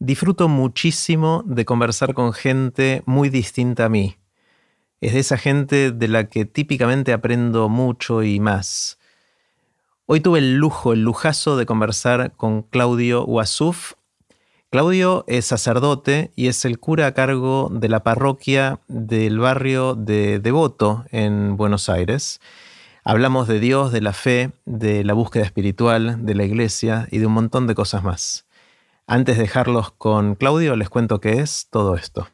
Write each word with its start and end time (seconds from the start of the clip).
Disfruto 0.00 0.46
muchísimo 0.46 1.42
de 1.44 1.64
conversar 1.64 2.14
con 2.14 2.32
gente 2.32 3.02
muy 3.04 3.30
distinta 3.30 3.86
a 3.86 3.88
mí. 3.88 4.16
Es 5.00 5.12
de 5.12 5.18
esa 5.18 5.36
gente 5.36 5.90
de 5.90 6.06
la 6.06 6.28
que 6.28 6.44
típicamente 6.44 7.12
aprendo 7.12 7.68
mucho 7.68 8.22
y 8.22 8.38
más. 8.38 9.00
Hoy 10.06 10.20
tuve 10.20 10.38
el 10.38 10.56
lujo, 10.56 10.92
el 10.92 11.02
lujazo 11.02 11.56
de 11.56 11.66
conversar 11.66 12.30
con 12.36 12.62
Claudio 12.62 13.24
Wasuf. 13.24 13.94
Claudio 14.70 15.24
es 15.26 15.46
sacerdote 15.46 16.30
y 16.36 16.46
es 16.46 16.64
el 16.64 16.78
cura 16.78 17.08
a 17.08 17.12
cargo 17.14 17.68
de 17.72 17.88
la 17.88 18.04
parroquia 18.04 18.78
del 18.86 19.40
barrio 19.40 19.96
de 19.96 20.38
Devoto 20.38 21.06
en 21.10 21.56
Buenos 21.56 21.88
Aires. 21.88 22.40
Hablamos 23.02 23.48
de 23.48 23.58
Dios, 23.58 23.90
de 23.90 24.00
la 24.00 24.12
fe, 24.12 24.52
de 24.64 25.02
la 25.02 25.14
búsqueda 25.14 25.42
espiritual, 25.42 26.24
de 26.24 26.34
la 26.36 26.44
iglesia 26.44 27.08
y 27.10 27.18
de 27.18 27.26
un 27.26 27.32
montón 27.32 27.66
de 27.66 27.74
cosas 27.74 28.04
más. 28.04 28.47
Antes 29.10 29.38
de 29.38 29.44
dejarlos 29.44 29.90
con 29.92 30.34
Claudio, 30.34 30.76
les 30.76 30.90
cuento 30.90 31.18
qué 31.18 31.40
es 31.40 31.68
todo 31.70 31.94
esto. 31.94 32.28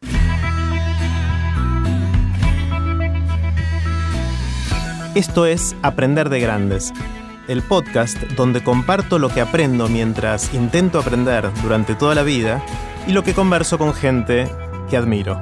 Esto 5.14 5.46
es 5.46 5.76
Aprender 5.82 6.30
de 6.30 6.40
Grandes, 6.40 6.92
el 7.46 7.62
podcast 7.62 8.20
donde 8.32 8.64
comparto 8.64 9.20
lo 9.20 9.28
que 9.28 9.40
aprendo 9.40 9.88
mientras 9.88 10.52
intento 10.52 10.98
aprender 10.98 11.48
durante 11.62 11.94
toda 11.94 12.16
la 12.16 12.24
vida 12.24 12.60
y 13.06 13.12
lo 13.12 13.22
que 13.22 13.34
converso 13.34 13.78
con 13.78 13.94
gente 13.94 14.50
que 14.90 14.96
admiro. 14.96 15.40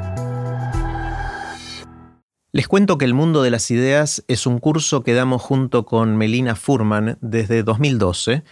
Les 2.52 2.68
cuento 2.68 2.98
que 2.98 3.06
El 3.06 3.14
Mundo 3.14 3.42
de 3.42 3.50
las 3.50 3.70
Ideas 3.70 4.22
es 4.28 4.46
un 4.46 4.58
curso 4.58 5.02
que 5.02 5.14
damos 5.14 5.40
junto 5.40 5.86
con 5.86 6.18
Melina 6.18 6.56
Furman 6.56 7.16
desde 7.22 7.62
2012 7.62 8.44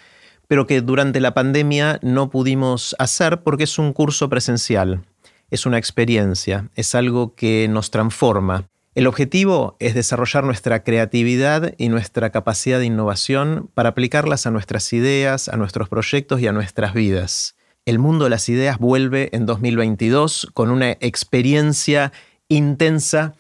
pero 0.51 0.67
que 0.67 0.81
durante 0.81 1.21
la 1.21 1.33
pandemia 1.33 2.01
no 2.03 2.29
pudimos 2.29 2.97
hacer 2.99 3.45
porque 3.45 3.63
es 3.63 3.79
un 3.79 3.93
curso 3.93 4.29
presencial, 4.29 5.05
es 5.49 5.65
una 5.65 5.79
experiencia, 5.79 6.71
es 6.75 6.97
algo 6.97 7.37
que 7.37 7.69
nos 7.71 7.93
transforma. 7.93 8.65
El 8.97 9.07
objetivo 9.07 9.77
es 9.79 9.95
desarrollar 9.95 10.43
nuestra 10.43 10.83
creatividad 10.83 11.75
y 11.79 11.89
nuestra 11.89 12.31
capacidad 12.31 12.81
de 12.81 12.87
innovación 12.87 13.71
para 13.75 13.91
aplicarlas 13.91 14.45
a 14.45 14.51
nuestras 14.51 14.93
ideas, 14.93 15.49
a 15.49 15.57
nuestros 15.57 15.89
proyectos 15.89 16.41
y 16.41 16.49
a 16.49 16.53
nuestras 16.53 16.95
vidas. 16.95 17.55
El 17.85 18.01
mundo 18.01 18.25
de 18.25 18.31
las 18.31 18.49
ideas 18.49 18.79
vuelve 18.79 19.29
en 19.31 19.47
2022 19.47 20.49
con 20.53 20.73
una 20.73 20.91
experiencia 20.99 22.11
intensa 22.49 23.37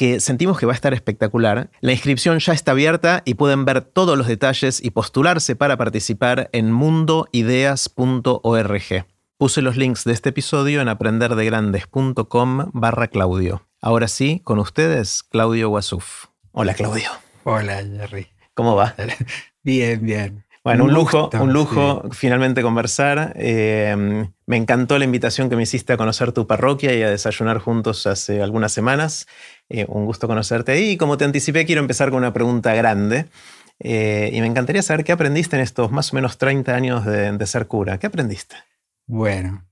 que 0.00 0.18
sentimos 0.18 0.58
que 0.58 0.64
va 0.64 0.72
a 0.72 0.74
estar 0.74 0.94
espectacular. 0.94 1.70
La 1.82 1.92
inscripción 1.92 2.38
ya 2.38 2.54
está 2.54 2.72
abierta 2.72 3.20
y 3.26 3.34
pueden 3.34 3.66
ver 3.66 3.82
todos 3.82 4.16
los 4.16 4.28
detalles 4.28 4.82
y 4.82 4.92
postularse 4.92 5.56
para 5.56 5.76
participar 5.76 6.48
en 6.54 6.72
mundoideas.org. 6.72 9.06
Puse 9.36 9.60
los 9.60 9.76
links 9.76 10.04
de 10.04 10.14
este 10.14 10.30
episodio 10.30 10.80
en 10.80 10.88
aprenderdegrandes.com 10.88 12.70
barra 12.72 13.08
Claudio. 13.08 13.68
Ahora 13.82 14.08
sí, 14.08 14.40
con 14.42 14.58
ustedes, 14.58 15.22
Claudio 15.22 15.68
Wasuf. 15.68 16.28
Hola, 16.52 16.72
Claudio. 16.72 17.10
Hola, 17.44 17.84
Jerry. 17.84 18.28
¿Cómo 18.54 18.76
va? 18.76 18.94
Bien, 19.62 20.02
bien. 20.02 20.46
Bueno, 20.62 20.84
un, 20.84 20.92
lujo, 20.92 21.30
un 21.40 21.54
lujo 21.54 22.02
finalmente 22.12 22.60
conversar. 22.60 23.32
Eh, 23.36 24.26
me 24.44 24.56
encantó 24.56 24.98
la 24.98 25.06
invitación 25.06 25.48
que 25.48 25.56
me 25.56 25.62
hiciste 25.62 25.94
a 25.94 25.96
conocer 25.96 26.32
tu 26.32 26.46
parroquia 26.46 26.94
y 26.94 27.02
a 27.02 27.08
desayunar 27.08 27.58
juntos 27.58 28.06
hace 28.06 28.42
algunas 28.42 28.70
semanas. 28.70 29.26
Eh, 29.70 29.86
un 29.88 30.04
gusto 30.04 30.28
conocerte 30.28 30.72
ahí. 30.72 30.90
Y 30.90 30.96
como 30.98 31.16
te 31.16 31.24
anticipé, 31.24 31.64
quiero 31.64 31.80
empezar 31.80 32.10
con 32.10 32.18
una 32.18 32.34
pregunta 32.34 32.74
grande. 32.74 33.26
Eh, 33.78 34.28
y 34.34 34.40
me 34.42 34.46
encantaría 34.46 34.82
saber 34.82 35.02
qué 35.02 35.12
aprendiste 35.12 35.56
en 35.56 35.62
estos 35.62 35.90
más 35.90 36.12
o 36.12 36.16
menos 36.16 36.36
30 36.36 36.74
años 36.74 37.06
de, 37.06 37.46
ser 37.46 37.66
cura. 37.66 37.98
¿Qué 37.98 38.08
aprendiste? 38.08 38.56
Bueno, 39.06 39.64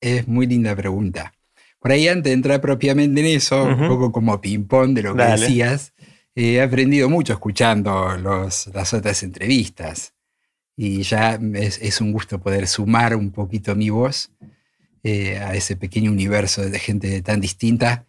es 0.00 0.26
muy 0.26 0.46
linda 0.46 0.74
pregunta. 0.74 1.34
Por 1.78 1.92
ahí 1.92 2.08
antes 2.08 2.30
de 2.30 2.32
entrar 2.32 2.62
propiamente 2.62 3.20
en 3.20 3.26
eso, 3.26 3.62
un 3.62 3.88
poco 3.88 4.10
como 4.10 4.40
ping-pong 4.40 4.94
de 4.94 5.02
lo 5.02 5.14
que 5.14 5.22
decías, 5.22 5.92
he 6.34 6.62
aprendido 6.62 7.10
mucho 7.10 7.34
escuchando 7.34 8.16
las 8.16 8.94
otras 8.94 9.22
entrevistas 9.22 10.13
y 10.76 11.02
ya 11.02 11.38
es, 11.54 12.00
un 12.00 12.12
gusto 12.12 12.40
poder 12.40 12.66
sumar 12.66 13.14
un 13.14 13.30
poquito 13.30 13.74
mi 13.74 13.90
voz 13.90 14.30
eh, 15.02 15.38
a 15.38 15.54
ese 15.54 15.76
pequeño 15.76 16.10
universo 16.10 16.68
de 16.68 16.78
gente 16.78 17.22
tan 17.22 17.40
distinta 17.40 18.06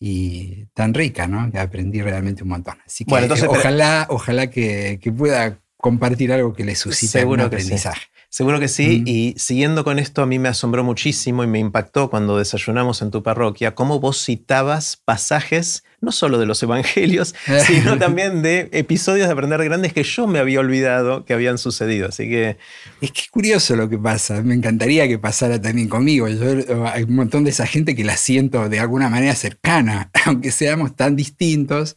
y 0.00 0.66
tan 0.74 0.94
rica, 0.94 1.26
¿no? 1.26 1.50
Que 1.50 1.58
aprendí 1.58 2.00
realmente 2.02 2.42
un 2.42 2.50
montón. 2.50 2.78
Así 2.86 3.04
que 3.04 3.14
ojalá, 3.48 4.06
ojalá 4.10 4.48
que, 4.48 5.00
pueda 5.16 5.60
compartir 5.76 6.32
algo 6.32 6.54
que 6.54 6.64
le 6.64 6.74
suscite 6.74 7.24
un 7.24 7.40
aprendizaje. 7.40 8.06
Seguro 8.30 8.60
que 8.60 8.68
sí, 8.68 9.02
y 9.06 9.34
siguiendo 9.38 9.84
con 9.84 9.98
esto, 9.98 10.20
a 10.20 10.26
mí 10.26 10.38
me 10.38 10.50
asombró 10.50 10.84
muchísimo 10.84 11.44
y 11.44 11.46
me 11.46 11.58
impactó 11.58 12.10
cuando 12.10 12.36
desayunamos 12.36 13.00
en 13.00 13.10
tu 13.10 13.22
parroquia, 13.22 13.74
cómo 13.74 14.00
vos 14.00 14.22
citabas 14.22 14.98
pasajes, 15.02 15.82
no 16.00 16.12
solo 16.12 16.38
de 16.38 16.46
los 16.46 16.62
evangelios, 16.62 17.34
sino 17.66 17.98
también 17.98 18.42
de 18.42 18.68
episodios 18.72 19.26
de 19.26 19.32
Aprender 19.32 19.62
Grandes 19.64 19.92
que 19.92 20.02
yo 20.02 20.26
me 20.26 20.38
había 20.38 20.60
olvidado 20.60 21.24
que 21.24 21.34
habían 21.34 21.58
sucedido. 21.58 22.08
Así 22.08 22.28
que. 22.28 22.56
Es 23.00 23.12
que 23.12 23.20
es 23.22 23.28
curioso 23.28 23.76
lo 23.76 23.88
que 23.88 23.98
pasa. 23.98 24.42
Me 24.42 24.54
encantaría 24.54 25.08
que 25.08 25.18
pasara 25.18 25.60
también 25.60 25.88
conmigo. 25.88 26.28
Yo, 26.28 26.86
hay 26.86 27.04
un 27.04 27.14
montón 27.14 27.44
de 27.44 27.50
esa 27.50 27.66
gente 27.66 27.94
que 27.94 28.04
la 28.04 28.16
siento 28.16 28.68
de 28.68 28.80
alguna 28.80 29.08
manera 29.08 29.34
cercana, 29.34 30.10
aunque 30.24 30.52
seamos 30.52 30.94
tan 30.94 31.16
distintos, 31.16 31.96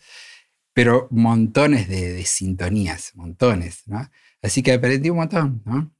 pero 0.73 1.07
montones 1.11 1.87
de, 1.87 2.13
de 2.13 2.25
sintonías, 2.25 3.11
montones, 3.15 3.83
¿no? 3.85 4.09
Así 4.41 4.63
que 4.63 4.73
aprendí 4.73 5.09
un 5.09 5.17
montón, 5.17 5.61
¿no? 5.65 5.91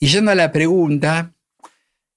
Y 0.00 0.08
yendo 0.08 0.30
a 0.30 0.34
la 0.34 0.50
pregunta, 0.50 1.34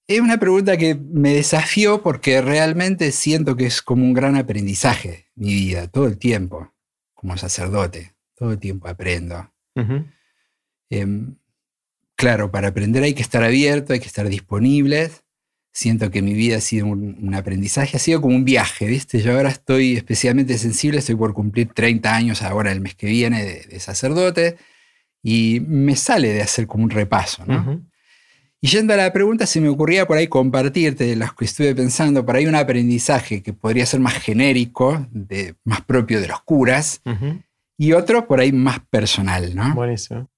es 0.07 0.19
una 0.19 0.37
pregunta 0.37 0.77
que 0.77 0.95
me 0.95 1.33
desafió 1.33 2.01
porque 2.03 2.41
realmente 2.41 3.11
siento 3.11 3.55
que 3.55 3.65
es 3.65 3.81
como 3.81 4.03
un 4.03 4.13
gran 4.13 4.35
aprendizaje 4.35 5.25
mi 5.35 5.53
vida, 5.53 5.87
todo 5.87 6.07
el 6.07 6.17
tiempo, 6.17 6.73
como 7.13 7.37
sacerdote, 7.37 8.15
todo 8.35 8.51
el 8.51 8.59
tiempo 8.59 8.87
aprendo. 8.87 9.51
Em, 10.89 11.35
claro, 12.15 12.51
para 12.51 12.69
aprender 12.69 13.03
hay 13.03 13.13
que 13.13 13.21
estar 13.21 13.43
abierto, 13.43 13.93
hay 13.93 13.99
que 13.99 14.07
estar 14.07 14.29
disponibles. 14.29 15.23
Siento 15.73 16.09
que 16.09 16.21
mi 16.21 16.33
vida 16.33 16.57
ha 16.57 16.61
sido 16.61 16.87
un, 16.87 17.33
aprendizaje, 17.35 17.97
ha 17.97 17.99
sido 17.99 18.21
como 18.21 18.35
un 18.35 18.45
viaje, 18.45 18.85
¿viste? 18.85 19.21
Yo 19.21 19.35
ahora 19.35 19.49
estoy 19.49 19.97
especialmente 19.97 20.57
sensible, 20.57 20.99
estoy 20.99 21.15
por 21.15 21.33
cumplir 21.33 21.73
30 21.73 22.15
años 22.15 22.41
ahora 22.43 22.71
el 22.71 22.79
mes 22.79 22.95
que 22.95 23.07
viene 23.07 23.43
de 23.43 23.79
sacerdote 23.81 24.55
y 25.21 25.59
me 25.67 25.95
sale 25.95 26.31
de 26.31 26.43
hacer 26.43 26.67
como 26.67 26.83
un 26.83 26.91
repaso. 26.91 27.43
¿no? 27.45 27.83
Y 28.65 28.67
yendo 28.67 28.95
a 28.95 28.97
la 28.97 29.13
pregunta, 29.13 29.45
se 29.45 29.61
me 29.61 29.69
ocurría 29.69 30.07
por 30.07 30.17
ahí 30.17 30.27
compartirte 30.27 31.03
de 31.03 31.15
las 31.15 31.35
que 31.35 31.45
estuve 31.45 31.75
pensando, 31.75 32.25
por 32.25 32.35
ahí 32.35 32.47
un 32.47 32.55
aprendizaje 32.55 33.43
que 33.43 33.53
podría 33.53 33.85
ser 33.85 33.99
más 33.99 34.15
genérico, 34.15 35.05
de, 35.11 35.53
más 35.63 35.81
propio 35.81 36.19
de 36.19 36.27
los 36.27 36.41
curas, 36.41 36.99
y 37.77 37.93
otro 37.93 38.27
por 38.27 38.39
ahí 38.39 38.51
más 38.51 38.79
personal. 38.89 39.53
¿no? 39.53 39.75
Buenísimo. 39.75 40.31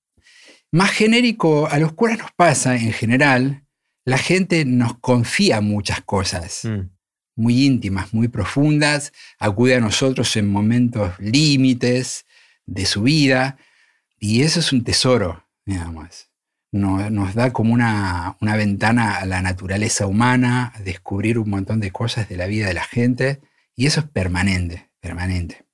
Más 0.73 0.91
genérico, 0.91 1.69
a 1.69 1.79
los 1.79 1.93
curas 1.93 2.17
nos 2.17 2.33
pasa 2.33 2.75
en 2.75 2.91
general, 2.91 3.63
la 4.03 4.17
gente 4.17 4.65
nos 4.65 4.97
confía 4.99 5.61
muchas 5.61 6.01
cosas. 6.01 6.65
Mm. 6.65 6.89
muy 7.37 7.65
íntimas, 7.65 8.13
muy 8.13 8.27
profundas, 8.27 9.13
acude 9.39 9.75
a 9.75 9.79
nosotros 9.79 10.35
en 10.35 10.49
momentos 10.49 11.17
límites 11.19 12.25
de 12.65 12.85
su 12.85 13.03
vida, 13.03 13.55
y 14.19 14.41
eso 14.41 14.59
es 14.59 14.73
un 14.73 14.83
tesoro, 14.83 15.45
digamos. 15.65 16.26
Nos, 16.71 17.11
nos 17.11 17.33
da 17.33 17.53
como 17.53 17.73
una, 17.73 18.35
ventana 18.39 19.17
a 19.17 19.25
la 19.25 19.41
naturaleza 19.41 20.05
humana, 20.05 20.73
a 20.75 20.81
descubrir 20.81 21.39
un 21.39 21.49
montón 21.49 21.79
de 21.79 21.91
cosas 21.91 22.27
de 22.27 22.37
la 22.37 22.45
vida 22.47 22.67
de 22.67 22.73
la 22.73 22.83
gente, 22.83 23.41
y 23.75 23.85
eso 23.85 24.01
es 24.01 24.07
permanente, 24.07 24.89
permanente. 24.99 25.65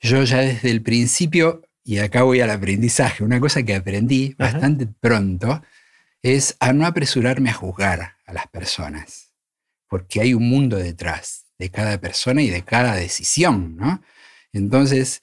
Yo 0.00 0.22
ya 0.24 0.38
desde 0.38 0.70
el 0.70 0.82
principio, 0.82 1.62
y 1.84 1.98
acá 1.98 2.22
voy 2.22 2.40
al 2.40 2.50
aprendizaje, 2.50 3.22
una 3.22 3.38
cosa 3.38 3.62
que 3.62 3.74
aprendí 3.74 4.34
bastante 4.38 4.86
pronto 4.86 5.62
es 6.22 6.56
a 6.60 6.72
no 6.72 6.86
apresurarme 6.86 7.50
a 7.50 7.54
juzgar 7.54 8.16
a 8.26 8.32
las 8.32 8.46
personas, 8.48 9.32
porque 9.88 10.20
hay 10.20 10.34
un 10.34 10.48
mundo 10.48 10.76
detrás 10.76 11.46
de 11.58 11.70
cada 11.70 12.00
persona 12.00 12.42
y 12.42 12.50
de 12.50 12.62
cada 12.62 12.94
decisión, 12.94 13.76
¿no? 13.76 14.02
Entonces, 14.52 15.22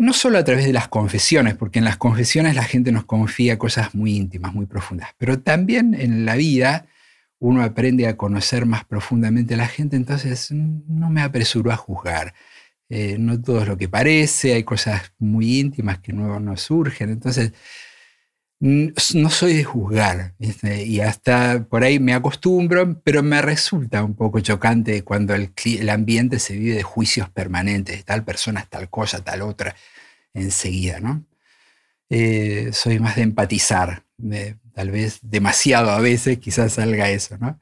no 0.00 0.14
solo 0.14 0.38
a 0.38 0.44
través 0.44 0.64
de 0.64 0.72
las 0.72 0.88
confesiones, 0.88 1.56
porque 1.56 1.78
en 1.78 1.84
las 1.84 1.98
confesiones 1.98 2.56
la 2.56 2.64
gente 2.64 2.90
nos 2.90 3.04
confía 3.04 3.58
cosas 3.58 3.94
muy 3.94 4.16
íntimas, 4.16 4.54
muy 4.54 4.64
profundas, 4.64 5.10
pero 5.18 5.40
también 5.40 5.92
en 5.92 6.24
la 6.24 6.36
vida 6.36 6.86
uno 7.38 7.62
aprende 7.62 8.06
a 8.06 8.16
conocer 8.16 8.64
más 8.64 8.86
profundamente 8.86 9.52
a 9.54 9.56
la 9.58 9.68
gente, 9.68 9.96
entonces 9.96 10.52
no 10.52 11.10
me 11.10 11.20
apresuro 11.20 11.70
a 11.70 11.76
juzgar. 11.76 12.32
Eh, 12.88 13.16
no 13.18 13.40
todo 13.42 13.60
es 13.60 13.68
lo 13.68 13.76
que 13.76 13.90
parece, 13.90 14.54
hay 14.54 14.64
cosas 14.64 15.12
muy 15.18 15.60
íntimas 15.60 15.98
que 15.98 16.14
no 16.14 16.40
nos 16.40 16.62
surgen, 16.62 17.10
entonces 17.10 17.52
no 18.60 19.30
soy 19.30 19.54
de 19.54 19.64
juzgar, 19.64 20.34
y 20.38 21.00
hasta 21.00 21.64
por 21.64 21.82
ahí 21.82 21.98
me 21.98 22.12
acostumbro, 22.12 23.00
pero 23.02 23.22
me 23.22 23.40
resulta 23.40 24.04
un 24.04 24.14
poco 24.14 24.40
chocante 24.40 25.02
cuando 25.02 25.34
el, 25.34 25.50
ambiente 25.88 26.38
se 26.38 26.56
vive 26.56 26.76
de 26.76 26.82
juicios 26.82 27.30
permanentes, 27.30 28.04
tal 28.04 28.22
persona 28.22 28.60
es 28.60 28.68
tal 28.68 28.90
cosa, 28.90 29.24
tal 29.24 29.40
otra, 29.42 29.74
enseguida, 30.34 31.00
¿no? 31.00 31.24
Eh, 32.10 32.70
soy 32.72 32.98
más 32.98 33.16
de 33.16 33.22
empatizar, 33.22 34.04
tal 34.74 34.90
vez 34.90 35.20
demasiado 35.22 35.90
a 35.90 36.00
veces, 36.00 36.38
quizás 36.38 36.74
salga 36.74 37.08
eso, 37.08 37.38
¿no? 37.38 37.58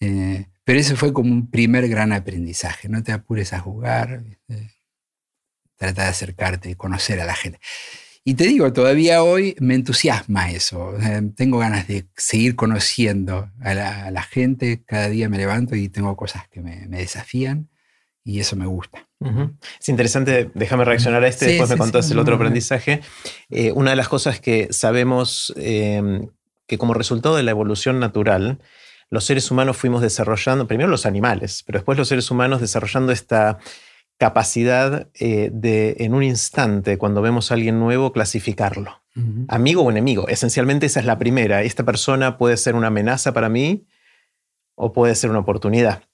Eh, 0.00 0.46
pero 0.64 0.80
eso 0.80 0.96
fue 0.96 1.12
como 1.12 1.32
un 1.32 1.50
primer 1.50 1.86
gran 1.88 2.12
aprendizaje, 2.12 2.88
no 2.88 3.02
te 3.02 3.12
apures 3.12 3.52
a 3.52 3.60
jugar, 3.60 4.22
trata 5.76 6.04
de 6.04 6.08
acercarte, 6.08 6.76
conocer 6.76 7.20
a 7.20 7.26
la 7.26 7.34
gente. 7.34 7.58
Y 8.24 8.34
te 8.34 8.44
digo, 8.44 8.72
todavía 8.72 9.22
hoy 9.22 9.56
me 9.60 9.74
entusiasma 9.74 10.50
eso. 10.50 10.92
tengo 11.36 11.58
ganas 11.58 11.88
de 11.88 12.06
seguir 12.16 12.54
conociendo 12.54 13.50
a 13.62 13.74
la, 13.74 14.22
gente. 14.22 14.82
Cada 14.86 15.08
día 15.08 15.28
me 15.28 15.38
levanto 15.38 15.74
y 15.74 15.88
tengo 15.88 16.14
cosas 16.16 16.46
que 16.48 16.60
me, 16.60 16.86
desafían 16.86 17.70
y 18.22 18.40
eso 18.40 18.56
me 18.56 18.66
gusta. 18.66 19.08
Es 19.80 19.88
interesante, 19.88 20.50
déjame 20.54 20.84
reaccionar 20.84 21.24
a 21.24 21.28
este, 21.28 21.46
después 21.46 21.70
me 21.70 21.76
contás 21.78 22.10
el 22.10 22.18
otro 22.18 22.36
aprendizaje. 22.36 23.00
Eh, 23.48 23.72
una 23.72 23.90
de 23.90 23.96
las 23.96 24.08
cosas 24.08 24.38
que 24.40 24.68
sabemos 24.70 25.52
eh, 25.56 26.28
que 26.66 26.78
como 26.78 26.94
resultado 26.94 27.36
de 27.36 27.42
la 27.42 27.50
evolución 27.50 28.00
natural, 28.00 28.60
los 29.10 29.24
seres 29.24 29.50
humanos 29.50 29.76
fuimos 29.76 30.02
desarrollando, 30.02 30.68
primero 30.68 30.88
los 30.88 31.04
animales, 31.04 31.64
pero 31.66 31.78
después 31.78 31.98
los 31.98 32.08
seres 32.08 32.30
humanos 32.30 32.60
desarrollando 32.60 33.12
esta 33.12 33.58
capacidad 34.20 35.08
eh, 35.18 35.48
de, 35.50 35.96
en 36.00 36.12
un 36.12 36.22
instante, 36.22 36.98
cuando 36.98 37.22
vemos 37.22 37.50
a 37.50 37.54
alguien 37.54 37.80
nuevo, 37.80 38.12
clasificarlo. 38.12 39.00
Amigo 39.48 39.82
o 39.82 39.90
enemigo. 39.90 40.28
Esencialmente 40.28 40.86
esa 40.86 41.00
es 41.00 41.06
la 41.06 41.18
primera. 41.18 41.62
Esta 41.62 41.84
persona 41.84 42.38
puede 42.38 42.56
ser 42.56 42.74
una 42.74 42.86
amenaza 42.88 43.32
para 43.32 43.48
mí 43.48 43.86
o 44.76 44.92
puede 44.92 45.14
ser 45.14 45.30
una 45.30 45.40
oportunidad. 45.40 46.04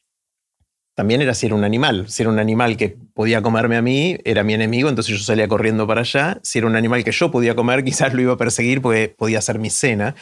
También 0.95 1.21
era 1.21 1.35
si 1.35 1.47
era 1.47 1.57
un 1.57 1.65
animal. 1.65 2.09
Si 2.09 2.23
era 2.23 2.31
un 2.31 2.39
animal 2.39 2.77
que 2.77 2.97
podía 3.13 3.43
comerme 3.43 3.77
a 3.77 3.83
mí, 3.83 4.19
era 4.25 4.45
mi 4.45 4.55
enemigo, 4.55 4.89
entonces 4.89 5.19
yo 5.19 5.23
salía 5.23 5.47
corriendo 5.47 5.87
para 5.87 6.01
allá. 6.01 6.41
Si 6.43 6.59
era 6.59 6.69
un 6.69 6.77
animal 6.77 7.05
que 7.05 7.13
yo 7.13 7.31
podía 7.31 7.55
comer, 7.55 7.85
quizás 7.85 8.15
lo 8.15 8.23
iba 8.23 8.33
a 8.33 8.39
perseguir 8.39 8.81
porque 8.81 9.09
podía 9.09 9.41
ser 9.41 9.59
mi 9.59 9.69
cena 9.71 10.15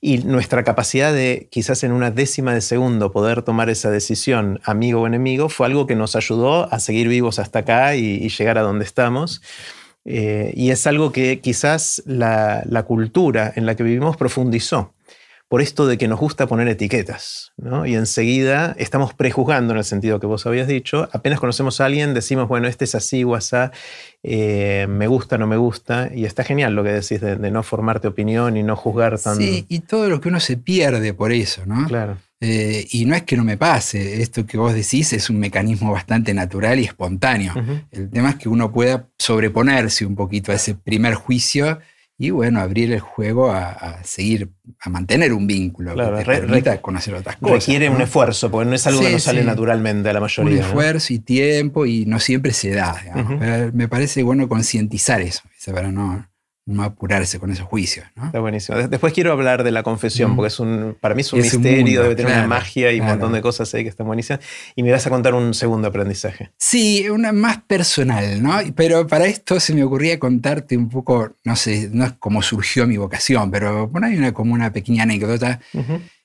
y 0.00 0.18
nuestra 0.18 0.64
capacidad 0.64 1.12
de 1.12 1.48
quizás 1.50 1.82
en 1.84 1.92
una 1.92 2.10
décima 2.10 2.54
de 2.54 2.60
segundo 2.60 3.10
poder 3.10 3.42
tomar 3.42 3.68
esa 3.70 3.90
decisión, 3.90 4.60
amigo 4.64 5.02
o 5.02 5.06
enemigo, 5.06 5.48
fue 5.48 5.66
algo 5.66 5.86
que 5.86 5.96
nos 5.96 6.14
ayudó 6.14 6.72
a 6.72 6.78
seguir 6.78 7.08
vivos 7.08 7.38
hasta 7.38 7.60
acá 7.60 7.96
y, 7.96 8.28
llegar 8.28 8.58
a 8.58 8.62
donde 8.62 8.84
estamos. 8.84 9.42
Eh, 10.04 10.52
y 10.54 10.70
es 10.70 10.86
algo 10.86 11.12
que 11.12 11.40
quizás 11.40 12.02
la, 12.06 12.62
la 12.66 12.84
cultura 12.84 13.52
en 13.56 13.66
la 13.66 13.74
que 13.74 13.82
vivimos 13.82 14.16
profundizó 14.16 14.94
por 15.48 15.62
esto 15.62 15.86
de 15.86 15.96
que 15.96 16.08
nos 16.08 16.20
gusta 16.20 16.46
poner 16.46 16.68
etiquetas, 16.68 17.52
¿no? 17.56 17.86
Y 17.86 17.94
enseguida 17.94 18.76
estamos 18.78 19.14
prejuzgando 19.14 19.72
en 19.72 19.78
el 19.78 19.84
sentido 19.84 20.20
que 20.20 20.26
vos 20.26 20.44
habías 20.46 20.68
dicho, 20.68 21.08
apenas 21.10 21.40
conocemos 21.40 21.80
a 21.80 21.86
alguien, 21.86 22.12
decimos, 22.12 22.48
bueno, 22.48 22.68
este 22.68 22.84
es 22.84 22.94
así 22.94 23.24
o 23.24 23.34
asá, 23.34 23.72
eh, 24.22 24.86
me 24.90 25.06
gusta, 25.06 25.38
no 25.38 25.46
me 25.46 25.56
gusta, 25.56 26.10
y 26.14 26.26
está 26.26 26.44
genial 26.44 26.74
lo 26.74 26.84
que 26.84 26.90
decís 26.90 27.22
de, 27.22 27.38
no 27.50 27.62
formarte 27.62 28.08
opinión 28.08 28.58
y 28.58 28.62
no 28.62 28.76
juzgar 28.76 29.18
tanto. 29.18 29.40
Sí, 29.40 29.64
y 29.68 29.80
todo 29.80 30.10
lo 30.10 30.20
que 30.20 30.28
uno 30.28 30.38
se 30.38 30.58
pierde 30.58 31.14
por 31.14 31.32
eso, 31.32 31.64
¿no? 31.64 31.86
Claro. 31.86 32.18
Eh, 32.40 32.86
y 32.90 33.06
no 33.06 33.16
es 33.16 33.22
que 33.22 33.36
no 33.36 33.42
me 33.42 33.56
pase, 33.56 34.20
esto 34.20 34.44
que 34.46 34.58
vos 34.58 34.74
decís 34.74 35.14
es 35.14 35.30
un 35.30 35.40
mecanismo 35.40 35.92
bastante 35.92 36.34
natural 36.34 36.78
y 36.78 36.84
espontáneo. 36.84 37.54
El 37.90 38.10
tema 38.10 38.30
es 38.30 38.36
que 38.36 38.48
uno 38.50 38.70
pueda 38.70 39.06
sobreponerse 39.18 40.04
un 40.04 40.14
poquito 40.14 40.52
a 40.52 40.56
ese 40.56 40.74
primer 40.74 41.14
juicio 41.14 41.80
y 42.20 42.30
bueno, 42.30 42.60
abrir 42.60 42.92
el 42.92 42.98
juego 42.98 43.52
a, 43.52 44.02
seguir, 44.02 44.50
a 44.80 44.90
mantener 44.90 45.32
un 45.32 45.46
vínculo 45.46 45.94
claro, 45.94 46.18
que 46.18 46.24
te 46.24 46.40
permita 46.40 46.82
conocer 46.82 47.14
otras 47.14 47.36
cosas. 47.36 47.64
Requiere 47.64 47.88
un 47.88 48.00
esfuerzo, 48.00 48.50
porque 48.50 48.68
no 48.68 48.74
es 48.74 48.84
algo 48.88 49.00
que 49.00 49.12
no 49.12 49.18
sale 49.20 49.44
naturalmente 49.44 50.08
a 50.08 50.12
la 50.12 50.20
mayoría. 50.20 50.52
Un 50.52 50.58
esfuerzo 50.58 51.12
y 51.12 51.20
tiempo 51.20 51.86
y 51.86 52.06
no 52.06 52.18
siempre 52.18 52.52
se 52.52 52.70
da. 52.70 53.70
Me 53.72 53.86
parece 53.86 54.24
bueno 54.24 54.48
concientizar 54.48 55.20
eso, 55.20 55.42
para 55.72 55.92
no, 55.92 56.27
no 56.68 56.82
apurarse 56.82 57.38
con 57.38 57.50
esos 57.50 57.66
juicios. 57.66 58.06
¿no? 58.14 58.26
Está 58.26 58.40
buenísimo. 58.40 58.76
Después 58.76 59.14
quiero 59.14 59.32
hablar 59.32 59.64
de 59.64 59.70
la 59.70 59.82
confesión, 59.82 60.36
porque 60.36 60.48
es 60.48 60.60
un, 60.60 60.96
para 61.00 61.14
mí 61.14 61.22
es 61.22 61.32
un 61.32 61.40
misterio, 61.40 62.02
debe 62.02 62.14
tener 62.14 62.32
una 62.32 62.46
magia 62.46 62.92
y 62.92 63.00
un 63.00 63.06
montón 63.06 63.32
de 63.32 63.40
cosas 63.40 63.72
ahí 63.74 63.82
que 63.84 63.88
están 63.88 64.06
buenísimas. 64.06 64.40
Y 64.76 64.82
me 64.82 64.92
vas 64.92 65.06
a 65.06 65.10
contar 65.10 65.32
un 65.34 65.54
segundo 65.54 65.88
aprendizaje. 65.88 66.50
Sí, 66.58 67.08
una 67.08 67.32
más 67.32 67.62
personal, 67.62 68.42
¿no? 68.42 68.58
Pero 68.76 69.06
para 69.06 69.26
esto 69.26 69.58
se 69.60 69.74
me 69.74 69.82
ocurría 69.82 70.18
contarte 70.18 70.76
un 70.76 70.90
poco, 70.90 71.36
no 71.42 71.56
sé, 71.56 71.88
no 71.90 72.04
es 72.04 72.12
cómo 72.18 72.42
surgió 72.42 72.86
mi 72.86 72.98
vocación, 72.98 73.50
pero 73.50 73.88
bueno, 73.88 74.06
hay 74.06 74.18
una, 74.18 74.34
como 74.34 74.52
una 74.52 74.70
pequeña 74.70 75.04
anécdota. 75.04 75.60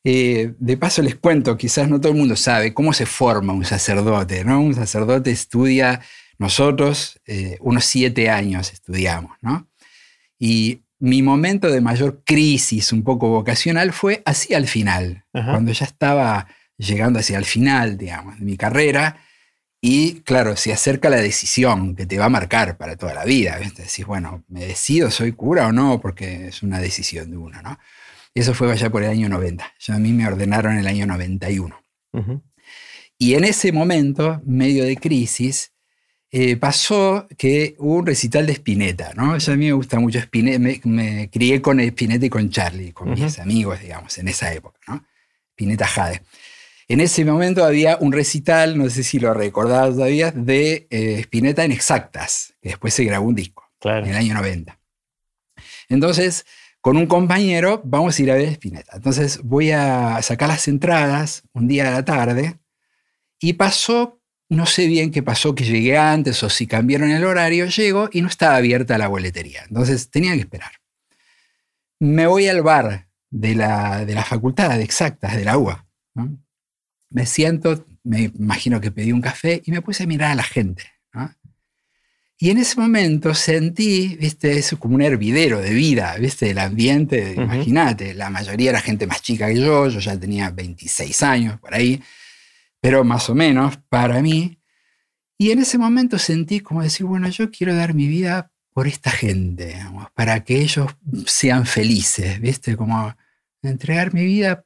Eh, 0.03 0.53
de 0.59 0.77
paso 0.77 1.01
les 1.01 1.15
cuento, 1.15 1.55
quizás 1.55 1.87
no 1.87 2.01
todo 2.01 2.11
el 2.11 2.17
mundo 2.17 2.35
sabe 2.35 2.73
cómo 2.73 2.91
se 2.91 3.05
forma 3.05 3.53
un 3.53 3.63
sacerdote, 3.63 4.43
¿no? 4.43 4.59
Un 4.59 4.75
sacerdote 4.75 5.31
estudia, 5.31 6.01
nosotros 6.37 7.21
eh, 7.25 7.57
unos 7.61 7.85
siete 7.85 8.29
años 8.29 8.73
estudiamos, 8.73 9.37
¿no? 9.41 9.69
Y 10.45 10.81
mi 10.99 11.21
momento 11.21 11.71
de 11.71 11.79
mayor 11.79 12.21
crisis 12.25 12.91
un 12.91 13.01
poco 13.01 13.29
vocacional 13.29 13.93
fue 13.93 14.21
hacia 14.25 14.57
el 14.57 14.67
final, 14.67 15.23
cuando 15.31 15.71
ya 15.71 15.85
estaba 15.85 16.47
llegando 16.75 17.19
hacia 17.19 17.37
el 17.37 17.45
final, 17.45 17.97
digamos, 17.97 18.37
de 18.39 18.43
mi 18.43 18.57
carrera. 18.57 19.21
Y 19.79 20.15
claro, 20.25 20.57
se 20.57 20.73
acerca 20.73 21.09
la 21.09 21.21
decisión 21.21 21.95
que 21.95 22.05
te 22.05 22.19
va 22.19 22.25
a 22.25 22.29
marcar 22.29 22.75
para 22.77 22.97
toda 22.97 23.13
la 23.13 23.23
vida. 23.23 23.57
Decís, 23.57 24.05
bueno, 24.05 24.43
¿me 24.49 24.65
decido, 24.65 25.11
soy 25.11 25.31
cura 25.31 25.67
o 25.67 25.71
no? 25.71 26.01
Porque 26.01 26.47
es 26.47 26.61
una 26.61 26.81
decisión 26.81 27.31
de 27.31 27.37
uno, 27.37 27.61
¿no? 27.61 27.79
Eso 28.33 28.53
fue 28.53 28.69
allá 28.69 28.89
por 28.89 29.01
el 29.01 29.11
año 29.11 29.29
90. 29.29 29.65
Ya 29.79 29.95
a 29.95 29.99
mí 29.99 30.11
me 30.11 30.27
ordenaron 30.27 30.73
en 30.73 30.79
el 30.79 30.87
año 30.87 31.05
91. 31.05 31.81
Y 33.17 33.35
en 33.35 33.45
ese 33.45 33.71
momento, 33.71 34.41
medio 34.45 34.83
de 34.83 34.97
crisis, 34.97 35.72
eh, 36.35 36.57
pasó 36.57 37.27
que 37.37 37.75
hubo 37.77 37.97
un 37.97 38.07
recital 38.07 38.47
de 38.47 38.53
Spinetta, 38.53 39.13
¿no? 39.13 39.33
a 39.33 39.37
mí 39.37 39.65
me 39.67 39.71
gusta 39.71 39.99
mucho 39.99 40.17
Spinetta, 40.17 40.57
me, 40.57 41.29
crié 41.29 41.61
con 41.61 41.79
Spinetta 41.79 42.25
y 42.25 42.29
con 42.31 42.49
Charlie, 42.49 42.91
con 42.91 43.11
mis 43.11 43.37
amigos, 43.37 43.79
digamos, 43.79 44.17
en 44.17 44.27
esa 44.27 44.51
época, 44.51 44.79
¿no? 44.87 45.05
Spinetta 45.51 45.85
Jade. 45.85 46.23
En 46.87 47.01
ese 47.01 47.23
momento 47.23 47.63
había 47.63 47.97
un 47.97 48.11
recital, 48.11 48.79
no 48.79 48.89
sé 48.89 49.03
si 49.03 49.19
lo 49.19 49.31
recordás 49.35 49.93
todavía, 49.93 50.31
de 50.31 50.87
eh, 50.89 51.19
Spinetta 51.19 51.65
en 51.65 51.71
Exactas, 51.71 52.55
que 52.59 52.69
después 52.69 52.95
se 52.95 53.03
grabó 53.03 53.27
un 53.27 53.35
disco, 53.35 53.69
en 53.83 54.07
el 54.07 54.15
año 54.15 54.33
90. 54.33 54.79
Entonces, 55.89 56.47
con 56.81 56.97
un 56.97 57.05
compañero 57.05 57.79
vamos 57.85 58.17
a 58.17 58.23
ir 58.23 58.31
a 58.31 58.35
ver 58.35 58.49
Spinetta. 58.49 58.95
Entonces 58.95 59.39
voy 59.43 59.69
a 59.69 60.19
sacar 60.23 60.49
las 60.49 60.67
entradas 60.67 61.43
un 61.53 61.67
día 61.67 61.83
de 61.83 61.91
la 61.91 62.03
tarde 62.03 62.57
y 63.39 63.53
pasó 63.53 64.22
no 64.53 64.65
sé 64.65 64.87
bien 64.87 65.11
qué 65.11 65.23
pasó, 65.23 65.55
que 65.55 65.65
llegué 65.65 65.97
antes 65.97 66.41
o 66.43 66.49
si 66.49 66.67
cambiaron 66.67 67.11
el 67.11 67.25
horario, 67.25 67.65
llego 67.67 68.09
y 68.11 68.21
no 68.21 68.27
estaba 68.27 68.55
abierta 68.55 68.97
la 68.97 69.07
boletería. 69.07 69.63
Entonces 69.67 70.09
tenía 70.09 70.33
que 70.33 70.41
esperar. 70.41 70.71
Me 71.99 72.27
voy 72.27 72.47
al 72.47 72.61
bar 72.61 73.07
de 73.29 73.55
la, 73.55 74.05
de 74.05 74.13
la 74.13 74.23
facultad 74.23 74.77
de 74.77 74.83
exactas, 74.83 75.35
de 75.35 75.45
la. 75.45 75.85
Me 77.09 77.25
siento, 77.25 77.85
me 78.03 78.31
imagino 78.37 78.79
que 78.79 78.91
pedí 78.91 79.11
un 79.11 79.21
café 79.21 79.61
y 79.65 79.71
me 79.71 79.81
puse 79.81 80.03
a 80.03 80.07
mirar 80.07 80.31
a 80.31 80.35
la 80.35 80.43
gente. 80.43 80.83
Y 82.37 82.49
en 82.49 82.57
ese 82.57 82.77
momento 82.79 83.33
sentí, 83.33 84.17
viste, 84.19 84.57
eso 84.57 84.77
como 84.77 84.95
un 84.95 85.01
hervidero 85.01 85.61
de 85.61 85.73
vida, 85.73 86.15
viste, 86.17 86.49
el 86.49 86.57
ambiente, 86.57 87.35
imagínate, 87.37 88.13
la 88.13 88.29
mayoría 88.29 88.71
era 88.71 88.81
gente 88.81 89.07
más 89.07 89.21
chica 89.21 89.47
que 89.47 89.61
yo, 89.61 89.87
yo 89.87 89.99
ya 89.99 90.19
tenía 90.19 90.49
26 90.49 91.23
años 91.23 91.59
por 91.59 91.73
ahí 91.73 92.01
pero 92.83 93.05
más 93.05 93.29
o 93.29 93.33
menos 93.33 93.77
para 93.87 94.21
mí. 94.21 94.59
Y 95.37 95.51
en 95.51 95.59
ese 95.59 95.77
momento 95.77 96.19
sentí 96.19 96.59
como 96.59 96.83
decir, 96.83 97.05
bueno, 97.05 97.29
yo 97.29 97.49
quiero 97.49 97.73
dar 97.73 97.93
mi 97.93 98.09
vida 98.09 98.51
por 98.73 98.87
esta 98.87 99.09
gente, 99.09 99.77
para 100.15 100.43
que 100.43 100.59
ellos 100.59 100.87
sean 101.25 101.65
felices, 101.65 102.41
¿viste? 102.41 102.75
Como 102.75 103.15
entregar 103.61 104.13
mi 104.13 104.25
vida 104.25 104.65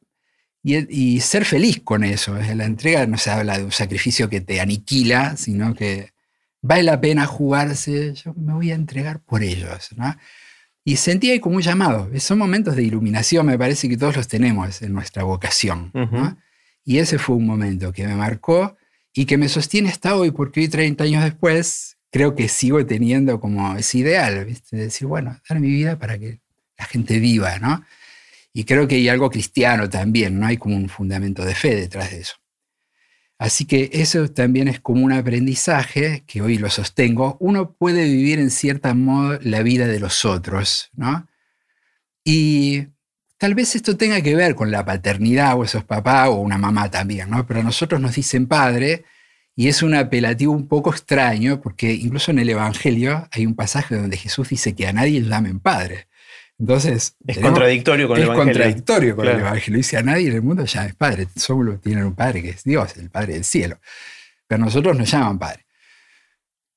y, 0.64 1.20
ser 1.20 1.46
feliz 1.46 1.80
con 1.84 2.04
eso. 2.04 2.34
La 2.34 2.66
entrega 2.66 3.06
no 3.06 3.20
se 3.20 3.30
habla 3.30 3.60
de 3.60 3.66
un 3.66 3.72
sacrificio 3.72 4.30
que 4.30 4.42
te 4.42 4.62
aniquila, 4.62 5.38
sino 5.38 5.76
que 5.76 6.14
vale 6.64 6.82
la 6.82 7.00
pena 7.00 7.28
jugarse, 7.28 8.16
yo 8.16 8.34
me 8.34 8.54
voy 8.54 8.72
a 8.72 8.76
entregar 8.76 9.20
por 9.20 9.44
ellos. 9.44 9.92
Y 10.84 10.96
sentí 10.96 11.30
ahí 11.30 11.40
como 11.40 11.58
un 11.58 11.62
llamado. 11.62 12.10
Son 12.20 12.40
momentos 12.40 12.76
de 12.76 12.82
iluminación, 12.82 13.46
me 13.46 13.60
parece 13.60 13.88
que 13.88 13.98
todos 13.98 14.16
los 14.16 14.28
tenemos 14.28 14.82
en 14.82 14.94
nuestra 14.94 15.24
vocación. 15.24 15.92
Y 16.88 17.00
ese 17.00 17.20
fue 17.20 17.36
un 17.36 17.46
momento 17.46 17.92
que 17.92 18.08
me 18.08 18.16
marcó 18.16 18.78
y 19.14 19.26
que 19.26 19.38
me 19.38 19.50
sostiene 19.50 19.90
hasta 19.90 20.16
hoy, 20.16 20.32
porque 20.32 20.62
hoy, 20.62 20.70
30 20.70 21.04
años 21.04 21.22
después, 21.22 21.98
creo 22.10 22.34
que 22.34 22.48
sigo 22.48 22.86
teniendo 22.86 23.42
como 23.42 23.76
ese 23.76 23.98
ideal, 23.98 24.46
¿viste? 24.46 24.78
De 24.78 24.84
decir, 24.84 25.06
bueno, 25.06 25.38
dar 25.50 25.60
mi 25.60 25.68
vida 25.68 26.00
para 26.00 26.18
que 26.18 26.40
la 26.78 26.86
gente 26.86 27.20
viva, 27.20 27.60
¿no? 27.60 27.84
Y 28.54 28.64
creo 28.64 28.88
que 28.88 28.96
hay 28.96 29.10
algo 29.10 29.30
cristiano 29.30 29.90
también, 29.90 30.40
¿no? 30.40 30.48
Hay 30.48 30.56
como 30.56 30.78
un 30.78 30.88
fundamento 30.88 31.44
de 31.44 31.56
fe 31.56 31.76
detrás 31.76 32.12
de 32.12 32.22
eso. 32.22 32.36
Así 33.38 33.66
que 33.66 33.90
eso 33.92 34.32
también 34.32 34.70
es 34.70 34.80
como 34.80 35.04
un 35.04 35.12
aprendizaje 35.12 36.24
que 36.26 36.42
hoy 36.42 36.58
lo 36.58 36.70
sostengo. 36.70 37.36
Uno 37.42 37.74
puede 37.74 38.06
vivir 38.06 38.40
en 38.40 38.50
cierta 38.50 38.94
modo 38.94 39.38
la 39.42 39.62
vida 39.62 39.88
de 39.88 40.00
los 40.00 40.24
otros, 40.24 40.90
¿no? 40.94 41.28
Y 42.24 42.88
Tal 43.38 43.54
vez 43.54 43.76
esto 43.76 43.96
tenga 43.96 44.22
que 44.22 44.36
ver 44.36 44.56
con 44.56 44.72
la 44.72 44.84
paternidad, 44.84 45.58
o 45.58 45.64
esos 45.64 45.84
papá 45.84 46.30
o 46.30 46.36
una 46.36 46.58
mamá 46.58 46.90
también, 46.90 47.30
¿no? 47.30 47.46
Pero 47.46 47.60
a 47.60 47.64
nosotros 47.64 48.02
nos 48.02 48.16
dicen 48.16 48.48
padre 48.48 49.06
y 49.56 49.68
es 49.68 49.84
un 49.84 49.94
apelativo 49.94 50.54
un 50.54 50.68
poco 50.68 50.92
extraño 50.92 51.62
porque 51.62 51.92
incluso 51.92 52.32
en 52.32 52.40
el 52.40 52.50
Evangelio 52.50 53.28
hay 53.32 53.46
un 53.46 53.56
pasaje 53.56 53.96
donde 53.96 54.18
Jesús 54.18 54.50
dice 54.50 54.76
que 54.76 54.88
a 54.88 54.94
nadie 54.94 55.22
llamen 55.22 55.60
padre. 55.60 56.08
Entonces. 56.60 57.16
Es 57.28 57.38
contradictorio 57.38 58.08
con 58.08 58.18
el 58.18 58.24
Evangelio. 58.24 58.52
Es 58.52 58.56
contradictorio 58.56 59.16
con 59.16 59.28
el 59.28 59.40
Evangelio. 59.40 59.78
Dice 59.78 59.98
a 59.98 60.04
nadie 60.04 60.30
en 60.30 60.36
el 60.36 60.42
mundo 60.42 60.66
ya 60.66 60.86
es 60.86 60.96
padre. 60.96 61.28
Solo 61.36 61.78
tienen 61.80 62.06
un 62.06 62.16
padre 62.16 62.42
que 62.42 62.50
es 62.50 62.64
Dios, 62.64 62.98
el 62.98 63.10
Padre 63.12 63.34
del 63.34 63.44
cielo. 63.44 63.80
Pero 64.48 64.64
nosotros 64.64 64.98
nos 64.98 65.10
llaman 65.12 65.38
padre. 65.38 65.67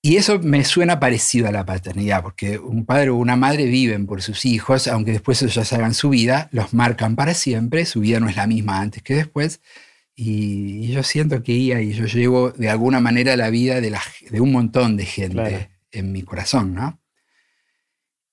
Y 0.03 0.17
eso 0.17 0.39
me 0.39 0.65
suena 0.65 0.99
parecido 0.99 1.47
a 1.49 1.53
la 1.53 1.67
paternidad, 1.67 2.23
porque 2.23 2.59
un 2.59 2.87
padre 2.87 3.11
o 3.11 3.17
una 3.17 3.37
madre 3.37 3.67
viven 3.67 4.07
por 4.07 4.23
sus 4.23 4.47
hijos, 4.47 4.89
aunque 4.89 5.13
después 5.13 5.43
ellos 5.43 5.69
ya 5.71 5.77
hagan 5.77 5.93
su 5.93 6.09
vida, 6.09 6.49
los 6.53 6.73
marcan 6.73 7.17
para 7.17 7.35
siempre, 7.35 7.85
su 7.85 8.01
vida 8.01 8.19
no 8.19 8.29
es 8.29 8.37
la 8.37 8.47
misma 8.47 8.81
antes 8.81 9.03
que 9.03 9.15
después. 9.15 9.61
Y, 10.15 10.89
yo 10.93 11.03
siento 11.03 11.43
que 11.43 11.53
ella 11.53 11.81
y 11.81 11.93
yo 11.93 12.07
llevo 12.07 12.51
de 12.53 12.71
alguna 12.71 13.01
manera 13.01 13.37
la 13.37 13.51
vida 13.51 13.81
de, 13.81 13.95
de 14.31 14.41
un 14.41 14.53
montón 14.53 14.97
de 14.97 15.05
gente 15.05 15.71
en 15.93 16.13
mi 16.13 16.23
corazón, 16.23 16.75
¿no? 16.75 16.99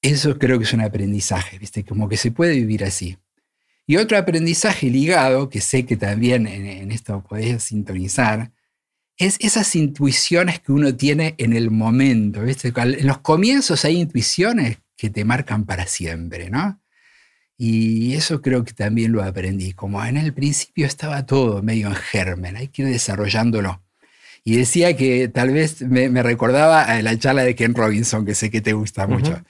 Eso 0.01 0.37
creo 0.37 0.59
que 0.59 0.65
es 0.65 0.73
un 0.73 0.81
aprendizaje, 0.81 1.59
¿viste? 1.59 1.83
Como 1.83 2.07
que 2.07 2.17
se 2.17 2.31
puede 2.31 2.53
vivir 2.55 2.85
así. 2.85 3.17
Y 3.85 3.97
otro 3.97 4.17
aprendizaje 4.17 4.89
ligado, 4.89 5.49
que 5.49 5.59
sé 5.59 5.85
que 5.85 5.97
también 5.97 6.47
en, 6.47 6.65
en 6.65 6.91
esto 6.91 7.23
podés 7.27 7.63
sintonizar, 7.63 8.51
es 9.17 9.37
esas 9.39 9.75
intuiciones 9.75 10.59
que 10.59 10.71
uno 10.71 10.95
tiene 10.95 11.35
en 11.37 11.53
el 11.53 11.71
momento. 11.71 12.41
¿viste? 12.43 12.71
En 12.75 13.07
los 13.07 13.19
comienzos 13.19 13.83
hay 13.85 13.97
intuiciones 13.97 14.77
que 14.95 15.09
te 15.09 15.25
marcan 15.25 15.65
para 15.65 15.85
siempre, 15.87 16.49
¿no? 16.49 16.79
Y 17.57 18.13
eso 18.13 18.41
creo 18.41 18.63
que 18.63 18.73
también 18.73 19.11
lo 19.11 19.23
aprendí. 19.23 19.73
Como 19.73 20.03
en 20.05 20.17
el 20.17 20.33
principio 20.33 20.85
estaba 20.85 21.25
todo 21.25 21.63
medio 21.63 21.87
en 21.87 21.95
germen, 21.95 22.55
hay 22.55 22.67
que 22.67 22.83
ir 22.83 22.89
desarrollándolo. 22.89 23.81
Y 24.43 24.57
decía 24.57 24.95
que 24.95 25.27
tal 25.27 25.51
vez 25.51 25.81
me, 25.81 26.09
recordaba 26.21 26.83
a 26.83 27.01
la 27.01 27.17
charla 27.17 27.43
de 27.43 27.55
Ken 27.55 27.73
Robinson, 27.73 28.25
que 28.25 28.35
sé 28.35 28.51
que 28.51 28.61
te 28.61 28.73
gusta 28.73 29.07
mucho, 29.07 29.43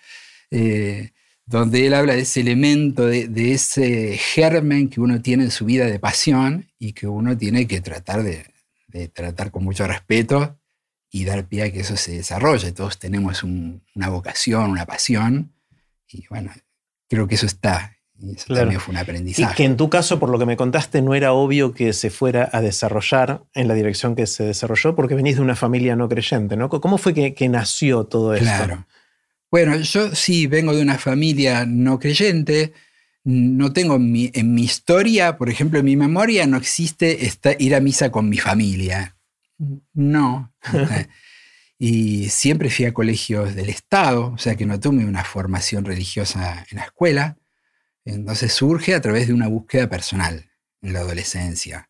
eh, 0.50 1.12
donde 1.46 1.86
él 1.86 1.94
habla 1.94 2.14
de 2.14 2.22
ese 2.22 2.40
elemento, 2.40 3.06
de, 3.06 3.28
de, 3.28 3.54
ese 3.54 4.18
germen 4.18 4.90
que 4.90 5.02
uno 5.02 5.22
tiene 5.22 5.44
en 5.44 5.52
su 5.52 5.66
vida 5.66 5.86
de 5.86 6.00
pasión 6.00 6.68
y 6.80 6.94
que 6.94 7.08
uno 7.08 7.38
tiene 7.38 7.68
que 7.68 7.80
tratar 7.82 8.24
de, 8.24 8.46
de 8.88 9.08
tratar 9.08 9.52
con 9.52 9.64
mucho 9.64 9.86
respeto 9.86 10.60
y 11.10 11.26
dar 11.26 11.46
pie 11.48 11.64
a 11.64 11.72
que 11.72 11.82
eso 11.82 11.96
se 11.98 12.14
desarrolle. 12.14 12.72
Todos 12.72 13.00
tenemos 13.00 13.44
una 13.44 14.10
vocación, 14.10 14.72
una 14.72 14.86
pasión, 14.86 15.54
y 16.10 16.26
bueno, 16.28 16.52
creo 17.08 17.28
que 17.28 17.36
eso 17.36 17.46
está. 17.46 17.94
Y 18.20 18.36
eso 18.36 18.54
también 18.54 18.80
fue 18.80 18.94
un 18.94 18.98
aprendizaje. 18.98 19.54
Y 19.54 19.56
que 19.56 19.64
en 19.64 19.78
tu 19.78 19.90
caso, 19.90 20.20
por 20.20 20.30
lo 20.30 20.40
que 20.40 20.48
me 20.48 20.58
contaste, 20.58 21.02
no 21.04 21.14
era 21.14 21.34
obvio 21.34 21.74
que 21.74 21.94
se 21.94 22.10
fuera 22.10 22.50
a 22.52 22.62
desarrollar 22.62 23.44
en 23.54 23.68
la 23.68 23.76
dirección 23.76 24.16
que 24.16 24.26
se 24.26 24.44
desarrolló, 24.44 24.96
porque 24.96 25.14
venís 25.14 25.36
de 25.36 25.44
una 25.44 25.56
familia 25.56 25.96
no 25.96 26.10
creyente, 26.10 26.58
¿no? 26.58 26.70
¿Cómo 26.70 26.98
fue 26.98 27.14
que, 27.14 27.50
nació 27.50 28.06
todo 28.06 28.34
esto? 28.34 28.46
Claro. 28.46 28.88
Bueno, 29.52 29.78
yo 29.78 30.16
sí 30.16 30.48
vengo 30.48 30.76
de 30.76 30.82
una 30.82 30.98
familia 30.98 31.66
no 31.66 32.00
creyente, 32.00 32.74
no 33.30 33.74
tengo 33.74 33.96
en 33.96 34.10
mi, 34.54 34.64
historia, 34.64 35.36
por 35.36 35.50
ejemplo, 35.50 35.80
en 35.80 35.86
mi 35.86 35.98
memoria, 35.98 36.48
no 36.48 36.56
existe 36.56 37.20
ir 37.60 37.76
a 37.76 37.82
misa 37.82 38.10
con 38.10 38.30
mi 38.30 38.38
familia. 38.38 39.18
No. 39.94 40.54
y 41.78 42.30
siempre 42.30 42.70
fui 42.70 42.86
a 42.86 42.94
colegios 42.94 43.54
del 43.54 43.68
Estado, 43.68 44.32
o 44.32 44.38
sea 44.38 44.56
que 44.56 44.66
no 44.66 44.80
tuve 44.80 45.04
una 45.04 45.26
formación 45.26 45.84
religiosa 45.84 46.66
en 46.72 46.78
la 46.78 46.86
escuela. 46.86 47.38
Entonces 48.06 48.54
surge 48.54 48.96
a 48.96 49.02
través 49.02 49.28
de 49.28 49.34
una 49.34 49.50
búsqueda 49.50 49.90
personal 49.90 50.50
en 50.82 50.94
la 50.94 51.00
adolescencia. 51.00 51.90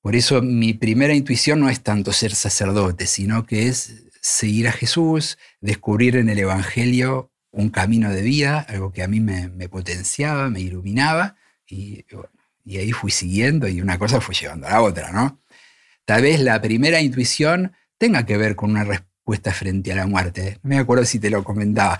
Por 0.00 0.16
eso 0.16 0.40
mi 0.40 0.72
primera 0.72 1.12
intuición 1.12 1.60
no 1.60 1.68
es 1.68 1.82
tanto 1.82 2.14
ser 2.14 2.34
sacerdote, 2.34 3.06
sino 3.06 3.44
que 3.44 3.68
es 3.68 4.06
seguir 4.22 4.66
a 4.66 4.72
Jesús, 4.72 5.36
descubrir 5.60 6.16
en 6.16 6.30
el 6.30 6.38
Evangelio 6.38 7.30
un 7.50 7.70
camino 7.70 8.10
de 8.10 8.22
vida, 8.22 8.60
algo 8.68 8.92
que 8.92 9.02
a 9.02 9.08
mí 9.08 9.20
me, 9.20 9.68
potenciaba, 9.68 10.50
me 10.50 10.60
iluminaba, 10.60 11.36
y, 11.66 12.04
ahí 12.66 12.92
fui 12.92 13.10
siguiendo 13.10 13.66
y 13.66 13.80
una 13.80 13.98
cosa 13.98 14.20
fue 14.20 14.34
llevando 14.34 14.66
a 14.66 14.70
la 14.70 14.82
otra, 14.82 15.10
¿no? 15.10 15.40
Tal 16.04 16.22
vez 16.22 16.40
la 16.40 16.60
primera 16.60 17.00
intuición 17.00 17.72
tenga 17.96 18.24
que 18.24 18.36
ver 18.36 18.56
con 18.56 18.70
una 18.70 18.84
respuesta 18.84 19.52
frente 19.52 19.92
a 19.92 19.96
la 19.96 20.06
muerte. 20.06 20.58
No 20.62 20.70
me 20.70 20.78
acuerdo 20.78 21.04
si 21.04 21.18
te 21.18 21.30
lo 21.30 21.44
comentaba. 21.44 21.98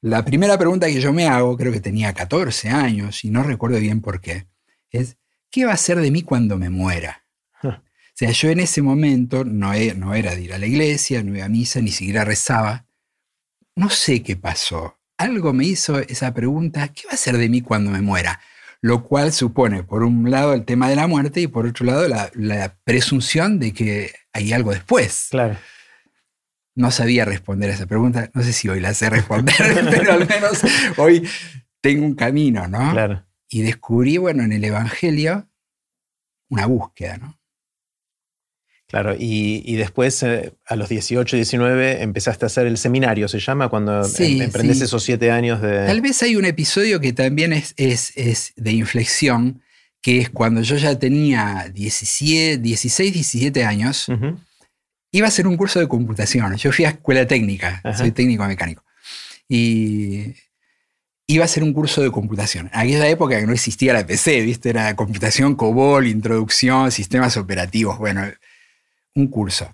La 0.00 0.24
primera 0.24 0.58
pregunta 0.58 0.86
que 0.86 1.00
yo 1.00 1.12
me 1.12 1.26
hago, 1.26 1.56
creo 1.56 1.72
que 1.72 1.80
tenía 1.80 2.12
14 2.12 2.68
años 2.70 3.24
y 3.24 3.30
no 3.30 3.42
recuerdo 3.42 3.78
bien 3.78 4.00
por 4.00 4.20
qué, 4.20 4.46
es, 4.90 5.16
¿qué 5.50 5.64
va 5.64 5.72
a 5.72 5.76
ser 5.76 5.98
de 6.00 6.10
mí 6.10 6.22
cuando 6.22 6.58
me 6.58 6.70
muera? 6.70 7.24
O 8.14 8.16
sea, 8.16 8.30
yo 8.30 8.48
en 8.50 8.60
ese 8.60 8.80
momento 8.80 9.44
no, 9.44 9.72
no 9.96 10.14
era 10.14 10.36
de 10.36 10.42
ir 10.42 10.52
a 10.52 10.58
la 10.58 10.66
iglesia, 10.66 11.24
no 11.24 11.34
iba 11.34 11.46
a 11.46 11.48
misa, 11.48 11.80
ni 11.80 11.90
siquiera 11.90 12.24
rezaba, 12.24 12.86
no 13.76 13.90
sé 13.90 14.22
qué 14.22 14.36
pasó. 14.36 14.98
Algo 15.16 15.52
me 15.52 15.64
hizo 15.64 15.98
esa 15.98 16.34
pregunta, 16.34 16.88
¿qué 16.88 17.06
va 17.06 17.14
a 17.14 17.16
ser 17.16 17.36
de 17.36 17.48
mí 17.48 17.60
cuando 17.60 17.90
me 17.90 18.00
muera? 18.00 18.40
Lo 18.80 19.04
cual 19.04 19.32
supone, 19.32 19.82
por 19.82 20.02
un 20.02 20.30
lado, 20.30 20.52
el 20.52 20.64
tema 20.64 20.88
de 20.88 20.96
la 20.96 21.06
muerte 21.06 21.40
y 21.40 21.46
por 21.46 21.66
otro 21.66 21.86
lado, 21.86 22.06
la, 22.08 22.76
presunción 22.84 23.58
de 23.58 23.72
que 23.72 24.12
hay 24.32 24.52
algo 24.52 24.72
después. 24.72 25.28
Claro. 25.30 25.56
No 26.74 26.90
sabía 26.90 27.24
responder 27.24 27.70
a 27.70 27.74
esa 27.74 27.86
pregunta. 27.86 28.30
No 28.34 28.42
sé 28.42 28.52
si 28.52 28.68
hoy 28.68 28.80
la 28.80 28.92
sé 28.92 29.08
responder, 29.08 29.54
pero 29.90 30.12
al 30.12 30.28
menos 30.28 30.60
hoy 30.98 31.26
tengo 31.80 32.04
un 32.04 32.14
camino, 32.14 32.66
¿no? 32.68 32.92
Claro. 32.92 33.24
Y 33.48 33.62
descubrí, 33.62 34.18
bueno, 34.18 34.42
en 34.42 34.52
el 34.52 34.64
Evangelio 34.64 35.48
una 36.48 36.66
búsqueda, 36.66 37.18
¿no? 37.18 37.38
Claro, 38.94 39.16
y, 39.18 39.74
después 39.74 40.22
eh, 40.22 40.52
a 40.66 40.76
los 40.76 40.88
18, 40.88 41.34
19 41.34 42.04
empezaste 42.04 42.44
a 42.44 42.46
hacer 42.46 42.68
el 42.68 42.78
seminario, 42.78 43.26
se 43.26 43.40
llama, 43.40 43.68
cuando 43.68 44.06
em, 44.20 44.42
emprendes 44.42 44.80
esos 44.82 45.02
siete 45.02 45.32
años 45.32 45.60
de... 45.60 45.84
Tal 45.84 46.00
vez 46.00 46.22
hay 46.22 46.36
un 46.36 46.44
episodio 46.44 47.00
que 47.00 47.12
también 47.12 47.52
es, 47.52 47.74
es, 47.76 48.52
de 48.54 48.70
inflexión, 48.70 49.62
que 50.00 50.18
es 50.18 50.30
cuando 50.30 50.62
yo 50.62 50.76
ya 50.76 50.96
tenía 50.96 51.72
17, 51.74 52.58
16, 52.58 53.12
17 53.12 53.64
años, 53.64 54.06
iba 55.10 55.26
a 55.26 55.28
hacer 55.28 55.48
un 55.48 55.56
curso 55.56 55.80
de 55.80 55.88
computación. 55.88 56.54
Yo 56.54 56.70
fui 56.70 56.84
a 56.84 56.90
escuela 56.90 57.26
técnica, 57.26 57.82
soy 57.96 58.12
técnico 58.12 58.44
mecánico. 58.44 58.84
Y 59.48 60.34
iba 61.26 61.42
a 61.42 61.46
hacer 61.46 61.64
un 61.64 61.72
curso 61.72 62.00
de 62.00 62.12
computación. 62.12 62.70
En 62.72 62.78
aquella 62.78 63.08
época 63.08 63.44
no 63.44 63.52
existía 63.52 63.92
la 63.92 64.06
PC, 64.06 64.42
¿viste? 64.42 64.70
Era 64.70 64.94
computación, 64.94 65.56
COBOL, 65.56 66.06
introducción, 66.06 66.92
sistemas 66.92 67.36
operativos. 67.36 67.98
Bueno, 67.98 68.22
un 69.14 69.28
curso. 69.28 69.72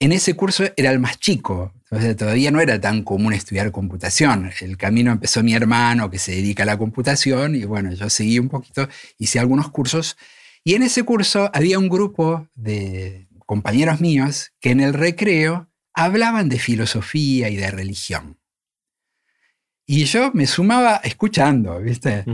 En 0.00 0.12
ese 0.12 0.34
curso 0.34 0.64
era 0.76 0.90
el 0.90 1.00
más 1.00 1.18
chico, 1.18 1.72
todavía 2.16 2.50
no 2.50 2.60
era 2.60 2.80
tan 2.80 3.02
común 3.02 3.32
estudiar 3.32 3.72
computación. 3.72 4.52
El 4.60 4.76
camino 4.76 5.10
empezó 5.10 5.42
mi 5.42 5.54
hermano 5.54 6.10
que 6.10 6.18
se 6.18 6.32
dedica 6.32 6.62
a 6.62 6.66
la 6.66 6.78
computación 6.78 7.56
y 7.56 7.64
bueno, 7.64 7.92
yo 7.92 8.08
seguí 8.08 8.38
un 8.38 8.48
poquito, 8.48 8.88
hice 9.18 9.40
algunos 9.40 9.70
cursos 9.70 10.16
y 10.62 10.74
en 10.74 10.82
ese 10.82 11.02
curso 11.02 11.50
había 11.52 11.78
un 11.78 11.88
grupo 11.88 12.48
de 12.54 13.26
compañeros 13.46 14.00
míos 14.00 14.52
que 14.60 14.70
en 14.70 14.80
el 14.80 14.94
recreo 14.94 15.68
hablaban 15.94 16.48
de 16.48 16.58
filosofía 16.58 17.48
y 17.48 17.56
de 17.56 17.70
religión. 17.70 18.38
Y 19.84 20.04
yo 20.04 20.30
me 20.34 20.46
sumaba 20.46 21.00
escuchando, 21.02 21.80
¿viste? 21.80 22.24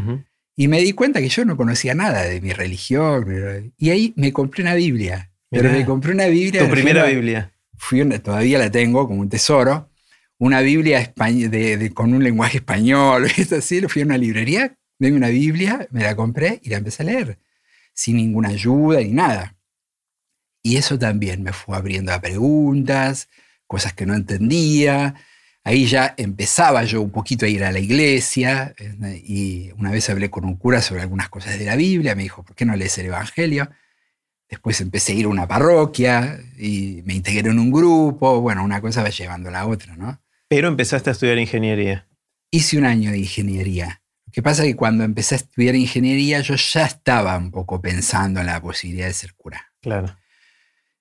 Y 0.56 0.68
me 0.68 0.80
di 0.80 0.92
cuenta 0.92 1.20
que 1.20 1.28
yo 1.28 1.44
no 1.44 1.56
conocía 1.56 1.94
nada 1.94 2.22
de 2.24 2.40
mi 2.40 2.52
religión. 2.52 3.72
Y 3.78 3.90
ahí 3.90 4.12
me 4.16 4.32
compré 4.32 4.64
una 4.64 4.74
Biblia 4.74 5.30
pero 5.54 5.70
me 5.70 5.84
compré 5.84 6.12
una 6.12 6.26
Biblia. 6.26 6.64
¿Tu 6.64 6.70
primera 6.70 7.04
Biblia? 7.06 7.52
Fui 7.76 8.06
todavía 8.18 8.58
la 8.58 8.70
tengo 8.70 9.06
como 9.06 9.20
un 9.20 9.28
tesoro. 9.28 9.90
Una 10.38 10.60
Biblia 10.60 11.12
con 11.94 12.12
un 12.12 12.22
lenguaje 12.22 12.58
español. 12.58 13.26
así. 13.58 13.80
Fui 13.82 14.02
a 14.02 14.04
una 14.04 14.18
librería, 14.18 14.76
vi 14.98 15.10
una 15.10 15.28
Biblia, 15.28 15.86
me 15.90 16.02
la 16.02 16.14
compré 16.14 16.60
y 16.62 16.70
la 16.70 16.78
empecé 16.78 17.02
a 17.02 17.06
leer. 17.06 17.38
Sin 17.92 18.16
ninguna 18.16 18.48
ayuda 18.48 19.00
ni 19.00 19.12
nada. 19.12 19.56
Y 20.62 20.76
eso 20.76 20.98
también 20.98 21.42
me 21.42 21.52
fue 21.52 21.76
abriendo 21.76 22.12
a 22.12 22.20
preguntas, 22.20 23.28
cosas 23.66 23.92
que 23.92 24.06
no 24.06 24.14
entendía. 24.14 25.14
Ahí 25.62 25.86
ya 25.86 26.14
empezaba 26.16 26.84
yo 26.84 27.00
un 27.00 27.10
poquito 27.10 27.46
a 27.46 27.48
ir 27.48 27.64
a 27.64 27.72
la 27.72 27.78
iglesia 27.78 28.74
y 29.24 29.70
una 29.78 29.90
vez 29.90 30.10
hablé 30.10 30.30
con 30.30 30.44
un 30.44 30.56
cura 30.56 30.82
sobre 30.82 31.02
algunas 31.02 31.30
cosas 31.30 31.58
de 31.58 31.64
la 31.64 31.76
Biblia, 31.76 32.14
me 32.14 32.22
dijo, 32.22 32.42
¿por 32.42 32.54
qué 32.54 32.66
no 32.66 32.76
lees 32.76 32.98
el 32.98 33.06
Evangelio? 33.06 33.70
Después 34.48 34.80
empecé 34.80 35.12
a 35.12 35.14
ir 35.16 35.24
a 35.24 35.28
una 35.28 35.48
parroquia 35.48 36.38
y 36.58 37.02
me 37.04 37.14
integré 37.14 37.50
en 37.50 37.58
un 37.58 37.72
grupo. 37.72 38.40
Bueno, 38.40 38.62
una 38.62 38.80
cosa 38.80 39.02
va 39.02 39.08
llevando 39.08 39.48
a 39.48 39.52
la 39.52 39.66
otra, 39.66 39.96
¿no? 39.96 40.20
Pero 40.48 40.68
empezaste 40.68 41.10
a 41.10 41.12
estudiar 41.12 41.38
ingeniería. 41.38 42.06
Hice 42.50 42.78
un 42.78 42.84
año 42.84 43.10
de 43.10 43.18
ingeniería. 43.18 44.02
Lo 44.26 44.32
que 44.32 44.42
pasa 44.42 44.62
es 44.62 44.68
que 44.68 44.76
cuando 44.76 45.04
empecé 45.04 45.34
a 45.34 45.38
estudiar 45.38 45.74
ingeniería 45.74 46.40
yo 46.40 46.54
ya 46.56 46.84
estaba 46.84 47.36
un 47.36 47.50
poco 47.50 47.80
pensando 47.80 48.40
en 48.40 48.46
la 48.46 48.60
posibilidad 48.60 49.06
de 49.06 49.14
ser 49.14 49.34
cura. 49.34 49.72
Claro. 49.80 50.16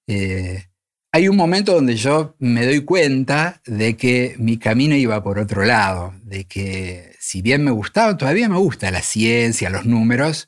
Eh, 0.07 0.65
hay 1.11 1.27
un 1.27 1.35
momento 1.35 1.73
donde 1.73 1.95
yo 1.95 2.35
me 2.39 2.65
doy 2.65 2.83
cuenta 2.83 3.61
de 3.67 3.95
que 3.95 4.35
mi 4.39 4.57
camino 4.57 4.95
iba 4.95 5.23
por 5.23 5.37
otro 5.37 5.63
lado, 5.63 6.11
de 6.23 6.45
que 6.45 7.15
si 7.19 7.43
bien 7.43 7.63
me 7.63 7.69
gustaba, 7.69 8.17
todavía 8.17 8.49
me 8.49 8.57
gusta 8.57 8.89
la 8.89 9.01
ciencia, 9.03 9.69
los 9.69 9.85
números, 9.85 10.47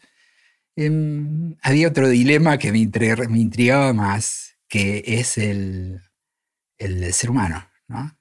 Em, 0.75 1.55
había 1.62 1.88
otro 1.88 2.10
dilema 2.10 2.58
que 2.58 2.72
me, 2.72 2.79
intrigaba 2.79 3.94
más, 3.94 4.58
que 4.67 5.03
es 5.05 5.38
el, 5.38 6.01
el 6.77 7.00
del 7.01 7.13
ser 7.13 7.29
humano. 7.29 7.70
¿no? 7.88 8.17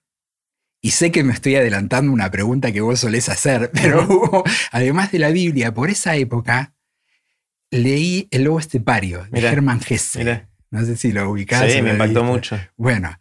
y 0.85 0.91
sé 0.91 1.11
que 1.11 1.25
me 1.25 1.33
estoy 1.33 1.57
adelantando 1.57 2.13
una 2.13 2.31
pregunta 2.31 2.71
que 2.71 2.83
vos 2.83 3.01
solés 3.01 3.31
hacer, 3.31 3.71
pero 3.75 4.45
además 4.71 5.11
de 5.13 5.19
la 5.19 5.31
Biblia, 5.31 5.73
por 5.73 5.89
esa 5.89 6.15
época 6.15 6.75
leí 7.71 8.29
El 8.31 8.45
Lobo 8.45 8.59
Estepario 8.59 9.27
de 9.31 9.41
Hermann 9.41 9.81
Hesse. 9.89 10.47
No 10.71 10.85
sé 10.85 10.99
si 10.99 11.11
lo 11.11 11.31
ubicás. 11.31 11.73
Sí, 11.73 11.81
me 11.81 11.93
impactó 11.93 12.23
mucho. 12.23 12.61
Bueno, 12.77 13.19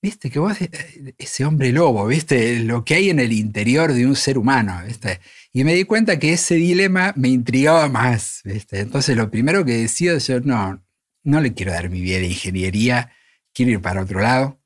viste 0.00 0.30
que 0.30 0.38
vos, 0.38 0.58
eh, 0.62 1.14
ese 1.18 1.44
hombre 1.44 1.70
lobo, 1.70 2.06
viste 2.06 2.60
lo 2.60 2.82
que 2.82 2.94
hay 2.94 3.10
en 3.10 3.20
el 3.20 3.32
interior 3.32 3.92
de 3.92 4.06
un 4.06 4.16
ser 4.16 4.38
humano, 4.38 4.80
viste. 4.86 5.20
Y 5.52 5.64
me 5.64 5.74
di 5.74 5.84
cuenta 5.84 6.18
que 6.18 6.32
ese 6.32 6.54
dilema 6.54 7.12
me 7.16 7.28
intrigaba 7.28 7.88
más, 7.88 8.40
viste. 8.44 8.80
Entonces 8.80 9.16
lo 9.16 9.30
primero 9.30 9.64
que 9.64 9.76
decido 9.76 10.16
yo, 10.16 10.40
no, 10.40 10.82
no 11.24 11.40
le 11.40 11.52
quiero 11.52 11.72
dar 11.72 11.90
mi 11.90 12.00
vida 12.00 12.18
de 12.18 12.28
ingeniería, 12.28 13.12
quiero 13.52 13.72
ir 13.72 13.80
para 13.80 14.02
otro 14.02 14.20
lado. 14.20 14.58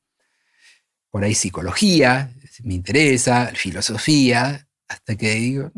Por 1.11 1.25
ahí 1.25 1.35
psicología, 1.35 2.31
me 2.63 2.75
interesa, 2.75 3.51
filosofía, 3.55 4.69
hasta 4.87 5.17
que 5.17 5.35
digo, 5.35 5.73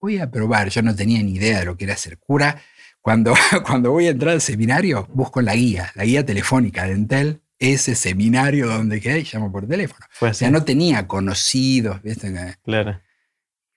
voy 0.00 0.18
a 0.18 0.30
probar. 0.30 0.68
Yo 0.68 0.82
no 0.82 0.94
tenía 0.94 1.22
ni 1.22 1.34
idea 1.34 1.60
de 1.60 1.64
lo 1.64 1.76
que 1.76 1.84
era 1.84 1.96
ser 1.96 2.18
cura. 2.18 2.62
Cuando, 3.00 3.34
cuando 3.66 3.90
voy 3.90 4.06
a 4.06 4.10
entrar 4.10 4.34
al 4.34 4.40
seminario, 4.40 5.08
busco 5.12 5.42
la 5.42 5.56
guía, 5.56 5.90
la 5.96 6.04
guía 6.04 6.24
telefónica 6.24 6.84
de 6.84 6.92
Entel, 6.92 7.42
ese 7.58 7.96
seminario 7.96 8.68
donde 8.68 9.00
quedé 9.00 9.20
y 9.20 9.28
llamo 9.32 9.50
por 9.50 9.66
teléfono. 9.66 10.06
o 10.20 10.34
sea, 10.34 10.50
no 10.50 10.64
tenía 10.64 11.08
conocidos, 11.08 12.00
¿viste? 12.02 12.32
Claro. 12.64 13.00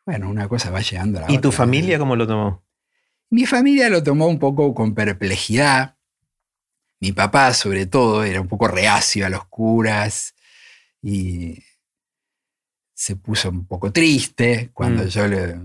Bueno, 0.06 0.30
una 0.30 0.48
cosa 0.48 0.70
va 0.70 0.82
llegando 0.82 1.20
a 1.20 1.22
la 1.24 1.32
¿Y 1.32 1.40
tu 1.40 1.52
familia 1.52 1.98
cómo 1.98 2.16
lo 2.16 2.28
tomó? 2.28 2.64
Mi 3.30 3.46
familia 3.46 3.90
lo 3.90 4.04
tomó 4.04 4.28
un 4.28 4.40
poco 4.40 4.74
con 4.74 4.94
perplejidad. 4.94 5.98
Mi 7.00 7.12
papá, 7.12 7.54
sobre 7.54 7.88
todo, 7.88 8.24
era 8.24 8.40
un 8.40 8.48
poco 8.48 8.68
reacio 8.68 9.26
a 9.26 9.30
los 9.30 9.46
curas 9.48 10.36
y 11.02 11.64
se 12.94 13.16
puso 13.16 13.50
un 13.50 13.66
poco 13.66 13.92
triste 13.92 14.70
cuando 14.74 15.04
mm. 15.04 15.08
yo 15.08 15.28
le... 15.28 15.56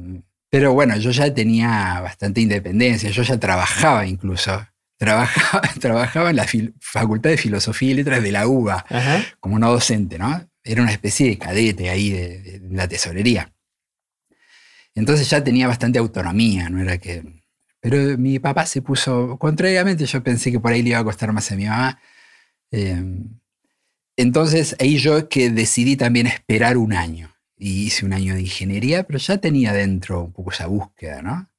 Pero 0.50 0.73
bueno, 0.73 0.97
yo 0.97 1.12
ya 1.12 1.32
tenía 1.32 2.00
bastante 2.00 2.40
independencia, 2.40 3.09
yo 3.11 3.23
ya 3.23 3.38
trabajaba 3.38 4.04
incluso. 4.06 4.66
Trabajaba, 4.97 5.62
trabajaba 5.80 6.30
en 6.30 6.37
la 6.37 6.47
Facultad 6.80 7.30
de 7.30 7.37
Filosofía 7.37 7.92
y 7.92 7.94
Letras 7.94 8.23
de 8.23 8.32
la 8.32 8.49
UBA 8.49 8.85
como 9.38 9.59
no 9.59 9.70
docente, 9.70 10.18
¿no? 10.18 10.44
Era 10.64 10.82
una 10.82 10.92
especie 10.92 11.28
de 11.28 11.38
cadete 11.38 11.88
ahí 11.88 12.11
de, 12.11 12.61
la 12.70 12.88
tesorería. 12.88 13.52
Entonces 14.94 15.28
ya 15.30 15.42
tenía 15.42 15.68
bastante 15.68 15.99
autonomía, 15.99 16.68
no 16.68 16.80
era 16.80 16.99
que... 16.99 17.40
Pero 17.80 18.18
mi 18.18 18.38
papá 18.38 18.66
se 18.66 18.82
puso, 18.82 19.38
contrariamente 19.38 20.04
yo 20.04 20.23
pensé 20.23 20.52
que 20.52 20.61
por 20.61 20.73
ahí 20.73 20.82
le 20.82 20.90
iba 20.90 20.99
a 20.99 21.04
costar 21.04 21.32
más 21.32 21.50
a 21.50 21.56
mi 21.56 21.64
mamá. 21.64 21.99
Eh, 22.70 23.02
entonces 24.16 24.76
ahí 24.78 24.99
yo 24.99 25.28
que 25.28 25.50
decidí 25.50 25.97
también 25.97 26.26
esperar 26.26 26.76
un 26.76 26.92
año. 26.92 27.35
Y 27.56 27.85
hice 27.87 28.04
un 28.06 28.12
año 28.12 28.35
de 28.35 28.42
ingeniería, 28.42 29.04
pero 29.04 29.18
ya 29.18 29.38
tenía 29.38 29.73
dentro 29.73 30.25
un 30.25 30.32
poco 30.32 30.50
esa 30.50 30.66
búsqueda, 30.66 31.23
¿no? 31.23 31.50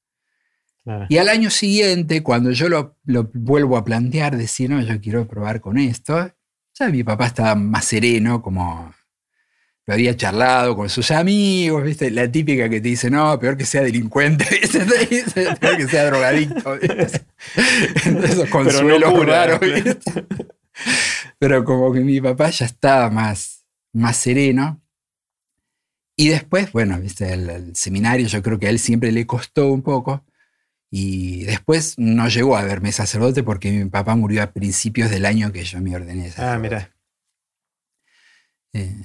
Y 1.09 1.17
al 1.17 1.29
año 1.29 1.51
siguiente, 1.51 2.23
cuando 2.23 2.51
yo 2.51 2.67
lo, 2.67 2.97
vuelvo 3.33 3.77
a 3.77 3.85
plantear, 3.85 4.35
decir, 4.35 4.69
no, 4.69 4.81
yo 4.81 4.99
quiero 4.99 5.27
probar 5.27 5.61
con 5.61 5.77
esto, 5.77 6.31
ya 6.73 6.89
mi 6.89 7.03
papá 7.03 7.27
estaba 7.27 7.53
más 7.53 7.85
sereno, 7.85 8.41
como 8.41 8.91
lo 9.91 9.95
había 9.95 10.15
charlado 10.15 10.73
con 10.77 10.87
sus 10.87 11.11
amigos, 11.11 11.83
¿viste? 11.83 12.09
La 12.11 12.31
típica 12.31 12.69
que 12.69 12.79
te 12.79 12.87
dice, 12.87 13.09
no, 13.09 13.37
peor 13.37 13.57
que 13.57 13.65
sea 13.65 13.81
delincuente, 13.81 14.45
peor 15.59 15.75
que 15.75 15.87
sea 15.89 16.05
drogadicto. 16.05 16.75
Esos 18.23 18.49
consuelos 18.49 19.25
raros, 19.25 19.59
pero 21.37 21.65
como 21.65 21.91
que 21.91 21.99
mi 21.99 22.21
papá 22.21 22.51
ya 22.51 22.67
estaba 22.67 23.09
más, 23.09 23.65
más 23.91 24.15
sereno. 24.15 24.81
Y 26.15 26.29
después, 26.29 26.71
bueno, 26.71 26.97
¿viste? 26.97 27.33
El, 27.33 27.75
seminario 27.75 28.27
yo 28.27 28.41
creo 28.41 28.59
que 28.59 28.67
a 28.67 28.69
él 28.69 28.79
siempre 28.79 29.11
le 29.11 29.27
costó 29.27 29.73
un 29.73 29.81
poco. 29.81 30.23
Y 30.89 31.43
después 31.43 31.95
no 31.97 32.29
llegó 32.29 32.55
a 32.55 32.63
verme 32.63 32.93
sacerdote 32.93 33.43
porque 33.43 33.71
mi 33.71 33.89
papá 33.89 34.15
murió 34.15 34.41
a 34.41 34.53
principios 34.53 35.11
del 35.11 35.25
año 35.25 35.51
que 35.51 35.65
yo 35.65 35.81
me 35.81 35.93
ordené 35.93 36.31
Ah, 36.37 36.57
mira. 36.57 36.95
Eh, 38.71 38.95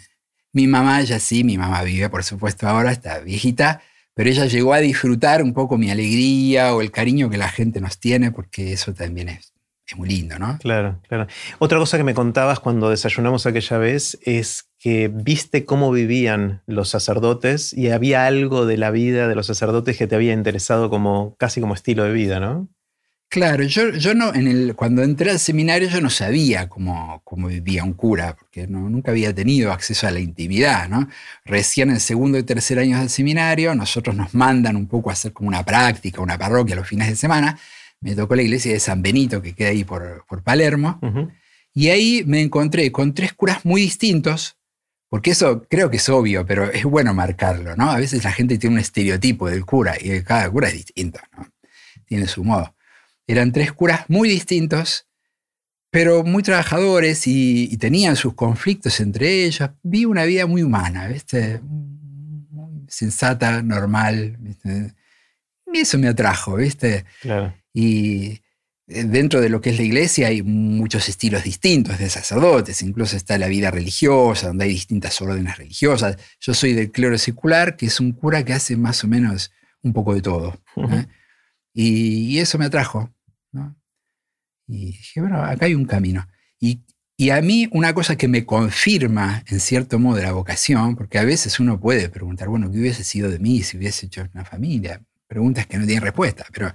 mi 0.53 0.67
mamá 0.67 1.03
ya 1.03 1.19
sí, 1.21 1.45
mi 1.45 1.59
mamá 1.59 1.83
vive, 1.83 2.09
por 2.09 2.25
supuesto, 2.25 2.69
ahora, 2.69 2.93
está 2.93 3.21
viejita, 3.21 3.83
pero 4.15 4.31
ella 4.31 4.47
llegó 4.47 4.73
a 4.73 4.79
disfrutar 4.79 5.43
un 5.43 5.53
poco 5.53 5.79
mi 5.79 5.91
alegría 5.91 6.75
o 6.75 6.81
el 6.81 6.91
cariño 6.91 7.31
que 7.31 7.37
la 7.37 7.49
gente 7.49 7.81
nos 7.81 7.99
tiene, 7.99 8.33
porque 8.33 8.73
eso 8.73 8.95
también 8.95 9.29
es 9.29 9.57
es 9.87 9.97
muy 9.97 10.09
lindo, 10.09 10.39
¿no? 10.39 10.59
Claro, 10.59 11.01
claro. 11.09 11.27
Otra 11.59 11.79
cosa 11.79 11.97
que 11.97 12.05
me 12.05 12.15
contabas 12.15 12.59
cuando 12.59 12.91
desayunamos 12.91 13.47
aquella 13.47 13.79
vez 13.79 14.19
es 14.23 14.69
que 14.79 15.09
viste 15.09 15.65
cómo 15.65 15.93
vivían 15.93 16.63
los 16.67 16.89
sacerdotes 16.89 17.73
y 17.73 17.91
había 17.91 18.27
algo 18.27 18.67
de 18.67 18.77
la 18.77 18.91
vida 18.91 19.29
de 19.29 19.37
los 19.37 19.47
sacerdotes 19.47 19.97
que 19.97 20.07
te 20.07 20.17
había 20.17 20.33
interesado 20.33 20.91
como 20.91 21.37
casi 21.37 21.61
como 21.61 21.75
estilo 21.75 22.03
de 22.03 22.13
vida, 22.13 22.41
¿no? 22.41 22.69
Claro, 23.29 23.65
yo, 23.65 23.91
yo 23.91 24.15
no, 24.15 24.33
en 24.35 24.47
el, 24.47 24.75
cuando 24.77 25.03
entré 25.03 25.31
al 25.31 25.41
seminario 25.41 25.89
yo 25.89 26.01
no 26.01 26.11
sabía 26.11 26.69
cómo, 26.69 27.21
cómo 27.25 27.49
vivía 27.49 27.83
un 27.83 27.93
cura, 27.93 28.37
porque 28.37 28.67
no, 28.69 28.89
nunca 28.89 29.11
había 29.11 29.35
tenido 29.35 29.73
acceso 29.73 30.07
a 30.07 30.13
la 30.13 30.21
intimidad, 30.21 30.89
¿no? 30.89 31.09
Recién 31.45 31.91
en 31.91 32.01
segundo 32.01 32.39
y 32.39 32.45
tercer 32.45 32.79
años 32.79 33.01
del 33.01 33.11
seminario, 33.11 33.75
nosotros 33.75 34.15
nos 34.15 34.33
mandan 34.33 34.77
un 34.77 34.87
poco 34.87 35.11
a 35.11 35.15
hacer 35.15 35.33
como 35.33 35.49
una 35.49 35.65
práctica, 35.65 36.23
una 36.23 36.39
parroquia 36.39 36.77
los 36.77 36.89
fines 36.89 37.09
de 37.09 37.17
semana, 37.17 37.59
me 38.01 38.15
tocó 38.15 38.37
la 38.37 38.43
iglesia 38.43 38.73
de 38.73 38.81
San 38.81 39.03
Benito, 39.03 39.43
que 39.43 39.55
queda 39.55 39.71
ahí 39.71 39.83
por, 39.85 40.25
Palermo, 40.45 41.01
y 41.75 41.89
ahí 41.89 42.23
me 42.27 42.41
encontré 42.41 42.93
con 42.93 43.13
tres 43.13 43.33
curas 43.33 43.65
muy 43.65 43.83
distintos, 43.83 44.57
porque 45.09 45.33
eso 45.33 45.67
creo 45.69 45.91
que 45.91 45.97
es 45.97 46.09
obvio, 46.09 46.47
pero 46.47 46.71
es 46.71 46.85
bueno 46.85 47.13
marcarlo, 47.13 47.75
¿no? 47.77 47.91
A 47.91 47.99
veces 47.99 48.23
la 48.23 48.33
gente 48.33 48.57
tiene 48.57 48.77
un 48.77 48.81
estereotipo 48.81 49.49
del 49.51 49.65
cura 49.65 49.97
y 50.01 50.23
cada 50.23 50.49
cura 50.49 50.69
es 50.69 50.75
distinto, 50.75 51.21
¿no? 51.37 51.49
Tiene 52.07 52.29
su 52.29 52.45
modo. 52.45 52.76
Eran 53.27 53.53
tres 53.53 53.73
curas 53.73 54.05
muy 54.09 54.29
distintos, 54.29 55.07
pero 55.91 56.25
muy 56.25 56.43
trabajadores 56.43 57.27
y, 57.27 57.77
tenían 57.79 58.17
sus 58.17 58.35
conflictos 58.35 59.01
entre 59.01 59.45
ellos. 59.45 59.71
Vi 59.83 60.05
una 60.05 60.25
vida 60.25 60.47
muy 60.47 60.63
humana, 60.63 61.09
¿viste? 61.09 61.61
Muy 61.61 62.87
sensata, 62.89 63.63
normal, 63.63 64.39
Y 65.73 65.79
eso 65.79 65.99
me 65.99 66.09
atrajo, 66.09 66.57
¿viste? 66.57 67.05
Claro. 67.21 67.55
Y 67.73 68.41
eh, 68.89 69.05
dentro 69.05 69.41
de 69.41 69.49
lo 69.49 69.61
que 69.61 69.71
es 69.71 69.79
la 69.79 69.83
iglesia 69.83 70.29
hay 70.29 70.43
muchos 70.43 71.09
estilos 71.09 71.43
distintos 71.43 71.99
de 71.99 72.09
sacerdotes, 72.09 72.83
incluso 72.83 73.17
está 73.17 73.37
la 73.37 73.49
vida 73.49 73.71
religiosa, 73.71 74.49
donde 74.49 74.65
hay 74.65 74.71
distintas 74.71 75.21
órdenes 75.21 75.59
religiosas. 75.59 76.17
Yo 76.41 76.55
soy 76.55 76.73
del 76.73 76.93
clero 76.93 77.19
secular, 77.19 77.77
que 77.77 77.87
es 77.87 77.99
un 77.99 78.13
cura 78.13 78.45
que 78.45 78.53
hace 78.53 78.77
más 78.77 79.03
o 79.03 79.09
menos 79.09 79.51
un 79.83 79.93
poco 79.93 80.15
de 80.15 80.23
todo. 80.23 80.61
¿eh? 80.77 81.07
y, 81.75 82.39
eso 82.39 82.59
me 82.59 82.67
atrajo. 82.67 83.11
Y 84.67 84.87
dije, 84.87 85.21
bueno, 85.21 85.43
acá 85.43 85.67
hay 85.67 85.75
un 85.75 85.85
camino. 85.85 86.27
Y, 86.59 86.83
y, 87.17 87.31
a 87.31 87.41
mí 87.41 87.69
una 87.73 87.95
cosa 87.95 88.17
que 88.17 88.29
me 88.29 88.45
confirma, 88.45 89.43
en 89.47 89.61
cierto 89.61 89.99
modo, 89.99 90.21
la 90.21 90.33
vocación, 90.33 90.97
porque 90.97 91.19
a 91.19 91.25
veces 91.25 91.61
uno 91.61 91.79
puede 91.79 92.09
preguntar, 92.09 92.49
bueno, 92.49 92.71
¿qué 92.71 92.79
hubiese 92.79 93.05
sido 93.05 93.31
de 93.31 93.39
mí 93.39 93.63
si 93.63 93.77
hubiese 93.77 94.07
hecho 94.07 94.27
una 94.35 94.45
familia? 94.45 95.03
Preguntas 95.27 95.67
que 95.67 95.79
no 95.79 95.87
tienen 95.87 96.03
respuesta, 96.03 96.47
pero 96.53 96.73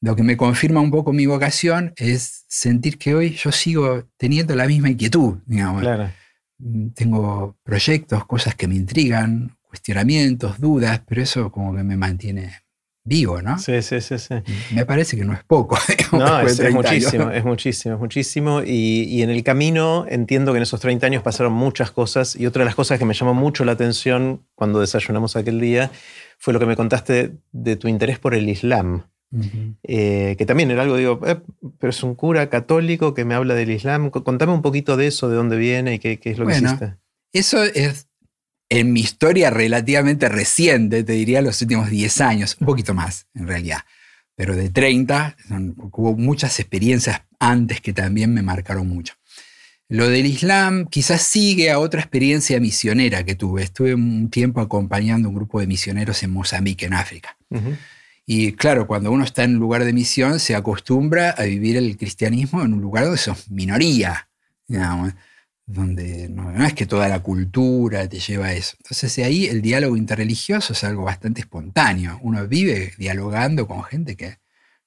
lo 0.00 0.14
que 0.14 0.22
me 0.22 0.36
confirma 0.36 0.80
un 0.80 0.90
poco 0.90 1.12
mi 1.12 1.26
vocación 1.26 1.92
es 1.96 2.44
sentir 2.48 2.98
que 2.98 3.14
hoy 3.14 3.30
yo 3.30 3.50
sigo 3.50 4.08
teniendo 4.16 4.54
la 4.54 4.66
misma 4.66 4.90
inquietud, 4.90 5.38
digamos. 5.46 5.82
Mm, 6.58 6.90
tengo 6.90 7.56
proyectos, 7.62 8.24
cosas 8.26 8.54
que 8.54 8.68
me 8.68 8.76
intrigan, 8.76 9.56
cuestionamientos, 9.62 10.60
dudas, 10.60 11.02
pero 11.06 11.22
eso 11.22 11.50
como 11.50 11.74
que 11.74 11.82
me 11.82 11.96
mantiene 11.96 12.52
vivo, 13.08 13.40
¿no? 13.42 13.58
Sí, 13.58 13.80
sí, 13.82 14.00
sí. 14.00 14.18
sí. 14.18 14.34
Me 14.72 14.84
parece 14.84 15.16
que 15.16 15.24
no 15.24 15.32
es 15.32 15.42
poco. 15.44 15.78
no, 16.12 16.40
es, 16.40 16.60
muchísimo, 16.72 17.30
es 17.30 17.44
muchísimo, 17.44 17.94
es 17.94 18.00
muchísimo. 18.00 18.62
Y, 18.62 19.04
y, 19.08 19.22
en 19.22 19.30
el 19.30 19.42
camino 19.42 20.06
entiendo 20.08 20.52
que 20.52 20.58
en 20.58 20.62
esos 20.62 20.80
30 20.80 21.06
años 21.06 21.22
pasaron 21.22 21.52
muchas 21.52 21.90
cosas 21.90 22.36
y 22.36 22.46
otra 22.46 22.60
de 22.60 22.66
las 22.66 22.74
cosas 22.74 22.98
que 22.98 23.04
me 23.04 23.14
llamó 23.14 23.34
mucho 23.34 23.64
la 23.64 23.72
atención 23.72 24.42
cuando 24.54 24.80
desayunamos 24.80 25.36
aquel 25.36 25.60
día 25.60 25.90
fue 26.38 26.52
lo 26.52 26.60
que 26.60 26.66
me 26.66 26.76
contaste 26.76 27.32
de 27.52 27.76
tu 27.76 27.88
interés 27.88 28.18
por 28.18 28.34
el 28.34 28.48
Islam. 28.48 29.04
Eh, 29.82 30.36
que 30.38 30.46
también 30.46 30.70
era 30.70 30.82
algo, 30.82 30.96
digo, 30.96 31.20
eh, 31.26 31.38
pero 31.78 31.90
es 31.90 32.02
un 32.02 32.14
cura 32.14 32.48
católico 32.48 33.12
que 33.12 33.24
me 33.24 33.34
habla 33.34 33.54
del 33.54 33.70
Islam. 33.70 34.10
Contame 34.10 34.52
un 34.52 34.62
poquito 34.62 34.96
de 34.96 35.08
eso, 35.08 35.28
de 35.28 35.36
dónde 35.36 35.56
viene 35.56 35.94
y 35.94 35.98
qué, 35.98 36.18
es 36.22 36.38
lo 36.38 36.46
que 36.46 36.56
hiciste. 36.56 36.96
Eso 37.32 37.62
es 37.62 38.07
en 38.68 38.92
mi 38.92 39.00
historia 39.00 39.50
relativamente 39.50 40.28
reciente, 40.28 41.04
te 41.04 41.12
diría 41.12 41.42
los 41.42 41.60
últimos 41.62 41.90
10 41.90 42.20
años, 42.20 42.56
un 42.60 42.66
poquito 42.66 42.94
más 42.94 43.26
en 43.34 43.46
realidad, 43.46 43.80
pero 44.34 44.54
de 44.54 44.70
30, 44.70 45.36
hubo 45.92 46.16
muchas 46.16 46.60
experiencias 46.60 47.22
antes 47.38 47.80
que 47.80 47.92
también 47.92 48.32
me 48.32 48.42
marcaron 48.42 48.88
mucho. 48.88 49.14
Lo 49.90 50.08
del 50.08 50.26
Islam 50.26 50.86
quizás 50.86 51.22
sigue 51.22 51.70
a 51.70 51.78
otra 51.78 52.00
experiencia 52.00 52.60
misionera 52.60 53.24
que 53.24 53.34
tuve. 53.34 53.62
Estuve 53.62 53.94
un 53.94 54.28
tiempo 54.28 54.60
acompañando 54.60 55.30
un 55.30 55.34
grupo 55.34 55.60
de 55.60 55.66
misioneros 55.66 56.22
en 56.22 56.30
Mozambique, 56.30 56.84
en 56.84 56.92
África. 56.92 57.38
Y 58.26 58.52
claro, 58.52 58.86
cuando 58.86 59.10
uno 59.10 59.24
está 59.24 59.44
en 59.44 59.54
un 59.54 59.60
lugar 59.60 59.84
de 59.84 59.94
misión, 59.94 60.38
se 60.40 60.54
acostumbra 60.54 61.30
a 61.30 61.44
vivir 61.44 61.78
el 61.78 61.96
cristianismo 61.96 62.62
en 62.62 62.74
un 62.74 62.82
lugar 62.82 63.04
donde 63.04 63.16
sos 63.16 63.50
minoría, 63.50 64.28
donde 65.68 66.30
no, 66.30 66.64
es 66.64 66.72
que 66.72 66.86
toda 66.86 67.08
la 67.08 67.20
cultura 67.20 68.08
te 68.08 68.18
lleva 68.18 68.46
a 68.46 68.52
eso. 68.54 68.74
Entonces 68.78 69.18
ahí 69.18 69.46
el 69.46 69.60
diálogo 69.60 69.98
interreligioso 69.98 70.72
es 70.72 70.82
algo 70.82 71.04
bastante 71.04 71.42
espontáneo. 71.42 72.18
Uno 72.22 72.48
vive 72.48 72.94
dialogando 72.96 73.68
con 73.68 73.84
gente 73.84 74.16
que 74.16 74.38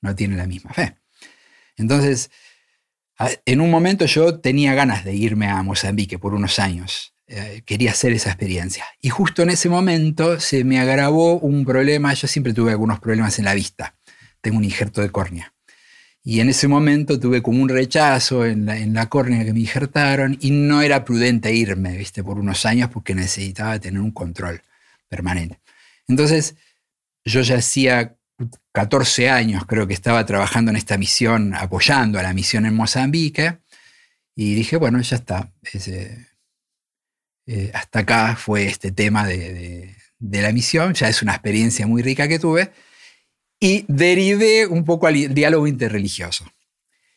no 0.01 0.15
tiene 0.15 0.35
la 0.35 0.47
misma 0.47 0.73
fe. 0.73 0.97
Entonces, 1.77 2.31
en 3.45 3.61
un 3.61 3.69
momento 3.69 4.05
yo 4.05 4.39
tenía 4.39 4.73
ganas 4.73 5.05
de 5.05 5.13
irme 5.13 5.47
a 5.47 5.61
Mozambique 5.61 6.17
por 6.17 6.33
unos 6.33 6.57
años. 6.57 7.13
Eh, 7.27 7.61
quería 7.63 7.91
hacer 7.91 8.11
esa 8.11 8.31
experiencia. 8.31 8.85
Y 8.99 9.09
justo 9.09 9.43
en 9.43 9.51
ese 9.51 9.69
momento 9.69 10.39
se 10.39 10.63
me 10.63 10.79
agravó 10.79 11.37
un 11.37 11.63
problema. 11.63 12.11
Yo 12.15 12.27
siempre 12.27 12.53
tuve 12.53 12.71
algunos 12.71 12.99
problemas 12.99 13.37
en 13.37 13.45
la 13.45 13.53
vista. 13.53 13.95
Tengo 14.41 14.57
un 14.57 14.63
injerto 14.63 15.01
de 15.01 15.11
córnea. 15.11 15.53
Y 16.23 16.39
en 16.39 16.49
ese 16.49 16.67
momento 16.67 17.19
tuve 17.19 17.41
como 17.41 17.63
un 17.63 17.69
rechazo 17.69 18.45
en 18.45 18.65
la, 18.93 19.09
córnea 19.09 19.43
que 19.43 19.53
me 19.53 19.61
injertaron 19.61 20.37
y 20.39 20.51
no 20.51 20.81
era 20.83 21.03
prudente 21.03 21.53
irme, 21.53 21.97
¿viste? 21.97 22.23
Por 22.23 22.37
unos 22.37 22.65
años 22.65 22.89
porque 22.89 23.15
necesitaba 23.15 23.79
tener 23.79 23.99
un 23.99 24.11
control 24.11 24.61
permanente. 25.09 25.59
Entonces, 26.07 26.55
yo 27.25 27.41
ya 27.41 27.57
hacía 27.57 28.15
14 28.71 29.29
años, 29.31 29.65
creo 29.65 29.87
que 29.87 29.95
estaba 29.95 30.23
trabajando 30.25 30.69
en 30.69 30.77
esta 30.77 30.97
misión, 30.97 31.55
apoyando 31.55 32.19
a 32.19 32.23
la 32.23 32.33
misión 32.33 32.65
en 32.67 32.75
Mozambique, 32.75 33.57
y 34.35 34.53
dije, 34.53 34.77
bueno, 34.77 35.01
ya 35.01 35.15
está. 35.17 35.51
Eh, 37.47 37.71
hasta 37.73 37.99
acá 37.99 38.35
fue 38.35 38.67
este 38.67 38.91
tema 38.91 39.25
de 39.25 39.95
la 40.19 40.51
misión, 40.51 40.93
ya 40.93 41.09
es 41.09 41.23
una 41.23 41.33
experiencia 41.33 41.87
muy 41.87 42.03
rica 42.03 42.27
que 42.27 42.37
tuve 42.39 42.71
y 43.63 43.85
derivé 43.87 44.65
un 44.65 44.83
poco 44.83 45.07
al 45.07 45.33
diálogo 45.33 45.67
interreligioso. 45.67 46.51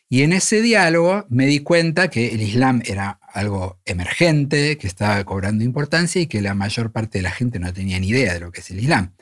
Y 0.07 0.21
en 0.21 0.31
ese 0.31 0.61
diálogo 0.61 1.25
me 1.27 1.47
di 1.47 1.59
cuenta 1.59 2.09
que 2.09 2.27
el 2.27 2.41
Islam 2.43 2.83
era 2.85 3.19
algo 3.33 3.81
emergente, 3.83 4.77
que 4.77 4.85
estaba 4.85 5.21
cobrando 5.25 5.63
importancia 5.63 6.21
y 6.21 6.27
que 6.27 6.41
la 6.41 6.53
mayor 6.53 6.91
parte 6.91 7.17
de 7.17 7.23
la 7.23 7.31
gente 7.31 7.57
no 7.57 7.73
tenía 7.73 7.99
ni 7.99 8.09
idea 8.09 8.35
de 8.35 8.39
lo 8.39 8.51
que 8.51 8.61
es 8.61 8.69
el 8.69 8.79
Islam. 8.79 9.15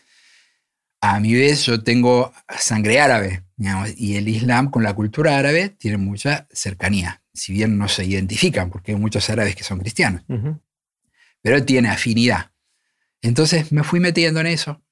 A 0.99 1.21
mi 1.21 1.33
vez 1.33 1.65
yo 1.65 1.81
tengo 1.81 2.33
sangre 2.59 2.99
árabe, 2.99 3.43
y 3.95 4.15
el 4.17 4.27
Islam 4.27 4.69
con 4.69 4.83
la 4.83 4.93
cultura 4.93 5.37
árabe 5.37 5.69
tiene 5.69 5.95
mucha 5.95 6.47
cercanía, 6.51 7.23
si 7.33 7.53
bien 7.53 7.77
no 7.77 7.87
se 7.87 8.03
identifican, 8.03 8.69
porque 8.69 8.91
hay 8.91 8.97
muchos 8.97 9.29
árabes 9.29 9.55
que 9.55 9.63
son 9.63 9.79
cristianos, 9.79 10.23
pero 11.41 11.63
tiene 11.63 11.87
afinidad. 11.89 12.51
Entonces 13.21 13.71
me 13.71 13.83
fui 13.83 14.01
metiendo 14.01 14.41
en 14.41 14.47
eso 14.47 14.83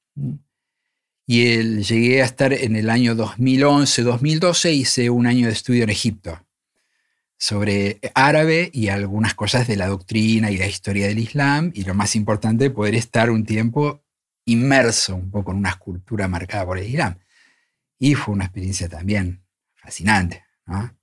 y 1.34 1.82
llegué 1.82 2.22
a 2.22 2.26
estar 2.26 2.52
en 2.52 2.76
el 2.76 2.90
año 2.90 3.16
2011-2012, 3.16 4.74
hice 4.74 5.10
un 5.10 5.28
año 5.28 5.48
de 5.48 5.54
estudio 5.54 5.86
en 5.86 5.90
Egipto 5.90 6.46
sobre 7.38 8.02
árabe 8.16 8.70
y 8.74 8.90
algunas 8.90 9.34
cosas 9.34 9.66
de 9.66 9.78
la 9.78 9.88
doctrina 9.88 10.52
y 10.52 10.58
la 10.58 10.68
historia 10.68 11.08
del 11.08 11.20
Islam, 11.20 11.72
y 11.74 11.86
lo 11.86 11.94
más 11.94 12.18
importante, 12.18 12.70
poder 12.70 12.96
estar 12.96 13.32
un 13.32 13.46
tiempo 13.46 14.04
inmerso 14.44 15.16
un 15.16 15.32
poco 15.32 15.52
en 15.52 15.60
una 15.60 15.76
cultura 15.76 16.28
marcada 16.28 16.66
por 16.66 16.78
el 16.78 16.90
Islam. 16.90 17.18
Y 17.98 18.16
fue 18.16 18.34
una 18.34 18.44
experiencia 18.44 18.90
también 18.90 19.42
fascinante, 19.76 20.44
¿no? 20.66 20.94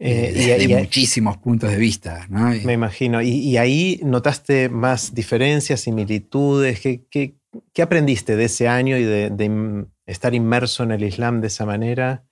Eh, 0.00 0.32
desde 0.34 0.76
muchísimos 0.76 1.36
puntos 1.36 1.70
de 1.70 1.76
vista. 1.76 2.26
¿no? 2.28 2.48
Me 2.64 2.72
imagino. 2.72 3.22
¿Y, 3.22 3.56
ahí 3.58 4.00
notaste 4.02 4.68
más 4.68 5.14
diferencias, 5.14 5.82
similitudes? 5.82 6.80
¿Qué, 6.80 7.06
qué, 7.08 7.36
¿Qué 7.72 7.82
aprendiste 7.82 8.36
de 8.36 8.44
ese 8.44 8.68
año 8.68 8.96
y 8.96 9.04
de, 9.04 9.86
estar 10.06 10.34
inmerso 10.34 10.82
en 10.82 10.92
el 10.92 11.04
Islam 11.04 11.40
de 11.40 11.48
esa 11.48 11.66
manera? 11.66 12.24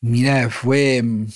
Mira, 0.00 0.50
fue 0.50 1.02
mm, 1.02 1.26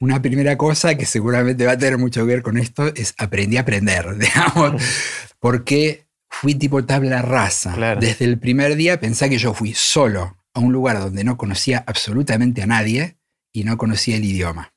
una 0.00 0.20
primera 0.20 0.56
cosa 0.56 0.96
que 0.96 1.06
seguramente 1.06 1.64
va 1.66 1.72
a 1.72 1.78
tener 1.78 1.98
mucho 1.98 2.20
que 2.20 2.32
ver 2.32 2.42
con 2.42 2.58
esto, 2.58 2.86
es 2.94 3.14
aprendí 3.18 3.56
a 3.56 3.60
aprender, 3.60 4.16
digamos, 4.18 4.82
porque 5.38 6.06
fui 6.28 6.54
tipo 6.54 6.84
tabla 6.84 7.22
rasa. 7.22 7.96
Desde 7.96 8.24
el 8.24 8.38
primer 8.38 8.76
día 8.76 8.98
pensé 8.98 9.28
que 9.28 9.38
yo 9.38 9.54
fui 9.54 9.74
solo 9.74 10.38
a 10.52 10.60
un 10.60 10.72
lugar 10.72 10.98
donde 10.98 11.22
no 11.22 11.36
conocía 11.36 11.84
absolutamente 11.86 12.62
a 12.62 12.66
nadie 12.66 13.18
y 13.52 13.64
no 13.64 13.78
conocía 13.78 14.16
el 14.16 14.24
idioma. 14.24 14.74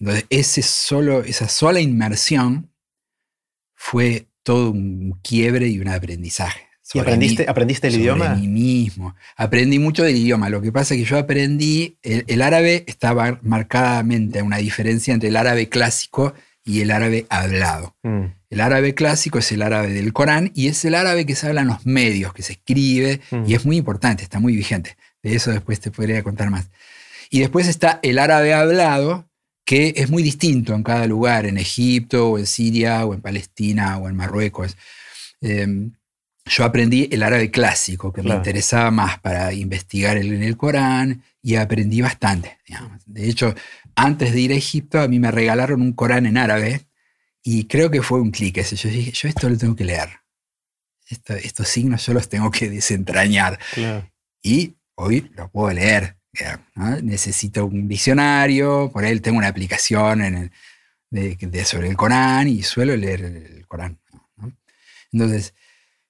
Entonces, 0.00 0.26
ese 0.30 0.62
solo, 0.62 1.22
esa 1.22 1.48
sola 1.48 1.80
inmersión 1.80 2.72
fue 3.76 4.28
todo 4.42 4.70
un 4.72 5.20
quiebre 5.22 5.68
y 5.68 5.78
un 5.78 5.88
aprendizaje. 5.88 6.71
¿Y 6.94 6.98
aprendiste, 6.98 7.46
aprendiste 7.48 7.88
el 7.88 7.96
idioma? 7.96 8.34
mí 8.34 8.48
mismo. 8.48 9.14
Aprendí 9.36 9.78
mucho 9.78 10.02
del 10.02 10.16
idioma. 10.16 10.50
Lo 10.50 10.60
que 10.60 10.72
pasa 10.72 10.94
es 10.94 11.00
que 11.00 11.06
yo 11.06 11.18
aprendí, 11.18 11.96
el, 12.02 12.42
árabe 12.42 12.84
estaba 12.86 13.38
marcadamente 13.42 14.42
una 14.42 14.58
diferencia 14.58 15.14
entre 15.14 15.30
el 15.30 15.36
árabe 15.36 15.68
clásico 15.68 16.34
y 16.64 16.80
el 16.80 16.90
árabe 16.90 17.26
hablado. 17.28 17.96
Mm. 18.02 18.24
El 18.50 18.60
árabe 18.60 18.94
clásico 18.94 19.38
es 19.38 19.50
el 19.52 19.62
árabe 19.62 19.88
del 19.92 20.12
Corán 20.12 20.52
y 20.54 20.68
es 20.68 20.84
el 20.84 20.94
árabe 20.94 21.24
que 21.24 21.34
se 21.34 21.46
habla 21.46 21.62
en 21.62 21.68
los 21.68 21.86
medios, 21.86 22.34
que 22.34 22.42
se 22.42 22.52
escribe 22.52 23.20
mm. 23.30 23.44
y 23.46 23.54
es 23.54 23.64
muy 23.64 23.76
importante, 23.76 24.22
está 24.22 24.38
muy 24.38 24.54
vigente. 24.54 24.96
De 25.22 25.34
eso 25.34 25.50
después 25.50 25.80
te 25.80 25.90
podría 25.90 26.22
contar 26.22 26.50
más. 26.50 26.68
Y 27.30 27.40
después 27.40 27.68
está 27.68 27.98
el 28.02 28.18
árabe 28.18 28.52
hablado, 28.52 29.26
que 29.64 29.94
es 29.96 30.10
muy 30.10 30.22
distinto 30.22 30.74
en 30.74 30.82
cada 30.82 31.06
lugar, 31.06 31.46
en 31.46 31.56
Egipto 31.56 32.30
o 32.30 32.38
en 32.38 32.46
Siria 32.46 33.06
o 33.06 33.14
en 33.14 33.22
Palestina 33.22 33.96
o 33.96 34.08
en 34.08 34.16
Marruecos. 34.16 34.76
Em, 35.40 35.92
yo 36.44 36.64
aprendí 36.64 37.08
el 37.12 37.22
árabe 37.22 37.50
clásico, 37.50 38.12
que 38.12 38.22
me 38.22 38.30
interesaba 38.30 38.90
más 38.90 39.20
para 39.20 39.52
investigar 39.52 40.16
en 40.16 40.42
el 40.42 40.56
Corán, 40.56 41.22
y 41.42 41.56
aprendí 41.56 42.00
bastante. 42.00 42.58
De 43.06 43.28
hecho, 43.28 43.54
antes 43.94 44.32
de 44.32 44.40
ir 44.40 44.52
a 44.52 44.56
Egipto, 44.56 45.00
a 45.00 45.08
mí 45.08 45.18
me 45.18 45.30
regalaron 45.30 45.82
un 45.82 45.92
Corán 45.92 46.26
en 46.26 46.36
árabe, 46.36 46.86
y 47.42 47.64
creo 47.66 47.90
que 47.90 48.02
fue 48.02 48.20
un 48.20 48.30
clic 48.30 48.58
ese. 48.58 48.76
Yo 48.76 48.88
dije, 48.88 49.10
yo 49.12 49.28
esto 49.28 49.48
lo 49.48 49.56
tengo 49.56 49.74
que 49.74 49.84
leer. 49.84 50.08
estos 51.08 51.68
signos 51.68 52.06
yo 52.06 52.14
los 52.14 52.28
tengo 52.28 52.50
que 52.50 52.70
desentrañar. 52.70 53.58
Y 54.42 54.76
hoy 54.94 55.30
lo 55.36 55.50
puedo 55.50 55.72
leer. 55.72 56.16
Necesito 57.02 57.66
un 57.66 57.88
diccionario, 57.88 58.90
por 58.92 59.04
él 59.04 59.20
tengo 59.20 59.38
una 59.38 59.48
aplicación 59.48 60.22
en 60.22 60.52
de, 61.12 61.64
sobre 61.64 61.88
el 61.88 61.96
Corán 61.96 62.48
y 62.48 62.62
suelo 62.62 62.96
leer 62.96 63.24
el 63.24 63.66
Corán. 63.66 64.00
Entonces, 65.12 65.54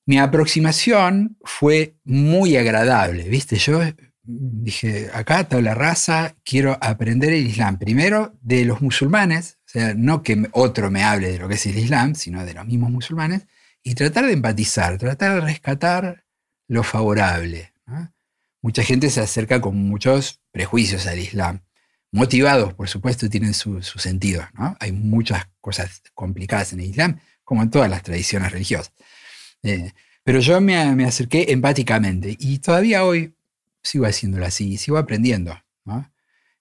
mi 0.06 0.18
aproximación 0.18 1.36
fue 1.44 1.96
muy 2.04 2.56
agradable, 2.56 3.28
¿viste? 3.28 3.56
Yo 3.56 3.80
dije, 4.24 5.10
acá 5.12 5.46
la 5.60 5.74
raza, 5.74 6.36
quiero 6.44 6.78
aprender 6.80 7.32
el 7.32 7.46
Islam. 7.46 7.78
Primero 7.78 8.34
de 8.40 8.64
los 8.64 8.80
musulmanes, 8.80 9.58
o 9.66 9.70
sea, 9.70 9.94
no 9.94 10.22
que 10.22 10.48
otro 10.52 10.90
me 10.90 11.04
hable 11.04 11.32
de 11.32 11.38
lo 11.38 11.48
que 11.48 11.54
es 11.54 11.66
el 11.66 11.78
Islam, 11.78 12.14
sino 12.14 12.44
de 12.44 12.54
los 12.54 12.66
mismos 12.66 12.90
musulmanes, 12.90 13.46
y 13.82 13.94
tratar 13.94 14.26
de 14.26 14.32
empatizar, 14.32 14.98
tratar 14.98 15.34
de 15.34 15.40
rescatar 15.40 16.24
lo 16.68 16.82
favorable. 16.82 17.72
Mucha 18.60 18.84
gente 18.84 19.10
se 19.10 19.20
acerca 19.20 19.60
con 19.60 19.76
muchos 19.76 20.40
prejuicios 20.52 21.06
al 21.08 21.18
Islam, 21.18 21.62
motivados, 22.12 22.74
por 22.74 22.88
supuesto, 22.88 23.28
tienen 23.28 23.54
su, 23.54 23.82
sentido. 23.82 24.46
¿no? 24.54 24.76
Hay 24.78 24.92
muchas 24.92 25.48
cosas 25.60 26.02
complicadas 26.14 26.72
en 26.72 26.80
el 26.80 26.90
Islam, 26.90 27.20
como 27.42 27.62
en 27.62 27.70
todas 27.70 27.90
las 27.90 28.02
tradiciones 28.02 28.52
religiosas. 28.52 28.92
Eh, 29.62 29.92
pero 30.24 30.40
yo 30.40 30.60
me, 30.60 30.76
acerqué 31.04 31.52
empáticamente 31.52 32.36
y 32.38 32.58
todavía 32.58 33.04
hoy 33.04 33.34
sigo 33.82 34.06
haciéndolo 34.06 34.46
así, 34.46 34.76
sigo 34.76 34.98
aprendiendo. 34.98 35.58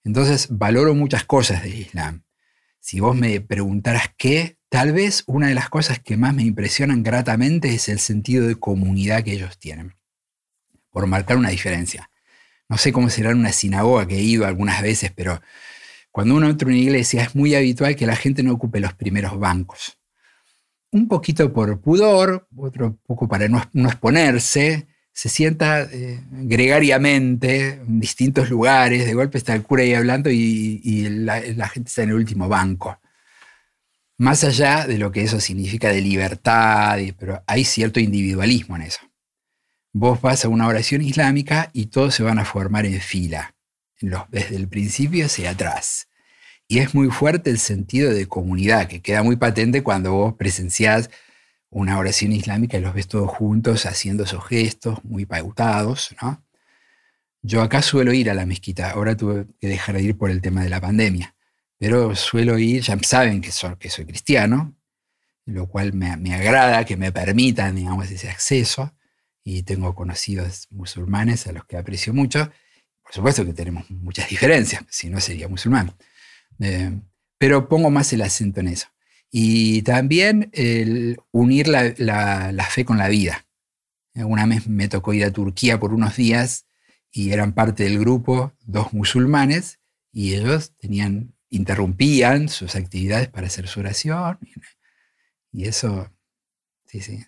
Entonces 0.04 0.48
valoro 0.50 0.96
muchas 0.96 1.26
cosas 1.26 1.62
del 1.64 1.76
Islam. 1.76 2.24
Si 2.80 3.00
vos 3.00 3.16
me 3.16 3.40
preguntaras 3.40 4.12
qué, 4.18 4.58
tal 4.70 4.94
vez 4.94 5.24
una 5.28 5.48
de 5.48 5.54
las 5.54 5.70
cosas 5.70 6.00
que 6.00 6.18
más 6.18 6.34
me 6.34 6.42
impresionan 6.42 7.04
gratamente 7.04 7.72
es 7.72 7.88
el 7.88 8.00
sentido 8.00 8.48
de 8.48 8.56
comunidad 8.56 9.24
que 9.24 9.34
ellos 9.34 9.60
tienen, 9.60 9.96
por 10.90 11.06
marcar 11.06 11.38
una 11.38 11.50
diferencia. 11.50 12.10
No 12.68 12.78
sé 12.78 12.92
cómo 12.92 13.12
será 13.12 13.30
en 13.30 13.38
una 13.38 13.52
sinagoga 13.52 14.08
que 14.08 14.16
he 14.16 14.24
ido 14.24 14.48
algunas 14.48 14.82
veces, 14.82 15.12
pero 15.16 15.40
cuando 16.10 16.36
uno 16.36 16.50
entra 16.50 16.68
en 16.68 16.74
una 16.74 16.84
iglesia 16.84 17.22
es 17.24 17.36
muy 17.36 17.54
habitual 17.54 17.96
que 17.96 18.08
la 18.08 18.16
gente 18.16 18.42
no 18.42 18.54
ocupe 18.54 18.80
los 18.80 18.94
primeros 18.94 19.38
bancos 19.38 20.01
un 20.92 21.08
poquito 21.08 21.52
por 21.54 21.80
pudor, 21.80 22.48
otro 22.56 22.98
poco 23.06 23.28
para 23.28 23.48
no, 23.48 23.62
exponerse, 23.88 24.88
se 25.14 25.30
sienta 25.30 25.84
eh, 25.84 26.22
gregariamente 26.32 27.82
en 27.86 28.00
distintos 28.00 28.50
lugares, 28.50 29.06
de 29.06 29.14
golpe 29.14 29.38
está 29.38 29.54
el 29.54 29.64
cura 29.64 29.84
ahí 29.84 29.94
hablando 29.94 30.30
y, 30.30 31.08
la, 31.10 31.68
gente 31.70 31.90
está 31.90 32.04
en 32.04 32.10
el 32.10 32.16
último 32.16 32.48
banco. 32.48 33.00
Más 34.18 34.44
allá 34.44 34.86
de 34.86 34.98
lo 34.98 35.12
que 35.12 35.24
eso 35.24 35.40
significa 35.40 35.90
de 35.90 36.02
libertad, 36.02 37.00
pero 37.18 37.44
hay 37.48 37.66
cierto 37.66 38.00
individualismo 38.00 38.76
en 38.76 38.84
eso. 38.84 39.00
Vos 39.94 40.22
vas 40.22 40.46
a 40.46 40.50
una 40.50 40.68
oración 40.68 41.02
islámica 41.02 41.70
y 41.74 41.88
todos 41.88 42.16
se 42.16 42.24
van 42.24 42.40
a 42.40 42.46
formar 42.46 42.86
en 42.86 43.02
fila, 43.02 43.56
desde 44.30 44.56
el 44.56 44.68
principio 44.68 45.26
hacia 45.26 45.52
atrás. 45.52 46.08
Y 46.72 46.80
es 46.80 46.96
muy 46.96 47.10
fuerte 47.10 47.50
el 47.50 47.60
sentido 47.60 48.14
de 48.14 48.28
comunidad, 48.28 48.88
que 48.88 49.02
queda 49.02 49.24
muy 49.24 49.36
patente 49.36 49.84
cuando 49.84 50.14
vos 50.14 50.36
presenciás 50.36 51.10
una 51.70 52.00
oración 52.00 52.32
islámica 52.32 52.78
y 52.78 52.80
los 52.80 52.94
ves 52.94 53.10
todos 53.10 53.30
juntos 53.30 53.86
haciendo 53.86 54.24
esos 54.24 54.48
gestos 54.48 55.04
muy 55.04 55.26
pautados. 55.26 56.16
¿no? 56.22 56.42
Yo 57.42 57.62
acá 57.62 57.82
suelo 57.82 58.14
ir 58.14 58.30
a 58.30 58.34
la 58.34 58.46
mezquita, 58.46 58.92
ahora 58.92 59.18
tuve 59.18 59.48
que 59.60 59.68
dejar 59.68 59.98
de 59.98 60.04
ir 60.04 60.18
por 60.18 60.32
el 60.32 60.42
tema 60.42 60.64
de 60.64 60.70
la 60.70 60.80
pandemia, 60.80 61.36
pero 61.78 62.16
suelo 62.16 62.58
ir, 62.58 62.84
ya 62.84 62.98
saben 63.02 63.42
que 63.42 63.52
soy, 63.52 63.76
que 63.76 63.90
soy 63.90 64.06
cristiano, 64.06 64.74
lo 65.44 65.68
cual 65.68 65.92
me, 65.92 66.16
me 66.16 66.36
agrada 66.36 66.86
que 66.86 66.96
me 66.96 67.12
permitan, 67.12 67.76
digamos, 67.76 68.10
ese 68.10 68.30
acceso, 68.30 68.96
y 69.44 69.64
tengo 69.64 69.94
conocidos 69.94 70.70
musulmanes 70.70 71.48
a 71.48 71.52
los 71.52 71.66
que 71.66 71.76
aprecio 71.76 72.14
mucho. 72.14 72.50
Por 73.04 73.12
supuesto 73.12 73.46
que 73.46 73.52
tenemos 73.52 73.90
muchas 73.90 74.30
diferencias, 74.30 74.86
si 74.88 75.10
no 75.10 75.20
sería 75.20 75.50
musulmán. 75.50 75.94
Eh, 76.62 77.02
pero 77.38 77.68
pongo 77.68 77.90
más 77.90 78.14
el 78.14 78.22
acento 78.22 78.60
en 78.60 78.68
eso. 78.70 78.88
Y 79.32 79.82
también 79.82 80.50
el 80.54 81.18
unir 81.32 81.68
la, 81.68 81.94
la, 81.98 82.66
fe 82.66 82.86
con 82.86 82.98
la 82.98 83.08
vida. 83.08 83.46
Una 84.14 84.46
vez 84.46 84.68
me 84.68 84.90
tocó 84.90 85.14
ir 85.14 85.24
a 85.24 85.32
Turquía 85.32 85.80
por 85.80 85.94
unos 85.94 86.18
días 86.18 86.66
y 87.12 87.32
eran 87.32 87.54
parte 87.54 87.84
del 87.84 87.98
grupo 87.98 88.54
dos 88.66 88.94
musulmanes 88.94 89.80
y 90.12 90.36
ellos 90.36 90.74
tenían, 90.78 91.34
interrumpían 91.50 92.50
sus 92.50 92.76
actividades 92.76 93.30
para 93.30 93.48
hacer 93.48 93.68
su 93.68 93.80
oración. 93.80 94.38
Y 95.54 95.66
eso, 95.66 96.12
sí, 96.86 97.02
sí. 97.02 97.26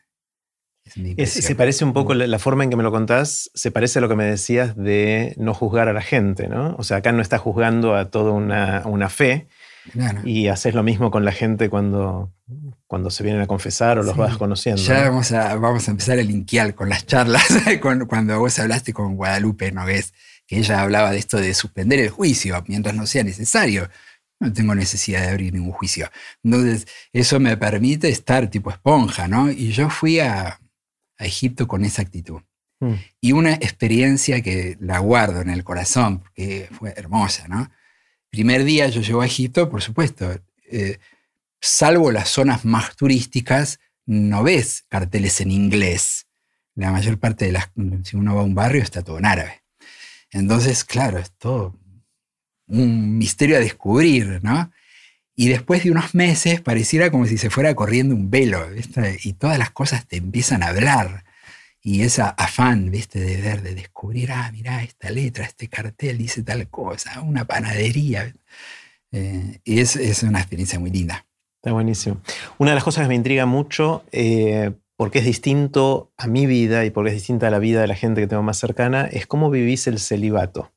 Se 1.25 1.55
parece 1.55 1.85
un 1.85 1.93
poco 1.93 2.13
la, 2.13 2.39
forma 2.39 2.63
en 2.63 2.69
que 2.69 2.75
me 2.75 2.83
lo 2.83 2.91
contás, 2.91 3.49
se 3.53 3.71
parece 3.71 3.99
a 3.99 4.01
lo 4.01 4.09
que 4.09 4.15
me 4.15 4.25
decías 4.25 4.75
de 4.75 5.33
no 5.37 5.53
juzgar 5.53 5.87
a 5.87 5.93
la 5.93 6.01
gente, 6.01 6.47
¿no? 6.47 6.75
O 6.77 6.83
sea, 6.83 6.97
acá 6.97 7.11
no 7.11 7.21
está 7.21 7.37
juzgando 7.37 7.95
a 7.95 8.09
toda 8.09 8.31
una, 8.31 8.83
una 8.85 9.09
fe, 9.09 9.47
y 10.23 10.47
haces 10.47 10.73
lo 10.73 10.83
mismo 10.83 11.11
con 11.11 11.25
la 11.25 11.31
gente 11.31 11.69
cuando, 11.69 12.31
cuando 12.87 13.09
se 13.09 13.23
vienen 13.23 13.41
a 13.41 13.47
confesar 13.47 13.99
o 13.99 14.03
los 14.03 14.15
vas 14.15 14.37
conociendo. 14.37 14.81
Ya 14.81 15.09
vamos, 15.09 15.31
a, 15.31 15.55
vamos 15.55 15.87
a 15.87 15.91
empezar 15.91 16.19
a 16.19 16.23
linkear 16.23 16.73
con 16.73 16.89
las 16.89 17.05
charlas, 17.05 17.43
cuando 18.07 18.39
vos 18.39 18.59
hablaste 18.59 18.93
con 18.93 19.15
Guadalupe 19.15 19.71
Nogués, 19.71 20.13
que 20.47 20.59
ella 20.59 20.81
hablaba 20.81 21.11
de 21.11 21.17
esto 21.17 21.37
de 21.37 21.53
suspender 21.53 21.99
el 21.99 22.09
juicio 22.09 22.63
mientras 22.67 22.95
no 22.95 23.05
sea 23.05 23.23
necesario. 23.23 23.89
No 24.39 24.51
tengo 24.51 24.75
necesidad 24.75 25.21
de 25.21 25.29
abrir 25.29 25.53
ningún 25.53 25.71
juicio. 25.71 26.09
Entonces, 26.43 26.85
eso 27.13 27.39
me 27.39 27.55
permite 27.55 28.09
estar 28.09 28.49
tipo 28.49 28.71
esponja, 28.71 29.27
¿no? 29.27 29.49
Y 29.49 29.71
yo 29.71 29.89
fui 29.89 30.19
a, 30.19 30.59
a 31.17 31.25
Egipto 31.25 31.67
con 31.67 31.85
esa 31.85 32.01
actitud. 32.01 32.41
Mm. 32.79 32.93
Y 33.21 33.31
una 33.31 33.53
experiencia 33.53 34.41
que 34.41 34.77
la 34.79 34.99
guardo 34.99 35.41
en 35.41 35.49
el 35.49 35.63
corazón, 35.63 36.19
porque 36.19 36.69
fue 36.71 36.93
hermosa, 36.95 37.47
¿no? 37.47 37.71
Primer 38.29 38.63
día 38.63 38.87
yo 38.87 39.01
llego 39.01 39.21
a 39.21 39.25
Egipto, 39.25 39.69
por 39.69 39.81
supuesto, 39.81 40.31
eh, 40.71 40.97
salvo 41.61 42.11
las 42.11 42.29
zonas 42.29 42.65
más 42.65 42.95
turísticas, 42.95 43.79
no 44.05 44.43
ves 44.43 44.85
carteles 44.89 45.39
en 45.39 45.51
inglés. 45.51 46.27
La 46.75 46.91
mayor 46.91 47.19
parte 47.19 47.45
de 47.45 47.51
las, 47.51 47.69
si 48.03 48.17
uno 48.17 48.35
va 48.35 48.41
a 48.41 48.45
un 48.45 48.55
barrio, 48.55 48.81
está 48.81 49.03
todo 49.03 49.19
en 49.19 49.25
árabe. 49.25 49.63
Entonces, 50.31 50.83
claro, 50.83 51.19
es 51.19 51.31
todo 51.37 51.79
un 52.67 53.17
misterio 53.17 53.57
a 53.57 53.59
descubrir, 53.59 54.39
¿no? 54.43 54.71
Y 55.35 55.47
después 55.47 55.83
de 55.83 55.91
unos 55.91 56.13
meses 56.13 56.61
pareciera 56.61 57.09
como 57.09 57.25
si 57.25 57.37
se 57.37 57.49
fuera 57.49 57.73
corriendo 57.75 58.15
un 58.15 58.29
velo, 58.29 58.67
y 59.23 59.33
todas 59.33 59.57
las 59.57 59.71
cosas 59.71 60.07
te 60.07 60.17
empiezan 60.17 60.63
a 60.63 60.67
hablar 60.67 61.23
y 61.85 62.03
esa 62.03 62.29
afán, 62.29 62.89
viste, 62.91 63.19
de 63.19 63.41
ver, 63.41 63.61
de 63.61 63.75
descubrir, 63.75 64.31
ah, 64.31 64.49
mira, 64.53 64.81
esta 64.83 65.11
letra, 65.11 65.43
este 65.43 65.67
cartel 65.67 66.17
dice 66.17 66.41
tal 66.41 66.69
cosa, 66.69 67.19
una 67.19 67.43
panadería. 67.43 68.33
Eh, 69.11 69.59
y 69.65 69.81
es, 69.81 69.97
es, 69.97 70.23
una 70.23 70.39
experiencia 70.39 70.79
muy 70.79 70.91
linda. 70.91 71.25
Está 71.57 71.73
buenísimo. 71.73 72.21
Una 72.57 72.71
de 72.71 72.75
las 72.75 72.85
cosas 72.85 73.03
que 73.03 73.09
me 73.09 73.15
intriga 73.15 73.45
mucho, 73.45 74.05
eh, 74.13 74.71
porque 74.95 75.19
es 75.19 75.25
distinto 75.25 76.13
a 76.15 76.27
mi 76.27 76.45
vida 76.45 76.85
y 76.85 76.89
porque 76.89 77.09
es 77.09 77.15
distinta 77.15 77.47
a 77.47 77.51
la 77.51 77.59
vida 77.59 77.81
de 77.81 77.87
la 77.87 77.95
gente 77.95 78.21
que 78.21 78.27
tengo 78.27 78.43
más 78.43 78.57
cercana, 78.57 79.05
es 79.05 79.27
cómo 79.27 79.49
vivís 79.49 79.85
el 79.87 79.99
celibato. 79.99 80.71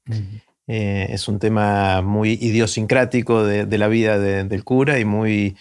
Eh, 0.66 1.06
es 1.10 1.28
un 1.28 1.38
tema 1.38 2.02
muy 2.02 2.32
idiosincrático 2.32 3.44
de, 3.44 3.78
la 3.78 3.88
vida 3.88 4.18
del 4.18 4.64
cura 4.64 4.98
y 4.98 5.04
muy 5.04 5.56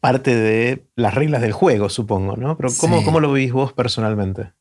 parte 0.00 0.34
de 0.34 0.86
las 0.94 1.14
reglas 1.14 1.42
del 1.42 1.52
juego, 1.52 1.88
supongo, 1.88 2.36
¿no? 2.36 2.56
Pero 2.56 2.70
¿cómo, 2.78 3.02
¿cómo 3.04 3.20
lo 3.20 3.32
vivís 3.32 3.52
vos 3.52 3.72
personalmente? 3.72 4.52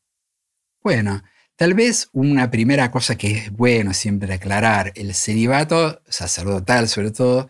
Bueno, 0.83 1.23
tal 1.55 1.73
vez 1.73 2.09
una 2.13 2.49
primera 2.51 2.91
cosa 2.91 3.17
que 3.17 3.31
es 3.31 3.51
bueno 3.51 3.93
siempre 3.93 4.33
aclarar, 4.33 4.91
el 4.95 5.13
celibato 5.13 6.01
sacerdotal 6.07 6.87
sobre 6.87 7.11
todo, 7.11 7.49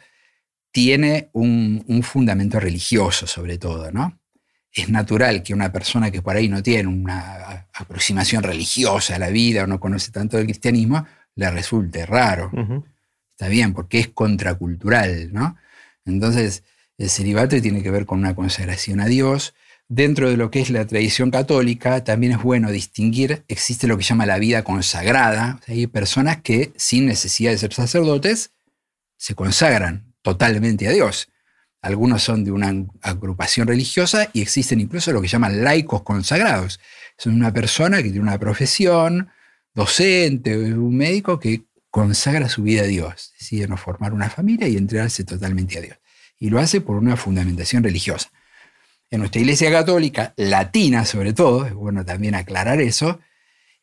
tiene 0.75 1.29
un, 1.31 2.03
fundamento 2.03 2.59
religioso 2.59 3.27
sobre 3.27 3.57
todo, 3.57 3.93
¿no? 3.93 4.19
Es 4.73 4.89
natural 4.89 5.41
que 5.41 5.53
una 5.53 5.71
persona 5.71 6.11
que 6.11 6.21
por 6.21 6.35
ahí 6.35 6.49
no 6.49 6.61
tiene 6.61 6.89
una 6.89 7.69
aproximación 7.73 8.43
religiosa 8.43 9.15
a 9.15 9.19
la 9.19 9.29
vida 9.29 9.63
o 9.63 9.67
no 9.67 9.79
conoce 9.79 10.11
tanto 10.11 10.35
del 10.35 10.47
cristianismo, 10.47 11.05
le 11.35 11.51
resulte 11.51 12.05
raro. 12.05 12.51
Está 13.31 13.47
bien, 13.49 13.73
porque 13.73 13.99
es 13.99 14.07
contracultural, 14.07 15.33
¿no? 15.33 15.57
Entonces, 16.05 16.63
el 16.97 17.09
celibato 17.09 17.61
tiene 17.61 17.83
que 17.83 17.91
ver 17.91 18.05
con 18.05 18.19
una 18.19 18.35
consagración 18.35 19.01
a 19.01 19.05
Dios, 19.05 19.53
Dentro 19.87 20.31
de 20.31 20.37
lo 20.37 20.49
que 20.49 20.61
es 20.61 20.71
la 20.71 20.87
tradición 20.87 21.29
católica, 21.29 22.03
también 22.03 22.31
es 22.31 22.41
bueno 22.41 22.71
distinguir, 22.71 23.43
existe 23.47 23.85
lo 23.85 23.97
que 23.97 24.03
se 24.03 24.09
llama 24.09 24.25
la 24.25 24.39
vida 24.39 24.63
consagrada. 24.63 25.59
hay 25.67 25.85
personas 25.85 26.41
que, 26.41 26.73
sin 26.75 27.05
necesidad 27.05 27.51
de 27.51 27.59
ser 27.59 27.71
sacerdotes, 27.71 28.51
se 29.17 29.35
consagran 29.35 30.15
totalmente 30.23 30.87
a 30.87 30.91
Dios. 30.91 31.29
Algunos 31.83 32.23
son 32.23 32.43
de 32.43 32.51
una 32.51 32.73
agrupación 33.03 33.67
religiosa 33.67 34.27
y 34.33 34.41
existen 34.41 34.79
incluso 34.79 35.11
lo 35.11 35.21
que 35.21 35.27
llaman 35.27 35.63
laicos 35.63 36.01
consagrados. 36.01 36.79
Son 37.15 37.35
una 37.35 37.53
persona 37.53 37.97
que 37.97 38.09
tiene 38.09 38.21
una 38.21 38.39
profesión, 38.39 39.29
docente, 39.75 40.57
un 40.57 40.97
médico 40.97 41.39
que 41.39 41.65
consagra 41.91 42.49
su 42.49 42.63
vida 42.63 42.81
a 42.81 42.87
Dios, 42.87 43.33
decide 43.37 43.67
no 43.67 43.77
formar 43.77 44.13
una 44.13 44.29
familia 44.29 44.67
y 44.67 44.77
entregarse 44.77 45.23
totalmente 45.23 45.77
a 45.77 45.81
Dios. 45.81 45.97
Y 46.39 46.49
lo 46.49 46.59
hace 46.59 46.81
por 46.81 46.97
una 46.97 47.15
fundamentación 47.15 47.83
religiosa 47.83 48.31
en 49.15 49.19
nuestra 49.19 49.41
Iglesia 49.41 49.71
Católica, 49.71 50.33
latina 50.37 51.05
sobre 51.05 51.33
todo, 51.33 51.65
es 51.65 51.73
bueno 51.73 52.05
también 52.05 52.35
aclarar 52.35 52.81
eso, 52.81 53.19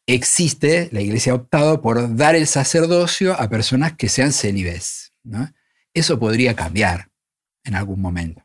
existe, 0.07 0.89
la 0.93 1.01
Iglesia 1.01 1.33
ha 1.33 1.37
optado 1.37 1.81
por 1.81 2.17
dar 2.17 2.35
el 2.35 2.47
sacerdocio 2.47 3.39
a 3.41 3.49
personas 3.49 3.95
que 3.95 4.09
sean 4.09 4.33
célibes. 4.33 5.13
Eso 5.95 6.19
podría 6.19 6.55
cambiar 6.55 7.09
en 7.65 7.75
algún 7.75 8.01
momento. 8.01 8.45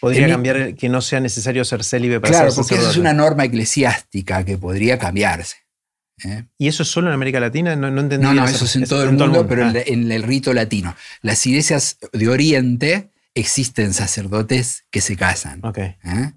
Podría 0.00 0.28
cambiar 0.28 0.76
que 0.76 0.88
no 0.88 1.02
sea 1.02 1.18
necesario 1.18 1.64
ser 1.64 1.82
célibe 1.82 2.20
para 2.20 2.32
claro, 2.32 2.50
ser 2.52 2.62
porque 2.62 2.76
eso 2.76 2.90
es 2.90 2.96
una 2.96 3.12
norma 3.12 3.44
eclesiástica 3.44 4.44
que 4.44 4.56
podría 4.56 4.96
cambiarse. 4.96 5.56
¿Eh? 6.24 6.44
¿Y 6.58 6.68
eso 6.68 6.82
es 6.82 6.88
solo 6.88 7.08
en 7.08 7.14
América 7.14 7.40
Latina? 7.40 7.76
No, 7.76 7.90
no 7.90 8.02
No, 8.02 8.34
no, 8.34 8.44
eso 8.44 8.64
es 8.64 8.76
en 8.76 8.86
todo 8.86 9.04
el 9.04 9.12
mundo, 9.12 9.46
pero 9.46 9.66
ah. 9.66 9.72
en 9.86 10.10
el 10.10 10.22
rito 10.22 10.52
latino. 10.52 10.94
Las 11.22 11.46
iglesias 11.46 11.98
de 12.12 12.28
Oriente 12.28 13.10
existen 13.34 13.94
sacerdotes 13.94 14.84
que 14.90 15.00
se 15.00 15.16
casan. 15.16 15.60
¿eh? 15.76 16.32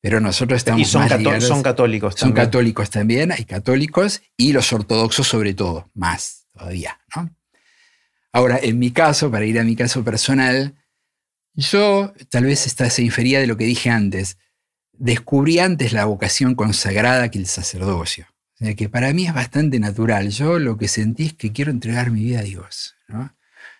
Pero 0.00 0.20
nosotros 0.20 0.58
estamos. 0.58 0.80
Y 0.80 0.84
son, 0.84 1.08
son 1.40 1.62
católicos 1.62 2.14
también. 2.14 2.36
Son 2.36 2.44
católicos 2.44 2.90
también, 2.90 3.32
hay 3.32 3.44
católicos 3.44 4.22
y 4.36 4.52
los 4.52 4.72
ortodoxos 4.72 5.26
sobre 5.26 5.54
todo, 5.54 5.90
más 5.94 6.46
todavía. 6.52 6.98
Ahora, 8.32 8.58
en 8.62 8.78
mi 8.78 8.90
caso, 8.90 9.30
para 9.30 9.44
ir 9.46 9.58
a 9.58 9.64
mi 9.64 9.74
caso 9.74 10.04
personal, 10.04 10.74
yo 11.54 12.12
tal 12.28 12.44
vez 12.44 12.66
esta 12.66 12.88
se 12.90 13.02
infería 13.02 13.40
de 13.40 13.46
lo 13.46 13.56
que 13.56 13.64
dije 13.64 13.90
antes. 13.90 14.38
Descubrí 14.92 15.58
antes 15.58 15.92
la 15.92 16.04
vocación 16.04 16.54
consagrada 16.54 17.30
que 17.30 17.38
el 17.38 17.46
sacerdocio. 17.46 18.26
O 18.60 18.64
sea, 18.64 18.74
que 18.74 18.88
para 18.88 19.12
mí 19.12 19.26
es 19.26 19.34
bastante 19.34 19.78
natural. 19.78 20.30
Yo 20.30 20.58
lo 20.58 20.76
que 20.76 20.88
sentí 20.88 21.26
es 21.26 21.34
que 21.34 21.52
quiero 21.52 21.70
entregar 21.70 22.10
mi 22.10 22.24
vida 22.24 22.40
a 22.40 22.42
Dios. 22.42 22.96
¿no? 23.06 23.32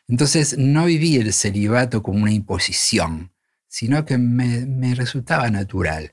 Entonces 0.07 0.57
no 0.57 0.87
viví 0.87 1.17
el 1.17 1.33
celibato 1.33 2.03
como 2.03 2.23
una 2.23 2.33
imposición, 2.33 3.33
sino 3.67 4.05
que 4.05 4.19
me, 4.19 4.95
resultaba 4.95 5.51
natural. 5.51 6.13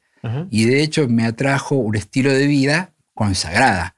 Y 0.49 0.65
de 0.65 0.81
hecho 0.81 1.07
me 1.07 1.23
atrajo 1.23 1.75
un 1.75 1.95
estilo 1.95 2.33
de 2.33 2.47
vida 2.47 2.95
consagrada. 3.13 3.95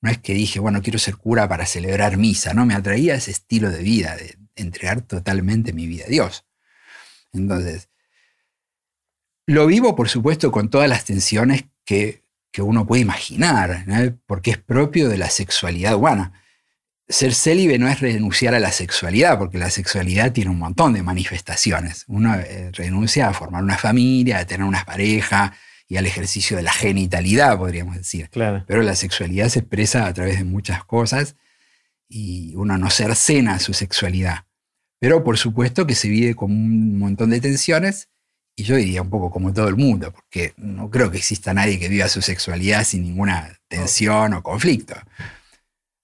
No 0.00 0.10
es 0.10 0.16
que 0.16 0.32
dije, 0.32 0.58
bueno, 0.58 0.80
quiero 0.80 0.98
ser 0.98 1.16
cura 1.16 1.48
para 1.48 1.66
celebrar 1.66 2.16
misa, 2.16 2.54
no, 2.54 2.64
me 2.64 2.74
atraía 2.74 3.14
ese 3.14 3.30
estilo 3.30 3.70
de 3.70 3.82
vida, 3.82 4.16
de 4.16 4.38
entregar 4.54 5.02
totalmente 5.02 5.74
mi 5.74 5.86
vida 5.86 6.06
a 6.06 6.08
Dios. 6.08 6.46
Entonces, 7.34 7.90
lo 9.44 9.66
vivo, 9.66 9.94
por 9.94 10.08
supuesto, 10.08 10.50
con 10.50 10.70
todas 10.70 10.88
las 10.88 11.04
tensiones 11.04 11.66
que, 11.84 12.22
uno 12.58 12.86
puede 12.86 13.02
imaginar, 13.02 13.84
porque 14.26 14.52
es 14.52 14.58
propio 14.58 15.08
de 15.08 15.18
la 15.18 15.30
sexualidad 15.30 15.94
humana 15.94 16.32
ser 17.08 17.34
célibe 17.34 17.78
no 17.78 17.88
es 17.88 18.00
renunciar 18.00 18.54
a 18.54 18.60
la 18.60 18.72
sexualidad, 18.72 19.38
porque 19.38 19.58
la 19.58 19.70
sexualidad 19.70 20.32
tiene 20.32 20.50
un 20.50 20.58
montón 20.58 20.92
de 20.92 21.02
manifestaciones. 21.02 22.04
Uno 22.08 22.34
eh, 22.34 22.70
renuncia 22.72 23.28
a 23.28 23.32
formar 23.32 23.62
una 23.62 23.78
familia, 23.78 24.38
a 24.38 24.46
tener 24.46 24.66
una 24.66 24.84
pareja 24.84 25.54
y 25.88 25.96
al 25.96 26.06
ejercicio 26.06 26.56
de 26.56 26.64
la 26.64 26.72
genitalidad, 26.72 27.56
podríamos 27.58 27.96
decir. 27.96 28.28
Pero 28.66 28.82
la 28.82 28.96
sexualidad 28.96 29.48
se 29.48 29.60
expresa 29.60 30.06
a 30.06 30.14
través 30.14 30.38
de 30.38 30.44
muchas 30.44 30.84
cosas 30.84 31.36
y 32.08 32.54
uno 32.56 32.76
no 32.76 32.90
cercena 32.90 33.60
su 33.60 33.72
sexualidad. 33.72 34.46
Pero 34.98 35.22
por 35.22 35.38
supuesto 35.38 35.86
que 35.86 35.94
se 35.94 36.08
vive 36.08 36.34
con 36.34 36.50
un 36.50 36.98
montón 36.98 37.30
de 37.30 37.40
tensiones 37.40 38.08
y 38.56 38.64
yo 38.64 38.76
diría 38.76 39.02
un 39.02 39.10
poco 39.10 39.30
como 39.30 39.52
todo 39.52 39.68
el 39.68 39.76
mundo, 39.76 40.12
porque 40.12 40.54
no 40.56 40.90
creo 40.90 41.10
que 41.10 41.18
exista 41.18 41.52
nadie 41.52 41.78
que 41.78 41.90
viva 41.90 42.08
su 42.08 42.22
sexualidad 42.22 42.84
sin 42.84 43.02
ninguna 43.02 43.60
tensión 43.68 44.32
o 44.32 44.42
conflicto. 44.42 44.94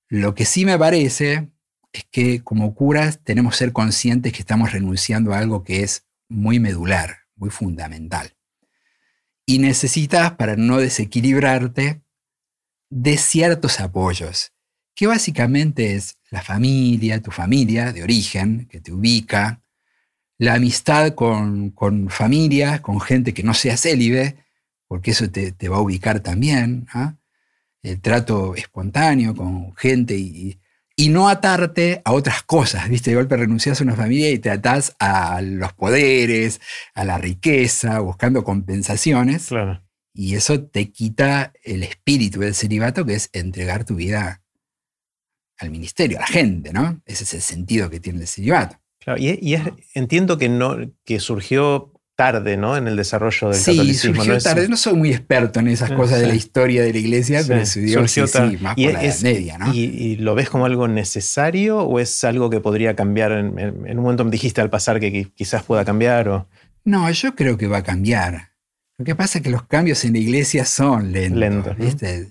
Lo 0.08 0.34
que 0.34 0.44
sí 0.44 0.66
me 0.66 0.78
parece 0.78 1.48
es 1.92 2.04
que 2.10 2.42
como 2.44 2.74
curas 2.74 3.20
tenemos 3.24 3.54
que 3.54 3.58
ser 3.58 3.72
conscientes 3.72 4.34
que 4.34 4.40
estamos 4.40 4.72
renunciando 4.72 5.32
a 5.32 5.38
algo 5.38 5.64
que 5.64 5.82
es 5.82 6.04
muy 6.28 6.60
medular, 6.60 7.20
muy 7.36 7.48
fundamental. 7.48 8.36
Y 9.46 9.58
necesitas, 9.58 10.32
para 10.32 10.54
no 10.56 10.76
desequilibrarte, 10.76 12.02
de 12.90 13.16
ciertos 13.16 13.80
apoyos, 13.80 14.52
que 14.94 15.06
básicamente 15.06 15.94
es 15.94 16.18
la 16.30 16.42
familia, 16.42 17.22
tu 17.22 17.30
familia 17.30 17.94
de 17.94 18.02
origen, 18.02 18.66
que 18.70 18.80
te 18.82 18.92
ubica, 18.92 19.61
la 20.42 20.54
amistad 20.54 21.14
con, 21.14 21.70
con 21.70 22.08
familia, 22.10 22.82
con 22.82 23.00
gente 23.00 23.32
que 23.32 23.44
no 23.44 23.54
sea 23.54 23.76
célibe, 23.76 24.38
porque 24.88 25.12
eso 25.12 25.30
te, 25.30 25.52
va 25.68 25.76
a 25.76 25.80
ubicar 25.80 26.18
también, 26.18 26.88
¿ah? 26.92 27.14
el 27.80 28.00
trato 28.00 28.56
espontáneo 28.56 29.36
con 29.36 29.72
gente 29.76 30.16
y, 30.16 30.58
y, 30.96 31.08
no 31.10 31.28
atarte 31.28 32.02
a 32.04 32.10
otras 32.10 32.42
cosas, 32.42 32.88
¿viste? 32.88 33.10
De 33.10 33.16
golpe 33.16 33.36
renuncias 33.36 33.80
a 33.80 33.84
una 33.84 33.94
familia 33.94 34.30
y 34.32 34.40
te 34.40 34.50
atás 34.50 34.96
a 34.98 35.40
los 35.42 35.74
poderes, 35.74 36.60
a 36.92 37.04
la 37.04 37.18
riqueza, 37.18 38.00
buscando 38.00 38.42
compensaciones. 38.42 39.48
Y 40.12 40.34
eso 40.34 40.64
te 40.64 40.90
quita 40.90 41.52
el 41.62 41.84
espíritu 41.84 42.40
del 42.40 42.56
celibato, 42.56 43.06
que 43.06 43.14
es 43.14 43.30
entregar 43.32 43.84
tu 43.84 43.94
vida 43.94 44.42
al 45.58 45.70
ministerio, 45.70 46.18
a 46.18 46.22
la 46.22 46.26
gente, 46.26 46.72
¿no? 46.72 47.00
Ese 47.06 47.22
es 47.22 47.34
el 47.34 47.42
sentido 47.42 47.88
que 47.88 48.00
tiene 48.00 48.22
el 48.22 48.26
celibato. 48.26 48.81
Y, 49.18 49.56
entiendo 49.94 50.38
que, 50.38 50.48
no, 50.48 50.76
que 51.04 51.20
surgió 51.20 51.92
tarde, 52.14 52.56
¿no? 52.56 52.76
En 52.76 52.86
el 52.86 52.96
desarrollo 52.96 53.48
del 53.48 53.56
sí, 53.56 53.72
catolicismo. 53.72 54.16
Surgió 54.16 54.34
¿no? 54.34 54.40
tarde. 54.40 54.68
No 54.68 54.76
soy 54.76 54.94
muy 54.94 55.10
experto 55.10 55.60
en 55.60 55.68
esas 55.68 55.92
cosas 55.92 56.20
de 56.20 56.26
la 56.26 56.34
historia 56.34 56.82
de 56.82 56.92
la 56.92 56.98
iglesia, 56.98 57.42
pero 57.46 57.64
surgió 57.66 58.06
sí, 58.06 58.20
sí, 58.26 58.58
más 58.60 58.74
por 58.74 58.92
la 58.92 59.14
Media, 59.22 59.58
¿no? 59.58 59.72
Y, 59.74 60.16
lo 60.16 60.34
ves 60.34 60.50
como 60.50 60.66
algo 60.66 60.88
necesario 60.88 61.80
o 61.80 61.98
es 61.98 62.22
algo 62.24 62.50
que 62.50 62.60
podría 62.60 62.94
cambiar? 62.94 63.32
En, 63.32 63.98
un 63.98 64.02
momento 64.02 64.24
me 64.24 64.30
dijiste 64.30 64.60
al 64.60 64.70
pasar 64.70 65.00
que 65.00 65.30
quizás 65.34 65.62
pueda 65.62 65.84
cambiar 65.84 66.28
o... 66.28 66.48
No, 66.84 67.10
yo 67.10 67.34
creo 67.34 67.56
que 67.56 67.66
va 67.66 67.78
a 67.78 67.82
cambiar. 67.82 68.52
Lo 68.98 69.04
que 69.04 69.14
pasa 69.14 69.38
es 69.38 69.44
que 69.44 69.50
los 69.50 69.64
cambios 69.64 70.04
en 70.04 70.12
la 70.12 70.18
iglesia 70.18 70.64
son 70.64 71.12
lentos. 71.12 71.76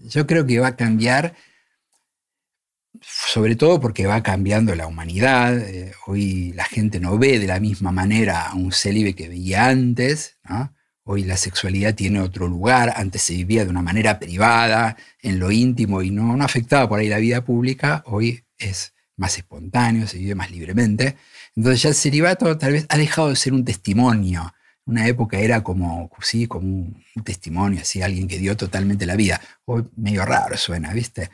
Yo 0.10 0.28
creo 0.28 0.46
que 0.46 0.60
va 0.60 0.68
a 0.68 0.76
cambiar 0.76 1.34
sobre 3.00 3.56
todo 3.56 3.80
porque 3.80 4.06
va 4.06 4.24
cambiando 4.24 4.76
la 4.76 4.88
humanidad. 4.88 5.58
Eh, 5.58 5.94
hoy 6.08 6.54
la 6.54 6.66
gente 6.66 7.00
no 7.00 7.18
ve 7.18 7.40
de 7.40 7.48
la 7.48 7.60
misma 7.60 7.92
manera 7.92 8.48
a 8.48 8.56
un 8.56 8.72
célibe 8.72 9.16
que 9.16 9.30
veía 9.30 9.68
antes. 9.68 10.38
Hoy 11.04 11.24
la 11.24 11.38
sexualidad 11.38 11.96
tiene 11.96 12.20
otro 12.20 12.48
lugar. 12.48 12.94
Antes 12.96 13.24
se 13.24 13.34
vivía 13.34 13.64
de 13.64 13.72
una 13.72 13.82
manera 13.82 14.20
privada, 14.20 14.98
en 15.22 15.40
lo 15.40 15.52
íntimo 15.52 16.02
y 16.02 16.12
no, 16.12 16.36
no 16.36 16.44
afectaba 16.44 16.88
por 16.88 17.00
ahí 17.00 17.10
la 17.10 17.18
vida 17.18 17.44
pública. 17.44 18.04
Hoy 18.06 18.44
es 18.58 18.94
más 19.18 19.38
espontáneo, 19.38 20.08
se 20.08 20.18
vive 20.18 20.36
más 20.36 20.52
libremente. 20.52 21.18
Entonces 21.56 21.82
ya 21.82 21.90
el 21.90 21.96
celibato 21.96 22.58
tal 22.58 22.74
vez 22.74 22.86
ha 22.90 22.98
dejado 22.98 23.30
de 23.30 23.36
ser 23.36 23.54
un 23.54 23.66
testimonio. 23.66 24.54
Una 24.86 25.08
época 25.08 25.40
era 25.40 25.64
como, 25.64 26.10
sí, 26.22 26.48
como 26.48 26.68
un, 26.68 27.04
testimonio, 27.24 27.82
así, 27.82 28.02
alguien 28.02 28.28
que 28.28 28.40
dio 28.40 28.58
totalmente 28.58 29.06
la 29.06 29.16
vida. 29.16 29.40
Hoy 29.66 29.88
medio 29.96 30.26
raro 30.26 30.58
suena, 30.58 30.92
¿viste? 30.94 31.30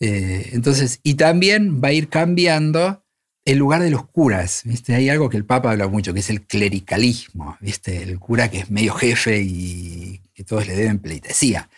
Eh, 0.00 0.50
entonces, 0.52 1.00
y 1.02 1.14
también 1.14 1.80
va 1.82 1.88
a 1.88 1.92
ir 1.92 2.08
cambiando 2.08 3.04
el 3.44 3.58
lugar 3.58 3.82
de 3.82 3.90
los 3.90 4.06
curas. 4.06 4.62
¿viste? 4.64 4.94
Hay 4.94 5.08
algo 5.08 5.28
que 5.28 5.36
el 5.36 5.44
Papa 5.44 5.70
habla 5.70 5.88
mucho, 5.88 6.14
que 6.14 6.20
es 6.20 6.30
el 6.30 6.42
clericalismo, 6.42 7.56
¿viste? 7.60 8.02
el 8.02 8.18
cura 8.18 8.50
que 8.50 8.58
es 8.60 8.70
medio 8.70 8.94
jefe 8.94 9.40
y 9.42 10.20
que 10.34 10.44
todos 10.44 10.66
le 10.66 10.74
deben 10.74 10.98
pleitesía. 10.98 11.68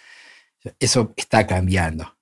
Eso 0.81 1.12
está 1.16 1.46
cambiando. 1.46 2.16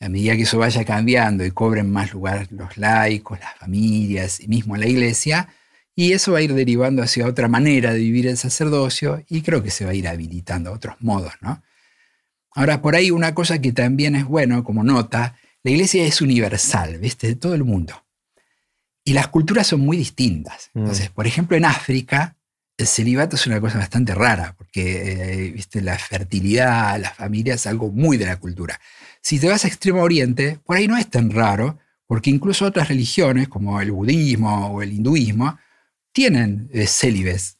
A 0.00 0.08
medida 0.08 0.34
que 0.36 0.42
eso 0.42 0.58
vaya 0.58 0.84
cambiando 0.84 1.44
y 1.44 1.50
cobren 1.50 1.90
más 1.90 2.12
lugar 2.12 2.48
los 2.50 2.76
laicos, 2.76 3.38
las 3.38 3.56
familias 3.56 4.40
y 4.40 4.48
mismo 4.48 4.76
la 4.76 4.86
iglesia, 4.86 5.48
y 5.94 6.12
eso 6.12 6.32
va 6.32 6.38
a 6.38 6.42
ir 6.42 6.54
derivando 6.54 7.02
hacia 7.02 7.26
otra 7.26 7.48
manera 7.48 7.92
de 7.92 7.98
vivir 7.98 8.26
el 8.26 8.38
sacerdocio 8.38 9.22
y 9.28 9.42
creo 9.42 9.62
que 9.62 9.70
se 9.70 9.84
va 9.84 9.90
a 9.90 9.94
ir 9.94 10.08
habilitando 10.08 10.70
a 10.70 10.72
otros 10.72 10.96
modos, 11.00 11.34
¿no? 11.40 11.62
Ahora, 12.54 12.82
por 12.82 12.94
ahí 12.94 13.10
una 13.10 13.34
cosa 13.34 13.60
que 13.60 13.72
también 13.72 14.14
es 14.14 14.24
bueno, 14.24 14.62
como 14.64 14.84
nota, 14.84 15.36
la 15.62 15.70
iglesia 15.70 16.04
es 16.04 16.20
universal, 16.20 16.98
¿viste? 16.98 17.28
De 17.28 17.36
todo 17.36 17.54
el 17.54 17.64
mundo. 17.64 18.04
Y 19.04 19.14
las 19.14 19.28
culturas 19.28 19.66
son 19.66 19.80
muy 19.80 19.96
distintas. 19.96 20.70
Mm. 20.74 20.80
Entonces, 20.80 21.10
por 21.10 21.26
ejemplo, 21.26 21.56
en 21.56 21.64
África, 21.64 22.36
el 22.76 22.86
celibato 22.86 23.36
es 23.36 23.46
una 23.46 23.60
cosa 23.60 23.78
bastante 23.78 24.14
rara, 24.14 24.54
porque 24.56 25.46
eh, 25.46 25.50
¿viste? 25.50 25.80
la 25.80 25.98
fertilidad, 25.98 27.00
la 27.00 27.10
familia 27.10 27.54
es 27.54 27.66
algo 27.66 27.90
muy 27.90 28.16
de 28.16 28.26
la 28.26 28.38
cultura. 28.38 28.80
Si 29.20 29.38
te 29.38 29.48
vas 29.48 29.64
a 29.64 29.68
Extremo 29.68 30.02
Oriente, 30.02 30.58
por 30.64 30.76
ahí 30.76 30.88
no 30.88 30.96
es 30.96 31.08
tan 31.08 31.30
raro, 31.30 31.78
porque 32.06 32.30
incluso 32.30 32.66
otras 32.66 32.88
religiones, 32.88 33.48
como 33.48 33.80
el 33.80 33.92
budismo 33.92 34.74
o 34.74 34.82
el 34.82 34.92
hinduismo, 34.92 35.58
tienen 36.12 36.68
eh, 36.72 36.86
célibes. 36.86 37.56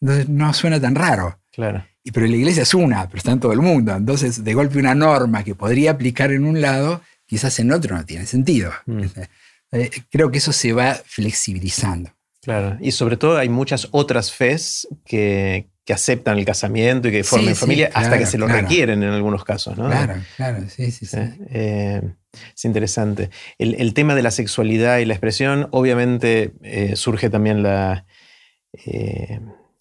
Entonces 0.00 0.28
no 0.28 0.52
suena 0.54 0.80
tan 0.80 0.94
raro. 0.94 1.40
Claro 1.52 1.84
pero 2.12 2.26
la 2.26 2.36
iglesia 2.36 2.62
es 2.62 2.74
una, 2.74 3.06
pero 3.06 3.18
está 3.18 3.32
en 3.32 3.40
todo 3.40 3.52
el 3.52 3.60
mundo. 3.60 3.94
Entonces, 3.94 4.44
de 4.44 4.54
golpe 4.54 4.78
una 4.78 4.94
norma 4.94 5.44
que 5.44 5.54
podría 5.54 5.92
aplicar 5.92 6.32
en 6.32 6.44
un 6.44 6.60
lado, 6.60 7.02
quizás 7.26 7.58
en 7.58 7.72
otro 7.72 7.96
no 7.96 8.04
tiene 8.04 8.26
sentido. 8.26 8.72
Mm. 8.86 9.02
Eh, 9.70 9.90
creo 10.08 10.30
que 10.30 10.38
eso 10.38 10.50
se 10.50 10.72
va 10.72 10.94
flexibilizando. 10.94 12.10
Claro, 12.40 12.78
y 12.80 12.90
sobre 12.90 13.18
todo 13.18 13.36
hay 13.36 13.50
muchas 13.50 13.88
otras 13.90 14.32
fes 14.32 14.88
que, 15.04 15.66
aceptan 15.92 16.38
el 16.38 16.46
casamiento 16.46 17.08
y 17.08 17.12
que 17.12 17.22
formen 17.22 17.54
familia 17.54 17.90
hasta 17.92 18.16
que 18.16 18.24
se 18.24 18.38
lo 18.38 18.48
requieren 18.48 19.02
en 19.02 19.10
algunos 19.10 19.44
casos. 19.44 19.76
¿no? 19.76 19.88
Claro, 19.88 20.14
claro, 20.36 20.64
sí, 20.70 20.90
sí, 20.90 21.04
sí. 21.04 21.18
Eh, 21.50 22.00
es 22.56 22.64
interesante. 22.64 23.28
El, 23.58 23.92
tema 23.92 24.14
de 24.14 24.22
la 24.22 24.30
sexualidad 24.30 25.00
y 25.00 25.04
la 25.04 25.12
expresión, 25.12 25.68
obviamente 25.70 26.54
eh, 26.62 26.96
surge 26.96 27.28
también 27.28 27.62
la, 27.62 28.06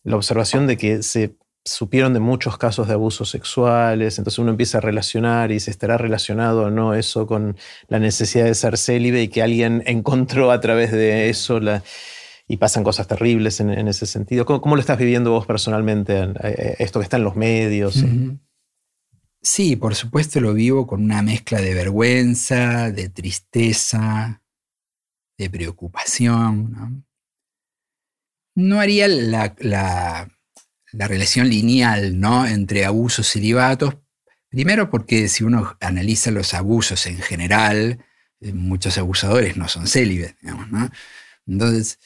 la 0.03 0.15
observación 0.17 0.67
de 0.67 0.75
que 0.75 1.03
se 1.03 1.37
supieron 1.67 2.13
de 2.13 2.19
muchos 2.19 2.57
casos 2.57 2.87
de 2.87 2.93
abusos 2.93 3.29
sexuales, 3.29 4.17
entonces 4.17 4.39
uno 4.39 4.51
empieza 4.51 4.77
a 4.77 4.81
relacionar 4.81 5.51
y 5.51 5.59
se 5.59 5.71
estará 5.71 5.97
relacionado 5.97 6.63
o 6.63 6.69
no 6.69 6.93
eso 6.93 7.27
con 7.27 7.57
la 7.87 7.99
necesidad 7.99 8.45
de 8.45 8.55
ser 8.55 8.77
célibe 8.77 9.21
y 9.21 9.27
que 9.27 9.43
alguien 9.43 9.83
encontró 9.85 10.51
a 10.51 10.59
través 10.59 10.91
de 10.91 11.29
eso 11.29 11.59
la, 11.59 11.83
y 12.47 12.57
pasan 12.57 12.83
cosas 12.83 13.07
terribles 13.07 13.59
en, 13.59 13.87
ese 13.87 14.05
sentido. 14.05 14.45
¿Cómo, 14.45 14.75
lo 14.75 14.81
estás 14.81 14.97
viviendo 14.97 15.31
vos 15.31 15.45
personalmente, 15.45 16.17
eh, 16.17 16.33
eh, 16.43 16.75
esto 16.79 16.99
que 16.99 17.03
está 17.03 17.17
en 17.17 17.23
los 17.23 17.35
medios? 17.35 18.03
Sí, 19.41 19.75
por 19.75 19.95
supuesto 19.95 20.39
lo 20.39 20.53
vivo 20.53 20.87
con 20.87 21.03
una 21.03 21.21
mezcla 21.21 21.61
de 21.61 21.73
vergüenza, 21.73 22.91
de 22.91 23.09
tristeza, 23.09 24.41
de 25.37 25.49
preocupación. 25.49 27.05
No, 28.55 28.79
haría 28.79 29.07
la 29.07 30.36
relación 30.93 31.49
lineal 31.49 32.19
¿no? 32.19 32.45
entre 32.45 32.85
abusos 32.85 33.29
y 33.29 33.39
celibatos. 33.39 33.95
Primero 34.49 34.89
porque 34.89 35.27
si 35.27 35.43
uno 35.43 35.77
analiza 35.81 36.31
los 36.31 36.53
abusos 36.53 37.05
en 37.07 37.17
general, 37.17 37.99
eh, 38.39 38.53
muchos 38.53 38.97
abusadores 38.97 39.57
no 39.57 39.67
son 39.67 39.87
célibes. 39.87 40.35
Entonces, 41.45 41.99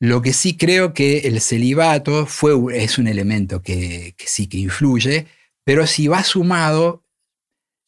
lo 0.00 0.22
que 0.22 0.32
sí 0.32 0.56
creo 0.56 0.94
que 0.94 1.18
el 1.20 1.40
celibato 1.40 2.26
fue, 2.26 2.82
es 2.82 2.98
un 2.98 3.08
elemento 3.08 3.62
que, 3.62 4.14
que 4.16 4.26
sí 4.26 4.46
que 4.46 4.58
influye, 4.58 5.26
pero 5.64 5.86
si 5.86 6.08
va 6.08 6.22
sumado, 6.22 7.04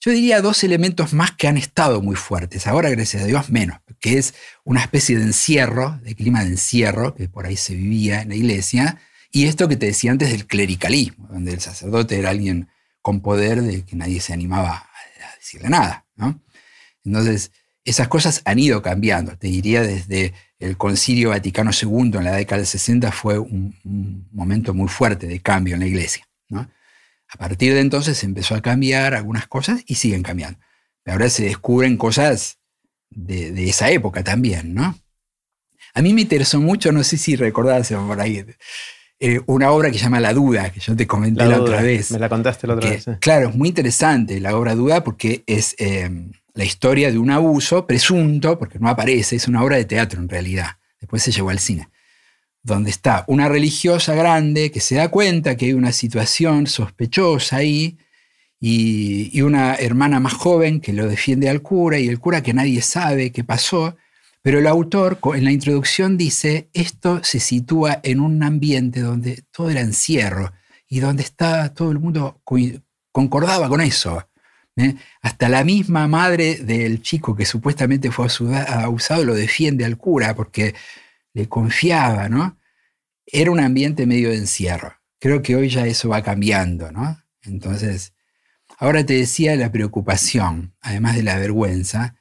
yo 0.01 0.13
diría 0.13 0.41
dos 0.41 0.65
elementos 0.65 1.13
más 1.13 1.33
que 1.33 1.47
han 1.47 1.57
estado 1.57 2.03
muy 2.03 2.17
fuertes, 2.17 2.67
ahora 2.67 2.91
gracias 2.91 3.23
a 3.23 3.27
Dios 3.27 3.51
menos, 3.51 3.79
que 4.01 4.19
es 4.19 4.35
una 4.65 4.81
especie 4.81 5.17
de 5.17 5.25
encierro, 5.25 6.01
de 6.03 6.15
clima 6.15 6.43
de 6.43 6.51
encierro, 6.51 7.15
que 7.15 7.29
por 7.29 7.47
ahí 7.47 7.57
se 7.57 7.75
vivía 7.75 8.23
en 8.23 8.31
la 8.31 8.35
iglesia, 8.35 8.99
y 9.33 9.47
esto 9.47 9.69
que 9.69 9.77
te 9.77 9.87
decía 9.87 10.11
antes 10.11 10.31
del 10.31 10.47
clericalismo, 10.47 11.29
donde 11.29 11.53
el 11.53 11.61
sacerdote 11.61 12.19
era 12.19 12.31
alguien 12.31 12.69
con 13.03 13.21
poder 13.21 13.63
de 13.63 13.85
que 13.85 13.97
nadie 13.97 14.21
se 14.21 14.33
animaba 14.33 14.75
a 14.75 15.37
decirle 15.39 15.69
nada. 15.69 16.07
Entonces, 17.05 17.53
esas 17.85 18.09
cosas 18.09 18.43
han 18.45 18.59
ido 18.59 18.83
cambiando. 18.83 19.37
Te 19.37 19.47
diría 19.47 19.83
desde 19.83 20.35
el 20.59 20.77
Concilio 20.77 21.31
Vaticano 21.31 21.71
II 21.71 22.13
en 22.15 22.25
la 22.25 22.33
década 22.33 22.59
del 22.59 22.67
60 22.67 23.11
fue 23.13 23.39
un, 23.39 23.75
momento 24.33 24.75
muy 24.75 24.89
fuerte 24.89 25.27
de 25.27 25.41
cambio 25.41 25.75
en 25.75 25.81
la 25.81 25.87
iglesia. 25.87 26.27
A 27.33 27.39
partir 27.39 27.73
de 27.75 27.81
entonces 27.81 28.25
empezó 28.25 28.57
a 28.57 28.61
cambiar 28.61 29.15
algunas 29.15 29.47
cosas 29.47 29.85
y 29.87 29.95
siguen 29.95 30.25
cambiando. 30.25 30.59
Ahora 31.07 31.31
se 31.31 31.45
descubren 31.45 31.97
cosas 31.97 32.59
de, 33.09 33.69
esa 33.69 33.89
época 33.91 34.25
también, 34.25 34.75
¿no? 34.75 34.99
A 35.95 36.03
mí 36.03 36.13
me 36.13 36.23
interesó 36.23 36.61
mucho, 36.61 36.91
no 36.91 37.05
sé 37.05 37.17
si 37.19 37.37
recordás 37.37 37.93
por 37.93 38.21
ahí, 38.21 38.45
eh, 39.23 39.41
una 39.47 39.71
obra 39.71 39.91
que 39.91 39.99
se 39.99 40.05
llama 40.05 40.19
La 40.19 40.33
Duda, 40.33 40.71
que 40.71 40.81
yo 40.81 40.97
te 40.97 41.07
comenté 41.07 41.45
la, 41.45 41.61
otra 41.61 41.83
vez. 41.83 42.11
Me 42.11 42.19
la 42.19 42.31
contaste 42.31 42.67
la 42.67 42.75
otra 42.75 42.89
vez. 42.89 43.05
Claro, 43.21 43.51
es 43.51 43.55
muy 43.55 43.69
interesante 43.69 44.41
la 44.41 44.57
obra 44.57 44.75
Duda 44.75 45.05
porque 45.05 45.45
es 45.47 45.77
em, 45.79 46.33
la 46.55 46.65
historia 46.65 47.13
de 47.13 47.19
un 47.19 47.31
abuso 47.31 47.87
presunto, 47.87 48.59
porque 48.59 48.79
no 48.79 48.89
aparece, 48.89 49.37
es 49.37 49.47
una 49.47 49.63
obra 49.63 49.77
de 49.77 49.85
teatro 49.85 50.21
en 50.21 50.29
realidad. 50.29 50.79
Después 51.01 51.23
se 51.23 51.33
llevó 51.33 51.51
al 51.51 51.59
cine. 51.59 51.89
Donde 52.63 52.91
está 52.91 53.25
una 53.27 53.49
religiosa 53.49 54.15
grande 54.15 54.71
que 54.71 54.81
se 54.81 54.95
da 54.95 55.09
cuenta 55.09 55.55
que 55.55 55.67
hay 55.67 55.73
una 55.75 55.93
situación 55.93 56.67
sospechosa 56.67 57.57
ahí 57.57 57.99
y, 58.59 59.41
una 59.43 59.75
hermana 59.75 60.21
más 60.21 60.35
joven 60.35 60.81
que 60.81 60.93
lo 60.93 61.07
defiende 61.09 61.49
al 61.49 61.63
cura 61.63 61.99
y 61.99 62.09
el 62.09 62.19
cura 62.19 62.43
que 62.43 62.53
nadie 62.55 62.83
sabe 62.83 63.33
qué 63.33 63.45
pasó. 63.45 63.97
Pero 64.43 64.59
el 64.59 64.67
autor 64.67 65.19
en 65.35 65.45
la 65.45 65.53
introducción 65.53 66.17
dice, 66.17 66.71
esto 66.73 67.21
se 67.23 67.41
sitúa 67.41 68.01
en 68.03 68.21
un 68.21 68.43
ambiente 68.43 69.01
donde 69.01 69.45
todo 69.51 69.71
era 69.71 69.81
encierro 69.81 70.53
y 70.89 71.01
donde 71.01 71.23
está 71.23 71.75
todo 71.75 71.91
el 71.91 71.99
mundo 71.99 72.43
concordaba 73.13 73.69
con 73.69 73.81
eso. 73.81 74.27
¿eh? 74.77 74.95
Hasta 75.21 75.49
la 75.49 75.63
misma 75.63 76.09
madre 76.09 76.57
del 76.57 77.03
chico 77.03 77.37
que 77.37 77.45
supuestamente 77.45 78.11
fue 78.11 78.29
abusado 78.67 79.25
lo 79.25 79.35
defiende 79.35 79.85
al 79.85 79.99
cura 79.99 80.35
porque 80.35 80.75
le 81.35 81.49
confiaba, 81.49 82.29
¿no? 82.29 82.59
Era 83.27 83.51
un 83.51 83.61
ambiente 83.61 84.07
medio 84.07 84.31
de 84.31 84.37
encierro. 84.37 84.95
Creo 85.21 85.43
que 85.43 85.55
hoy 85.55 85.69
ya 85.69 85.87
eso 85.87 86.09
va 86.09 86.23
cambiando, 86.23 86.91
¿no? 86.91 87.23
Entonces, 87.43 88.15
ahora 88.79 89.05
te 89.05 89.15
decía 89.15 89.55
la 89.55 89.71
preocupación, 89.71 90.75
además 90.81 91.15
de 91.15 91.23
la 91.23 91.37
vergüenza, 91.37 92.20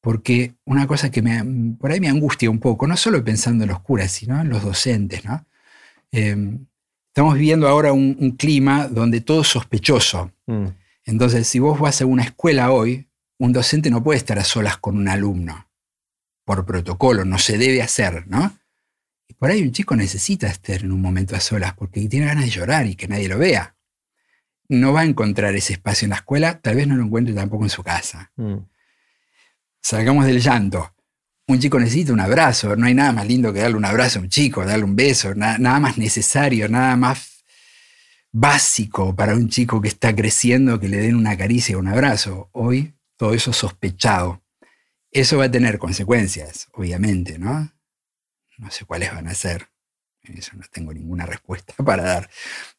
porque 0.00 0.54
una 0.64 0.86
cosa 0.86 1.10
que 1.10 1.22
me, 1.22 1.76
por 1.76 1.92
ahí 1.92 2.00
me 2.00 2.08
angustia 2.08 2.50
un 2.50 2.58
poco, 2.58 2.86
no 2.86 2.96
solo 2.96 3.22
pensando 3.22 3.64
en 3.64 3.70
los 3.70 3.80
curas, 3.80 4.10
sino 4.10 4.40
en 4.40 4.48
los 4.48 4.62
docentes, 4.62 5.24
¿no? 5.24 5.46
Em, 6.10 6.66
estamos 7.08 7.34
viviendo 7.34 7.68
ahora 7.68 7.92
un, 7.92 8.36
clima 8.38 8.88
donde 8.88 9.20
todo 9.20 9.42
es 9.42 9.48
sospechoso. 9.48 10.32
Mm. 10.46 10.66
Entonces, 11.04 11.46
si 11.46 11.58
vos 11.58 11.78
vas 11.78 12.00
a 12.00 12.06
una 12.06 12.22
escuela 12.22 12.72
hoy, 12.72 13.08
un 13.38 13.52
docente 13.52 13.90
no 13.90 14.02
puede 14.02 14.18
estar 14.18 14.38
a 14.38 14.44
solas 14.44 14.78
con 14.78 14.96
un 14.96 15.08
alumno, 15.08 15.68
por 16.44 16.64
protocolo, 16.64 17.24
no 17.24 17.38
se 17.38 17.58
debe 17.58 17.82
hacer, 17.82 18.26
¿no? 18.26 18.56
Y 19.28 19.34
por 19.34 19.50
ahí 19.50 19.62
un 19.62 19.72
chico 19.72 19.96
necesita 19.96 20.46
estar 20.46 20.82
en 20.82 20.92
un 20.92 21.00
momento 21.00 21.36
a 21.36 21.40
solas 21.40 21.74
porque 21.74 22.06
tiene 22.08 22.26
ganas 22.26 22.44
de 22.44 22.50
llorar 22.50 22.86
y 22.86 22.96
que 22.96 23.08
nadie 23.08 23.28
lo 23.28 23.38
vea. 23.38 23.76
No 24.68 24.92
va 24.92 25.00
a 25.00 25.04
encontrar 25.04 25.54
ese 25.54 25.74
espacio 25.74 26.06
en 26.06 26.10
la 26.10 26.16
escuela, 26.16 26.60
tal 26.60 26.76
vez 26.76 26.86
no 26.86 26.96
lo 26.96 27.04
encuentre 27.04 27.34
tampoco 27.34 27.64
en 27.64 27.70
su 27.70 27.82
casa. 27.82 28.32
Mm. 28.36 28.58
Salgamos 29.80 30.26
del 30.26 30.40
llanto. 30.40 30.94
Un 31.46 31.58
chico 31.58 31.80
necesita 31.80 32.12
un 32.12 32.20
abrazo, 32.20 32.76
no 32.76 32.86
hay 32.86 32.94
nada 32.94 33.12
más 33.12 33.26
lindo 33.26 33.52
que 33.52 33.60
darle 33.60 33.76
un 33.76 33.84
abrazo 33.84 34.20
a 34.20 34.22
un 34.22 34.28
chico, 34.28 34.64
darle 34.64 34.84
un 34.84 34.94
beso, 34.94 35.34
nada 35.34 35.80
más 35.80 35.98
necesario, 35.98 36.68
nada 36.68 36.96
más 36.96 37.44
básico 38.32 39.14
para 39.16 39.34
un 39.34 39.48
chico 39.48 39.80
que 39.80 39.88
está 39.88 40.14
creciendo 40.14 40.78
que 40.78 40.88
le 40.88 40.98
den 40.98 41.16
una 41.16 41.36
caricia 41.36 41.76
o 41.76 41.80
un 41.80 41.88
abrazo. 41.88 42.48
Hoy 42.52 42.94
todo 43.16 43.34
eso 43.34 43.52
sospechado. 43.52 44.42
Eso 45.10 45.38
va 45.38 45.44
a 45.44 45.50
tener 45.50 45.78
consecuencias, 45.78 46.68
obviamente, 46.72 47.38
¿no? 47.38 47.72
No 48.58 48.70
sé 48.70 48.84
cuáles 48.84 49.12
van 49.12 49.26
a 49.26 49.34
ser. 49.34 49.68
Eso 50.22 50.52
no 50.54 50.62
tengo 50.70 50.92
ninguna 50.92 51.26
respuesta 51.26 51.74
para 51.84 52.04
dar. 52.04 52.30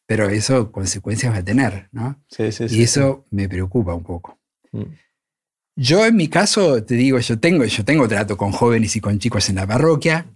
Pero 0.06 0.28
eso 0.30 0.72
consecuencias 0.72 1.32
va 1.32 1.38
a 1.38 1.44
tener, 1.44 1.88
¿no? 1.92 2.24
Sí, 2.28 2.50
sí, 2.52 2.66
y 2.70 2.82
eso 2.82 3.26
me 3.30 3.48
preocupa 3.48 3.94
un 3.94 4.02
poco. 4.02 4.40
Mm. 4.72 4.82
Yo 5.76 6.04
en 6.04 6.16
mi 6.16 6.28
caso, 6.28 6.82
te 6.84 6.94
digo, 6.94 7.18
yo 7.18 7.38
tengo, 7.38 7.64
yo 7.64 7.84
tengo 7.84 8.06
trato 8.06 8.36
con 8.36 8.52
jóvenes 8.52 8.94
y 8.96 9.00
con 9.00 9.18
chicos 9.18 9.48
en 9.48 9.56
la 9.56 9.66
parroquia. 9.66 10.26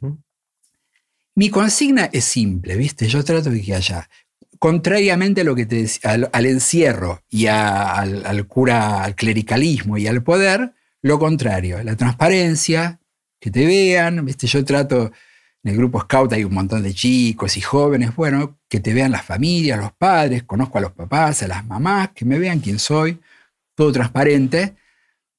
Mi 1.35 1.51
consigna 1.51 2.09
es 2.13 2.25
simple, 2.25 2.77
¿viste? 2.77 3.07
Yo 3.09 3.23
trato 3.23 3.51
de 3.51 3.61
que 3.61 3.75
haya 3.75 4.09
contrariamente 4.59 5.43
a 5.43 5.45
lo 5.45 5.55
que 5.55 5.67
te 5.67 5.77
decía, 5.77 6.13
al, 6.33 6.47
encierro 6.47 7.23
y 7.29 7.47
al, 7.47 8.47
cura, 8.47 9.05
al 9.05 9.15
clericalismo 9.15 9.99
y 9.99 10.07
al 10.07 10.23
poder, 10.23 10.73
lo 11.03 11.19
contrario, 11.19 11.83
la 11.83 11.97
transparencia, 11.97 12.99
que 13.39 13.51
te 13.51 13.67
vean, 13.67 14.25
¿viste? 14.25 14.47
yo 14.47 14.65
trato, 14.65 15.13
en 15.63 15.71
el 15.71 15.77
grupo 15.77 16.01
Scout 16.01 16.33
hay 16.33 16.45
un 16.45 16.55
montón 16.55 16.83
de 16.83 16.95
chicos 16.95 17.59
y 17.59 17.61
jóvenes, 17.61 18.17
bueno, 18.17 18.59
que 18.69 18.81
te 18.81 18.95
vean 18.95 19.13
las 19.13 19.25
familias, 19.25 19.79
los 19.79 19.93
padres, 19.93 20.45
conozco 20.45 20.79
a 20.79 20.81
los 20.81 20.93
papás, 20.93 21.43
a 21.43 21.49
las 21.49 21.67
mamás, 21.67 22.11
que 22.15 22.25
me 22.25 22.39
vean 22.39 22.61
quién 22.61 22.79
soy, 22.79 23.21
todo 23.75 23.93
transparente. 23.93 24.75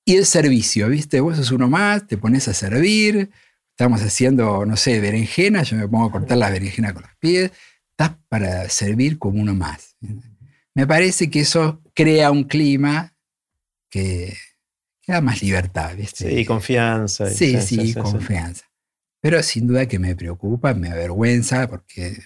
Y 0.07 0.15
el 0.15 0.25
servicio, 0.25 0.87
¿viste? 0.87 1.19
Vos 1.19 1.35
sos 1.35 1.51
uno 1.51 1.67
más, 1.67 2.07
te 2.07 2.17
pones 2.17 2.47
a 2.47 2.53
servir, 2.53 3.29
estamos 3.71 4.01
haciendo, 4.01 4.65
no 4.65 4.77
sé, 4.77 5.01
berenjena, 5.01 5.63
yo 5.63 5.75
me 5.75 5.85
pongo 5.85 6.05
a 6.05 6.11
cortar 6.13 6.37
la 6.37 6.49
berenjena 6.49 6.93
con 6.93 7.01
los 7.01 7.11
pies, 7.19 7.51
estás 7.91 8.15
para 8.29 8.69
servir 8.69 9.19
como 9.19 9.41
uno 9.41 9.53
más. 9.53 9.97
Me 10.73 10.87
parece 10.87 11.29
que 11.29 11.41
eso 11.41 11.81
crea 11.93 12.31
un 12.31 12.45
clima 12.45 13.17
que, 13.89 14.33
da 15.05 15.19
más 15.19 15.43
libertad. 15.43 15.93
¿viste? 15.97 16.37
Sí, 16.37 16.45
confianza. 16.45 17.29
Sí, 17.29 17.59
sí, 17.59 17.93
confianza. 17.93 18.63
Pero 19.19 19.43
sin 19.43 19.67
duda 19.67 19.87
que 19.87 19.99
me 19.99 20.15
preocupa, 20.15 20.73
me 20.73 20.89
avergüenza, 20.89 21.67
porque 21.67 22.17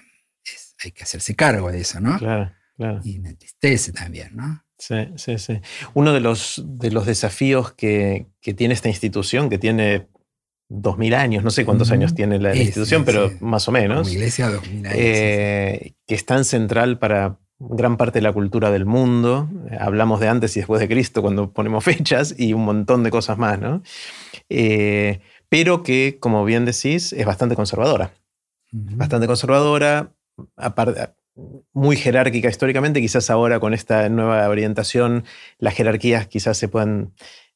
hay 0.84 0.92
que 0.92 1.02
hacerse 1.02 1.34
cargo 1.34 1.72
de 1.72 1.82
eso, 1.82 2.00
¿no? 2.00 2.20
Claro, 2.20 2.54
claro. 2.76 3.02
Y 3.04 3.18
me 3.18 3.30
entristece 3.30 3.92
también, 3.92 4.36
¿no? 4.36 4.64
Sí, 4.82 4.96
sí, 5.16 5.38
sí. 5.38 5.62
Uno 5.94 6.12
de 6.12 6.22
los, 6.22 6.64
de 6.66 6.90
los 6.90 7.06
desafíos 7.06 7.72
que, 7.72 8.26
que 8.42 8.56
tiene 8.56 8.74
esta 8.74 8.90
institución, 8.90 9.48
que 9.48 9.60
tiene 9.60 10.08
2000 10.70 11.14
años, 11.14 11.44
no 11.44 11.52
sé 11.52 11.66
cuántos 11.66 11.92
años 11.92 12.16
tiene 12.16 12.40
la, 12.40 12.56
institución, 12.56 13.06
pero 13.06 13.32
más 13.42 13.68
o 13.68 13.72
menos. 13.72 14.12
iglesia 14.12 14.50
2000 14.50 14.88
años. 14.88 14.98
Eh, 14.98 15.94
que 16.08 16.16
es 16.16 16.26
tan 16.26 16.46
central 16.46 16.98
para 16.98 17.38
gran 17.60 17.96
parte 17.96 18.18
de 18.18 18.24
la 18.24 18.34
cultura 18.34 18.72
del 18.72 18.88
mundo. 18.88 19.48
Hablamos 19.80 20.20
de 20.20 20.30
antes 20.30 20.58
y 20.58 20.62
después 20.62 20.82
de 20.82 20.88
Cristo 20.88 21.22
cuando 21.22 21.52
ponemos 21.52 21.84
fechas 21.84 22.34
y 22.36 22.54
un 22.54 22.66
montón 22.66 23.04
de 23.04 23.12
cosas 23.12 23.38
más, 23.38 23.60
¿no? 23.60 23.84
Eh, 24.50 25.20
pero 25.48 25.84
que, 25.84 26.18
como 26.20 26.44
bien 26.44 26.66
decís, 26.66 27.14
es 27.14 27.26
bastante 27.28 27.56
conservadora. 27.56 28.14
Bastante 28.72 29.28
conservadora, 29.28 30.14
muy 31.74 31.96
jerárquica 31.96 32.50
históricamente, 32.50 33.02
quizás 33.02 33.30
ahora 33.30 33.60
con 33.60 33.74
esta 33.74 34.10
nueva 34.10 34.48
orientación 34.50 35.24
las 35.58 35.74
jerarquías 35.74 36.28
quizás 36.28 36.58
se 36.58 36.68
puedan 36.68 37.14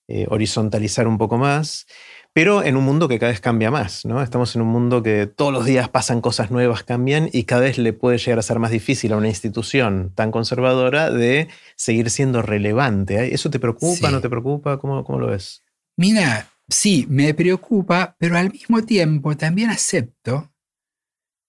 eh, 0.07 0.25
horizontalizar 0.29 1.07
un 1.07 1.17
poco 1.17 1.37
más 1.37 1.87
pero 2.35 2.65
en 2.65 2.75
un 2.75 2.83
mundo 2.83 3.07
que 3.07 3.17
cada 3.17 3.31
vez 3.31 3.39
cambia 3.39 3.71
más, 3.71 4.03
¿no? 4.03 4.21
Estamos 4.21 4.57
en 4.57 4.61
un 4.61 4.67
mundo 4.67 5.01
que 5.01 5.25
todos 5.25 5.53
los 5.53 5.63
días 5.63 5.87
pasan 5.87 6.19
cosas 6.19 6.51
nuevas, 6.51 6.83
cambian 6.83 7.29
y 7.31 7.43
cada 7.43 7.61
vez 7.61 7.77
le 7.77 7.93
puede 7.93 8.17
llegar 8.17 8.39
a 8.39 8.41
ser 8.41 8.59
más 8.59 8.71
difícil 8.71 9.13
a 9.13 9.15
una 9.15 9.29
institución 9.29 10.11
tan 10.13 10.31
conservadora 10.31 11.11
de 11.11 11.47
seguir 11.77 12.09
siendo 12.09 12.41
relevante. 12.41 13.33
¿Eso 13.33 13.49
te 13.49 13.57
preocupa, 13.57 14.11
no 14.11 14.19
te 14.19 14.29
preocupa? 14.29 14.79
¿Cómo, 14.79 15.05
¿Cómo 15.05 15.19
lo 15.19 15.27
ves? 15.27 15.63
Mira, 15.95 16.49
sí, 16.67 17.05
me 17.07 17.33
preocupa, 17.33 18.17
pero 18.19 18.37
al 18.37 18.51
mismo 18.51 18.83
tiempo 18.83 19.37
también 19.37 19.69
acepto 19.69 20.51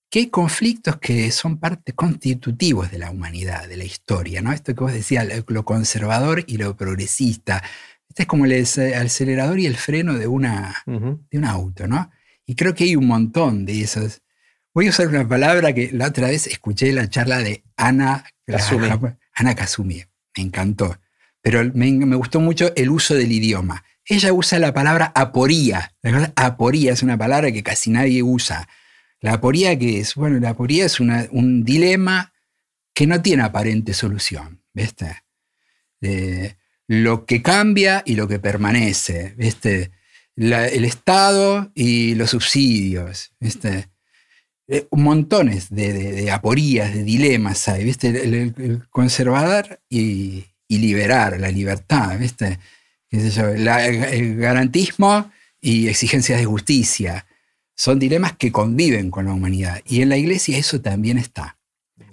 que 0.08 0.20
hay 0.20 0.26
conflictos 0.28 0.96
que 0.98 1.30
son 1.30 1.58
parte 1.58 1.92
constitutivos 1.92 2.90
de 2.90 2.98
la 2.98 3.10
humanidad, 3.10 3.68
de 3.68 3.76
la 3.76 3.84
historia, 3.84 4.40
¿no? 4.40 4.52
Esto 4.52 4.74
que 4.74 4.80
vos 4.80 4.92
decías, 4.92 5.26
lo 5.48 5.64
conservador 5.64 6.44
y 6.46 6.58
lo 6.58 6.76
progresista, 6.76 7.62
este 8.16 8.22
es 8.22 8.28
como 8.28 8.46
el 8.46 8.62
acelerador 8.62 9.58
y 9.58 9.66
el 9.66 9.76
freno 9.76 10.14
de, 10.14 10.26
una, 10.26 10.82
de 10.86 11.36
un 11.36 11.44
auto, 11.44 11.86
¿no? 11.86 12.10
Y 12.46 12.54
creo 12.54 12.74
que 12.74 12.84
hay 12.84 12.96
un 12.96 13.06
montón 13.06 13.66
de 13.66 13.82
esos. 13.82 14.22
Voy 14.72 14.86
a 14.86 14.88
usar 14.88 15.08
una 15.08 15.28
palabra 15.28 15.74
que 15.74 15.90
la 15.92 16.06
otra 16.06 16.28
vez 16.28 16.46
escuché 16.46 16.94
la 16.94 17.10
charla 17.10 17.40
de 17.40 17.62
Ana 17.76 18.24
Kazumi. 18.46 18.88
Ana 19.34 19.54
Kazumi, 19.54 20.02
me 20.34 20.42
encantó. 20.44 20.98
Pero 21.42 21.62
me, 21.74 22.16
gustó 22.16 22.40
mucho 22.40 22.72
el 22.74 22.88
uso 22.88 23.14
del 23.14 23.32
idioma. 23.32 23.84
Ella 24.02 24.32
usa 24.32 24.58
la 24.60 24.72
palabra 24.72 25.12
aporía. 25.14 25.92
La 26.00 26.32
aporía 26.36 26.94
es 26.94 27.02
una 27.02 27.18
palabra 27.18 27.52
que 27.52 27.62
casi 27.62 27.90
nadie 27.90 28.22
usa. 28.22 28.66
La 29.20 29.34
aporía 29.34 29.78
que 29.78 30.00
es, 30.00 30.14
bueno, 30.14 30.38
la 30.38 30.50
aporía 30.50 30.84
es 30.84 31.00
un 31.00 31.64
dilema 31.64 32.32
que 32.96 33.06
no 33.06 33.20
tiene 33.20 33.42
aparente 33.42 33.92
solución, 33.92 34.62
¿viste? 34.72 35.22
Eh, 36.00 36.54
lo 36.88 37.26
que 37.26 37.42
cambia 37.42 38.02
y 38.06 38.14
lo 38.14 38.26
que 38.26 38.38
permanece, 38.38 39.34
¿viste? 39.36 39.90
el 40.34 40.84
Estado 40.84 41.72
y 41.74 42.14
los 42.14 42.30
subsidios, 42.30 43.32
¿viste? 43.38 43.88
Eh, 44.68 44.86
montones 44.92 45.68
de, 45.68 46.30
aporías, 46.30 46.94
de 46.94 47.04
dilemas 47.04 47.68
hay, 47.68 47.84
¿viste? 47.84 48.08
El, 48.08 48.86
conservador 48.88 49.80
y, 49.90 50.46
liberar, 50.68 51.38
la 51.38 51.50
libertad, 51.50 52.18
¿viste? 52.18 52.58
el 53.10 54.36
garantismo 54.36 55.30
y 55.60 55.88
exigencias 55.88 56.38
de 56.38 56.46
justicia. 56.46 57.26
Son 57.76 57.98
dilemas 57.98 58.36
que 58.36 58.50
conviven 58.50 59.10
con 59.10 59.26
la 59.26 59.32
humanidad. 59.32 59.80
Y 59.84 60.02
en 60.02 60.08
la 60.08 60.16
iglesia 60.16 60.58
eso 60.58 60.80
también 60.80 61.18
está. 61.18 61.58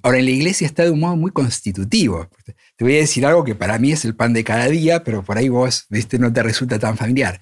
Ahora, 0.01 0.19
en 0.19 0.25
la 0.25 0.31
iglesia 0.31 0.67
está 0.67 0.83
de 0.83 0.91
un 0.91 0.99
modo 0.99 1.15
muy 1.15 1.31
constitutivo. 1.31 2.29
Te 2.75 2.83
voy 2.83 2.95
a 2.95 2.99
decir 2.99 3.25
algo 3.25 3.43
que 3.43 3.55
para 3.55 3.79
mí 3.79 3.91
es 3.91 4.05
el 4.05 4.15
pan 4.15 4.33
de 4.33 4.43
cada 4.43 4.67
día, 4.67 5.03
pero 5.03 5.23
por 5.23 5.37
ahí 5.37 5.49
vos, 5.49 5.85
viste, 5.89 6.19
no 6.19 6.31
te 6.31 6.43
resulta 6.43 6.77
tan 6.77 6.97
familiar. 6.97 7.39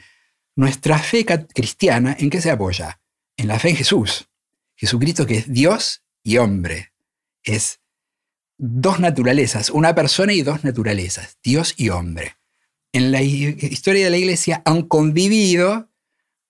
Nuestra 0.55 0.99
fe 0.99 1.25
cristiana, 1.25 2.15
¿en 2.19 2.29
qué 2.29 2.41
se 2.41 2.51
apoya? 2.51 2.99
En 3.37 3.47
la 3.47 3.59
fe 3.59 3.69
en 3.69 3.75
Jesús. 3.75 4.27
Jesucristo 4.75 5.25
que 5.25 5.37
es 5.37 5.51
Dios 5.51 6.03
y 6.23 6.37
hombre. 6.37 6.93
Es 7.43 7.79
dos 8.57 8.99
naturalezas, 8.99 9.71
una 9.71 9.95
persona 9.95 10.33
y 10.33 10.43
dos 10.43 10.63
naturalezas, 10.63 11.37
Dios 11.43 11.73
y 11.77 11.89
hombre. 11.89 12.37
En 12.93 13.11
la 13.11 13.21
historia 13.21 14.05
de 14.05 14.09
la 14.11 14.17
iglesia 14.17 14.61
han 14.65 14.83
convivido, 14.83 15.90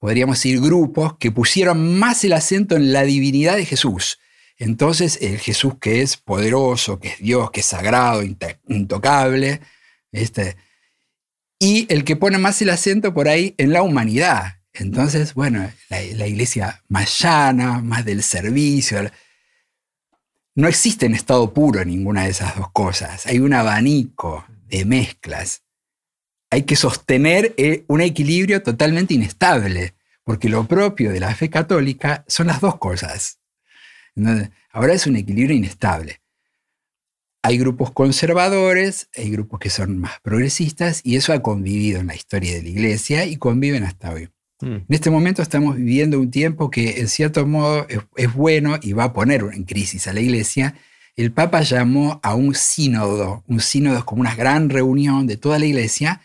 podríamos 0.02 0.36
decir, 0.36 0.60
grupos 0.60 1.16
que 1.18 1.32
pusieron 1.32 1.98
más 1.98 2.26
el 2.26 2.34
acento 2.34 2.76
en 2.76 2.92
la 2.92 3.04
divinidad 3.04 3.56
de 3.56 3.66
Jesús 3.66 4.18
entonces 4.62 5.18
el 5.22 5.40
Jesús 5.40 5.74
que 5.82 6.04
es 6.04 6.18
poderoso, 6.18 7.00
que 7.00 7.08
es 7.08 7.18
Dios, 7.18 7.50
que 7.50 7.62
es 7.62 7.66
sagrado, 7.66 8.22
intocable, 8.22 9.60
Este, 10.12 10.56
y 11.58 11.92
el 11.92 12.04
que 12.04 12.16
pone 12.16 12.38
más 12.38 12.62
el 12.62 12.70
acento 12.70 13.12
por 13.12 13.28
ahí 13.28 13.56
en 13.58 13.74
la 13.74 13.82
humanidad. 13.82 14.58
Entonces, 14.74 15.34
bueno, 15.34 15.68
la, 15.90 16.28
iglesia 16.28 16.84
más 16.90 17.20
llana, 17.20 17.80
más 17.80 18.06
del 18.06 18.22
servicio. 18.22 19.10
No 20.54 20.68
existe 20.68 21.08
en 21.08 21.16
estado 21.16 21.56
puro 21.56 21.84
ninguna 21.84 22.26
de 22.26 22.30
esas 22.30 22.56
dos 22.56 22.70
cosas. 22.72 23.26
Hay 23.26 23.40
un 23.40 23.54
abanico 23.54 24.46
de 24.68 24.86
mezclas. 24.86 25.64
Hay 26.52 26.64
que 26.64 26.76
sostener 26.76 27.54
eh, 27.56 27.86
un 27.88 28.02
equilibrio 28.02 28.62
totalmente 28.62 29.14
inestable, 29.14 29.94
porque 30.26 30.50
lo 30.50 30.68
propio 30.68 31.12
de 31.12 31.22
la 31.22 31.34
fe 31.34 31.50
católica 31.50 32.26
son 32.28 32.48
las 32.48 32.60
dos 32.60 32.78
cosas. 32.78 33.40
ahora 34.72 34.94
es 34.94 35.08
un 35.08 35.16
equilibrio 35.16 35.56
inestable. 35.56 36.22
Hay 37.42 37.58
grupos 37.58 37.92
conservadores, 37.92 39.10
hay 39.16 39.32
grupos 39.32 39.60
que 39.60 39.70
son 39.70 39.98
más 39.98 40.20
progresistas 40.22 41.02
y 41.04 41.16
eso 41.16 41.34
ha 41.34 41.42
convivido 41.42 42.02
en 42.02 42.08
la 42.08 42.16
historia 42.16 42.54
de 42.54 42.64
la 42.64 42.70
iglesia 42.70 43.26
y 43.26 43.38
conviven 43.38 43.84
hasta 43.84 44.14
hoy. 44.14 44.30
Mm. 44.60 44.76
En 44.76 44.86
este 44.90 45.10
momento 45.10 45.42
estamos 45.42 45.78
viviendo 45.78 46.20
un 46.20 46.32
tiempo 46.32 46.70
que 46.70 47.00
en 47.00 47.08
cierto 47.08 47.48
modo 47.48 47.88
es, 48.16 48.34
bueno 48.34 48.78
y 48.82 48.94
va 48.94 49.06
a 49.06 49.14
poner 49.14 49.46
en 49.54 49.64
crisis 49.64 50.08
a 50.08 50.14
la 50.14 50.20
iglesia. 50.20 50.76
El 51.16 51.32
Papa 51.32 51.62
llamó 51.62 52.20
a 52.22 52.36
un 52.36 52.54
sínodo, 52.54 53.44
un 53.48 53.62
sínodo 53.62 53.98
es 53.98 54.04
como 54.04 54.22
una 54.22 54.36
gran 54.36 54.70
reunión 54.70 55.26
de 55.28 55.38
toda 55.38 55.58
la 55.58 55.66
iglesia 55.66 56.22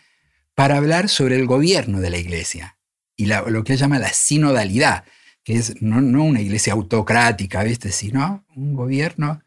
para 0.57 0.77
hablar 0.77 1.07
sobre 1.07 1.35
el 1.35 1.45
gobierno 1.45 2.01
de 2.01 2.09
la 2.09 2.17
iglesia 2.17 2.79
y 3.15 3.27
lo 3.27 3.63
que 3.63 3.73
él 3.73 3.79
llama 3.79 3.99
la 3.99 4.11
sinodalidad, 4.11 5.03
que 5.43 5.53
es 5.53 5.79
no, 5.83 6.01
no 6.01 6.23
una 6.23 6.41
iglesia 6.41 6.73
autocrática, 6.73 7.63
¿viste? 7.63 7.91
sino 7.91 8.43
un 8.55 8.73
gobierno 8.73 9.39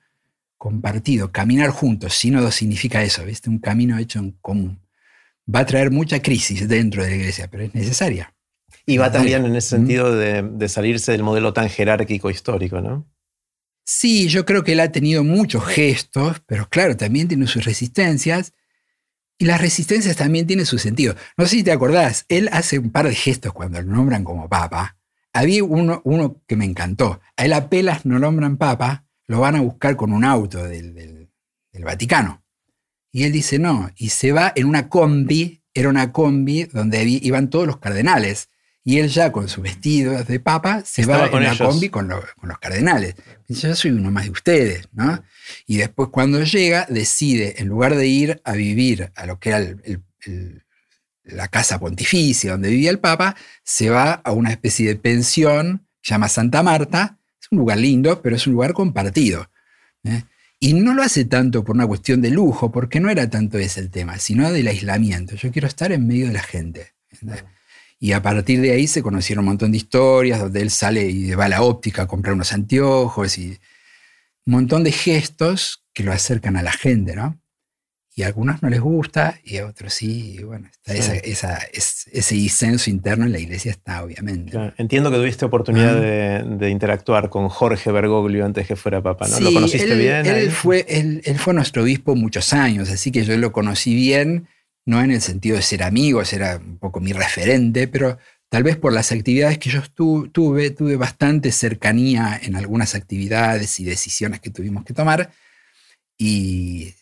compartido, 0.56 1.32
caminar 1.32 1.70
juntos. 1.70 2.14
Sínodo 2.14 2.52
significa 2.52 3.02
eso, 3.02 3.24
¿viste? 3.24 3.50
Un 3.50 3.58
camino 3.58 3.98
hecho 3.98 4.20
en 4.20 4.36
común. 4.40 4.78
Va 5.52 5.60
a 5.60 5.66
traer 5.66 5.90
mucha 5.90 6.22
crisis 6.22 6.68
dentro 6.68 7.02
de 7.02 7.10
la 7.10 7.16
iglesia, 7.16 7.48
pero 7.50 7.64
es 7.64 7.74
necesaria. 7.74 8.32
Y 8.86 8.98
va 8.98 9.10
también 9.10 9.44
en 9.44 9.56
ese 9.56 9.70
sentido 9.70 10.14
de, 10.14 10.68
salirse 10.68 11.10
del 11.10 11.24
modelo 11.24 11.52
tan 11.52 11.68
jerárquico 11.68 12.30
histórico, 12.30 12.80
¿no? 12.80 13.04
Sí, 13.84 14.28
yo 14.28 14.46
creo 14.46 14.62
que 14.62 14.72
él 14.72 14.80
ha 14.80 14.92
tenido 14.92 15.24
muchos 15.24 15.64
gestos, 15.64 16.40
pero 16.46 16.68
claro, 16.68 16.96
también 16.96 17.26
tiene 17.26 17.48
sus 17.48 17.64
resistencias. 17.64 18.52
Y 19.40 19.46
las 19.46 19.58
resistencias 19.58 20.16
también 20.16 20.46
tienen 20.46 20.66
su 20.66 20.76
sentido. 20.76 21.14
No 21.38 21.46
sé 21.46 21.56
si 21.56 21.62
te 21.64 21.72
acordás, 21.72 22.26
él 22.28 22.50
hace 22.52 22.78
un 22.78 22.90
par 22.90 23.08
de 23.08 23.14
gestos 23.14 23.54
cuando 23.54 23.80
lo 23.80 23.90
nombran 23.90 24.22
como 24.22 24.50
papa. 24.50 24.98
Había 25.32 25.64
uno, 25.64 26.02
uno 26.04 26.42
que 26.46 26.56
me 26.56 26.66
encantó. 26.66 27.22
A 27.38 27.46
él 27.46 27.54
apenas 27.54 28.04
no 28.04 28.18
nombran 28.18 28.58
papa, 28.58 29.06
lo 29.26 29.40
van 29.40 29.56
a 29.56 29.62
buscar 29.62 29.96
con 29.96 30.12
un 30.12 30.24
auto 30.24 30.62
del, 30.62 31.30
Vaticano. 31.72 32.44
Y 33.10 33.22
él 33.22 33.32
dice 33.32 33.58
no, 33.58 33.90
y 33.96 34.10
se 34.10 34.32
va 34.32 34.52
en 34.54 34.66
una 34.66 34.90
combi, 34.90 35.62
era 35.72 35.88
una 35.88 36.12
combi 36.12 36.64
donde 36.64 37.02
iban 37.04 37.48
todos 37.48 37.66
los 37.66 37.78
cardenales. 37.78 38.50
Y 38.82 38.98
él 38.98 39.08
ya 39.08 39.30
con 39.30 39.48
su 39.48 39.60
vestido 39.60 40.24
de 40.24 40.40
papa 40.40 40.82
se 40.84 41.04
va 41.04 41.26
en 41.26 41.44
la 41.44 41.56
combi 41.56 41.90
con, 41.90 42.08
los 42.08 42.58
cardenales. 42.60 43.14
Dice, 43.46 43.68
yo 43.68 43.76
soy 43.76 43.90
uno 43.90 44.10
más 44.10 44.24
de 44.24 44.30
ustedes, 44.30 44.88
¿no? 44.92 45.22
Y 45.66 45.76
después 45.76 46.08
cuando 46.10 46.42
llega 46.42 46.86
decide, 46.88 47.60
en 47.60 47.68
lugar 47.68 47.94
de 47.94 48.06
ir 48.06 48.40
a 48.44 48.52
vivir 48.52 49.12
a 49.14 49.26
lo 49.26 49.38
que 49.38 49.50
era 49.50 49.76
la 51.24 51.48
casa 51.48 51.78
pontificia 51.78 52.52
donde 52.52 52.70
vivía 52.70 52.90
el 52.90 52.98
papa, 52.98 53.36
se 53.62 53.90
va 53.90 54.12
a 54.12 54.32
una 54.32 54.50
especie 54.50 54.88
de 54.88 54.96
pensión, 54.96 55.86
se 56.00 56.14
llama 56.14 56.28
Santa 56.28 56.62
Marta, 56.62 57.18
un 57.50 57.58
lugar 57.58 57.78
lindo, 57.78 58.22
pero 58.22 58.36
es 58.36 58.46
un 58.46 58.54
lugar 58.54 58.72
compartido. 58.72 59.50
¿eh? 60.04 60.22
Y 60.58 60.74
no 60.74 60.94
lo 60.94 61.02
hace 61.02 61.24
tanto 61.24 61.64
por 61.64 61.74
una 61.74 61.86
cuestión 61.86 62.20
de 62.20 62.30
lujo, 62.30 62.70
porque 62.70 63.00
no 63.00 63.10
era 63.10 63.28
tanto 63.28 63.58
ese 63.58 63.80
el 63.80 63.90
tema, 63.90 64.18
sino 64.18 64.50
del 64.52 64.68
aislamiento. 64.68 65.34
Yo 65.36 65.50
quiero 65.50 65.68
estar 65.68 65.90
en 65.92 66.06
medio 66.06 66.28
de 66.28 66.32
la 66.32 66.42
gente. 66.42 66.92
Y 68.00 68.12
a 68.12 68.22
partir 68.22 68.60
de 68.60 68.72
ahí 68.72 68.86
se 68.86 69.02
conocieron 69.02 69.44
un 69.44 69.50
montón 69.50 69.72
de 69.72 69.76
historias 69.76 70.40
donde 70.40 70.62
él 70.62 70.70
sale 70.70 71.04
y 71.04 71.32
va 71.34 71.44
a 71.44 71.50
la 71.50 71.62
óptica 71.62 72.02
a 72.02 72.06
comprar 72.06 72.34
unos 72.34 72.52
anteojos 72.52 73.38
y 73.38 73.58
un 74.46 74.52
montón 74.54 74.82
de 74.82 74.92
gestos 74.92 75.84
que 75.92 76.02
lo 76.02 76.12
acercan 76.12 76.56
a 76.56 76.62
la 76.62 76.72
gente, 76.72 77.14
¿no? 77.14 77.40
y 78.20 78.22
a 78.22 78.26
algunos 78.26 78.62
no 78.62 78.68
les 78.68 78.80
gusta 78.80 79.38
y 79.44 79.58
a 79.58 79.66
otros 79.66 79.94
sí. 79.94 80.36
Y 80.38 80.42
bueno, 80.42 80.68
ese 80.84 82.34
disenso 82.34 82.90
interno 82.90 83.24
en 83.24 83.32
la 83.32 83.38
iglesia 83.38 83.70
está, 83.70 84.02
obviamente. 84.02 84.58
Entiendo 84.76 85.10
que 85.10 85.16
tuviste 85.16 85.44
oportunidad 85.44 85.98
de, 86.00 86.70
interactuar 86.70 87.30
con 87.30 87.48
Jorge 87.48 87.90
Bergoglio 87.90 88.44
antes 88.44 88.66
que 88.66 88.76
fuera 88.76 89.02
papa, 89.02 89.26
¿no? 89.28 89.40
¿Lo 89.40 89.52
conociste 89.52 89.94
bien? 89.94 90.26
Él 90.26 90.50
fue, 90.50 90.84
él, 90.88 91.22
fue 91.38 91.54
nuestro 91.54 91.82
obispo 91.82 92.14
muchos 92.14 92.52
años, 92.52 92.90
así 92.90 93.10
que 93.10 93.24
yo 93.24 93.36
lo 93.36 93.52
conocí 93.52 93.94
bien, 93.94 94.48
no 94.86 95.02
en 95.02 95.10
el 95.10 95.20
sentido 95.20 95.56
de 95.56 95.62
ser 95.62 95.82
amigos, 95.82 96.32
era 96.32 96.56
un 96.56 96.78
poco 96.78 97.00
mi 97.00 97.12
referente, 97.12 97.88
pero 97.88 98.18
tal 98.48 98.62
vez 98.62 98.76
por 98.76 98.92
las 98.92 99.12
actividades 99.12 99.58
que 99.58 99.70
yo 99.70 99.82
tuve, 99.82 100.70
tuve 100.70 100.96
bastante 100.96 101.52
cercanía 101.52 102.38
en 102.42 102.56
algunas 102.56 102.94
actividades 102.94 103.78
y 103.80 103.84
decisiones 103.84 104.40
que 104.40 104.50
tuvimos 104.50 104.84
que 104.84 104.94
tomar. 104.94 105.30
Y 106.18 106.94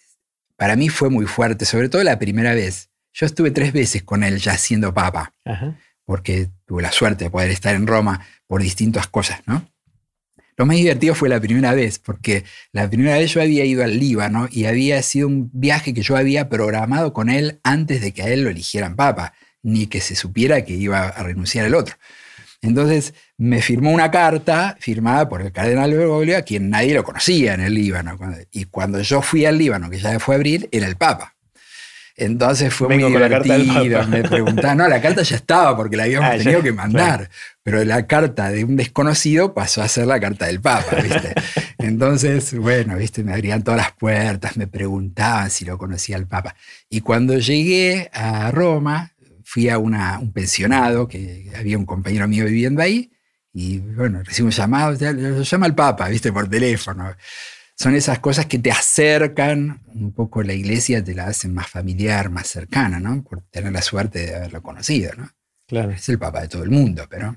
para 0.56 0.76
mí 0.76 0.88
fue 0.88 1.10
muy 1.10 1.26
fuerte, 1.26 1.64
sobre 1.64 1.88
todo 1.88 2.02
la 2.04 2.18
primera 2.18 2.54
vez. 2.54 2.90
Yo 3.12 3.26
estuve 3.26 3.50
tres 3.50 3.72
veces 3.72 4.02
con 4.02 4.22
él 4.22 4.38
ya 4.38 4.56
siendo 4.58 4.92
papa, 4.92 5.34
porque 6.04 6.50
tuve 6.66 6.82
la 6.82 6.92
suerte 6.92 7.24
de 7.24 7.30
poder 7.30 7.50
estar 7.50 7.74
en 7.74 7.86
Roma 7.86 8.24
por 8.46 8.62
distintas 8.62 9.08
cosas, 9.08 9.40
¿no? 9.46 9.68
Lo 10.58 10.66
más 10.66 10.76
divertido 10.76 11.14
fue 11.14 11.28
la 11.28 11.40
primera 11.40 11.72
vez, 11.72 12.00
porque 12.00 12.42
la 12.72 12.90
primera 12.90 13.16
vez 13.16 13.32
yo 13.32 13.40
había 13.40 13.64
ido 13.64 13.84
al 13.84 13.96
Líbano 13.96 14.48
y 14.50 14.64
había 14.64 15.00
sido 15.02 15.28
un 15.28 15.50
viaje 15.52 15.94
que 15.94 16.02
yo 16.02 16.16
había 16.16 16.48
programado 16.48 17.12
con 17.12 17.30
él 17.30 17.60
antes 17.62 18.00
de 18.00 18.12
que 18.12 18.22
a 18.22 18.28
él 18.28 18.42
lo 18.42 18.50
eligieran 18.50 18.96
papa, 18.96 19.34
ni 19.62 19.86
que 19.86 20.00
se 20.00 20.16
supiera 20.16 20.64
que 20.64 20.74
iba 20.74 21.06
a 21.06 21.22
renunciar 21.22 21.64
el 21.64 21.76
otro. 21.76 21.94
Entonces 22.60 23.14
me 23.36 23.62
firmó 23.62 23.92
una 23.92 24.10
carta 24.10 24.76
firmada 24.80 25.28
por 25.28 25.42
el 25.42 25.52
cardenal 25.52 25.94
Bergoglio, 25.94 26.36
a 26.36 26.42
quien 26.42 26.70
nadie 26.70 26.92
lo 26.92 27.04
conocía 27.04 27.54
en 27.54 27.60
el 27.60 27.74
Líbano. 27.74 28.18
Y 28.50 28.64
cuando 28.64 29.00
yo 29.00 29.22
fui 29.22 29.44
al 29.44 29.58
Líbano, 29.58 29.88
que 29.88 30.00
ya 30.00 30.18
fue 30.18 30.34
abril, 30.34 30.68
era 30.72 30.88
el 30.88 30.96
Papa. 30.96 31.36
Entonces 32.18 32.74
fue 32.74 32.88
muy 32.88 33.04
divertido. 33.04 34.04
Me 34.08 34.24
preguntaban, 34.24 34.78
no, 34.78 34.88
la 34.88 35.00
carta 35.00 35.22
ya 35.22 35.36
estaba 35.36 35.76
porque 35.76 35.96
la 35.96 36.02
habíamos 36.02 36.30
ah, 36.32 36.36
tenido 36.36 36.62
que 36.62 36.72
mandar, 36.72 37.30
pero 37.62 37.84
la 37.84 38.08
carta 38.08 38.50
de 38.50 38.64
un 38.64 38.74
desconocido 38.74 39.54
pasó 39.54 39.82
a 39.82 39.88
ser 39.88 40.08
la 40.08 40.18
carta 40.18 40.46
del 40.46 40.60
Papa, 40.60 40.96
¿viste? 40.96 41.32
Entonces, 41.78 42.58
bueno, 42.58 42.96
¿viste? 42.96 43.22
Me 43.22 43.32
abrían 43.32 43.62
todas 43.62 43.78
las 43.78 43.92
puertas, 43.92 44.56
me 44.56 44.66
preguntaban 44.66 45.48
si 45.48 45.64
lo 45.64 45.78
conocía 45.78 46.16
el 46.16 46.26
Papa. 46.26 46.56
Y 46.90 47.02
cuando 47.02 47.38
llegué 47.38 48.10
a 48.12 48.50
Roma, 48.50 49.12
fui 49.44 49.68
a 49.68 49.78
un 49.78 50.32
pensionado, 50.32 51.06
que 51.06 51.52
había 51.56 51.78
un 51.78 51.86
compañero 51.86 52.26
mío 52.26 52.46
viviendo 52.46 52.82
ahí, 52.82 53.12
y 53.52 53.78
bueno, 53.78 54.24
recibo 54.24 54.46
un 54.46 54.52
llamado, 54.52 54.96
lo 55.00 55.42
llama 55.42 55.66
el 55.66 55.74
Papa, 55.76 56.08
viste, 56.08 56.32
por 56.32 56.50
teléfono. 56.50 57.14
Son 57.78 57.94
esas 57.94 58.18
cosas 58.18 58.46
que 58.46 58.58
te 58.58 58.72
acercan 58.72 59.82
un 59.94 60.12
poco 60.12 60.40
a 60.40 60.44
la 60.44 60.52
iglesia, 60.52 61.04
te 61.04 61.14
la 61.14 61.26
hacen 61.26 61.54
más 61.54 61.68
familiar, 61.68 62.28
más 62.28 62.48
cercana, 62.48 62.98
¿no? 62.98 63.22
Por 63.22 63.42
tener 63.42 63.72
la 63.72 63.82
suerte 63.82 64.26
de 64.26 64.34
haberlo 64.34 64.62
conocido, 64.62 65.12
¿no? 65.16 65.30
Claro. 65.68 65.92
Es 65.92 66.08
el 66.08 66.18
Papa 66.18 66.40
de 66.40 66.48
todo 66.48 66.64
el 66.64 66.70
mundo, 66.70 67.06
pero... 67.08 67.36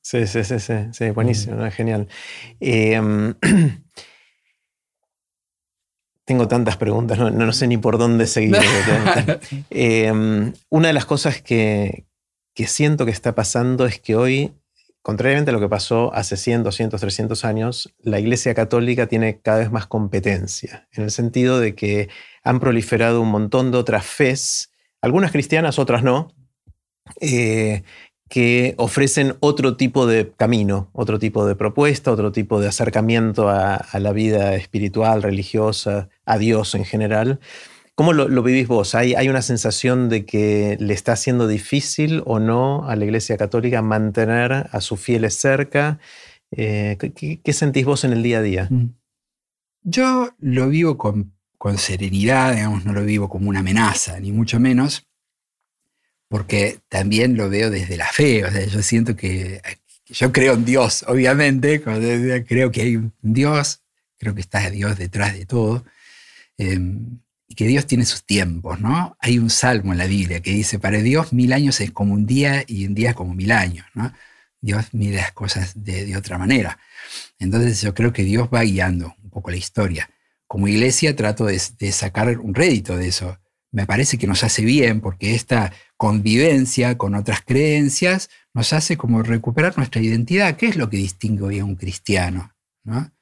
Sí, 0.00 0.26
sí, 0.26 0.44
sí, 0.44 0.58
sí, 0.58 0.74
sí 0.92 1.10
buenísimo, 1.10 1.70
genial. 1.70 2.08
Eh, 2.58 3.34
tengo 6.24 6.48
tantas 6.48 6.78
preguntas, 6.78 7.18
no, 7.18 7.52
sé 7.52 7.66
ni 7.66 7.76
por 7.76 7.98
dónde 7.98 8.26
seguir. 8.26 8.56
Em, 9.70 10.54
una 10.70 10.88
de 10.88 10.94
las 10.94 11.04
cosas 11.04 11.42
que, 11.42 12.06
siento 12.66 13.04
que 13.04 13.10
está 13.10 13.34
pasando 13.34 13.84
es 13.84 14.00
que 14.00 14.16
hoy, 14.16 14.54
contrariamente 15.02 15.50
a 15.50 15.54
lo 15.54 15.60
que 15.60 15.68
pasó 15.68 16.14
hace 16.14 16.36
100, 16.36 16.62
200, 16.62 17.00
300 17.00 17.44
años, 17.44 17.94
la 18.00 18.20
Iglesia 18.20 18.54
Católica 18.54 19.06
tiene 19.08 19.40
cada 19.40 19.58
vez 19.58 19.70
más 19.70 19.86
competencia, 19.86 20.88
en 20.92 21.04
el 21.04 21.10
sentido 21.10 21.60
de 21.60 21.74
que 21.74 22.08
han 22.44 22.60
proliferado 22.60 23.20
un 23.20 23.30
montón 23.30 23.70
de 23.72 23.78
otras 23.78 24.06
fes, 24.06 24.72
algunas 25.00 25.32
cristianas, 25.32 25.78
otras 25.78 26.02
no, 26.02 26.32
eh, 27.20 27.82
que 28.32 28.74
ofrecen 28.78 29.36
otro 29.40 29.76
tipo 29.76 30.06
de 30.06 30.32
camino, 30.34 30.88
otro 30.94 31.18
tipo 31.18 31.44
de 31.44 31.54
propuesta, 31.54 32.10
otro 32.10 32.32
tipo 32.32 32.60
de 32.60 32.68
acercamiento 32.68 33.50
a, 33.50 33.84
la 33.92 34.12
vida 34.12 34.54
espiritual, 34.54 35.22
religiosa, 35.22 36.08
a 36.24 36.38
Dios 36.38 36.74
en 36.74 36.86
general. 36.86 37.40
¿Cómo 37.94 38.12
lo, 38.12 38.42
vivís 38.42 38.68
vos? 38.68 38.94
¿Hay, 38.94 39.14
¿Hay, 39.14 39.28
una 39.28 39.42
sensación 39.42 40.08
de 40.08 40.24
que 40.24 40.76
le 40.80 40.94
está 40.94 41.14
siendo 41.14 41.46
difícil 41.46 42.22
o 42.24 42.38
no 42.38 42.88
a 42.88 42.96
la 42.96 43.04
Iglesia 43.04 43.36
Católica 43.36 43.82
mantener 43.82 44.52
a 44.70 44.80
sus 44.80 44.98
fieles 44.98 45.34
cerca? 45.34 45.98
Eh, 46.50 46.96
¿qué, 46.98 47.52
sentís 47.52 47.84
vos 47.84 48.04
en 48.04 48.12
el 48.12 48.22
día 48.22 48.38
a 48.38 48.42
día? 48.42 48.68
Mm. 48.70 48.94
Yo 49.82 50.30
lo 50.38 50.68
vivo 50.68 50.96
con, 50.96 51.34
con 51.58 51.76
serenidad, 51.76 52.54
digamos, 52.54 52.84
no 52.84 52.92
lo 52.92 53.04
vivo 53.04 53.28
como 53.28 53.50
una 53.50 53.60
amenaza, 53.60 54.18
ni 54.20 54.32
mucho 54.32 54.58
menos 54.58 55.06
porque 56.32 56.78
también 56.88 57.36
lo 57.36 57.50
veo 57.50 57.68
desde 57.68 57.98
la 57.98 58.06
fe, 58.06 58.42
o 58.42 58.50
sea, 58.50 58.64
yo 58.64 58.82
siento 58.82 59.14
que 59.14 59.60
yo 60.06 60.32
creo 60.32 60.54
en 60.54 60.64
Dios, 60.64 61.04
obviamente, 61.06 61.82
creo 61.82 62.70
que 62.70 62.80
hay 62.80 62.96
un 62.96 63.12
Dios, 63.20 63.82
creo 64.16 64.34
que 64.34 64.40
está 64.40 64.70
Dios 64.70 64.96
detrás 64.96 65.34
de 65.34 65.44
todo, 65.44 65.84
em, 66.56 67.18
y 67.52 67.54
que 67.54 67.66
Dios 67.66 67.86
tiene 67.86 68.06
sus 68.06 68.24
tiempos, 68.24 68.80
¿no? 68.80 69.14
Hay 69.20 69.38
un 69.38 69.50
salmo 69.50 69.92
en 69.92 69.98
la 69.98 70.06
Biblia 70.06 70.40
que 70.40 70.52
dice, 70.52 70.78
para 70.78 71.02
Dios 71.02 71.34
mil 71.34 71.52
años 71.52 71.82
es 71.82 71.90
como 71.90 72.14
un 72.14 72.24
día 72.24 72.64
y 72.66 72.86
un 72.86 72.94
día 72.94 73.12
como 73.12 73.34
mil 73.34 73.52
años, 73.52 73.84
¿no? 73.92 74.10
Dios 74.62 74.86
mide 74.92 75.16
las 75.16 75.32
cosas 75.32 75.72
de, 75.74 76.16
otra 76.16 76.38
manera. 76.38 76.78
Entonces 77.38 77.82
yo 77.82 77.92
creo 77.92 78.10
que 78.10 78.22
Dios 78.24 78.48
va 78.48 78.62
guiando 78.62 79.14
un 79.22 79.28
poco 79.28 79.50
la 79.50 79.58
historia. 79.58 80.08
Como 80.46 80.66
iglesia 80.66 81.14
trato 81.14 81.44
de, 81.44 81.60
de 81.78 81.92
sacar 81.92 82.38
un 82.38 82.54
rédito 82.54 82.96
de 82.96 83.08
eso. 83.08 83.38
Me 83.70 83.84
parece 83.84 84.16
que 84.16 84.26
nos 84.26 84.44
hace 84.44 84.64
bien 84.64 85.02
porque 85.02 85.34
esta 85.34 85.74
convivencia 85.98 86.96
con 86.96 87.14
otras 87.14 87.42
creencias 87.42 88.30
nos 88.54 88.72
hace 88.72 88.96
como 88.96 89.22
recuperar 89.22 89.76
nuestra 89.76 90.00
identidad. 90.00 90.56
¿Qué 90.56 90.68
es 90.68 90.76
lo 90.76 90.88
que 90.88 90.96
distingue 90.96 91.42
hoy 91.42 91.58
a 91.58 91.66
un 91.66 91.76
cristiano? 91.76 92.54
¿no? 92.82 93.12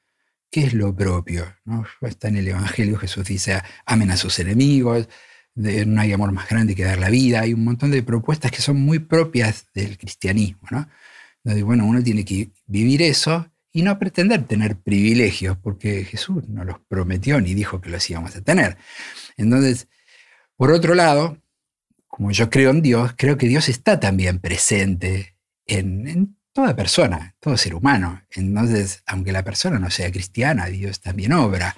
¿Qué 0.51 0.65
es 0.65 0.75
lo 0.75 0.95
propio? 0.95 1.57
¿no? 1.65 1.85
Está 2.03 2.29
en 2.29 2.37
el 2.37 2.49
Evangelio, 2.49 2.99
Jesús 2.99 3.27
dice, 3.27 3.63
amen 3.87 4.11
a 4.11 4.17
sus 4.17 4.39
enemigos, 4.39 5.09
no 5.55 6.01
hay 6.01 6.13
amor 6.13 6.33
más 6.33 6.49
grande 6.49 6.75
que 6.75 6.85
dar 6.85 6.99
la 6.99 7.11
vida. 7.11 7.41
Hay 7.41 7.55
un 7.55 7.65
montón 7.65 7.91
de 7.91 8.03
propuestas 8.03 8.51
que 8.51 8.63
son 8.63 8.81
muy 8.81 8.99
propias 8.99 9.67
del 9.75 9.99
cristianismo. 9.99 10.69
¿no? 10.71 10.89
bueno, 11.65 11.87
uno 11.87 12.03
tiene 12.03 12.25
que 12.25 12.51
vivir 12.67 13.03
eso 13.03 13.51
y 13.73 13.83
no 13.83 13.99
pretender 13.99 14.45
tener 14.47 14.77
privilegios, 14.77 15.57
porque 15.59 16.05
Jesús 16.05 16.49
no 16.49 16.65
los 16.65 16.81
prometió 16.89 17.41
ni 17.41 17.55
dijo 17.55 17.81
que 17.81 17.91
los 17.91 18.09
íbamos 18.11 18.35
a 18.37 18.43
tener. 18.43 18.77
Entonces, 19.37 19.89
por 20.57 20.73
otro 20.73 20.95
lado, 20.95 21.39
como 22.09 22.33
yo 22.33 22.51
creo 22.51 22.71
en 22.71 22.83
Dios, 22.83 23.13
creo 23.17 23.39
que 23.39 23.47
Dios 23.47 23.69
está 23.69 24.01
también 24.01 24.41
presente 24.41 25.37
en, 25.67 26.37
toda 26.61 26.77
persona, 26.77 27.35
todo 27.41 27.57
ser 27.57 27.75
humano. 27.75 28.23
Entonces, 28.33 29.03
aunque 29.07 29.33
la 29.33 29.43
persona 29.43 29.79
no 29.79 29.91
sea 29.91 30.13
cristiana, 30.13 30.67
Dios 30.67 31.01
también 31.01 31.33
obra. 31.33 31.75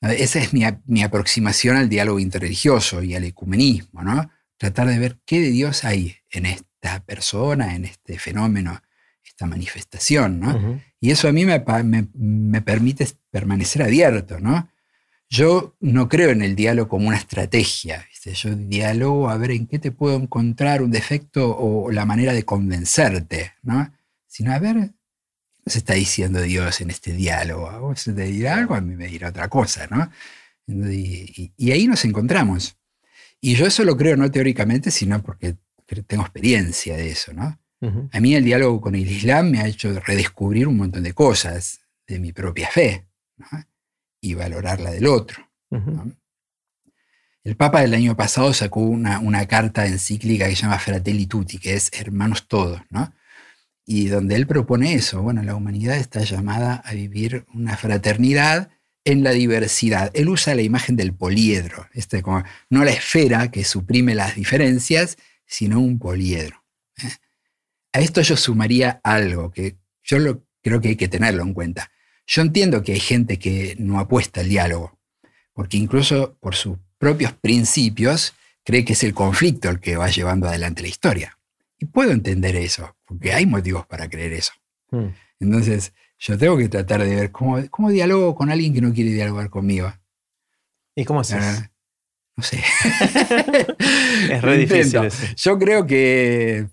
Esa 0.00 0.38
es 0.38 0.52
mi, 0.52 0.62
mi 0.86 1.02
aproximación 1.02 1.76
al 1.76 1.88
diálogo 1.88 2.20
interreligioso 2.20 3.02
y 3.02 3.16
al 3.16 3.24
ecumenismo, 3.24 4.02
¿no? 4.04 4.30
Tratar 4.56 4.86
de 4.86 4.98
ver 4.98 5.18
qué 5.26 5.40
de 5.40 5.50
Dios 5.50 5.84
hay 5.84 6.16
en 6.30 6.46
esta 6.46 7.00
persona, 7.00 7.74
en 7.74 7.86
este 7.86 8.18
fenómeno 8.18 8.80
esta 9.24 9.46
manifestación, 9.46 10.38
¿no? 10.38 10.80
Y 11.00 11.10
eso 11.10 11.28
a 11.28 11.32
mí 11.32 11.44
me, 11.44 11.64
me, 12.14 12.62
permite 12.62 13.08
permanecer 13.30 13.82
abierto, 13.82 14.38
¿no? 14.38 14.70
Yo 15.28 15.76
no 15.80 16.08
creo 16.08 16.30
en 16.30 16.42
el 16.42 16.54
diálogo 16.54 16.88
como 16.88 17.08
una 17.08 17.16
estrategia, 17.16 18.06
¿viste? 18.08 18.34
yo 18.34 18.54
diálogo 18.54 19.30
a 19.30 19.36
ver 19.36 19.52
en 19.52 19.66
qué 19.66 19.78
te 19.78 19.92
puedo 19.92 20.16
encontrar 20.16 20.82
un 20.82 20.90
defecto 20.90 21.56
o 21.56 21.90
la 21.90 22.04
manera 22.04 22.32
de 22.32 22.44
convencerte, 22.44 23.52
¿no? 23.62 23.92
Sino 24.30 24.52
a 24.52 24.60
ver, 24.60 24.94
¿qué 25.64 25.70
se 25.70 25.78
está 25.78 25.94
diciendo 25.94 26.40
Dios 26.40 26.80
en 26.80 26.90
este 26.90 27.12
diálogo? 27.12 27.68
A 27.68 27.78
vos 27.80 28.04
te 28.04 28.12
dirá 28.12 28.56
algo, 28.56 28.76
a 28.76 28.80
mí 28.80 28.94
me 28.94 29.08
dirá 29.08 29.30
otra 29.30 29.48
cosa, 29.48 29.88
¿no? 29.88 30.08
Y, 30.66 31.52
y 31.56 31.72
ahí 31.72 31.88
nos 31.88 32.04
encontramos. 32.04 32.76
Y 33.40 33.56
yo 33.56 33.66
eso 33.66 33.82
lo 33.82 33.96
creo 33.96 34.16
no 34.16 34.30
teóricamente, 34.30 34.92
sino 34.92 35.20
porque 35.20 35.56
tengo 36.06 36.22
experiencia 36.22 36.96
de 36.96 37.10
eso, 37.10 37.32
¿no? 37.32 37.58
A 38.12 38.20
mí 38.20 38.34
el 38.34 38.44
diálogo 38.44 38.78
con 38.80 38.94
el 38.94 39.10
Islam 39.10 39.50
me 39.50 39.60
ha 39.60 39.66
hecho 39.66 39.98
redescubrir 40.00 40.68
un 40.68 40.76
montón 40.76 41.02
de 41.02 41.14
cosas 41.14 41.80
de 42.06 42.18
mi 42.18 42.30
propia 42.30 42.68
fe 42.68 43.08
y 44.20 44.34
valorar 44.34 44.80
la 44.80 44.90
del 44.90 45.06
otro. 45.06 45.50
El 47.42 47.56
Papa 47.56 47.80
del 47.80 47.94
año 47.94 48.14
pasado 48.16 48.52
sacó 48.52 48.80
una, 48.80 49.46
carta 49.46 49.86
encíclica 49.86 50.46
que 50.46 50.56
se 50.56 50.62
llama 50.62 50.78
Fratelli 50.78 51.26
Tutti, 51.26 51.58
que 51.58 51.74
es 51.74 51.90
hermanos 51.94 52.46
todos, 52.48 52.82
¿no? 52.90 53.12
Y 53.90 54.06
donde 54.06 54.36
él 54.36 54.46
propone 54.46 54.94
eso. 54.94 55.20
Bueno, 55.20 55.42
la 55.42 55.56
humanidad 55.56 55.96
está 55.96 56.20
llamada 56.20 56.76
a 56.76 56.94
vivir 56.94 57.44
una 57.52 57.76
fraternidad 57.76 58.70
en 59.04 59.24
la 59.24 59.32
diversidad. 59.32 60.12
Él 60.14 60.28
usa 60.28 60.54
la 60.54 60.62
imagen 60.62 60.94
del 60.94 61.12
poliedro, 61.12 61.88
este, 61.92 62.22
no 62.68 62.84
la 62.84 62.92
esfera 62.92 63.50
que 63.50 63.64
suprime 63.64 64.14
las 64.14 64.36
diferencias, 64.36 65.16
sino 65.44 65.80
un 65.80 65.98
poliedro. 65.98 66.62
¿eh? 67.02 67.08
A 67.92 67.98
esto 67.98 68.20
yo 68.20 68.36
sumaría 68.36 69.00
algo 69.02 69.50
que 69.50 69.76
yo 70.04 70.20
lo, 70.20 70.46
creo 70.62 70.80
que 70.80 70.90
hay 70.90 70.96
que 70.96 71.08
tenerlo 71.08 71.42
en 71.42 71.52
cuenta. 71.52 71.90
Yo 72.28 72.42
entiendo 72.42 72.84
que 72.84 72.92
hay 72.92 73.00
gente 73.00 73.40
que 73.40 73.74
no 73.80 73.98
apuesta 73.98 74.42
al 74.42 74.48
diálogo, 74.48 75.00
porque 75.52 75.78
incluso 75.78 76.36
por 76.38 76.54
sus 76.54 76.78
propios 76.96 77.32
principios 77.32 78.34
cree 78.62 78.84
que 78.84 78.92
es 78.92 79.02
el 79.02 79.14
conflicto 79.14 79.68
el 79.68 79.80
que 79.80 79.96
va 79.96 80.08
llevando 80.10 80.46
adelante 80.46 80.82
la 80.82 80.88
historia. 80.88 81.38
Y 81.76 81.86
puedo 81.86 82.12
entender 82.12 82.54
eso, 82.54 82.94
porque 83.10 83.32
hay 83.32 83.44
motivos 83.44 83.86
para 83.86 84.08
creer 84.08 84.32
eso. 84.34 84.52
Hmm. 84.92 85.08
Entonces, 85.40 85.92
yo 86.16 86.38
tengo 86.38 86.56
que 86.56 86.68
tratar 86.68 87.02
de 87.02 87.16
ver 87.16 87.32
cómo, 87.32 87.58
cómo 87.68 87.90
dialogo 87.90 88.36
con 88.36 88.50
alguien 88.50 88.72
que 88.72 88.80
no 88.80 88.94
quiere 88.94 89.10
dialogar 89.10 89.50
conmigo. 89.50 89.92
¿Y 90.94 91.04
cómo 91.04 91.20
haces? 91.20 91.68
No 92.36 92.44
sé. 92.44 92.58
es 94.30 94.42
re 94.42 94.58
difícil. 94.58 95.00
Yo 95.36 95.58
creo 95.58 95.86
que 95.86 96.68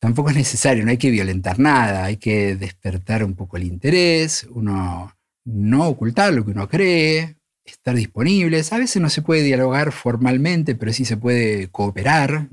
tampoco 0.00 0.30
es 0.30 0.36
necesario, 0.36 0.84
no 0.84 0.90
hay 0.90 0.98
que 0.98 1.10
violentar 1.10 1.60
nada, 1.60 2.04
hay 2.04 2.16
que 2.16 2.56
despertar 2.56 3.22
un 3.22 3.34
poco 3.34 3.56
el 3.56 3.62
interés, 3.62 4.44
uno 4.50 5.14
no 5.44 5.88
ocultar 5.88 6.34
lo 6.34 6.44
que 6.44 6.50
uno 6.50 6.68
cree, 6.68 7.36
estar 7.64 7.94
disponibles. 7.94 8.72
A 8.72 8.78
veces 8.78 9.00
no 9.00 9.08
se 9.08 9.22
puede 9.22 9.44
dialogar 9.44 9.92
formalmente, 9.92 10.74
pero 10.74 10.92
sí 10.92 11.04
se 11.04 11.16
puede 11.16 11.68
cooperar. 11.68 12.48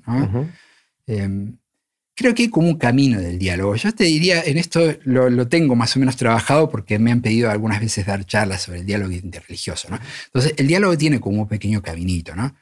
Creo 2.15 2.35
que 2.35 2.43
hay 2.43 2.49
como 2.49 2.67
un 2.67 2.77
camino 2.77 3.19
del 3.19 3.39
diálogo. 3.39 3.75
Yo 3.75 3.93
te 3.93 4.05
diría, 4.05 4.41
en 4.43 4.57
esto 4.57 4.79
lo, 5.03 5.47
tengo 5.47 5.75
más 5.75 5.95
o 5.95 5.99
menos 5.99 6.15
trabajado 6.15 6.69
porque 6.69 6.99
me 6.99 7.11
han 7.11 7.21
pedido 7.21 7.49
algunas 7.49 7.79
veces 7.79 8.05
dar 8.05 8.25
charlas 8.25 8.63
sobre 8.63 8.79
el 8.79 8.85
diálogo 8.85 9.11
interreligioso. 9.11 9.87
Entonces, 10.25 10.53
el 10.57 10.67
diálogo 10.67 10.97
tiene 10.97 11.19
como 11.19 11.41
un 11.41 11.47
pequeño 11.47 11.81
caminito. 11.81 12.35
¿no? 12.35 12.55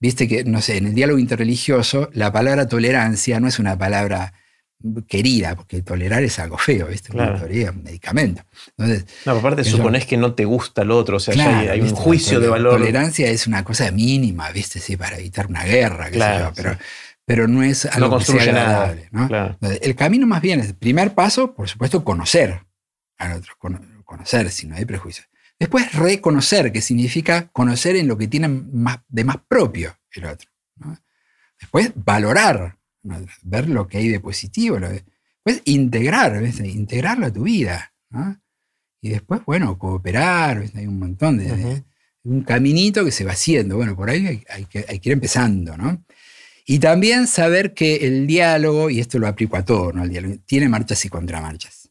Viste 0.00 0.26
que, 0.26 0.44
no 0.44 0.60
sé, 0.60 0.78
en 0.78 0.86
el 0.86 0.94
diálogo 0.94 1.18
interreligioso, 1.18 2.10
la 2.12 2.32
palabra 2.32 2.66
tolerancia 2.66 3.40
no 3.40 3.48
es 3.48 3.58
una 3.58 3.78
palabra 3.78 4.32
querida, 5.08 5.56
porque 5.56 5.82
tolerar 5.82 6.22
es 6.22 6.38
algo 6.38 6.56
feo, 6.56 6.86
¿viste? 6.86 7.08
Claro. 7.08 7.44
un 7.46 7.82
medicamento. 7.82 8.42
Entonces, 8.76 9.06
no, 9.26 9.32
aparte 9.32 9.64
suponés 9.64 10.06
que 10.06 10.16
no 10.16 10.34
te 10.34 10.44
gusta 10.44 10.82
el 10.82 10.92
otro, 10.92 11.16
o 11.16 11.20
sea, 11.20 11.34
ya 11.34 11.72
hay, 11.72 11.80
un 11.80 11.90
juicio 11.90 12.38
de 12.38 12.48
valor. 12.48 12.74
Tolerancia 12.74 13.28
es 13.28 13.48
una 13.48 13.64
cosa 13.64 13.90
mínima, 13.90 14.50
¿viste? 14.52 14.78
Sí, 14.78 14.96
para 14.96 15.18
evitar 15.18 15.48
una 15.48 15.64
guerra, 15.64 16.10
qué 16.10 16.20
sé 16.20 16.38
yo, 16.38 16.52
pero, 16.54 16.78
pero 17.28 17.46
no 17.46 17.62
es 17.62 17.84
algo 17.84 18.06
no 18.06 18.10
construye 18.12 18.48
agradable. 18.48 19.08
Nada. 19.10 19.58
el 19.60 19.94
camino 19.94 20.26
más 20.26 20.40
bien 20.40 20.60
es, 20.60 20.68
el 20.68 20.76
primer 20.76 21.14
paso, 21.14 21.54
por 21.54 21.68
supuesto, 21.68 22.02
conocer 22.02 22.64
al 23.18 23.32
otro, 23.32 23.52
conocer 24.02 24.50
si 24.50 24.66
no 24.66 24.76
hay 24.76 24.86
prejuicios. 24.86 25.28
Después 25.58 25.92
reconocer, 25.92 26.72
que 26.72 26.80
significa 26.80 27.48
conocer 27.48 27.96
en 27.96 28.08
lo 28.08 28.16
que 28.16 28.28
tiene 28.28 28.48
más, 28.48 29.00
de 29.08 29.24
más 29.24 29.36
propio 29.46 29.94
el 30.12 30.24
otro. 30.24 30.48
Después 31.60 31.92
valorar, 31.94 32.78
ver 33.42 33.68
lo 33.68 33.86
que 33.88 33.98
hay 33.98 34.08
de 34.08 34.20
positivo. 34.20 34.78
después 34.80 35.60
integrar, 35.66 36.42
integrarlo 36.42 37.26
a 37.26 37.32
tu 37.32 37.42
vida. 37.42 37.92
Y 39.02 39.10
después, 39.10 39.44
bueno, 39.44 39.76
cooperar, 39.76 40.64
hay 40.74 40.86
un 40.86 40.98
montón 40.98 41.36
de, 41.36 41.84
un 42.24 42.40
caminito 42.42 43.04
que 43.04 43.10
se 43.10 43.24
va 43.24 43.32
haciendo. 43.32 43.76
Bueno, 43.76 43.94
por 43.94 44.08
ahí 44.08 44.42
hay, 44.48 44.64
que, 44.64 44.86
ir 45.02 45.12
empezando, 45.12 45.76
¿no? 45.76 46.02
Y 46.70 46.80
también 46.80 47.26
saber 47.26 47.72
que 47.72 48.06
el 48.06 48.26
diálogo, 48.26 48.90
y 48.90 49.00
esto 49.00 49.18
lo 49.18 49.26
aplico 49.26 49.56
a 49.56 49.64
todo, 49.64 49.90
¿no? 49.90 50.04
El 50.04 50.10
diálogo, 50.10 50.36
tiene 50.44 50.68
marchas 50.68 51.02
y 51.06 51.08
contramarchas. 51.08 51.88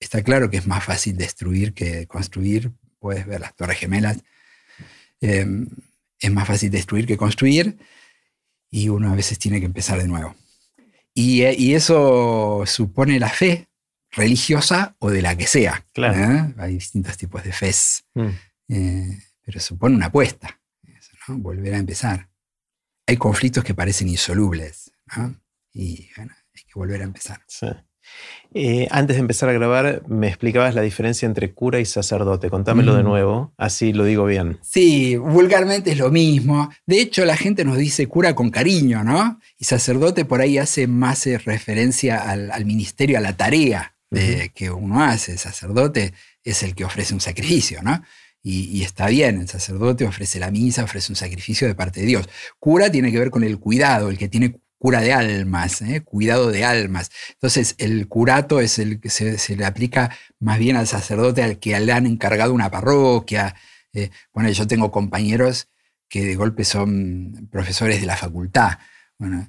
Está 0.00 0.24
claro 0.24 0.50
que 0.50 0.56
es 0.56 0.66
más 0.66 0.82
fácil 0.82 1.16
destruir 1.16 1.72
que 1.72 2.08
construir 2.08 2.72
puedes 2.98 3.24
ver 3.26 3.40
las 3.40 3.54
torres 3.54 3.78
gemelas. 3.78 4.18
Em, 5.20 5.68
es 6.18 6.32
más 6.32 6.48
fácil 6.48 6.68
destruir 6.68 7.06
que 7.06 7.16
construir 7.16 7.78
y 8.72 8.88
uno 8.88 9.12
a 9.12 9.14
veces 9.14 9.38
tiene 9.38 9.60
que 9.60 9.66
empezar 9.66 10.00
de 10.00 10.08
nuevo. 10.08 10.34
Y, 11.14 11.44
y 11.44 11.74
eso 11.74 12.64
supone 12.66 13.20
la 13.20 13.28
fe 13.28 13.68
religiosa 14.10 14.96
o 14.98 15.10
de 15.10 15.22
la 15.22 15.36
que 15.36 15.46
sea. 15.46 15.86
¿eh? 15.94 16.54
Hay 16.58 16.74
distintos 16.74 17.16
tipos 17.16 17.44
de 17.44 17.52
fe, 17.52 17.70
mm. 18.14 18.28
eh, 18.68 19.18
pero 19.44 19.60
supone 19.60 19.94
una 19.94 20.06
apuesta, 20.06 20.60
volver 21.28 21.74
a 21.74 21.78
empezar. 21.78 22.31
Hay 23.06 23.16
conflictos 23.16 23.64
que 23.64 23.74
parecen 23.74 24.08
insolubles 24.08 24.92
y 25.72 26.08
hay 26.18 26.62
que 26.66 26.74
volver 26.74 27.00
a 27.00 27.04
empezar. 27.04 27.40
Sí. 27.46 27.66
Eh, 28.54 28.86
antes 28.90 29.16
de 29.16 29.20
empezar 29.20 29.48
a 29.48 29.52
grabar, 29.52 30.02
me 30.08 30.28
explicabas 30.28 30.74
la 30.74 30.82
diferencia 30.82 31.24
entre 31.24 31.52
cura 31.54 31.80
y 31.80 31.86
sacerdote. 31.86 32.50
Contámelo 32.50 32.94
de 32.94 33.02
nuevo, 33.02 33.54
así 33.56 33.92
lo 33.92 34.04
digo 34.04 34.26
bien. 34.26 34.58
Sí, 34.62 35.16
vulgarmente 35.16 35.92
es 35.92 35.98
lo 35.98 36.10
mismo. 36.10 36.70
De 36.86 37.00
hecho, 37.00 37.24
la 37.24 37.36
gente 37.36 37.64
nos 37.64 37.78
dice 37.78 38.06
cura 38.08 38.34
con 38.34 38.50
cariño, 38.50 39.04
¿no? 39.04 39.40
Y 39.58 39.64
sacerdote 39.64 40.24
por 40.26 40.40
ahí 40.40 40.58
hace 40.58 40.86
más 40.86 41.26
eh, 41.26 41.38
referencia 41.38 42.18
al, 42.30 42.64
ministerio, 42.66 43.18
a 43.18 43.22
la 43.22 43.36
tarea 43.36 43.94
que 44.54 44.70
uno 44.70 45.02
hace. 45.02 45.32
El 45.32 45.38
sacerdote 45.38 46.12
es 46.44 46.62
el 46.62 46.74
que 46.74 46.84
ofrece 46.84 47.14
un 47.14 47.20
sacrificio, 47.20 47.82
¿no? 47.82 48.02
Y, 48.44 48.82
está 48.82 49.06
bien, 49.06 49.40
el 49.40 49.48
sacerdote 49.48 50.04
ofrece 50.04 50.40
la 50.40 50.50
misa, 50.50 50.82
ofrece 50.82 51.12
un 51.12 51.16
sacrificio 51.16 51.68
de 51.68 51.76
parte 51.76 52.00
de 52.00 52.06
Dios. 52.06 52.28
Cura 52.58 52.90
tiene 52.90 53.12
que 53.12 53.18
ver 53.18 53.30
con 53.30 53.44
el 53.44 53.60
cuidado, 53.60 54.10
el 54.10 54.18
que 54.18 54.28
tiene 54.28 54.60
cura 54.78 55.00
de 55.00 55.12
almas, 55.12 55.80
¿eh? 55.82 56.00
cuidado 56.02 56.50
de 56.50 56.64
almas. 56.64 57.10
Entonces, 57.34 57.76
el 57.78 58.08
curato 58.08 58.60
es 58.60 58.80
el 58.80 59.00
que 59.00 59.10
se, 59.10 59.56
le 59.56 59.64
aplica 59.64 60.10
más 60.40 60.58
bien 60.58 60.76
al 60.76 60.88
sacerdote 60.88 61.42
al 61.44 61.60
que 61.60 61.78
le 61.78 61.92
han 61.92 62.06
encargado 62.06 62.52
una 62.52 62.68
parroquia. 62.70 63.54
Eh, 63.92 64.10
bueno, 64.32 64.50
yo 64.50 64.66
tengo 64.66 64.90
compañeros 64.90 65.68
que 66.08 66.24
de 66.24 66.34
golpe 66.34 66.64
son 66.64 67.48
profesores 67.50 68.00
de 68.00 68.06
la 68.06 68.16
facultad. 68.16 68.78
Bueno, 69.18 69.48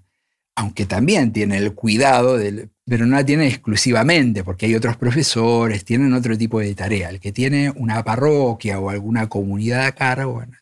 aunque 0.55 0.85
también 0.85 1.31
tienen 1.31 1.63
el 1.63 1.73
cuidado, 1.73 2.37
del, 2.37 2.69
pero 2.85 3.05
no 3.05 3.15
la 3.15 3.25
tienen 3.25 3.47
exclusivamente, 3.47 4.43
porque 4.43 4.65
hay 4.65 4.75
otros 4.75 4.97
profesores, 4.97 5.85
tienen 5.85 6.13
otro 6.13 6.37
tipo 6.37 6.59
de 6.59 6.75
tarea. 6.75 7.09
El 7.09 7.19
que 7.19 7.31
tiene 7.31 7.71
una 7.71 8.03
parroquia 8.03 8.79
o 8.79 8.89
alguna 8.89 9.27
comunidad 9.27 9.85
a 9.85 9.91
cargo, 9.93 10.33
bueno, 10.33 10.53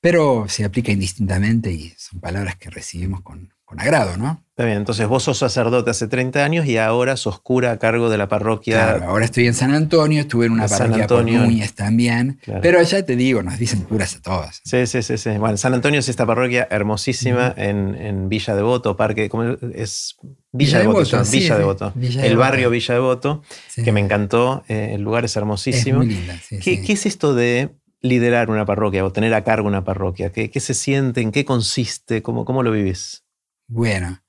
pero 0.00 0.46
se 0.48 0.64
aplica 0.64 0.90
indistintamente 0.90 1.70
y 1.70 1.94
son 1.96 2.20
palabras 2.20 2.56
que 2.56 2.70
recibimos 2.70 3.20
con, 3.22 3.52
con 3.64 3.80
agrado, 3.80 4.16
¿no? 4.16 4.44
Está 4.50 4.66
bien, 4.66 4.76
entonces 4.76 5.08
vos 5.08 5.24
sos 5.24 5.38
sacerdote 5.38 5.90
hace 5.90 6.06
30 6.06 6.44
años 6.44 6.66
y 6.66 6.78
ahora 6.78 7.16
sos 7.16 7.40
cura 7.40 7.72
a 7.72 7.78
cargo 7.80 8.08
de 8.08 8.18
la 8.18 8.28
parroquia. 8.28 8.76
Claro, 8.76 9.10
ahora 9.10 9.24
estoy 9.24 9.48
en 9.48 9.54
San 9.54 9.74
Antonio, 9.74 10.20
estuve 10.20 10.46
en 10.46 10.52
una 10.52 10.68
parroquia 10.68 11.08
por 11.08 11.24
Núñez 11.24 11.74
también. 11.74 12.38
Pero 12.62 12.80
ya 12.80 13.04
te 13.04 13.16
digo, 13.16 13.42
nos 13.42 13.58
dicen 13.58 13.80
curas 13.82 14.14
a 14.14 14.22
todos. 14.22 14.60
Sí, 14.64 14.86
sí, 14.86 15.02
sí, 15.02 15.18
sí. 15.18 15.30
Bueno, 15.38 15.56
San 15.56 15.74
Antonio 15.74 15.98
es 15.98 16.08
esta 16.08 16.24
parroquia 16.24 16.68
hermosísima 16.70 17.52
en, 17.56 17.96
en, 17.96 18.28
Villa 18.28 18.54
Devoto, 18.54 18.96
parque, 18.96 19.28
¿cómo 19.28 19.42
es? 19.74 20.16
Villa, 20.52 20.78
Devoto, 20.78 21.22
Villa 21.32 21.58
Devoto. 21.58 21.92
el 22.00 22.36
barrio 22.36 22.70
Villa 22.70 22.94
Devoto, 22.94 23.42
que 23.74 23.90
me 23.90 23.98
encantó, 23.98 24.62
eh, 24.68 24.92
el 24.92 25.02
lugar 25.02 25.24
es 25.24 25.36
hermosísimo. 25.36 26.02
Es 26.02 26.06
muy 26.06 26.14
linda, 26.14 26.38
¿Qué, 26.62 26.80
¿Qué 26.80 26.92
es 26.92 27.06
esto 27.06 27.34
de 27.34 27.70
liderar 28.02 28.50
una 28.50 28.64
parroquia 28.66 29.04
o 29.04 29.10
tener 29.10 29.34
a 29.34 29.42
cargo 29.42 29.66
una 29.66 29.82
parroquia? 29.82 30.30
¿Qué, 30.30 30.48
qué 30.48 30.60
se 30.60 30.74
siente? 30.74 31.22
¿En 31.22 31.32
qué 31.32 31.44
consiste? 31.44 32.22
¿Cómo, 32.22 32.44
cómo 32.44 32.62
lo 32.62 32.70
vivís? 32.70 33.23
Bueno, 33.66 34.22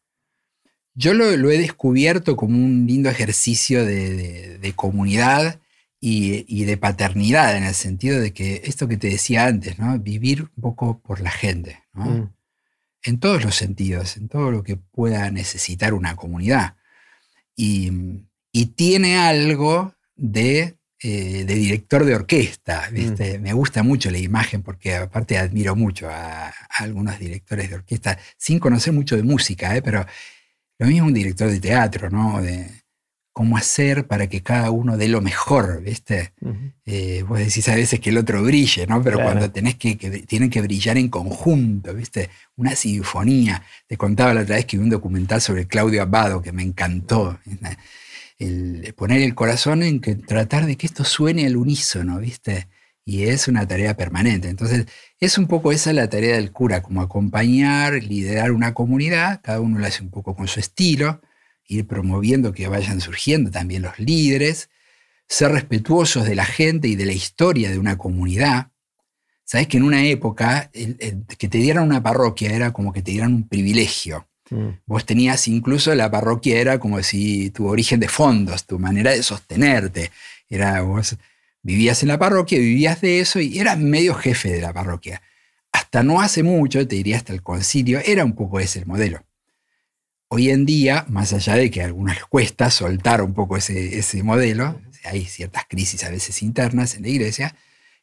yo 0.96 1.14
lo, 1.14 1.26
he 1.30 1.58
descubierto 1.58 2.38
como 2.38 2.58
un 2.58 2.88
lindo 2.88 3.10
ejercicio 3.10 3.86
de, 3.86 4.74
comunidad 4.76 5.60
y, 6.00 6.64
de 6.64 6.78
paternidad, 6.78 7.58
en 7.58 7.64
el 7.64 7.74
sentido 7.74 8.20
de 8.20 8.32
que 8.32 8.62
esto 8.64 8.88
que 8.88 8.98
te 8.98 9.10
decía 9.10 9.46
antes, 9.46 9.78
¿no? 9.78 10.00
vivir 10.00 10.44
un 10.44 10.62
poco 10.62 11.00
por 11.00 11.20
la 11.20 11.32
gente, 11.32 11.84
mm. 11.94 12.22
en 13.04 13.20
todos 13.20 13.44
los 13.44 13.56
sentidos, 13.56 14.16
en 14.16 14.30
todo 14.30 14.52
lo 14.52 14.64
que 14.64 14.78
pueda 14.78 15.30
necesitar 15.32 15.94
una 15.94 16.16
comunidad. 16.16 16.76
Y, 17.56 17.92
tiene 18.76 19.18
algo 19.18 19.94
de, 20.16 20.78
eh, 21.08 21.46
de, 21.46 21.54
director 21.54 22.04
de 22.04 22.16
orquesta, 22.16 22.90
mm. 22.92 23.40
Me 23.40 23.54
gusta 23.54 23.84
mucho 23.84 24.10
la 24.10 24.18
imagen 24.18 24.64
porque 24.64 24.96
aparte 24.96 25.38
admiro 25.38 25.76
mucho 25.76 26.10
a, 26.10 26.52
algunos 26.80 27.20
directores 27.20 27.70
de 27.70 27.76
orquesta, 27.76 28.18
sin 28.38 28.58
conocer 28.58 28.92
mucho 28.92 29.16
de 29.16 29.22
música, 29.22 29.76
¿eh? 29.76 29.84
pero 29.84 30.04
lo 30.80 30.88
mismo 30.88 31.06
un 31.06 31.14
director 31.14 31.52
de 31.52 31.60
teatro, 31.60 32.10
¿no? 32.10 32.42
De 32.42 32.86
cómo 33.32 33.56
hacer 33.56 34.08
para 34.08 34.26
que 34.26 34.42
cada 34.42 34.72
uno 34.72 34.98
dé 34.98 35.08
lo 35.08 35.22
mejor, 35.22 35.84
¿viste? 35.84 36.34
Eh, 36.88 37.24
vos 37.28 37.38
decís 37.38 37.70
a 37.70 37.76
veces 37.76 38.00
que 38.00 38.10
el 38.10 38.18
otro 38.18 38.42
brille, 38.42 38.88
¿no? 38.88 39.04
Pero 39.04 39.22
cuando 39.22 39.52
tenés 39.52 39.76
que, 39.76 39.96
tienen 40.26 40.50
que 40.50 40.62
brillar 40.62 40.98
en 40.98 41.10
conjunto, 41.10 41.94
¿viste? 41.94 42.32
Una 42.56 42.76
sinfonía. 42.76 43.62
Te 43.86 43.96
contaba 43.96 44.34
la 44.34 44.42
otra 44.42 44.56
vez 44.56 44.66
que 44.66 44.78
vi 44.78 44.84
un 44.84 44.90
documental 44.90 45.40
sobre 45.40 45.68
Claudio 45.68 46.02
Abbado 46.02 46.42
que 46.42 46.52
me 46.52 46.64
encantó. 46.64 47.38
El 48.38 48.94
poner 48.96 49.22
el 49.22 49.36
corazón 49.36 49.84
en 49.84 50.02
que 50.02 50.16
tratar 50.16 50.66
de 50.66 50.76
que 50.78 50.88
esto 50.88 51.04
suene 51.04 51.46
al 51.46 51.56
unísono, 51.56 52.20
¿viste? 52.20 52.68
Y 53.06 53.24
es 53.24 53.48
una 53.48 53.68
tarea 53.68 53.96
permanente. 53.96 54.50
Entonces, 54.50 54.88
es 55.20 55.38
un 55.38 55.48
poco 55.48 55.72
esa 55.72 55.94
la 55.94 56.10
tarea 56.10 56.36
del 56.36 56.52
cura, 56.52 56.82
como 56.82 57.02
acompañar, 57.02 57.94
liderar 58.04 58.52
una 58.52 58.74
comunidad, 58.74 59.42
cada 59.44 59.62
uno 59.62 59.80
lo 59.80 59.86
hace 59.86 60.04
un 60.04 60.10
poco 60.10 60.36
con 60.36 60.48
su 60.48 60.60
estilo, 60.60 61.22
ir 61.68 61.88
promoviendo 61.88 62.52
que 62.52 62.68
vayan 62.68 63.00
surgiendo 63.02 63.52
también 63.52 63.84
los 63.84 64.00
líderes, 64.00 64.70
ser 65.28 65.52
respetuosos 65.52 66.26
de 66.26 66.36
la 66.36 66.46
gente 66.46 66.88
y 66.88 66.96
de 66.96 67.06
la 67.06 67.14
historia 67.14 67.70
de 67.70 67.80
una 67.80 67.98
comunidad. 67.98 68.72
Sabes 69.44 69.68
que 69.68 69.78
en 69.78 69.84
una 69.84 70.06
época 70.06 70.72
que 70.72 71.48
te 71.48 71.58
dieran 71.60 71.86
una 71.86 72.02
parroquia 72.02 72.52
era 72.52 72.74
como 72.74 72.92
que 72.92 73.02
te 73.02 73.12
dieran 73.12 73.34
un 73.34 73.48
privilegio. 73.48 74.28
Mm. 74.50 74.70
Vos 74.86 75.06
tenías 75.06 75.48
incluso 75.48 75.94
la 75.96 76.12
parroquia 76.12 76.60
era 76.60 76.80
como 76.80 77.02
si 77.04 77.50
tu 77.52 77.68
origen 77.68 78.00
de 78.00 78.08
fondos, 78.08 78.66
tu 78.66 78.80
manera 78.80 79.12
de 79.12 79.24
sostenerte. 79.24 80.12
Era 80.50 80.82
vos 80.82 81.18
Vivías 81.66 82.04
en 82.04 82.10
la 82.10 82.20
parroquia, 82.20 82.60
vivías 82.60 83.02
de 83.02 83.20
eso 83.20 83.40
y 83.40 83.58
eras 83.58 83.80
medio 83.80 84.14
jefe 84.14 84.50
de 84.50 84.62
la 84.62 84.72
parroquia. 84.72 85.24
Hasta 85.72 86.04
no 86.04 86.22
hace 86.22 86.44
mucho, 86.44 86.88
te 86.88 86.96
diría 86.96 87.18
hasta 87.18 87.34
el 87.34 87.42
concilio, 87.42 88.00
era 88.06 88.24
un 88.24 88.36
poco 88.36 88.60
ese 88.60 88.78
el 88.78 88.86
modelo. 88.86 89.26
Hoy 90.28 90.52
en 90.52 90.68
día, 90.68 91.06
más 91.10 91.34
allá 91.34 91.56
de 91.56 91.72
que 91.72 91.82
a 91.82 91.86
algunos 91.86 92.14
les 92.14 92.26
cuesta 92.26 92.70
soltar 92.70 93.24
un 93.24 93.34
poco 93.34 93.58
ese, 93.58 93.98
ese 93.98 94.22
modelo, 94.22 94.80
hay 95.06 95.26
ciertas 95.26 95.66
crisis 95.68 96.04
a 96.04 96.12
veces 96.12 96.44
internas 96.44 96.94
en 96.94 97.02
la 97.02 97.10
iglesia, 97.10 97.56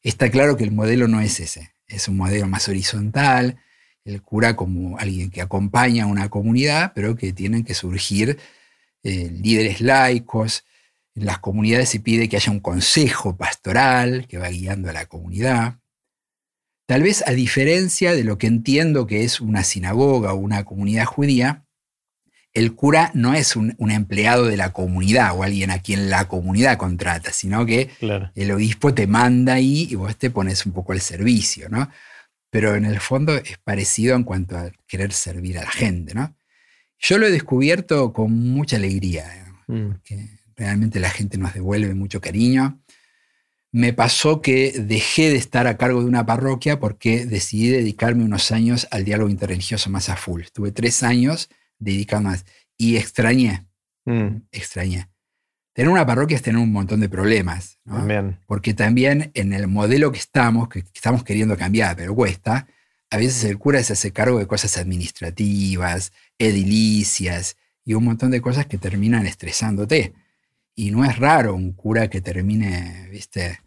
está 0.02 0.28
claro 0.28 0.56
que 0.56 0.64
el 0.64 0.72
modelo 0.72 1.06
no 1.06 1.20
es 1.20 1.38
ese. 1.38 1.70
Es 1.86 2.08
un 2.08 2.16
modelo 2.16 2.48
más 2.48 2.68
horizontal, 2.68 3.58
el 4.04 4.22
cura 4.22 4.56
como 4.56 4.98
alguien 4.98 5.30
que 5.30 5.42
acompaña 5.42 6.04
a 6.04 6.08
una 6.08 6.28
comunidad, 6.28 6.92
pero 6.94 7.16
que 7.16 7.32
tienen 7.32 7.64
que 7.64 7.74
surgir 7.74 8.38
eh, 9.02 9.30
líderes 9.30 9.80
laicos, 9.80 10.64
en 11.14 11.26
las 11.26 11.38
comunidades 11.38 11.90
se 11.90 12.00
pide 12.00 12.28
que 12.28 12.36
haya 12.36 12.50
un 12.50 12.60
consejo 12.60 13.36
pastoral 13.36 14.26
que 14.28 14.38
va 14.38 14.48
guiando 14.48 14.88
a 14.88 14.92
la 14.92 15.06
comunidad. 15.06 15.78
Tal 16.86 17.02
vez 17.02 17.22
a 17.26 17.32
diferencia 17.32 18.14
de 18.14 18.24
lo 18.24 18.38
que 18.38 18.46
entiendo 18.46 19.06
que 19.06 19.24
es 19.24 19.40
una 19.40 19.62
sinagoga 19.62 20.32
o 20.32 20.36
una 20.36 20.64
comunidad 20.64 21.04
judía, 21.04 21.64
el 22.54 22.74
cura 22.74 23.10
no 23.14 23.32
es 23.34 23.56
un, 23.56 23.74
empleado 23.78 24.44
de 24.44 24.58
la 24.58 24.72
comunidad 24.72 25.36
o 25.36 25.42
alguien 25.42 25.70
a 25.70 25.78
quien 25.78 26.10
la 26.10 26.28
comunidad 26.28 26.76
contrata, 26.76 27.32
sino 27.32 27.64
que 27.64 27.90
el 28.34 28.50
obispo 28.50 28.92
te 28.92 29.06
manda 29.06 29.54
ahí 29.54 29.88
y 29.90 29.94
vos 29.94 30.16
te 30.16 30.30
pones 30.30 30.66
un 30.66 30.72
poco 30.72 30.92
al 30.92 31.00
servicio, 31.00 31.68
¿no? 31.70 31.88
Pero 32.52 32.76
en 32.76 32.84
el 32.84 33.00
fondo 33.00 33.34
es 33.34 33.56
parecido 33.64 34.14
en 34.14 34.24
cuanto 34.24 34.58
a 34.58 34.70
querer 34.86 35.14
servir 35.14 35.58
a 35.58 35.64
la 35.64 35.70
gente, 35.70 36.12
¿no? 36.12 36.36
Yo 36.98 37.16
lo 37.16 37.26
he 37.26 37.30
descubierto 37.30 38.12
con 38.12 38.30
mucha 38.30 38.76
alegría, 38.76 39.24
mm. 39.68 39.86
porque 39.88 40.28
realmente 40.54 41.00
la 41.00 41.08
gente 41.08 41.38
nos 41.38 41.54
devuelve 41.54 41.94
mucho 41.94 42.20
cariño. 42.20 42.78
Me 43.72 43.94
pasó 43.94 44.42
que 44.42 44.72
dejé 44.72 45.30
de 45.30 45.36
estar 45.36 45.66
a 45.66 45.78
cargo 45.78 46.00
de 46.00 46.06
una 46.06 46.26
parroquia 46.26 46.78
porque 46.78 47.24
decidí 47.24 47.68
dedicarme 47.68 48.22
unos 48.22 48.52
años 48.52 48.86
al 48.90 49.06
diálogo 49.06 49.30
interreligioso 49.30 49.88
más 49.88 50.10
a 50.10 50.16
full. 50.16 50.42
Estuve 50.42 50.72
tres 50.72 51.02
años 51.02 51.48
dedicado 51.78 52.20
más 52.20 52.44
y 52.76 52.98
extrañé, 52.98 53.66
mm. 54.04 54.42
extrañé. 54.52 55.08
Tener 55.72 55.90
una 55.90 56.04
parroquia 56.04 56.36
es 56.36 56.42
tener 56.42 56.60
un 56.60 56.70
montón 56.70 57.00
de 57.00 57.08
problemas, 57.08 57.78
porque 58.46 58.74
también 58.74 59.30
en 59.34 59.52
el 59.54 59.68
modelo 59.68 60.12
que 60.12 60.18
estamos, 60.18 60.68
que 60.68 60.84
estamos 60.94 61.24
queriendo 61.24 61.56
cambiar, 61.56 61.96
pero 61.96 62.14
cuesta, 62.14 62.66
a 63.12 63.16
veces 63.16 63.44
el 63.44 63.58
cura 63.58 63.82
se 63.82 63.92
hace 63.92 64.12
cargo 64.12 64.38
de 64.38 64.46
cosas 64.46 64.78
administrativas, 64.78 66.12
edilicias 66.38 67.56
y 67.84 67.94
un 67.94 68.04
montón 68.04 68.30
de 68.30 68.40
cosas 68.40 68.66
que 68.66 68.78
terminan 68.78 69.26
estresándote. 69.26 70.14
Y 70.74 70.90
no 70.90 71.04
es 71.04 71.18
raro 71.18 71.54
un 71.54 71.72
cura 71.72 72.08
que 72.08 72.22
termine, 72.22 73.08
viste, 73.10 73.60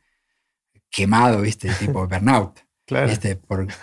quemado, 0.90 1.42
viste, 1.42 1.70
tipo 1.80 2.08
burnout. 2.08 2.60
Claro. 2.86 3.08
¿viste? 3.08 3.36
Porque, 3.36 3.74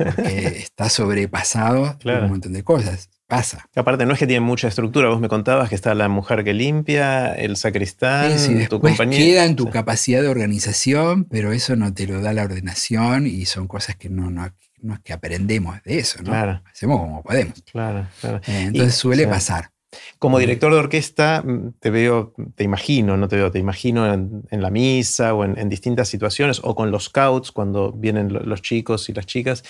está 0.59 0.89
sobrepasado 0.89 1.97
un 2.05 2.29
montón 2.29 2.53
de 2.53 2.63
cosas. 2.63 3.11
Pasa. 3.33 3.67
Aparte, 3.75 4.05
no 4.05 4.13
es 4.13 4.19
que 4.19 4.27
tiene 4.27 4.43
mucha 4.43 4.69
estructura. 4.69 5.09
Vos 5.09 5.19
me 5.19 5.31
contabas 5.31 5.71
que 5.71 5.75
está 5.75 5.95
la 5.95 6.11
mujer 6.11 6.45
que 6.45 6.53
limpia, 6.53 7.33
el 7.33 7.57
sacristán, 7.57 8.39
sí, 8.39 8.67
tu 8.69 8.79
compañía. 8.79 9.19
Queda 9.19 9.47
en 9.47 9.57
tu 9.57 9.71
capacidad 9.71 10.21
de 10.21 10.29
organización, 10.29 11.25
pero 11.25 11.51
eso 11.51 11.75
no 11.75 11.95
te 11.95 12.07
lo 12.07 12.21
da 12.21 12.35
la 12.35 12.43
ordenación 12.43 13.27
y 13.27 13.47
son 13.47 13.69
cosas 13.69 13.97
que 13.97 14.11
no, 14.11 14.31
no, 14.31 14.45
es 14.45 15.01
que 15.03 15.15
aprendemos 15.15 15.83
de 15.83 16.01
eso, 16.01 16.19
¿no? 16.19 16.25
Claro. 16.29 16.63
Hacemos 16.71 17.01
como 17.01 17.23
podemos. 17.23 17.55
Claro, 17.73 18.07
claro. 18.21 18.43
Eh, 18.47 18.65
entonces 18.65 18.97
suele 18.97 19.27
pasar. 19.27 19.71
Como 20.19 20.39
director 20.39 20.71
de 20.71 20.81
orquesta, 20.81 21.43
mm, 21.43 21.77
te 21.81 21.89
veo, 21.89 22.35
te 22.55 22.65
imagino, 22.65 23.17
no 23.17 23.29
te 23.29 23.37
veo, 23.37 23.51
te 23.51 23.59
imagino 23.59 24.13
en, 24.13 24.45
la 24.51 24.69
misa 24.69 25.33
o 25.33 25.47
en, 25.47 25.69
distintas 25.71 26.07
situaciones, 26.07 26.61
o 26.63 26.75
con 26.75 26.91
los 26.91 27.05
scouts, 27.05 27.51
cuando 27.51 27.93
vienen 27.93 28.31
los 28.31 28.61
chicos 28.61 29.09
y 29.09 29.15
las 29.15 29.25
chicas. 29.25 29.65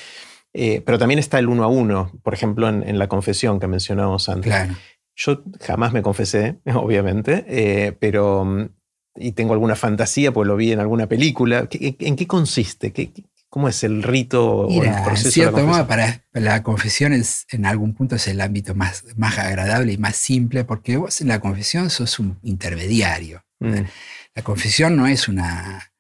Eh, 0.54 0.82
pero 0.84 0.98
también 0.98 1.18
está 1.18 1.38
el 1.38 1.48
uno 1.48 1.64
a 1.64 1.68
uno, 1.68 2.12
por 2.22 2.34
ejemplo, 2.34 2.68
en, 2.68 2.98
la 2.98 3.08
confesión 3.08 3.58
que 3.58 3.66
mencionábamos 3.66 4.28
antes. 4.28 4.52
Yo 5.14 5.42
jamás 5.60 5.92
me 5.92 6.02
confesé, 6.02 6.60
obviamente, 6.74 7.44
eh, 7.48 7.92
pero. 7.92 8.44
Mm, 8.44 8.68
y 9.14 9.32
tengo 9.32 9.52
alguna 9.52 9.76
fantasía, 9.76 10.32
pues 10.32 10.48
lo 10.48 10.56
vi 10.56 10.72
en 10.72 10.80
alguna 10.80 11.06
película. 11.06 11.68
¿En 11.70 12.16
qué 12.16 12.26
consiste? 12.26 12.94
¿Qué, 12.94 13.12
¿Cómo 13.50 13.68
es 13.68 13.84
el 13.84 14.02
rito 14.02 14.60
o 14.60 14.82
el 14.82 14.90
proceso? 15.04 15.28
En 15.28 15.32
cierto 15.32 15.66
modo, 15.66 15.86
para 15.86 16.24
la 16.32 16.62
confesión 16.62 17.12
es, 17.12 17.44
en 17.50 17.66
algún 17.66 17.92
punto 17.92 18.16
es 18.16 18.26
el 18.26 18.40
ámbito 18.40 18.74
más, 18.74 19.04
más 19.18 19.38
agradable 19.38 19.92
y 19.92 19.98
más 19.98 20.16
simple, 20.16 20.64
porque 20.64 20.96
vos 20.96 21.20
en 21.20 21.28
la 21.28 21.40
confesión 21.40 21.90
sos 21.90 22.18
un 22.18 22.38
intermediario. 22.42 23.44
Mm. 23.60 23.82
La 24.34 24.42
confesión 24.42 24.96
no 24.96 25.06
es 25.06 25.28
una. 25.28 25.91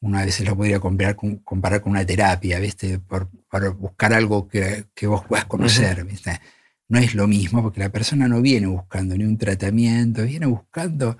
Una 0.00 0.24
vez 0.24 0.40
lo 0.40 0.56
podría 0.56 0.78
comparar 0.78 1.16
con, 1.16 1.36
comparar 1.38 1.80
con 1.80 1.92
una 1.92 2.04
terapia, 2.04 2.58
¿viste? 2.58 2.98
Por, 2.98 3.28
buscar 3.76 4.12
algo 4.12 4.46
que, 4.46 4.86
que 4.94 5.06
vos 5.06 5.24
puedas 5.26 5.46
conocer, 5.46 6.04
¿viste? 6.04 6.40
No 6.88 6.98
es 6.98 7.14
lo 7.14 7.26
mismo, 7.26 7.62
porque 7.62 7.80
la 7.80 7.88
persona 7.88 8.28
no 8.28 8.42
viene 8.42 8.66
buscando 8.66 9.16
ni 9.16 9.24
un 9.24 9.38
tratamiento, 9.38 10.24
viene 10.24 10.46
buscando 10.46 11.16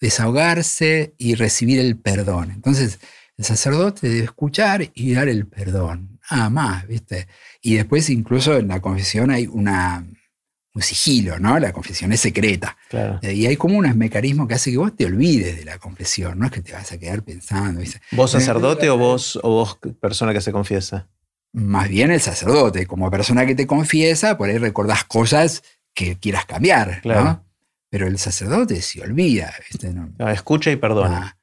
desahogarse 0.00 1.14
y 1.16 1.34
recibir 1.34 1.78
el 1.78 1.96
perdón. 1.96 2.50
Entonces, 2.50 2.98
el 3.36 3.44
sacerdote 3.44 4.08
debe 4.08 4.24
escuchar 4.24 4.90
y 4.94 5.14
dar 5.14 5.28
el 5.28 5.46
perdón. 5.46 6.20
nada 6.30 6.50
más, 6.50 6.86
¿viste? 6.86 7.26
Y 7.60 7.76
después 7.76 8.10
incluso 8.10 8.56
en 8.56 8.68
la 8.68 8.80
confesión 8.80 9.30
hay 9.30 9.46
una, 9.46 10.06
un 10.74 10.82
sigilo, 10.82 11.38
¿no? 11.38 11.58
La 11.60 11.72
confesión 11.72 12.12
es 12.12 12.20
secreta. 12.20 12.76
Y 13.22 13.46
hay 13.46 13.56
como 13.56 13.78
unos 13.78 13.94
mecanismos 13.94 14.48
que 14.48 14.54
hace 14.54 14.72
que 14.72 14.76
vos 14.76 14.94
te 14.94 15.06
olvides 15.06 15.56
de 15.56 15.64
la 15.64 15.78
confesión, 15.78 16.38
no 16.38 16.46
es 16.46 16.52
que 16.52 16.62
te 16.62 16.72
vas 16.72 16.90
a 16.90 16.98
quedar 16.98 17.22
pensando. 17.22 17.80
¿Vos 18.10 18.32
sacerdote 18.32 18.90
o 18.90 18.98
vos, 18.98 19.38
o 19.42 19.50
vos 19.50 19.78
persona 20.00 20.32
que 20.32 20.40
se 20.40 20.50
confiesa? 20.50 21.08
Más 21.52 21.88
bien 21.88 22.10
el 22.10 22.20
sacerdote, 22.20 22.86
como 22.86 23.08
persona 23.10 23.46
que 23.46 23.54
te 23.54 23.66
confiesa, 23.68 24.36
por 24.36 24.50
ahí 24.50 24.58
recordás 24.58 25.04
cosas 25.04 25.62
que 25.94 26.18
quieras 26.18 26.44
cambiar, 26.46 27.00
¿no? 27.04 27.44
Pero 27.88 28.08
el 28.08 28.18
sacerdote 28.18 28.82
se 28.82 29.00
olvida. 29.00 29.54
¿viste? 29.70 29.94
Ah, 30.18 30.32
escucha 30.32 30.72
y 30.72 30.76
perdona. 30.76 31.18
Ah, 31.18 31.38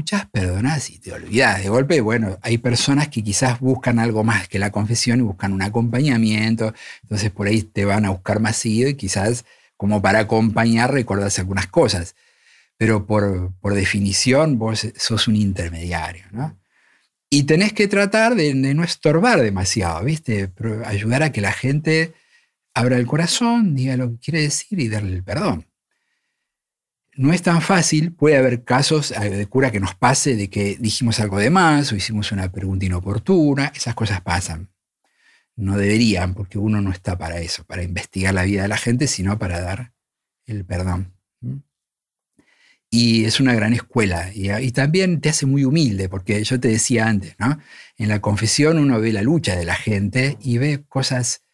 escuchás, 0.00 0.26
perdonás 0.30 0.90
y 0.90 0.98
te 0.98 1.12
olvidas 1.12 1.62
de 1.62 1.68
golpe. 1.68 2.00
Bueno, 2.00 2.38
hay 2.42 2.58
personas 2.58 3.08
que 3.08 3.22
quizás 3.22 3.60
buscan 3.60 3.98
algo 3.98 4.24
más 4.24 4.48
que 4.48 4.58
la 4.58 4.72
confesión 4.72 5.20
y 5.20 5.22
buscan 5.22 5.52
un 5.52 5.62
acompañamiento. 5.62 6.74
Entonces 7.02 7.30
por 7.30 7.46
ahí 7.46 7.62
te 7.62 7.84
van 7.84 8.04
a 8.04 8.10
buscar 8.10 8.40
más 8.40 8.56
seguido 8.56 8.88
y 8.88 8.94
quizás 8.94 9.44
como 9.76 10.02
para 10.02 10.20
acompañar 10.20 10.92
recordás 10.92 11.38
algunas 11.38 11.66
cosas. 11.66 12.16
Pero 12.76 13.06
por, 13.06 13.52
por 13.60 13.74
definición 13.74 14.58
vos 14.58 14.86
sos 14.96 15.28
un 15.28 15.36
intermediario, 15.36 16.24
¿no? 16.32 16.58
Y 17.30 17.44
tenés 17.44 17.72
que 17.72 17.86
tratar 17.86 18.34
de, 18.34 18.54
no 18.54 18.82
estorbar 18.82 19.40
demasiado, 19.40 20.02
¿viste? 20.04 20.50
ayudar 20.84 21.22
a 21.22 21.30
que 21.30 21.40
la 21.40 21.52
gente 21.52 22.12
abra 22.74 22.96
el 22.96 23.06
corazón, 23.06 23.76
diga 23.76 23.96
lo 23.96 24.10
que 24.10 24.18
quiere 24.18 24.42
decir 24.42 24.80
y 24.80 24.88
darle 24.88 25.16
el 25.16 25.22
perdón 25.22 25.69
no 27.16 27.32
es 27.32 27.42
tan 27.42 27.60
fácil, 27.60 28.12
puede 28.12 28.36
haber 28.36 28.64
casos 28.64 29.10
eh, 29.12 29.30
de 29.30 29.46
cura 29.46 29.70
que 29.70 29.80
nos 29.80 29.94
pase 29.94 30.36
de 30.36 30.48
que 30.48 30.76
dijimos 30.78 31.20
algo 31.20 31.38
de 31.38 31.50
más 31.50 31.92
o 31.92 31.96
hicimos 31.96 32.32
una 32.32 32.50
pregunta 32.50 32.86
inoportuna, 32.86 33.72
esas 33.74 33.94
cosas 33.94 34.20
pasan. 34.20 34.70
No 35.56 35.76
deberían, 35.76 36.34
porque 36.34 36.58
uno 36.58 36.80
no 36.80 36.90
está 36.90 37.18
para 37.18 37.40
eso, 37.40 37.64
para 37.64 37.82
investigar 37.82 38.32
la 38.32 38.44
vida 38.44 38.62
de 38.62 38.68
la 38.68 38.78
gente, 38.78 39.06
sino 39.06 39.38
para 39.38 39.60
dar 39.60 39.92
el 40.46 40.64
perdón. 40.64 41.14
Y 42.92 43.24
es 43.24 43.38
una 43.38 43.54
gran 43.54 43.72
escuela 43.72 44.32
y, 44.34 44.72
también 44.72 45.20
te 45.20 45.28
hace 45.28 45.46
muy 45.46 45.64
humilde, 45.64 46.08
porque 46.08 46.42
yo 46.42 46.58
te 46.58 46.68
decía 46.68 47.06
antes, 47.06 47.36
¿no? 47.38 47.58
En 47.96 48.08
la 48.08 48.20
confesión 48.20 48.78
uno 48.78 49.00
ve 49.00 49.12
la 49.12 49.22
lucha 49.22 49.54
de 49.54 49.64
la 49.64 49.76
gente 49.76 50.38
y 50.40 50.58
ve 50.58 50.84
cosas 50.88 51.44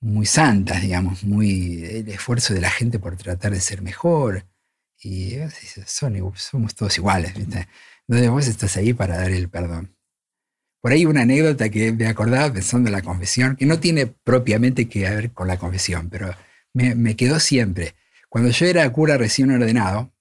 muy 0.00 0.26
santas, 0.26 0.80
digamos, 0.82 1.24
muy 1.24 1.84
el 1.84 2.08
esfuerzo 2.08 2.54
de 2.54 2.60
la 2.62 2.70
gente 2.70 2.98
por 2.98 3.16
tratar 3.16 3.52
de 3.52 3.60
ser 3.60 3.82
mejor, 3.82 4.46
y 5.02 5.36
somos 6.36 6.74
todos 6.74 6.96
iguales, 6.96 7.34
¿viste? 7.34 7.68
Entonces 8.06 8.30
vos 8.30 8.46
estás 8.46 8.76
ahí 8.76 8.92
para 8.92 9.16
dar 9.16 9.30
el 9.30 9.48
perdón. 9.48 9.96
Por 10.80 10.92
ahí 10.92 11.06
una 11.06 11.22
anécdota 11.22 11.68
que 11.68 11.92
me 11.92 12.06
acordaba 12.06 12.52
pensando 12.52 12.88
en 12.88 12.92
la 12.92 13.02
confesión, 13.02 13.56
que 13.56 13.66
no 13.66 13.78
tiene 13.78 14.06
propiamente 14.06 14.88
que 14.88 15.00
ver 15.00 15.32
con 15.32 15.48
la 15.48 15.58
confesión, 15.58 16.08
pero 16.08 16.34
me, 16.72 17.16
quedó 17.16 17.40
siempre. 17.40 17.94
Cuando 18.28 18.50
yo 18.50 18.66
era 18.66 18.90
cura 18.92 19.16
recién 19.16 19.50
ordenado, 19.50 20.12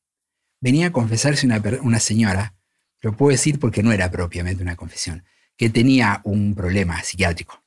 venía 0.59 0.87
a 0.87 0.91
confesarse 0.91 1.47
una 1.81 1.99
señora, 1.99 2.55
lo 3.01 3.17
puedo 3.17 3.31
decir 3.31 3.59
porque 3.59 3.81
no 3.81 3.91
era 3.91 4.11
propiamente 4.11 4.61
una 4.61 4.75
confesión, 4.75 5.23
que 5.57 5.69
tenía 5.69 6.21
un 6.23 6.53
problema 6.53 7.01
psiquiátrico. 7.01 7.63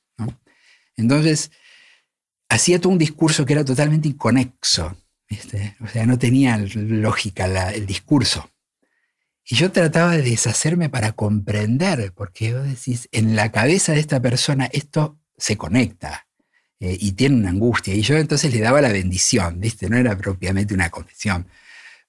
Entonces, 0.96 1.50
hacía 2.48 2.80
todo 2.80 2.92
un 2.92 2.98
discurso 2.98 3.44
que 3.44 3.54
era 3.54 3.64
totalmente 3.64 4.06
inconexo 4.06 4.96
o 5.80 5.88
sea, 5.88 6.06
no 6.06 6.18
tenía 6.18 6.56
lógica 6.58 7.70
el 7.72 7.86
discurso. 7.86 8.50
Y 9.46 9.56
yo 9.56 9.70
trataba 9.70 10.16
de 10.16 10.22
deshacerme 10.22 10.88
para 10.88 11.12
comprender, 11.12 12.12
porque 12.14 12.54
vos 12.54 12.66
decís, 12.66 13.08
en 13.12 13.36
la 13.36 13.52
cabeza 13.52 13.92
de 13.92 14.00
esta 14.00 14.20
persona 14.20 14.70
esto 14.72 15.18
se 15.36 15.56
conecta 15.56 16.26
eh, 16.80 16.96
y 16.98 17.12
tiene 17.12 17.36
una 17.36 17.50
angustia. 17.50 17.94
Y 17.94 18.00
yo 18.00 18.16
entonces 18.16 18.52
le 18.54 18.60
daba 18.60 18.80
la 18.80 18.90
bendición, 18.92 19.60
¿viste? 19.60 19.90
No 19.90 19.98
era 19.98 20.16
propiamente 20.16 20.72
una 20.72 20.88
confesión. 20.88 21.46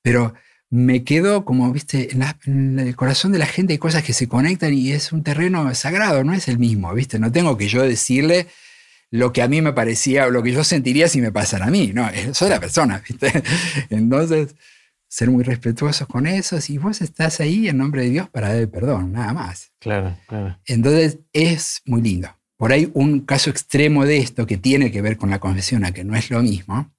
Pero 0.02 0.34
me 0.70 1.04
quedó 1.04 1.44
como, 1.44 1.72
¿viste? 1.74 2.14
En, 2.14 2.24
en, 2.46 2.80
el 2.80 2.96
corazón 2.96 3.34
de 3.34 3.40
la 3.40 3.46
gente 3.46 3.74
hay 3.74 3.80
cosas 3.80 4.04
que 4.04 4.14
se 4.14 4.28
conectan 4.30 4.74
y 4.74 4.92
es 4.92 5.12
un 5.12 5.24
terreno 5.24 5.74
sagrado, 5.76 6.24
no 6.24 6.34
es 6.34 6.48
el 6.48 6.58
mismo, 6.58 6.94
¿viste? 6.94 7.20
No 7.20 7.32
tengo 7.32 7.58
que 7.58 7.68
yo 7.68 7.82
decirle 7.84 8.48
lo 9.12 9.32
que 9.34 9.42
a 9.42 9.48
mí 9.48 9.62
me 9.62 9.74
parecía 9.74 10.28
o 10.28 10.30
lo 10.30 10.44
que 10.44 10.52
yo 10.52 10.64
sentiría 10.64 11.08
si 11.08 11.22
me 11.22 11.32
pasara 11.32 11.68
a 11.68 11.72
mí. 11.72 11.92
No, 11.94 12.10
soy 12.34 12.50
la 12.50 12.60
persona, 12.60 13.02
¿viste? 13.08 13.44
Entonces, 13.90 14.56
ser 15.08 15.30
muy 15.30 15.44
respetuosos 15.44 16.08
con 16.08 16.28
eso. 16.28 16.58
Y 16.68 16.78
vos 16.78 17.02
estás 17.02 17.40
ahí 17.40 17.68
en 17.68 17.78
nombre 17.78 18.04
de 18.04 18.10
Dios 18.10 18.30
para 18.30 18.54
dar 18.54 18.68
perdón, 18.70 19.14
nada 19.14 19.34
más. 19.34 19.72
Claro, 19.80 20.18
claro. 20.28 20.60
Entonces, 20.66 21.20
es 21.34 21.82
muy 21.86 22.02
lindo. 22.02 22.30
Por 22.58 22.72
ahí, 22.72 22.90
un 22.94 23.22
caso 23.22 23.50
extremo 23.50 24.06
de 24.06 24.18
esto 24.18 24.46
que 24.46 24.58
tiene 24.58 24.92
que 24.92 25.02
ver 25.02 25.18
con 25.18 25.30
la 25.30 25.40
confesión, 25.40 25.84
a 25.84 25.92
que 25.92 26.04
no 26.04 26.16
es 26.16 26.30
lo 26.30 26.42
mismo, 26.42 26.94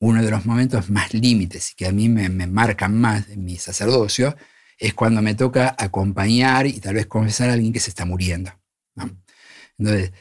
uno 0.00 0.20
de 0.22 0.30
los 0.30 0.44
momentos 0.44 0.90
más 0.90 1.14
límites 1.14 1.70
y 1.70 1.74
que 1.76 1.86
a 1.86 1.92
mí 1.92 2.08
me, 2.08 2.28
marcan 2.28 3.00
más 3.00 3.28
en 3.28 3.44
mi 3.44 3.56
sacerdocio, 3.56 4.36
es 4.76 4.94
cuando 4.94 5.22
me 5.22 5.36
toca 5.36 5.76
acompañar 5.78 6.66
y 6.66 6.80
tal 6.80 6.94
vez 6.94 7.06
confesar 7.06 7.50
a 7.50 7.52
alguien 7.52 7.72
que 7.72 7.78
se 7.78 7.90
está 7.90 8.04
muriendo. 8.04 8.50
Entonces, 9.78 10.12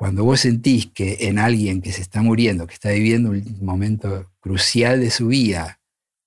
cuando 0.00 0.24
vos 0.24 0.40
sentís 0.40 0.86
que 0.86 1.28
en 1.28 1.38
alguien 1.38 1.82
que 1.82 1.92
se 1.92 2.00
está 2.00 2.22
muriendo, 2.22 2.66
que 2.66 2.72
está 2.72 2.88
viviendo 2.88 3.32
un 3.32 3.58
momento 3.60 4.32
crucial 4.40 4.98
de 4.98 5.10
su 5.10 5.26
vida, 5.26 5.78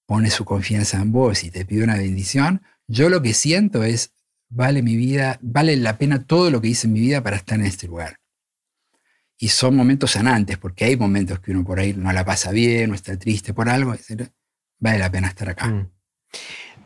pone 0.05 0.30
su 0.30 0.45
confianza 0.45 1.01
en 1.01 1.11
vos 1.11 1.43
y 1.43 1.49
te 1.49 1.65
pide 1.65 1.84
una 1.84 1.97
bendición, 1.97 2.61
yo 2.86 3.09
lo 3.09 3.24
que 3.24 3.34
siento 3.34 3.84
es, 3.84 4.13
vale 4.47 4.84
mi 4.84 4.95
vida, 4.95 5.39
vale 5.41 5.76
la 5.76 5.97
pena 5.97 6.24
todo 6.24 6.51
lo 6.51 6.61
que 6.61 6.67
hice 6.67 6.86
en 6.86 6.93
mi 6.93 6.99
vida 6.99 7.24
para 7.24 7.36
estar 7.36 7.59
en 7.59 7.65
este 7.65 7.88
lugar. 7.88 8.19
Y 9.39 9.47
son 9.47 9.76
momentos 9.76 10.11
sanantes, 10.11 10.59
porque 10.59 10.86
hay 10.86 10.95
momentos 10.95 11.39
que 11.39 11.49
uno 11.49 11.65
por 11.65 11.80
ahí 11.80 11.93
no 11.93 12.13
la 12.13 12.24
pasa 12.24 12.51
bien 12.51 12.91
o 12.91 12.93
está 12.93 13.17
triste 13.17 13.55
por 13.55 13.69
algo, 13.69 13.95
vale 14.78 14.99
la 14.99 15.09
pena 15.09 15.30
estar 15.30 15.49
acá. 15.49 15.69
Mm. 15.69 15.89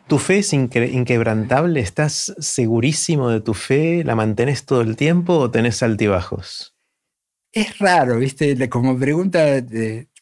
¿Tu 0.06 0.18
fe 0.18 0.38
es 0.38 0.54
inquebrantable? 0.54 1.80
¿Estás 1.80 2.34
segurísimo 2.38 3.28
de 3.28 3.42
tu 3.42 3.52
fe? 3.52 4.04
¿La 4.04 4.14
mantenés 4.14 4.64
todo 4.64 4.80
el 4.80 4.96
tiempo 4.96 5.34
o 5.34 5.50
tenés 5.50 5.82
altibajos? 5.82 6.77
Es 7.52 7.78
raro, 7.78 8.18
¿viste? 8.18 8.68
Como 8.68 8.98
pregunta, 8.98 9.62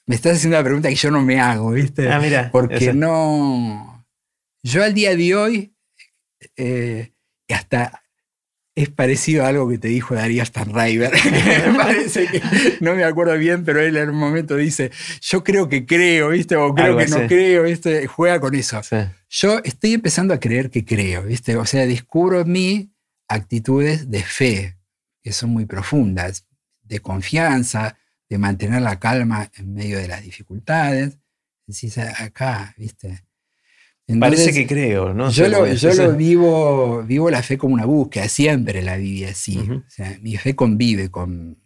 me 0.06 0.14
estás 0.14 0.36
haciendo 0.36 0.56
una 0.56 0.64
pregunta 0.64 0.88
que 0.88 0.94
yo 0.94 1.10
no 1.10 1.22
me 1.22 1.40
hago, 1.40 1.72
¿viste? 1.72 2.10
Ah, 2.10 2.20
mira. 2.20 2.50
Porque 2.52 2.92
no. 2.92 4.06
Yo 4.62 4.82
al 4.82 4.94
día 4.94 5.16
de 5.16 5.34
hoy, 5.34 5.74
eh, 6.56 7.12
hasta 7.48 8.02
es 8.76 8.90
parecido 8.90 9.44
a 9.44 9.48
algo 9.48 9.68
que 9.68 9.78
te 9.78 9.88
dijo 9.88 10.14
Darío 10.14 10.44
Stanriver. 10.44 11.10
me 11.66 11.74
parece 11.74 12.26
que 12.26 12.42
no 12.80 12.94
me 12.94 13.04
acuerdo 13.04 13.36
bien, 13.38 13.64
pero 13.64 13.80
él 13.80 13.96
en 13.96 14.10
un 14.10 14.16
momento 14.16 14.54
dice: 14.54 14.90
Yo 15.22 15.42
creo 15.42 15.68
que 15.68 15.86
creo, 15.86 16.28
¿viste? 16.28 16.56
O 16.56 16.74
creo 16.74 16.96
que 16.96 17.06
no 17.06 17.26
creo, 17.26 17.64
¿viste? 17.64 18.06
Juega 18.06 18.38
con 18.38 18.54
eso. 18.54 18.80
Yo 19.28 19.60
estoy 19.64 19.94
empezando 19.94 20.34
a 20.34 20.40
creer 20.40 20.70
que 20.70 20.84
creo, 20.84 21.24
¿viste? 21.24 21.56
O 21.56 21.64
sea, 21.64 21.86
descubro 21.86 22.42
en 22.42 22.52
mí 22.52 22.92
actitudes 23.28 24.08
de 24.10 24.22
fe 24.22 24.76
que 25.22 25.32
son 25.32 25.50
muy 25.50 25.66
profundas 25.66 26.45
de 26.86 27.00
confianza, 27.00 27.96
de 28.28 28.38
mantener 28.38 28.82
la 28.82 28.98
calma 28.98 29.50
en 29.56 29.74
medio 29.74 29.98
de 29.98 30.08
las 30.08 30.22
dificultades. 30.22 31.18
Decís, 31.66 31.98
acá, 31.98 32.74
¿viste? 32.76 33.24
Parece 34.20 34.52
que 34.52 34.66
creo, 34.68 35.12
¿no? 35.12 35.30
Yo, 35.30 35.48
lo, 35.48 35.66
yo 35.66 35.92
lo, 35.94 36.12
vivo, 36.14 37.02
vivo 37.02 37.28
la 37.28 37.42
fe 37.42 37.58
como 37.58 37.74
una 37.74 37.86
búsqueda, 37.86 38.28
siempre 38.28 38.80
la 38.80 38.96
viví 38.96 39.24
así. 39.24 39.58
o 39.58 39.82
sea, 39.88 40.16
mi 40.22 40.36
fe 40.36 40.54
convive 40.54 41.10
con, 41.10 41.58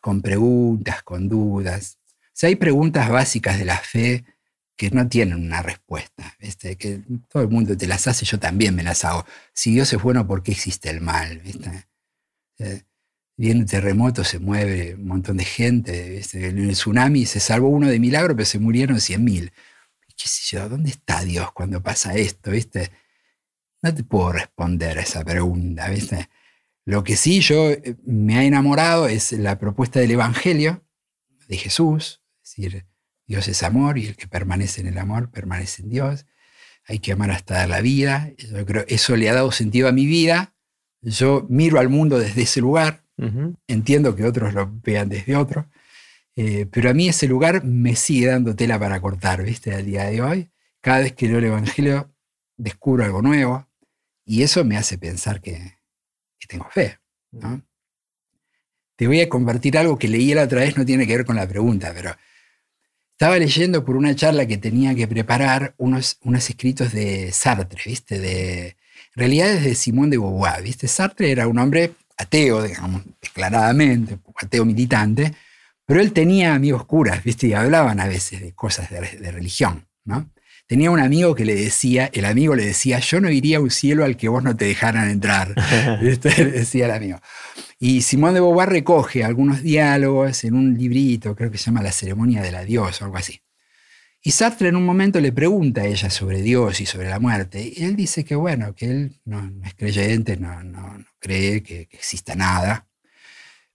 con 0.00 0.20
preguntas, 0.20 1.04
con 1.04 1.28
dudas. 1.28 1.98
O 2.08 2.30
sea, 2.32 2.48
hay 2.48 2.56
preguntas 2.56 3.08
básicas 3.08 3.58
de 3.58 3.64
la 3.64 3.78
fe 3.78 4.24
que 4.76 4.90
no 4.90 5.08
tienen 5.08 5.38
una 5.38 5.62
respuesta, 5.62 6.36
¿viste? 6.38 6.76
que 6.76 7.00
todo 7.28 7.42
el 7.42 7.48
mundo 7.48 7.76
te 7.76 7.86
las 7.86 8.06
hace, 8.06 8.26
yo 8.26 8.38
también 8.38 8.74
me 8.74 8.82
las 8.82 9.04
hago. 9.04 9.24
Si 9.54 9.72
Dios 9.72 9.92
es 9.92 10.02
bueno, 10.02 10.26
¿por 10.26 10.42
qué 10.42 10.52
existe 10.52 10.90
el 10.90 11.00
mal? 11.00 11.38
¿viste? 11.38 11.86
Viene 13.36 13.60
un 13.60 13.66
terremoto, 13.66 14.24
se 14.24 14.38
mueve 14.38 14.94
un 14.94 15.06
montón 15.06 15.36
de 15.36 15.44
gente. 15.44 16.22
En 16.32 16.58
el 16.58 16.72
tsunami 16.72 17.26
se 17.26 17.40
salvó 17.40 17.68
uno 17.68 17.88
de 17.88 18.00
milagro, 18.00 18.34
pero 18.34 18.46
se 18.46 18.58
murieron 18.58 18.96
100.000. 18.96 19.52
¿Qué 20.16 20.28
sé 20.28 20.56
yo? 20.56 20.68
¿Dónde 20.68 20.90
está 20.90 21.22
Dios 21.22 21.52
cuando 21.52 21.82
pasa 21.82 22.14
esto? 22.14 22.50
¿Viste? 22.50 22.90
No 23.82 23.94
te 23.94 24.02
puedo 24.02 24.32
responder 24.32 24.98
a 24.98 25.02
esa 25.02 25.22
pregunta. 25.24 25.90
¿viste? 25.90 26.30
Lo 26.86 27.04
que 27.04 27.16
sí 27.16 27.40
yo 27.40 27.70
eh, 27.70 27.96
me 28.04 28.38
ha 28.38 28.44
enamorado 28.44 29.08
es 29.08 29.32
la 29.32 29.58
propuesta 29.58 30.00
del 30.00 30.12
Evangelio 30.12 30.84
de 31.48 31.56
Jesús. 31.58 32.22
Es 32.42 32.56
decir, 32.56 32.86
Dios 33.26 33.46
es 33.48 33.62
amor 33.62 33.98
y 33.98 34.06
el 34.06 34.16
que 34.16 34.28
permanece 34.28 34.80
en 34.80 34.86
el 34.86 34.98
amor 34.98 35.30
permanece 35.30 35.82
en 35.82 35.90
Dios. 35.90 36.26
Hay 36.88 37.00
que 37.00 37.12
amar 37.12 37.30
hasta 37.30 37.54
dar 37.54 37.68
la 37.68 37.80
vida. 37.82 38.30
Yo 38.38 38.64
creo 38.64 38.84
eso 38.88 39.16
le 39.16 39.28
ha 39.28 39.34
dado 39.34 39.52
sentido 39.52 39.88
a 39.88 39.92
mi 39.92 40.06
vida. 40.06 40.54
Yo 41.02 41.44
miro 41.50 41.78
al 41.78 41.90
mundo 41.90 42.18
desde 42.18 42.42
ese 42.42 42.60
lugar 42.60 43.05
Entiendo 43.66 44.14
que 44.14 44.24
otros 44.24 44.52
lo 44.52 44.70
vean 44.82 45.08
desde 45.08 45.36
otro, 45.36 45.70
eh, 46.36 46.66
pero 46.70 46.90
a 46.90 46.94
mí 46.94 47.08
ese 47.08 47.26
lugar 47.26 47.64
me 47.64 47.96
sigue 47.96 48.26
dando 48.26 48.54
tela 48.54 48.78
para 48.78 49.00
cortar, 49.00 49.42
¿viste? 49.42 49.74
Al 49.74 49.86
día 49.86 50.04
de 50.04 50.20
hoy, 50.20 50.50
cada 50.82 51.00
vez 51.00 51.14
que 51.14 51.28
leo 51.28 51.38
el 51.38 51.44
Evangelio 51.44 52.14
descubro 52.56 53.04
algo 53.04 53.22
nuevo 53.22 53.66
y 54.24 54.42
eso 54.42 54.64
me 54.64 54.76
hace 54.76 54.98
pensar 54.98 55.40
que, 55.40 55.78
tengo 56.46 56.68
fe, 56.70 56.98
te 58.94 59.06
voy 59.06 59.20
a 59.20 59.28
compartir 59.28 59.76
algo 59.76 59.98
que 59.98 60.06
leí 60.08 60.32
la 60.32 60.44
otra 60.44 60.60
vez, 60.60 60.76
no 60.76 60.84
tiene 60.84 61.06
que 61.06 61.16
ver 61.16 61.26
con 61.26 61.36
la 61.36 61.48
pregunta, 61.48 61.92
pero 61.94 62.14
estaba 63.12 63.38
leyendo 63.38 63.84
por 63.84 63.96
una 63.96 64.14
charla 64.14 64.46
que 64.46 64.58
tenía 64.58 64.94
que 64.94 65.08
preparar 65.08 65.74
unos, 65.78 66.18
unos 66.22 66.48
escritos 66.48 66.92
de 66.92 67.32
Sartre, 67.32 67.80
¿viste? 67.86 68.18
De 68.18 68.76
realidades 69.14 69.64
de 69.64 69.74
Simón 69.74 70.10
de 70.10 70.18
Beauvoir, 70.18 70.62
¿viste? 70.62 70.86
Sartre 70.86 71.30
era 71.30 71.48
un 71.48 71.58
hombre 71.58 71.94
ateo, 72.16 72.62
digamos, 72.62 73.02
declaradamente, 73.20 74.18
ateo 74.40 74.64
militante, 74.64 75.34
pero 75.84 76.00
él 76.00 76.12
tenía 76.12 76.54
amigos 76.54 76.84
curas, 76.84 77.22
¿viste? 77.22 77.46
Y 77.46 77.52
hablaban 77.52 78.00
a 78.00 78.06
veces 78.06 78.40
de 78.40 78.52
cosas 78.52 78.90
de, 78.90 79.00
de 79.00 79.30
religión, 79.30 79.86
¿no? 80.04 80.30
Tenía 80.68 80.90
un 80.90 80.98
amigo 80.98 81.36
que 81.36 81.44
le 81.44 81.54
decía, 81.54 82.10
el 82.12 82.24
amigo 82.24 82.56
le 82.56 82.66
decía, 82.66 82.98
yo 82.98 83.20
no 83.20 83.30
iría 83.30 83.58
a 83.58 83.60
un 83.60 83.70
cielo 83.70 84.04
al 84.04 84.16
que 84.16 84.28
vos 84.28 84.42
no 84.42 84.56
te 84.56 84.64
dejaran 84.64 85.08
entrar, 85.08 85.54
¿viste? 86.02 86.30
Le 86.36 86.50
decía 86.50 86.86
el 86.86 86.90
amigo. 86.90 87.20
Y 87.78 88.02
Simón 88.02 88.34
de 88.34 88.40
Beauvoir 88.40 88.70
recoge 88.70 89.22
algunos 89.22 89.62
diálogos 89.62 90.42
en 90.42 90.54
un 90.54 90.76
librito, 90.76 91.36
creo 91.36 91.52
que 91.52 91.58
se 91.58 91.66
llama 91.66 91.82
La 91.82 91.92
ceremonia 91.92 92.42
del 92.42 92.56
adiós 92.56 93.00
o 93.00 93.04
algo 93.04 93.16
así. 93.16 93.40
Y 94.26 94.32
Sartre 94.32 94.70
en 94.70 94.74
un 94.74 94.84
momento 94.84 95.20
le 95.20 95.30
pregunta 95.30 95.82
a 95.82 95.86
ella 95.86 96.10
sobre 96.10 96.42
Dios 96.42 96.80
y 96.80 96.86
sobre 96.86 97.08
la 97.08 97.20
muerte. 97.20 97.72
Y 97.76 97.84
él 97.84 97.94
dice 97.94 98.24
que 98.24 98.34
bueno, 98.34 98.74
que 98.74 98.86
él 98.86 99.20
no, 99.24 99.52
es 99.64 99.74
creyente, 99.74 100.36
no, 100.36 100.64
no, 100.64 100.98
cree 101.20 101.62
que, 101.62 101.82
exista 101.82 102.34
nada. 102.34 102.88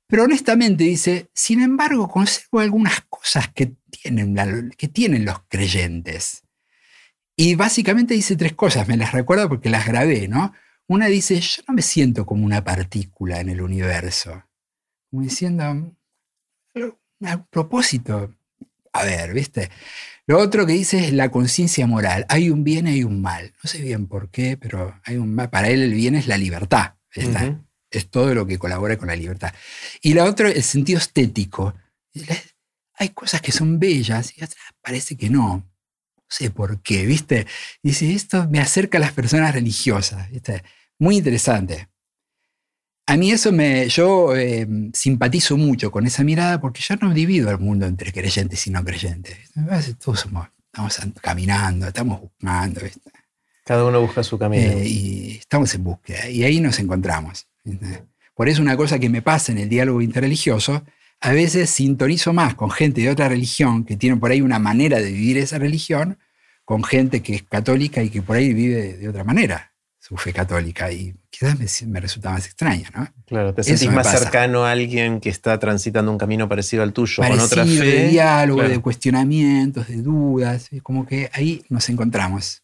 Pero 0.08 0.26
honestamente 0.26 0.84
dice, 0.84 1.32
sin 1.34 1.62
embargo, 1.62 2.10
conservo 2.10 2.60
algunas 2.60 3.00
cosas 3.08 3.48
que 3.54 3.78
tienen, 3.90 4.36
que 4.78 4.90
tienen 4.90 5.24
los 5.24 5.42
creyentes. 5.48 6.44
Y 7.38 7.56
básicamente 7.56 8.14
dice 8.14 8.36
tres 8.36 8.52
cosas, 8.52 8.90
me 8.90 8.98
las 8.98 9.14
recuerdo 9.14 9.48
porque 9.48 9.70
las 9.70 9.88
grabé, 9.88 10.28
¿no? 10.28 10.52
Una 10.86 11.06
dice, 11.06 11.40
yo 11.40 11.62
no 11.66 11.74
me 11.74 11.82
siento 11.82 12.26
como 12.26 12.46
una 12.46 12.62
partícula 12.62 13.40
en 13.40 13.48
el 13.48 13.62
universo. 13.62 14.44
Como 15.10 15.24
diciendo, 15.24 15.96
a 17.22 17.46
propósito. 17.46 18.36
A 18.94 19.06
ver, 19.06 19.34
¿viste? 19.34 19.70
Lo 20.28 20.38
otro 20.40 20.66
que 20.66 20.74
dice 20.74 21.06
es 21.06 21.14
la 21.14 21.30
conciencia 21.30 21.88
moral. 21.88 22.26
Hay 22.30 22.50
un 22.50 22.64
bien 22.64 22.88
y 22.88 22.92
hay 22.92 23.04
un 23.04 23.22
mal. 23.22 23.54
No 23.64 23.70
sé 23.70 23.82
bien 23.82 24.08
por 24.08 24.30
qué, 24.30 24.58
pero 24.58 25.00
hay 25.04 25.18
un 25.18 25.34
mal. 25.34 25.50
Para 25.50 25.70
él 25.70 25.82
el 25.82 25.94
bien 25.94 26.16
es 26.16 26.28
la 26.28 26.38
libertad. 26.38 26.96
Es 27.90 28.10
todo 28.10 28.34
lo 28.34 28.46
que 28.46 28.58
colabora 28.58 28.98
con 28.98 29.08
la 29.08 29.16
libertad. 29.16 29.54
Y 30.02 30.14
la 30.14 30.26
otra, 30.26 30.50
el 30.50 30.64
sentido 30.64 31.00
estético. 31.00 31.74
Hay 32.96 33.10
cosas 33.10 33.42
que 33.42 33.52
son 33.52 33.80
bellas 33.80 34.38
y 34.38 34.44
otras 34.44 34.62
parece 34.82 35.18
que 35.18 35.30
no. 35.30 35.68
No 36.16 36.26
sé 36.30 36.52
por 36.52 36.82
qué, 36.82 37.06
¿viste? 37.06 37.48
Dice, 37.84 38.14
esto 38.14 38.48
me 38.50 38.60
acerca 38.60 38.98
a 38.98 39.02
las 39.02 39.12
personas 39.12 39.54
religiosas, 39.54 40.30
¿viste? 40.30 40.64
Muy 41.00 41.18
interesante. 41.18 41.90
A 43.08 43.18
mí 43.18 43.32
eso 43.32 43.52
me, 43.52 43.90
yo 43.90 44.36
eh, 44.36 44.68
simpatizo 44.94 45.58
mucho 45.58 45.92
con 45.92 46.06
esa 46.06 46.24
mirada 46.24 46.62
porque 46.62 46.82
yo 46.82 46.96
no 46.98 47.14
divido 47.14 47.50
el 47.50 47.60
mundo 47.60 47.86
entre 47.86 48.12
creyentes 48.14 48.66
y 48.68 48.72
no 48.72 48.84
creyentes. 48.84 49.38
Todos 50.04 50.22
somos, 50.22 50.48
estamos 50.68 51.00
caminando, 51.20 51.88
estamos 51.88 52.22
buscando. 52.22 52.82
Cada 53.66 53.86
uno 53.86 54.02
busca 54.02 54.24
su 54.24 54.38
camino. 54.38 54.64
Eh, 54.64 54.88
y 54.88 55.38
estamos 55.40 55.74
en 55.76 55.84
búsqueda 55.84 56.30
y 56.30 56.44
ahí 56.44 56.62
nos 56.62 56.80
encontramos. 56.80 57.48
Por 58.36 58.48
eso 58.50 58.62
una 58.62 58.78
cosa 58.78 59.00
que 59.00 59.10
me 59.10 59.22
pasa 59.22 59.52
en 59.52 59.58
el 59.58 59.70
diálogo 59.70 60.02
interreligioso, 60.02 60.84
a 61.20 61.32
veces 61.32 61.70
sintonizo 61.70 62.34
más 62.34 62.56
con 62.56 62.72
gente 62.72 63.02
de 63.02 63.10
otra 63.10 63.30
religión 63.30 63.84
que 63.84 63.98
tiene 63.98 64.18
por 64.18 64.32
ahí 64.32 64.42
una 64.42 64.60
manera 64.60 65.00
de 65.00 65.12
vivir 65.12 65.38
esa 65.38 65.60
religión, 65.60 66.18
con 66.66 66.84
gente 66.84 67.22
que 67.22 67.36
es 67.36 67.44
católica 67.44 68.02
y 68.04 68.10
que 68.10 68.22
por 68.22 68.38
ahí 68.38 68.54
vive 68.54 68.94
de 68.98 69.10
otra 69.10 69.24
manera 69.24 69.71
su 70.12 70.18
fe 70.18 70.34
católica 70.34 70.92
y 70.92 71.16
quizás 71.30 71.58
me, 71.88 72.02
resulta 72.02 72.32
más 72.32 72.46
extraña, 72.46 72.90
¿no? 72.94 73.08
Claro, 73.26 73.54
te 73.54 73.64
sentís 73.64 73.90
más 73.90 74.12
cercano 74.12 74.66
a 74.66 74.72
alguien 74.72 75.22
que 75.22 75.30
está 75.30 75.58
transitando 75.58 76.12
un 76.12 76.18
camino 76.18 76.50
parecido 76.50 76.84
al 76.84 76.92
tuyo, 76.92 77.24
con 77.24 77.40
otra 77.40 77.64
fe. 77.64 77.80
de 77.80 78.08
diálogo, 78.10 78.62
de 78.62 78.82
cuestionamientos, 78.82 79.88
de 79.88 80.02
dudas, 80.02 80.70
como 80.84 81.06
que 81.08 81.30
ahí 81.32 81.64
nos 81.70 81.88
encontramos. 81.88 82.62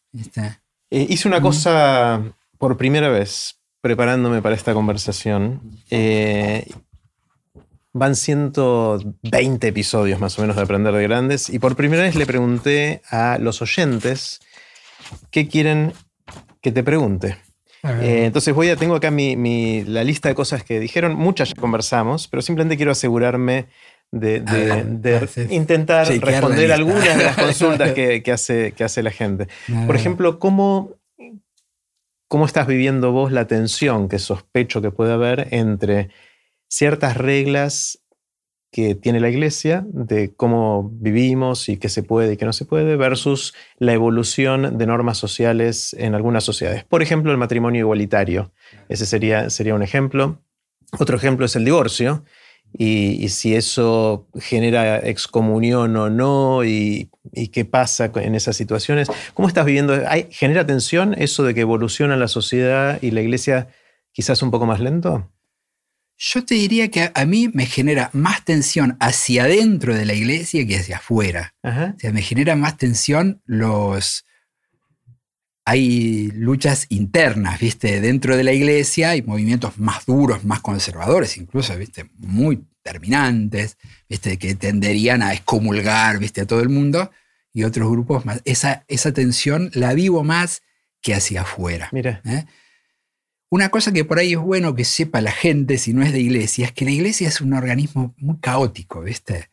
Eh, 0.91 1.07
hice 1.09 1.29
una 1.29 1.39
cosa 1.39 2.21
por 2.57 2.75
primera 2.75 3.07
vez 3.07 3.55
preparándome 3.79 4.41
para 4.41 4.53
esta 4.53 4.73
conversación. 4.73 5.61
Eh, 5.89 6.67
van 7.93 8.17
120 8.17 9.67
episodios 9.67 10.19
más 10.19 10.37
o 10.37 10.41
menos 10.41 10.57
de 10.57 10.63
Aprender 10.63 10.93
de 10.93 11.03
Grandes 11.03 11.49
y 11.49 11.59
por 11.59 11.77
primera 11.77 12.03
vez 12.03 12.15
le 12.15 12.25
pregunté 12.25 13.01
a 13.09 13.37
los 13.39 13.61
oyentes 13.61 14.41
qué 15.31 15.47
quieren 15.47 15.93
que 16.61 16.71
te 16.71 16.83
pregunte. 16.83 17.37
Eh, 17.83 18.25
entonces 18.25 18.53
voy 18.53 18.69
a, 18.69 18.75
tengo 18.75 18.95
acá 18.95 19.11
mi, 19.11 19.83
la 19.83 20.03
lista 20.03 20.29
de 20.29 20.35
cosas 20.35 20.63
que 20.63 20.79
dijeron, 20.79 21.15
muchas 21.15 21.49
ya 21.49 21.55
conversamos, 21.55 22.27
pero 22.27 22.41
simplemente 22.41 22.75
quiero 22.75 22.91
asegurarme 22.91 23.67
de, 24.11 25.47
intentar 25.49 26.07
responder 26.07 26.71
algunas 26.71 27.17
de 27.17 27.23
las 27.23 27.35
consultas 27.35 27.93
que, 27.93 28.31
hace, 28.31 28.71
que 28.71 28.83
hace 28.83 29.03
la 29.03 29.11
gente. 29.11 29.47
Por 29.85 29.95
ejemplo, 29.95 30.39
¿cómo, 30.39 30.93
¿cómo 32.27 32.45
estás 32.45 32.67
viviendo 32.67 33.11
vos 33.11 33.31
la 33.31 33.47
tensión 33.47 34.09
que 34.09 34.19
sospecho 34.19 34.81
que 34.81 34.91
puede 34.91 35.13
haber 35.13 35.47
entre 35.51 36.09
ciertas 36.69 37.17
reglas 37.17 37.99
que 38.77 38.93
tiene 38.93 39.19
la 39.19 39.29
iglesia 39.29 39.87
de 39.87 40.35
cómo 40.35 40.91
vivimos 40.93 41.67
y 41.67 41.77
qué 41.77 41.89
se 41.89 42.03
puede 42.03 42.33
y 42.33 42.37
qué 42.37 42.45
no 42.45 42.53
se 42.53 42.63
puede, 42.63 42.95
versus 42.95 43.55
la 43.79 43.93
evolución 43.93 44.77
de 44.77 44.85
normas 44.85 45.17
sociales 45.17 45.95
en 45.97 46.13
algunas 46.13 46.43
sociedades. 46.43 46.83
Por 46.83 47.01
ejemplo, 47.01 47.31
el 47.31 47.39
matrimonio 47.39 47.79
igualitario. 47.79 48.51
Ese 48.87 49.07
sería, 49.07 49.49
sería 49.49 49.73
un 49.73 49.81
ejemplo. 49.81 50.43
Otro 50.99 51.17
ejemplo 51.17 51.47
es 51.47 51.55
el 51.55 51.65
divorcio. 51.65 52.23
Y, 52.77 53.29
si 53.29 53.55
eso 53.55 54.27
genera 54.39 54.99
excomunión 54.99 55.95
o 55.95 56.11
no, 56.11 56.63
y, 56.63 57.09
qué 57.51 57.65
pasa 57.65 58.11
en 58.13 58.35
esas 58.35 58.55
situaciones. 58.55 59.07
¿Cómo 59.33 59.47
estás 59.47 59.65
viviendo? 59.65 60.03
¿Hay, 60.07 60.27
¿Genera 60.29 60.67
tensión 60.67 61.15
eso 61.17 61.43
de 61.43 61.55
que 61.55 61.61
evoluciona 61.61 62.15
la 62.15 62.27
sociedad 62.27 62.99
y 63.01 63.09
la 63.09 63.21
iglesia 63.21 63.69
quizás 64.11 64.43
un 64.43 64.51
poco 64.51 64.67
más 64.67 64.79
lento? 64.79 65.31
Yo 66.17 66.43
te 66.43 66.55
diría 66.55 66.89
que 66.89 67.11
a, 67.13 67.25
mí 67.25 67.49
me 67.53 67.67
genera 67.67 68.09
más 68.11 68.43
tensión 68.43 68.97
hacia 68.99 69.43
adentro 69.43 69.95
de 69.95 70.05
la 70.05 70.13
iglesia 70.13 70.65
que 70.65 70.77
hacia 70.77 70.97
afuera. 70.97 71.53
O 71.63 71.99
sea, 71.99 72.11
me 72.11 72.21
genera 72.21 72.55
más 72.55 72.77
tensión 72.77 73.41
los... 73.45 74.25
Hay 75.63 76.31
luchas 76.31 76.85
internas, 76.89 77.59
¿viste? 77.59 77.99
Dentro 77.99 78.37
de 78.37 78.43
la 78.45 78.53
iglesia 78.53 79.09
hay 79.11 79.21
movimientos 79.21 79.77
más 79.77 80.05
duros, 80.05 80.45
más 80.45 80.61
conservadores, 80.61 81.37
incluso, 81.37 81.77
¿viste? 81.77 82.09
Muy 82.17 82.65
terminantes, 82.81 83.77
¿viste? 84.07 84.37
Que 84.37 84.55
tenderían 84.55 85.21
a 85.21 85.33
excomulgar, 85.33 86.19
¿viste? 86.19 86.41
A 86.41 86.47
todo 86.47 86.61
el 86.61 86.69
mundo. 86.69 87.11
Y 87.53 87.63
otros 87.63 87.91
grupos 87.91 88.25
más. 88.25 88.41
Esa, 88.45 88.85
esa 88.87 89.11
tensión 89.11 89.69
la 89.73 89.93
vivo 89.93 90.23
más 90.23 90.61
que 91.01 91.13
hacia 91.13 91.41
afuera. 91.41 91.89
Mira. 91.91 92.21
¿eh? 92.25 92.45
Una 93.49 93.69
cosa 93.69 93.93
que 93.93 94.03
por 94.03 94.19
ahí 94.19 94.33
es 94.33 94.39
bueno 94.39 94.75
que 94.75 94.83
sepa 94.83 95.21
la 95.21 95.31
gente, 95.31 95.77
si 95.77 95.93
no 95.93 96.03
es 96.03 96.11
de 96.11 96.19
iglesia, 96.19 96.65
es 96.65 96.71
que 96.73 96.85
la 96.85 96.91
iglesia 96.91 97.29
es 97.29 97.39
un 97.39 97.53
organismo 97.53 98.13
muy 98.17 98.37
caótico, 98.39 99.01
¿viste? 99.01 99.49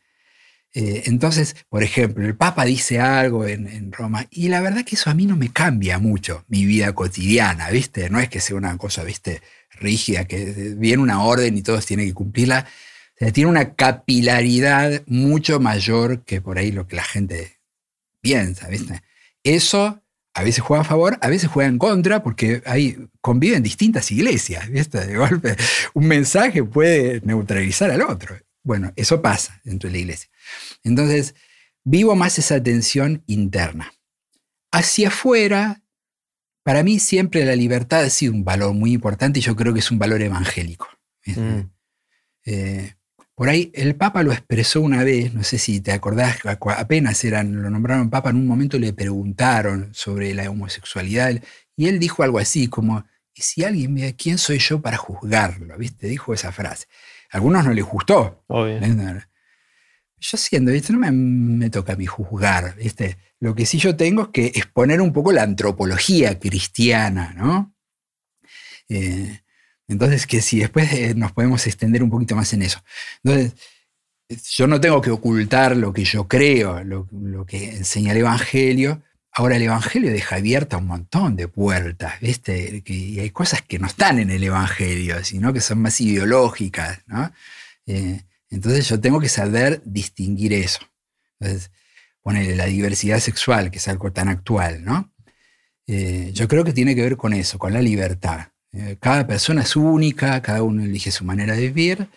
Eh, 0.73 1.03
entonces, 1.05 1.55
por 1.69 1.83
ejemplo, 1.83 2.25
el 2.25 2.35
Papa 2.35 2.65
dice 2.65 2.99
algo 2.99 3.47
en, 3.47 3.93
Roma 3.93 4.27
y 4.29 4.49
la 4.49 4.59
verdad 4.59 4.83
que 4.83 4.95
eso 4.95 5.09
a 5.09 5.13
mí 5.13 5.25
no 5.25 5.37
me 5.37 5.49
cambia 5.49 5.99
mucho 5.99 6.43
mi 6.49 6.65
vida 6.65 6.93
cotidiana, 6.93 7.69
¿viste? 7.69 8.09
No 8.09 8.19
es 8.19 8.27
que 8.27 8.41
sea 8.41 8.57
una 8.57 8.77
cosa, 8.77 9.03
¿viste? 9.05 9.41
Rígida, 9.71 10.25
que 10.25 10.75
viene 10.77 11.01
una 11.01 11.23
orden 11.23 11.57
y 11.57 11.61
todos 11.61 11.85
tienen 11.85 12.07
que 12.07 12.13
cumplirla. 12.13 12.67
tiene 13.33 13.49
una 13.49 13.75
capilaridad 13.75 15.03
mucho 15.07 15.61
mayor 15.61 16.25
que 16.25 16.41
por 16.41 16.57
ahí 16.57 16.71
lo 16.73 16.87
que 16.87 16.97
la 16.97 17.03
gente 17.05 17.59
piensa, 18.21 18.67
¿viste? 18.67 19.01
Eso 19.43 20.03
a 20.35 20.43
veces 20.43 20.61
juega 20.63 20.81
a 20.81 20.85
favor, 20.85 21.17
a 21.21 21.29
veces 21.29 21.49
juega 21.49 21.69
en 21.69 21.77
contra, 21.77 22.21
porque 22.21 22.61
ahí 22.65 22.97
conviven 23.21 23.63
distintas 23.63 24.11
iglesias. 24.11 24.69
¿viste? 24.69 25.05
De 25.05 25.15
golpe, 25.15 25.55
un 25.93 26.07
mensaje 26.07 26.61
puede 26.61 27.21
neutralizar 27.21 27.89
al 27.89 28.01
otro. 28.01 28.37
Bueno, 28.61 28.91
eso 28.97 29.21
pasa 29.21 29.61
dentro 29.63 29.87
de 29.87 29.93
la 29.93 29.99
iglesia. 29.99 30.29
Entonces, 30.83 31.35
vivo 31.85 32.15
más 32.17 32.37
esa 32.37 32.61
tensión 32.61 33.23
interna. 33.27 33.93
Hacia 34.73 35.07
afuera, 35.07 35.81
para 36.63 36.83
mí 36.83 36.99
siempre 36.99 37.45
la 37.45 37.55
libertad 37.55 38.03
ha 38.03 38.09
sido 38.09 38.33
un 38.33 38.43
valor 38.43 38.73
muy 38.73 38.91
importante 38.91 39.39
y 39.39 39.41
yo 39.41 39.55
creo 39.55 39.73
que 39.73 39.79
es 39.79 39.89
un 39.89 39.99
valor 39.99 40.21
evangélico. 40.21 40.89
Mm. 41.25 41.61
Eh, 42.43 42.93
por 43.35 43.49
ahí 43.49 43.69
el 43.75 43.95
Papa 43.95 44.23
lo 44.23 44.31
expresó 44.31 44.79
una 44.79 45.03
vez, 45.03 45.33
no 45.33 45.43
sé 45.43 45.57
si 45.57 45.81
te 45.81 45.91
acordás, 45.91 46.39
apenas 46.77 47.23
eran, 47.25 47.61
lo 47.61 47.69
nombraron 47.69 48.09
Papa, 48.09 48.29
en 48.29 48.37
un 48.37 48.47
momento 48.47 48.79
le 48.79 48.93
preguntaron 48.93 49.89
sobre 49.93 50.33
la 50.33 50.49
homosexualidad 50.49 51.41
y 51.75 51.87
él 51.87 51.99
dijo 51.99 52.23
algo 52.23 52.39
así 52.39 52.67
como, 52.67 53.03
¿y 53.33 53.41
si 53.41 53.65
alguien 53.65 53.93
ve 53.93 54.15
quién 54.17 54.37
soy 54.37 54.59
yo 54.59 54.81
para 54.81 54.95
juzgarlo? 54.95 55.77
¿Viste? 55.77 56.07
Dijo 56.07 56.33
esa 56.33 56.53
frase. 56.53 56.87
A 57.29 57.37
algunos 57.37 57.65
no 57.65 57.73
les 57.73 57.83
gustó. 57.83 58.45
Yo 60.17 60.37
siendo, 60.37 60.71
¿viste? 60.71 60.93
No 60.93 60.99
me, 60.99 61.69
toca 61.69 61.93
a 61.93 61.95
mí 61.97 62.05
juzgar, 62.05 62.75
¿viste? 62.77 63.17
Lo 63.41 63.53
que 63.53 63.65
sí 63.65 63.77
yo 63.77 63.97
tengo 63.97 64.23
es 64.23 64.27
que 64.29 64.45
exponer 64.45 65.01
un 65.01 65.11
poco 65.11 65.33
la 65.33 65.43
antropología 65.43 66.39
cristiana, 66.39 67.33
¿no? 67.35 67.75
Eh, 68.87 69.41
Entonces, 69.87 70.25
que 70.27 70.41
si 70.41 70.59
después 70.59 70.91
eh, 70.93 71.13
nos 71.15 71.31
podemos 71.31 71.65
extender 71.67 72.03
un 72.03 72.09
poquito 72.09 72.35
más 72.35 72.51
en 72.53 72.63
eso. 72.63 72.83
Entonces, 73.23 73.53
yo 74.29 74.67
no 74.67 74.81
tengo 74.81 75.01
que 75.01 75.11
ocultar 75.11 75.77
lo 75.77 75.93
que 75.93 76.03
yo 76.03 76.27
creo, 76.27 76.83
lo, 76.83 77.45
que 77.45 77.75
enseña 77.75 78.11
el 78.11 78.19
Evangelio. 78.19 79.03
Ahora 79.31 79.57
el 79.57 79.63
Evangelio 79.63 80.11
deja 80.11 80.37
abierta 80.37 80.77
un 80.77 80.87
montón 80.87 81.35
de 81.35 81.47
puertas, 81.47 82.19
¿viste? 82.21 82.81
y 82.85 83.19
hay 83.19 83.29
cosas 83.31 83.61
que 83.61 83.77
no 83.79 83.87
están 83.87 84.19
en 84.19 84.31
el 84.31 84.43
Evangelio, 84.43 85.23
sino 85.23 85.53
que 85.53 85.61
son 85.61 85.79
más 85.81 85.99
ideológicas, 86.01 87.01
¿no? 87.05 87.31
Eh, 87.85 88.21
entonces 88.49 88.87
yo 88.87 88.99
tengo 88.99 89.19
que 89.19 89.29
saber 89.29 89.81
distinguir 89.85 90.53
eso. 90.53 90.79
Entonces, 91.39 91.71
ponerle 92.21 92.55
la 92.55 92.65
diversidad 92.65 93.19
sexual, 93.19 93.69
que 93.69 93.77
es 93.77 93.87
algo 93.87 94.11
tan 94.11 94.29
actual, 94.29 94.83
¿no? 94.83 95.13
Eh, 95.87 96.31
yo 96.33 96.47
creo 96.47 96.63
que 96.63 96.73
tiene 96.73 96.95
que 96.95 97.03
ver 97.03 97.17
con 97.17 97.33
eso, 97.33 97.59
con 97.59 97.73
la 97.73 97.81
libertad. 97.81 98.47
Eh, 98.75 98.97
cada 98.99 99.25
persona 99.25 99.61
es 99.61 99.75
única, 99.75 100.41
cada 100.41 100.61
uno 100.63 100.83
elige 100.83 101.11
su 101.11 101.23
manera 101.23 101.55
de 101.55 101.71
vivir. 101.71 102.09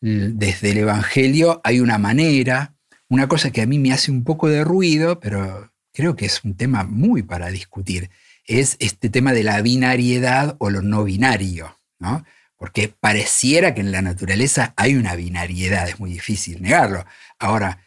Desde 0.00 0.72
el 0.72 0.78
Evangelio 0.78 1.62
hay 1.64 1.80
una 1.80 1.96
manera, 1.96 2.74
una 3.08 3.26
cosa 3.26 3.50
que 3.50 3.62
a 3.62 3.66
mí 3.66 3.78
me 3.78 3.92
hace 3.92 4.10
un 4.10 4.22
poco 4.22 4.48
de 4.48 4.62
ruido, 4.62 5.18
pero 5.18 5.72
creo 5.94 6.14
que 6.14 6.26
es 6.26 6.44
un 6.44 6.56
tema 6.56 6.84
muy 6.84 7.22
para 7.22 7.48
discutir, 7.48 8.10
es 8.46 8.76
este 8.80 9.08
tema 9.08 9.32
de 9.32 9.44
la 9.44 9.62
binariedad 9.62 10.56
o 10.58 10.68
lo 10.68 10.82
no 10.82 11.04
binario, 11.04 11.78
¿no? 11.98 12.22
Porque 12.56 12.88
pareciera 12.88 13.74
que 13.74 13.80
en 13.80 13.92
la 13.92 14.02
naturaleza 14.02 14.74
hay 14.76 14.96
una 14.96 15.16
binariedad, 15.16 15.88
es 15.88 15.98
muy 15.98 16.12
difícil 16.12 16.60
negarlo. 16.60 17.06
Ahora, 17.38 17.78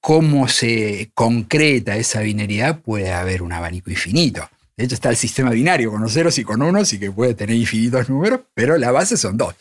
cómo 0.00 0.48
se 0.48 1.12
concreta 1.14 1.96
esa 1.96 2.20
binariedad, 2.20 2.80
puede 2.80 3.12
haber 3.12 3.42
un 3.42 3.52
abanico 3.52 3.90
infinito. 3.90 4.50
De 4.78 4.84
hecho, 4.84 4.94
está 4.94 5.10
el 5.10 5.16
sistema 5.16 5.50
binario 5.50 5.90
con 5.90 6.00
los 6.00 6.12
ceros 6.12 6.38
y 6.38 6.44
con 6.44 6.62
unos 6.62 6.92
y 6.92 7.00
que 7.00 7.10
puede 7.10 7.34
tener 7.34 7.56
infinitos 7.56 8.08
números, 8.08 8.42
pero 8.54 8.78
la 8.78 8.92
base 8.92 9.16
son 9.16 9.36
dos. 9.36 9.56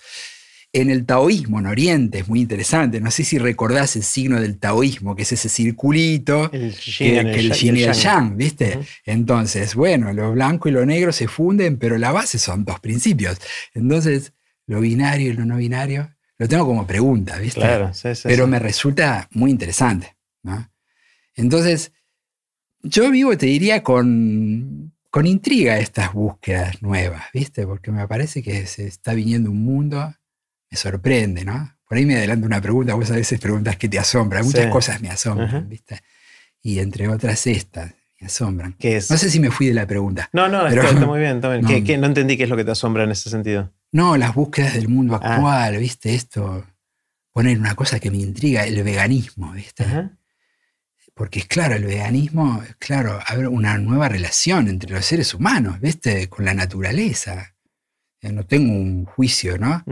En 0.71 0.91
el 0.91 1.07
taoísmo, 1.07 1.57
en 1.57 1.65
Oriente, 1.65 2.19
es 2.19 2.27
muy 2.27 2.39
interesante. 2.39 3.01
No 3.01 3.09
sé 3.09 3.23
si 3.23 3.39
recordás 3.39 3.95
el 3.95 4.03
signo 4.03 4.39
del 4.39 4.59
taoísmo, 4.59 5.15
que 5.15 5.23
es 5.23 5.31
ese 5.31 5.49
circulito, 5.49 6.51
el 6.53 6.75
que, 6.75 7.19
el, 7.19 7.51
yin 7.51 7.77
y 7.77 7.83
el 7.83 7.93
yang, 7.93 8.37
¿viste? 8.37 8.77
Entonces, 9.05 9.73
bueno, 9.73 10.13
lo 10.13 10.33
blanco 10.33 10.69
y 10.69 10.71
lo 10.71 10.85
negro 10.85 11.11
se 11.11 11.27
funden, 11.27 11.77
pero 11.77 11.97
la 11.97 12.11
base 12.11 12.37
son 12.37 12.63
dos 12.63 12.79
principios. 12.79 13.39
Entonces, 13.73 14.33
lo 14.67 14.81
binario 14.81 15.31
y 15.31 15.33
lo 15.33 15.45
no 15.45 15.57
binario, 15.57 16.15
lo 16.37 16.47
tengo 16.47 16.67
como 16.67 16.85
pregunta, 16.85 17.39
¿viste? 17.39 17.61
Claro, 17.61 17.91
sí, 17.91 18.13
sí, 18.13 18.21
pero 18.25 18.45
me 18.45 18.59
resulta 18.59 19.27
muy 19.31 19.49
interesante. 19.49 20.15
Entonces, 21.33 21.91
yo 22.83 23.09
vivo, 23.09 23.35
te 23.35 23.47
diría, 23.47 23.81
con, 23.81 24.86
con 25.17 25.25
intriga 25.25 25.79
estas 25.79 26.13
búsquedas 26.13 26.79
nuevas, 26.83 27.23
¿viste? 27.33 27.65
Porque 27.65 27.91
me 27.91 28.07
parece 28.07 28.43
que 28.43 28.67
se 28.67 28.85
está 28.85 29.15
viniendo 29.15 29.49
un 29.49 29.65
mundo, 29.65 30.13
me 30.69 30.77
sorprende, 30.77 31.43
¿no? 31.43 31.75
Por 31.89 31.97
ahí 31.97 32.05
me 32.05 32.17
adelanto 32.17 32.45
una 32.45 32.61
pregunta, 32.61 32.93
vos 32.93 33.09
a 33.09 33.15
veces 33.15 33.39
preguntas 33.39 33.77
que 33.77 33.89
te 33.89 33.97
asombran, 33.97 34.45
muchas 34.45 34.67
cosas 34.67 35.01
me 35.01 35.09
asombran, 35.09 35.67
¿viste? 35.67 36.01
Y 36.61 36.77
entre 36.77 37.07
otras 37.07 37.47
estas, 37.47 37.95
me 38.19 38.27
asombran. 38.27 38.73
¿Qué 38.73 38.97
es? 38.97 39.09
No 39.09 39.17
sé 39.17 39.31
si 39.31 39.39
me 39.39 39.49
fui 39.49 39.65
de 39.65 39.73
la 39.73 39.87
pregunta. 39.87 40.29
No, 40.33 40.49
no, 40.49 40.67
está, 40.67 40.91
muy 41.07 41.17
bien, 41.17 41.37
está 41.37 41.49
bien. 41.51 41.99
No, 41.99 42.05
entendí 42.05 42.37
qué 42.37 42.43
es 42.43 42.49
lo 42.49 42.55
que 42.55 42.63
te 42.63 42.69
asombra 42.69 43.03
en 43.03 43.09
ese 43.09 43.31
sentido. 43.31 43.73
No, 43.91 44.17
las 44.17 44.35
búsquedas 44.35 44.75
del 44.75 44.87
mundo 44.87 45.15
ah. 45.15 45.33
actual, 45.33 45.77
¿viste? 45.77 46.13
Esto, 46.13 46.63
poner 47.31 47.57
una 47.57 47.73
cosa 47.73 47.99
que 47.99 48.11
me 48.11 48.17
intriga, 48.17 48.65
el 48.65 48.83
veganismo, 48.83 49.51
¿viste? 49.53 50.11
Porque 51.17 51.39
es 51.39 51.47
claro, 51.47 51.75
el 51.75 51.83
veganismo, 51.83 52.61
es 52.63 52.75
claro, 52.75 53.19
abre 53.25 53.47
una 53.47 53.79
nueva 53.79 54.07
relación 54.07 54.67
entre 54.67 54.91
los 54.91 55.03
seres 55.03 55.33
humanos, 55.33 55.79
¿viste? 55.81 56.29
Con 56.29 56.45
la 56.45 56.53
naturaleza. 56.53 57.55
No 58.21 58.45
tengo 58.45 58.73
un 58.73 59.05
juicio, 59.05 59.57
¿no? 59.57 59.83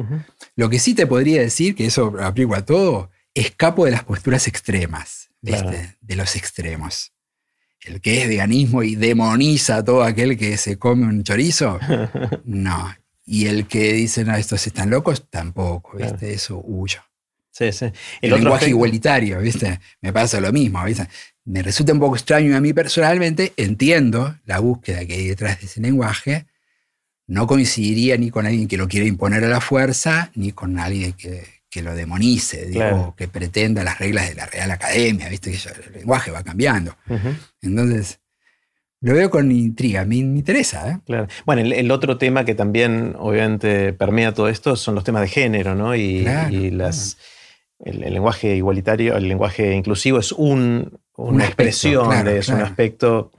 Lo 0.56 0.70
que 0.70 0.78
sí 0.78 0.94
te 0.94 1.08
podría 1.08 1.42
decir, 1.42 1.74
que 1.74 1.88
eso 1.88 2.16
aplico 2.22 2.54
a 2.56 2.64
todo, 2.64 3.10
escapo 3.34 3.86
de 3.86 3.92
las 3.92 4.04
posturas 4.04 4.48
extremas, 4.48 5.30
¿viste? 5.42 5.98
De 6.00 6.16
los 6.16 6.36
extremos. 6.36 7.12
El 7.82 8.02
que 8.02 8.22
es 8.22 8.28
veganismo 8.28 8.84
y 8.84 8.96
demoniza 8.96 9.78
a 9.78 9.84
todo 9.84 10.04
aquel 10.04 10.38
que 10.38 10.58
se 10.58 10.78
come 10.78 11.08
un 11.08 11.24
chorizo, 11.24 11.80
no. 12.46 12.96
Y 13.26 13.48
el 13.48 13.68
que 13.68 13.94
dice, 13.94 14.24
no, 14.24 14.36
estos 14.36 14.68
están 14.68 14.92
locos, 14.92 15.28
tampoco, 15.30 15.98
¿viste? 15.98 16.34
Eso 16.34 16.62
huyo. 16.64 17.02
Sí, 17.56 17.72
sí. 17.72 17.86
El, 18.20 18.32
lenguaje 18.32 18.68
igualitario, 18.68 19.40
¿viste? 19.40 19.80
Me 20.02 20.12
pasa 20.12 20.42
lo 20.42 20.52
mismo, 20.52 20.84
¿viste? 20.84 21.08
Me 21.46 21.62
resulta 21.62 21.94
un 21.94 22.02
poco 22.02 22.18
extraño 22.18 22.54
a 22.58 22.60
mí 22.60 22.74
personalmente, 22.74 23.54
entiendo 23.56 24.36
la 24.44 24.60
búsqueda 24.60 25.06
que 25.06 25.14
hay 25.14 25.28
detrás 25.28 25.62
de 25.62 25.68
ese 25.68 25.80
lenguaje, 25.80 26.48
no 27.28 27.48
coincidiría 27.48 28.18
ni 28.18 28.30
con 28.30 28.46
alguien 28.46 28.68
que 28.68 28.76
lo 28.76 28.90
quiera 28.90 29.08
imponer 29.08 29.46
a 29.46 29.48
la 29.48 29.62
fuerza, 29.62 30.32
ni 30.36 30.52
con 30.52 30.78
alguien 30.80 31.14
que, 31.14 31.56
lo 31.82 31.94
demonice, 31.94 32.68
digo, 32.68 33.14
que 33.18 33.28
pretenda 33.28 33.84
las 33.84 34.00
reglas 34.00 34.30
de 34.30 34.36
la 34.36 34.46
Real 34.46 34.72
Academia, 34.72 35.28
¿viste? 35.28 35.52
Que 35.52 35.58
el 35.88 35.94
lenguaje 35.94 36.32
va 36.32 36.42
cambiando. 36.42 36.96
Entonces, 37.62 38.20
lo 39.02 39.14
veo 39.14 39.30
con 39.30 39.52
intriga, 39.52 40.06
me, 40.06 40.16
interesa. 40.16 40.90
¿eh? 40.90 41.00
Claro. 41.06 41.28
Bueno, 41.46 41.62
el, 41.62 41.92
otro 41.92 42.18
tema 42.18 42.46
que 42.46 42.56
también 42.56 43.14
obviamente 43.18 43.92
permea 43.92 44.34
todo 44.34 44.48
esto 44.48 44.78
son 44.78 44.96
los 44.96 45.04
temas 45.04 45.22
de 45.22 45.28
género, 45.28 45.76
¿no? 45.76 45.96
Y, 45.96 46.22
las 46.72 47.18
el, 47.80 48.00
lenguaje 48.00 48.56
igualitario, 48.56 49.16
el 49.16 49.28
lenguaje 49.28 49.74
inclusivo 49.74 50.20
es 50.20 50.32
un, 50.32 51.00
una 51.16 51.46
expresión, 51.46 52.24
de, 52.24 52.38
es 52.40 52.50
un 52.50 52.62
aspecto 52.62 53.32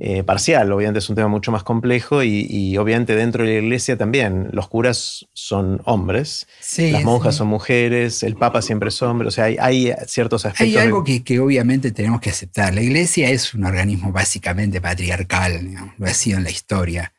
eh, 0.00 0.22
parcial, 0.22 0.70
obviamente 0.70 1.00
es 1.00 1.10
un 1.10 1.16
tema 1.16 1.28
mucho 1.28 1.50
más 1.50 1.64
complejo 1.64 2.22
y, 2.22 2.76
obviamente 2.76 3.16
dentro 3.16 3.44
de 3.44 3.54
la 3.54 3.58
iglesia 3.58 3.96
también. 3.96 4.48
Los 4.52 4.68
curas 4.68 5.26
son 5.32 5.82
hombres, 5.84 6.46
las 6.78 7.02
monjas 7.02 7.34
son 7.34 7.48
mujeres, 7.48 8.22
el 8.22 8.36
papa 8.36 8.62
siempre 8.62 8.90
es 8.90 9.02
hombre, 9.02 9.28
o 9.28 9.30
sea, 9.30 9.44
hay, 9.44 9.92
ciertos 10.06 10.46
aspectos. 10.46 10.68
Hay 10.68 10.76
algo 10.76 11.02
que, 11.02 11.40
obviamente 11.40 11.90
tenemos 11.90 12.20
que 12.20 12.30
aceptar, 12.30 12.74
la 12.74 12.82
iglesia 12.82 13.28
es 13.30 13.54
un 13.54 13.64
organismo 13.64 14.12
básicamente 14.12 14.80
patriarcal, 14.80 15.68
lo 15.98 16.06
ha 16.06 16.14
sido 16.14 16.38
en 16.38 16.44
la 16.44 16.50
historia. 16.50 17.12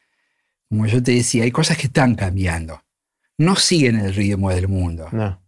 Como 0.69 0.85
yo 0.85 1.01
te 1.03 1.11
decía, 1.11 1.43
hay 1.43 1.51
cosas 1.51 1.77
que 1.77 1.87
están 1.87 2.15
cambiando, 2.15 2.81
no 3.37 3.55
siguen 3.55 3.99
el 3.99 4.13
ritmo 4.13 4.51
del 4.51 4.67
mundo. 4.67 5.09
No 5.11 5.41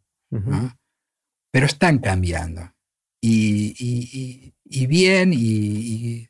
pero 1.52 1.66
están 1.66 2.00
cambiando. 2.00 2.74
Y, 3.22 4.54
bien, 4.88 5.32
y, 5.36 6.28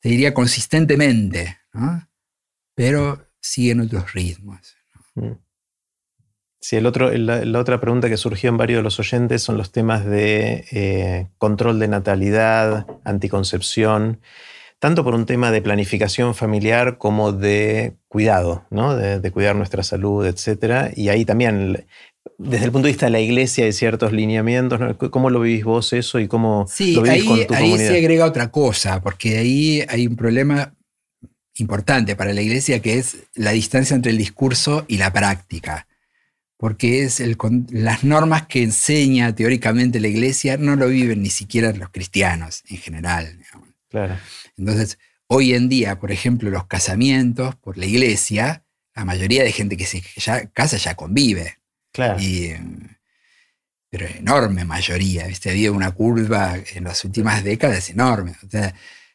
te 0.00 0.08
diría 0.08 0.34
consistentemente, 0.34 1.58
pero 2.74 3.28
siguen 3.40 3.80
otros 3.80 4.12
ritmos. 4.12 4.76
Mm. 5.14 5.32
Sí, 6.58 6.74
el 6.74 6.86
otro, 6.86 7.12
la, 7.12 7.60
otra 7.60 7.80
pregunta 7.80 8.08
que 8.08 8.16
surgió 8.16 8.50
en 8.50 8.56
varios 8.56 8.78
de 8.78 8.82
los 8.82 8.98
oyentes 8.98 9.40
son 9.40 9.56
los 9.56 9.70
temas 9.70 10.04
de 10.04 10.64
eh, 10.72 11.28
control 11.38 11.78
de 11.78 11.86
natalidad, 11.86 12.86
anticoncepción, 13.04 14.20
tanto 14.80 15.04
por 15.04 15.14
un 15.14 15.26
tema 15.26 15.52
de 15.52 15.62
planificación 15.62 16.34
familiar 16.34 16.98
como 16.98 17.32
de 17.32 17.94
cuidado, 18.08 18.66
¿no? 18.70 18.96
de, 18.96 19.20
de 19.20 19.30
cuidar 19.30 19.54
nuestra 19.54 19.84
salud, 19.84 20.26
etc. 20.26 20.92
Y 20.96 21.08
ahí 21.08 21.24
también 21.24 21.86
desde 22.38 22.66
el 22.66 22.72
punto 22.72 22.86
de 22.86 22.92
vista 22.92 23.06
de 23.06 23.12
la 23.12 23.20
iglesia 23.20 23.64
hay 23.64 23.72
ciertos 23.72 24.12
lineamientos. 24.12 24.96
¿Cómo 25.10 25.30
lo 25.30 25.40
vivís 25.40 25.64
vos 25.64 25.92
eso 25.92 26.18
y 26.20 26.28
cómo 26.28 26.66
lo 26.78 27.02
vivís 27.02 27.08
ahí, 27.08 27.24
con 27.24 27.46
tu 27.46 27.54
ahí 27.54 27.78
se 27.78 27.96
agrega 27.96 28.26
otra 28.26 28.50
cosa, 28.50 29.00
porque 29.00 29.38
ahí 29.38 29.84
hay 29.88 30.06
un 30.06 30.16
problema 30.16 30.74
importante 31.58 32.16
para 32.16 32.34
la 32.34 32.42
iglesia 32.42 32.80
que 32.80 32.98
es 32.98 33.16
la 33.34 33.52
distancia 33.52 33.94
entre 33.94 34.12
el 34.12 34.18
discurso 34.18 34.84
y 34.88 34.98
la 34.98 35.12
práctica. 35.12 35.86
Porque 36.58 37.02
es 37.02 37.20
el, 37.20 37.36
las 37.70 38.02
normas 38.02 38.46
que 38.46 38.62
enseña 38.62 39.34
teóricamente 39.34 40.00
la 40.00 40.08
iglesia 40.08 40.56
no 40.56 40.74
lo 40.76 40.88
viven 40.88 41.22
ni 41.22 41.30
siquiera 41.30 41.72
los 41.72 41.90
cristianos 41.90 42.62
en 42.68 42.78
general. 42.78 43.38
Claro. 43.90 44.16
Entonces, 44.56 44.98
hoy 45.26 45.52
en 45.52 45.68
día, 45.68 45.98
por 45.98 46.12
ejemplo, 46.12 46.50
los 46.50 46.66
casamientos 46.66 47.56
por 47.56 47.76
la 47.76 47.84
iglesia, 47.84 48.64
la 48.94 49.04
mayoría 49.04 49.42
de 49.42 49.52
gente 49.52 49.76
que 49.76 49.84
se 49.84 50.02
casa 50.54 50.76
ya 50.78 50.94
convive. 50.94 51.58
Claro. 51.96 52.20
Y, 52.20 52.52
pero 53.88 54.06
enorme 54.06 54.66
mayoría, 54.66 55.26
¿viste? 55.26 55.50
Había 55.50 55.72
una 55.72 55.90
curva 55.92 56.56
en 56.74 56.84
las 56.84 57.02
últimas 57.06 57.42
décadas 57.42 57.88
enorme. 57.88 58.34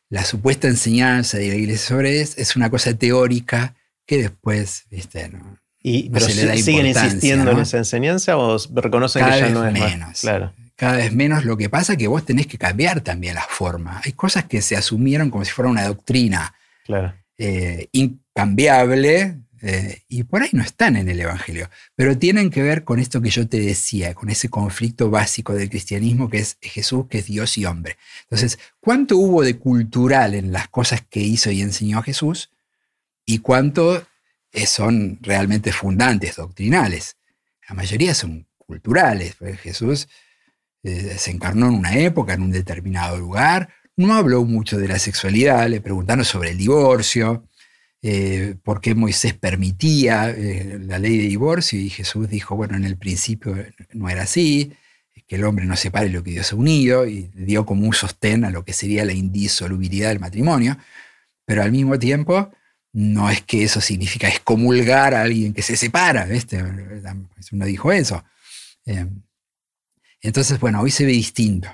la 0.10 0.26
supuesta 0.26 0.68
enseñanza 0.68 1.38
de 1.38 1.50
la 1.50 1.56
iglesia 1.56 1.90
sobre 1.90 2.22
eso 2.22 2.34
es 2.38 2.56
una 2.56 2.72
cosa 2.72 2.96
teórica 2.96 3.76
que 4.08 4.18
después, 4.18 4.86
¿viste? 4.90 5.30
No, 5.30 5.60
y, 5.84 6.10
pero 6.10 6.26
siguen 6.26 6.88
insistiendo 6.88 7.52
en 7.52 7.60
esa 7.60 7.78
enseñanza 7.78 8.36
o 8.38 8.58
reconocen 8.74 9.26
que 9.26 9.40
ya 9.40 9.50
no 9.50 9.68
es 9.68 9.74
menos. 9.74 10.22
Claro. 10.22 10.52
Cada 10.76 10.98
vez 10.98 11.14
menos. 11.14 11.46
Lo 11.46 11.58
que 11.58 11.70
pasa 11.70 11.94
es 11.94 12.00
que 12.00 12.08
vos 12.08 12.26
tenés 12.26 12.48
que 12.48 12.58
cambiar 12.58 13.02
también 13.02 13.36
la 13.36 13.46
forma. 13.48 14.02
Hay 14.04 14.14
cosas 14.14 14.46
que 14.46 14.64
se 14.64 14.76
asumieron 14.76 15.30
como 15.30 15.46
si 15.46 15.52
fuera 15.52 15.70
una 15.70 15.86
doctrina 15.86 16.56
claro. 16.84 17.14
Eh, 17.38 17.88
incambiable, 17.92 19.38
eh, 19.62 20.04
y 20.08 20.24
por 20.24 20.42
ahí 20.42 20.50
no 20.54 20.64
están 20.64 20.96
en 20.96 21.08
el 21.10 21.20
Evangelio, 21.20 21.70
pero 21.96 22.18
tienen 22.18 22.50
que 22.50 22.64
ver 22.64 22.84
con 22.84 23.00
esto 23.00 23.22
que 23.22 23.30
yo 23.30 23.48
te 23.48 23.60
decía, 23.60 24.14
con 24.14 24.30
ese 24.30 24.50
conflicto 24.50 25.10
básico 25.10 25.54
del 25.54 25.70
cristianismo 25.70 26.30
que 26.30 26.40
es 26.40 26.58
Jesús, 26.62 27.06
que 27.10 27.20
es 27.20 27.26
Dios 27.26 27.58
y 27.58 27.66
hombre. 27.66 27.98
Entonces, 28.24 28.60
¿cuánto 28.80 29.18
hubo 29.18 29.44
de 29.44 29.58
cultural 29.58 30.34
en 30.36 30.52
las 30.52 30.68
cosas 30.68 31.02
que 31.08 31.20
hizo 31.20 31.52
y 31.52 31.62
enseñó 31.62 32.02
Jesús? 32.02 32.52
¿Y 33.26 33.40
cuánto 33.40 34.06
son 34.66 35.20
realmente 35.22 35.72
fundantes, 35.72 36.36
doctrinales. 36.36 37.18
La 37.68 37.76
mayoría 37.76 38.14
son 38.14 38.48
culturales. 38.58 39.36
Pues 39.40 39.60
Jesús 39.60 40.08
eh, 40.84 41.16
se 41.18 41.32
encarnó 41.32 41.68
en 41.68 41.76
una 41.76 41.96
época, 41.98 42.34
en 42.34 42.42
un 42.42 42.52
determinado 42.52 43.18
lugar, 43.18 43.70
no 43.96 44.14
habló 44.16 44.44
mucho 44.46 44.78
de 44.78 44.88
la 44.88 45.00
sexualidad, 45.00 45.70
le 45.70 45.82
preguntaron 45.82 46.26
sobre 46.26 46.52
el 46.52 46.58
divorcio, 46.58 47.48
eh, 48.02 48.56
por 48.64 48.82
qué 48.82 48.96
Moisés 48.96 49.34
permitía 49.34 50.30
eh, 50.30 50.80
la 50.82 50.98
ley 50.98 51.18
de 51.18 51.28
divorcio 51.28 51.80
y 51.80 51.90
Jesús 51.90 52.30
dijo, 52.30 52.56
bueno, 52.56 52.76
en 52.76 52.84
el 52.84 52.98
principio 52.98 53.56
no 53.94 54.10
era 54.10 54.24
así, 54.24 54.74
que 55.28 55.36
el 55.36 55.46
hombre 55.46 55.66
no 55.66 55.78
separe 55.78 56.10
lo 56.10 56.24
que 56.24 56.32
Dios 56.32 56.52
ha 56.52 56.56
unido 56.56 57.08
y 57.08 57.30
dio 57.34 57.66
como 57.66 57.86
un 57.86 57.94
sostén 57.94 58.44
a 58.44 58.50
lo 58.50 58.66
que 58.66 58.74
sería 58.74 59.06
la 59.06 59.14
indisolubilidad 59.14 60.10
del 60.10 60.20
matrimonio, 60.20 60.78
pero 61.46 61.64
al 61.64 61.72
mismo 61.72 61.98
tiempo 61.98 62.52
no 62.92 63.30
es 63.30 63.42
que 63.42 63.64
eso 63.64 63.80
significa 63.80 64.28
excomulgar 64.28 65.14
a 65.14 65.22
alguien 65.22 65.54
que 65.54 65.62
se 65.62 65.78
separa, 65.78 66.26
¿viste? 66.26 66.62
Uno 67.52 67.66
dijo 67.66 67.92
eso. 67.92 68.24
Eh, 68.86 69.06
entonces, 70.22 70.60
bueno, 70.60 70.82
hoy 70.82 70.92
se 70.92 71.06
ve 71.06 71.12
distinto. 71.12 71.70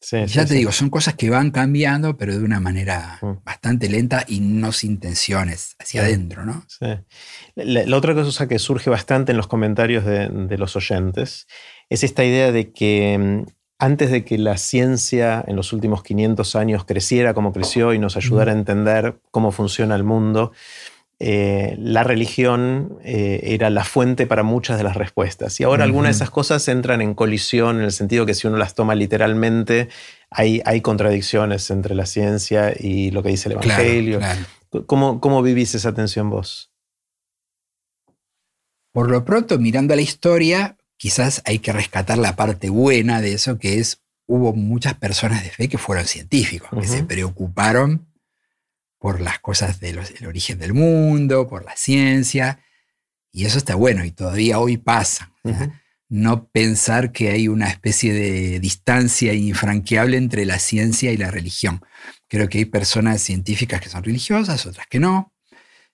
Ya 0.00 0.46
te 0.46 0.54
digo, 0.54 0.70
son 0.70 0.90
cosas 0.90 1.14
que 1.14 1.28
van 1.28 1.50
cambiando, 1.50 2.16
pero 2.16 2.36
de 2.36 2.44
una 2.44 2.60
manera 2.60 3.18
mm. 3.20 3.44
bastante 3.44 3.88
lenta 3.88 4.24
y 4.28 4.40
no 4.40 4.72
sin 4.72 5.00
tensiones 5.00 5.74
hacia 5.78 6.02
adentro, 6.02 6.44
¿no? 6.44 6.64
La, 7.56 7.96
otra 7.96 8.14
cosa 8.14 8.46
que 8.46 8.58
surge 8.58 8.90
bastante 8.90 9.32
en 9.32 9.36
los 9.36 9.48
comentarios 9.48 10.04
de, 10.04 10.58
los 10.58 10.76
oyentes 10.76 11.46
es 11.90 12.04
esta 12.04 12.24
idea 12.24 12.52
de 12.52 12.72
que 12.72 13.18
mm, 13.18 13.50
antes 13.80 14.10
de 14.10 14.24
que 14.24 14.38
la 14.38 14.56
ciencia 14.56 15.44
en 15.46 15.56
los 15.56 15.72
últimos 15.72 16.02
500 16.02 16.56
años 16.56 16.84
creciera 16.84 17.34
como 17.34 17.52
creció 17.52 17.92
y 17.92 17.98
nos 17.98 18.16
ayudara 18.16 18.52
a 18.52 18.56
entender 18.56 19.20
cómo 19.30 19.52
funciona 19.52 19.94
el 19.94 20.04
mundo, 20.04 20.52
eh, 21.20 21.74
la 21.80 22.04
religión 22.04 22.98
eh, 23.02 23.40
era 23.42 23.70
la 23.70 23.84
fuente 23.84 24.26
para 24.26 24.44
muchas 24.44 24.78
de 24.78 24.84
las 24.84 24.96
respuestas. 24.96 25.58
Y 25.58 25.64
ahora 25.64 25.84
algunas 25.84 26.10
de 26.10 26.16
esas 26.16 26.30
cosas 26.30 26.68
entran 26.68 27.00
en 27.00 27.14
colisión 27.14 27.78
en 27.78 27.82
el 27.82 27.92
sentido 27.92 28.24
que 28.24 28.34
si 28.34 28.46
uno 28.46 28.56
las 28.56 28.74
toma 28.74 28.94
literalmente, 28.94 29.88
hay, 30.30 30.62
hay 30.64 30.80
contradicciones 30.80 31.70
entre 31.70 31.96
la 31.96 32.06
ciencia 32.06 32.72
y 32.78 33.10
lo 33.10 33.24
que 33.24 33.30
dice 33.30 33.48
el 33.48 33.54
Evangelio. 33.54 34.20
¿Cómo, 34.86 35.20
¿Cómo 35.20 35.42
vivís 35.42 35.74
esa 35.74 35.92
tensión 35.92 36.30
vos? 36.30 36.70
Por 38.92 39.10
lo 39.10 39.24
pronto, 39.24 39.58
mirando 39.58 39.94
a 39.94 39.96
la 39.96 40.02
historia, 40.02 40.76
quizás 40.96 41.42
hay 41.44 41.58
que 41.58 41.72
rescatar 41.72 42.18
la 42.18 42.36
parte 42.36 42.70
buena 42.70 43.20
de 43.20 43.32
eso, 43.32 43.58
que 43.58 43.78
es, 43.78 44.02
hubo 44.26 44.52
muchas 44.52 44.94
personas 44.94 45.42
de 45.42 45.50
fe 45.50 45.68
que 45.68 45.78
fueron 45.78 46.04
científicos, 46.04 46.68
que 46.78 46.86
se 46.86 47.02
preocuparon 47.02 48.07
por 48.98 49.20
las 49.20 49.38
cosas 49.38 49.80
del 49.80 49.98
origen 50.26 50.58
del 50.58 50.74
mundo, 50.74 51.46
por 51.48 51.64
la 51.64 51.76
ciencia, 51.76 52.60
y 53.32 53.44
eso 53.44 53.58
está 53.58 53.74
bueno 53.74 54.04
y 54.04 54.10
todavía 54.10 54.58
hoy 54.58 54.76
pasa. 54.76 55.32
No 56.08 56.48
pensar 56.48 57.12
que 57.12 57.30
hay 57.30 57.48
una 57.48 57.68
especie 57.68 58.12
de 58.12 58.60
distancia 58.60 59.34
infranqueable 59.34 60.16
entre 60.16 60.46
la 60.46 60.58
ciencia 60.58 61.12
y 61.12 61.16
la 61.16 61.30
religión. 61.30 61.82
Creo 62.28 62.48
que 62.48 62.58
hay 62.58 62.64
personas 62.64 63.22
científicas 63.22 63.80
que 63.80 63.90
son 63.90 64.02
religiosas, 64.02 64.64
otras 64.66 64.86
que 64.86 64.98
no. 64.98 65.34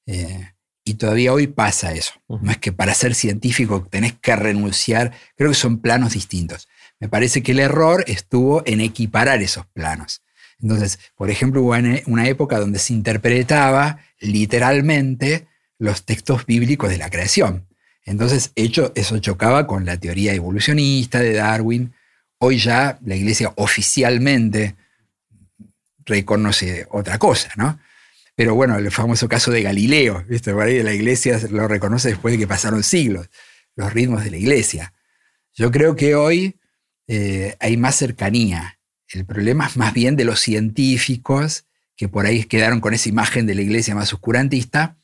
Eh, 0.07 0.53
y 0.85 0.95
todavía 0.95 1.33
hoy 1.33 1.47
pasa 1.49 1.93
eso. 1.93 2.13
No 2.29 2.51
es 2.51 2.59
que 2.59 2.73
para 2.73 2.95
ser 2.95 3.15
científico 3.15 3.87
tenés 3.91 4.13
que 4.13 4.37
renunciar, 4.37 5.13
creo 5.37 5.51
que 5.51 5.57
son 5.57 5.81
planos 5.81 6.13
distintos. 6.13 6.69
Me 7.01 7.09
parece 7.09 7.43
que 7.43 7.53
el 7.53 7.59
error 7.59 8.05
estuvo 8.07 8.63
en 8.67 8.81
equiparar 8.81 9.43
esos 9.43 9.67
planos. 9.67 10.23
Entonces, 10.61 10.99
por 11.17 11.31
ejemplo, 11.31 11.63
hubo 11.63 11.75
una 12.07 12.29
época 12.29 12.59
donde 12.59 12.79
se 12.79 12.93
interpretaba 12.93 13.99
literalmente 14.21 15.47
los 15.79 16.05
textos 16.05 16.47
bíblicos 16.47 16.91
de 16.91 16.99
la 16.99 17.11
creación. 17.11 17.67
Entonces, 18.05 18.53
hecho, 18.55 18.93
eso 18.95 19.19
chocaba 19.19 19.67
con 19.67 19.85
la 19.85 19.99
teoría 19.99 20.35
evolucionista 20.35 21.21
de 21.21 21.35
Darwin. 21.35 21.95
Hoy 22.39 22.59
ya 22.59 22.99
la 23.05 23.17
iglesia 23.17 23.53
oficialmente 23.57 24.77
reconoce 26.05 26.87
otra 26.91 27.19
cosa, 27.19 27.51
¿no? 27.57 27.79
Pero 28.37 28.55
bueno, 28.55 28.77
el 28.77 28.91
famoso 28.91 29.29
caso 29.29 29.51
de 29.51 29.63
Galileo, 29.63 30.25
¿viste? 30.29 30.53
La 30.53 30.93
iglesia 30.93 31.41
lo 31.51 31.69
reconoce 31.69 32.09
después 32.11 32.33
de 32.33 32.39
que 32.39 32.47
pasaron 32.47 32.83
siglos, 32.83 33.31
los 33.77 33.93
ritmos 33.93 34.25
de 34.25 34.33
la 34.33 34.37
iglesia. 34.37 34.93
Yo 35.55 35.71
creo 35.71 35.95
que 35.95 36.15
hoy 36.15 36.57
eh, 37.07 37.57
hay 37.61 37.77
más 37.77 37.95
cercanía 37.95 38.74
el 39.19 39.27
problema 39.27 39.67
es 39.67 39.77
más 39.77 39.93
bien 39.93 40.17
de 40.17 40.25
los 40.25 40.41
científicos 40.41 41.67
que 41.97 42.09
por 42.09 42.27
ahí 42.27 42.45
quedaron 42.45 42.81
con 42.81 42.95
esa 42.95 43.09
imagen 43.09 43.47
de 43.47 43.55
la 43.55 43.63
iglesia 43.63 43.95
más 43.95 44.13
oscurantista 44.13 44.99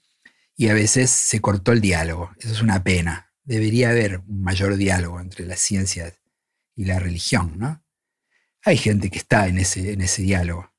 y 0.57 0.69
a 0.69 0.75
veces 0.75 1.11
se 1.11 1.41
cortó 1.41 1.73
el 1.73 1.81
diálogo. 1.81 2.31
Eso 2.39 2.53
es 2.53 2.63
una 2.63 2.83
pena. 2.83 3.33
Debería 3.45 3.91
haber 3.91 4.19
un 4.19 4.43
mayor 4.43 4.77
diálogo 4.77 5.21
entre 5.21 5.47
las 5.47 5.61
ciencias 5.61 6.21
y 6.77 6.85
la 6.85 6.99
religión, 6.99 7.55
¿no? 7.59 7.83
Hay 8.63 8.77
gente 8.77 9.11
que 9.11 9.19
está 9.19 9.49
en 9.49 9.59
ese, 9.59 9.93
en 9.93 10.03
ese 10.03 10.23
diálogo. 10.23 10.73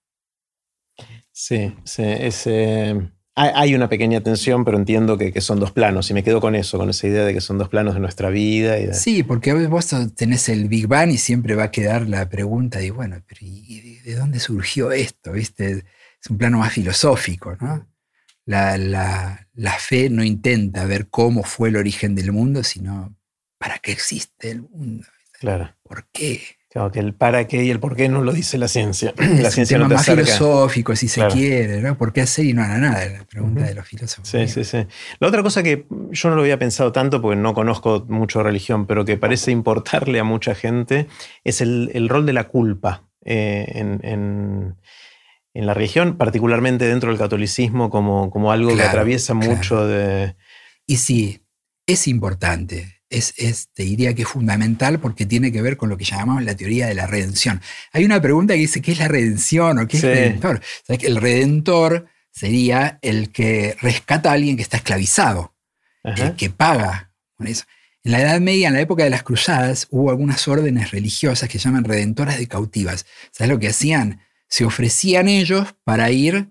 Sí, 1.32 1.76
sí, 1.84 2.04
ese 2.04 3.12
hay 3.36 3.76
una 3.76 3.88
pequeña 3.88 4.22
tensión, 4.22 4.66
pero 4.66 4.78
entiendo 4.78 5.18
que, 5.18 5.40
son 5.42 5.60
dos 5.60 5.72
planos 5.72 6.10
y 6.10 6.14
me 6.14 6.24
quedo 6.24 6.42
con 6.42 6.56
eso, 6.56 6.78
con 6.78 6.90
esa 6.90 7.08
idea 7.08 7.24
de 7.24 7.34
que 7.34 7.42
son 7.42 7.58
dos 7.58 7.70
planos 7.70 7.94
de 7.94 8.02
nuestra 8.02 8.30
vida. 8.30 8.94
Sí, 8.94 9.24
porque 9.24 9.54
vos 9.68 9.88
tenés 10.16 10.50
el 10.50 10.68
Big 10.68 10.88
Bang 10.88 11.12
y 11.12 11.18
siempre 11.18 11.56
va 11.56 11.66
a 11.66 11.72
quedar 11.72 12.08
la 12.08 12.28
pregunta 12.28 12.80
de, 12.80 12.92
bueno, 12.92 13.24
pero 13.28 13.42
de 13.42 14.16
dónde 14.16 14.40
surgió 14.40 14.92
esto? 14.92 15.32
¿Viste? 15.32 15.86
Es 16.22 16.30
un 16.30 16.38
plano 16.38 16.60
más 16.60 16.74
filosófico, 16.74 17.56
¿no? 17.60 17.88
La, 18.46 18.78
la, 18.78 19.74
fe 19.80 20.10
no 20.10 20.24
intenta 20.24 20.86
ver 20.86 21.08
cómo 21.10 21.44
fue 21.44 21.70
el 21.70 21.78
origen 21.78 22.16
del 22.16 22.32
mundo, 22.32 22.64
sino 22.64 23.16
para 23.58 23.78
qué 23.80 23.92
existe 23.92 24.52
el 24.52 24.64
mundo. 24.64 25.08
Claro. 25.40 25.74
¿Por 25.84 26.10
qué? 26.12 26.42
Claro, 26.72 26.90
que 26.90 27.00
el 27.00 27.14
para 27.14 27.48
qué 27.48 27.66
y 27.66 27.70
el 27.70 27.82
por 27.82 27.98
qué 27.98 28.08
no 28.08 28.22
lo 28.22 28.32
dice 28.32 28.58
la 28.58 28.70
ciencia. 28.70 29.14
la 29.18 29.52
ciencia 29.52 29.78
no 29.78 29.90
más 29.90 30.06
filosófico, 30.06 30.96
si 30.96 31.10
se 31.10 31.28
quiere, 31.28 31.82
¿no? 31.82 31.98
¿Por 31.98 32.14
qué 32.14 32.22
hacer 32.22 32.46
y 32.46 32.54
no 32.54 32.64
hará 32.64 32.78
nada? 32.78 33.06
La 33.10 33.26
pregunta 33.26 33.64
de 33.64 33.76
los 33.76 33.86
filósofos. 33.86 34.30
Sí, 34.30 34.48
sí, 34.48 34.64
sí. 34.64 34.88
La 35.20 35.28
otra 35.28 35.44
cosa 35.44 35.64
que 35.64 35.86
yo 36.12 36.30
no 36.30 36.36
lo 36.36 36.44
había 36.44 36.58
pensado 36.58 36.94
tanto 36.94 37.22
porque 37.22 37.36
no 37.36 37.54
conozco 37.54 38.06
mucho 38.08 38.42
religión, 38.42 38.88
pero 38.88 39.04
que 39.04 39.18
parece 39.18 39.52
importarle 39.52 40.18
a 40.22 40.24
mucha 40.24 40.56
gente, 40.56 41.08
es 41.44 41.60
el, 41.60 42.08
rol 42.08 42.26
de 42.26 42.32
la 42.32 42.48
culpa 42.48 43.10
eh, 43.26 43.68
en, 43.76 44.78
la 45.54 45.74
religión, 45.74 46.16
particularmente 46.16 46.88
dentro 46.88 47.10
del 47.10 47.20
catolicismo, 47.20 47.90
como, 47.90 48.32
como 48.32 48.54
algo 48.54 48.74
que 48.74 48.84
atraviesa 48.84 49.34
mucho 49.34 49.86
de... 49.86 50.38
Y 50.88 50.98
sí, 50.98 51.46
es 51.86 52.08
importante 52.08 53.01
es, 53.12 53.70
te 53.74 53.84
diría 53.84 54.16
que 54.16 54.24
es 54.24 54.28
fundamental 54.28 55.00
porque 55.00 55.26
tiene 55.26 55.52
que 55.52 55.62
ver 55.62 55.78
con 55.78 55.90
lo 55.90 55.98
que 55.98 56.06
llamamos 56.06 56.44
la 56.44 56.56
teoría 56.56 56.88
de 56.88 56.96
la 56.96 57.08
redención. 57.08 57.62
Hay 57.92 58.06
una 58.06 58.22
pregunta 58.22 58.54
que 58.54 58.62
dice, 58.62 58.82
¿qué 58.82 58.94
es 58.94 59.00
la 59.00 59.08
redención 59.08 59.80
o 59.80 59.88
qué 59.88 59.98
es 59.98 60.04
el 60.04 60.14
redentor? 60.14 60.62
el 60.88 61.16
redentor 61.18 62.08
sería 62.32 62.98
el 63.02 63.32
que 63.32 63.76
rescata 63.82 64.32
a 64.32 64.34
alguien 64.34 64.56
que 64.56 64.64
está 64.64 64.78
esclavizado, 64.78 65.54
el 66.04 66.36
que 66.36 66.50
paga 66.50 67.12
con 67.36 67.48
eso. 67.48 67.66
En 68.04 68.14
la 68.14 68.22
Edad 68.22 68.40
Media, 68.40 68.70
en 68.70 68.74
la 68.74 68.82
época 68.82 69.04
de 69.04 69.12
las 69.12 69.22
cruzadas, 69.22 69.88
hubo 69.92 70.10
algunas 70.10 70.48
órdenes 70.48 70.90
religiosas 70.92 71.48
que 71.50 71.60
se 71.60 71.66
llaman 71.66 71.84
redentoras 71.84 72.40
de 72.40 72.48
cautivas. 72.48 73.06
¿Sabes 73.32 73.52
lo 73.52 73.60
que 73.60 73.68
hacían? 73.68 74.22
Se 74.48 74.66
ofrecían 74.66 75.28
ellos 75.28 75.76
para 75.84 76.10
ir 76.10 76.50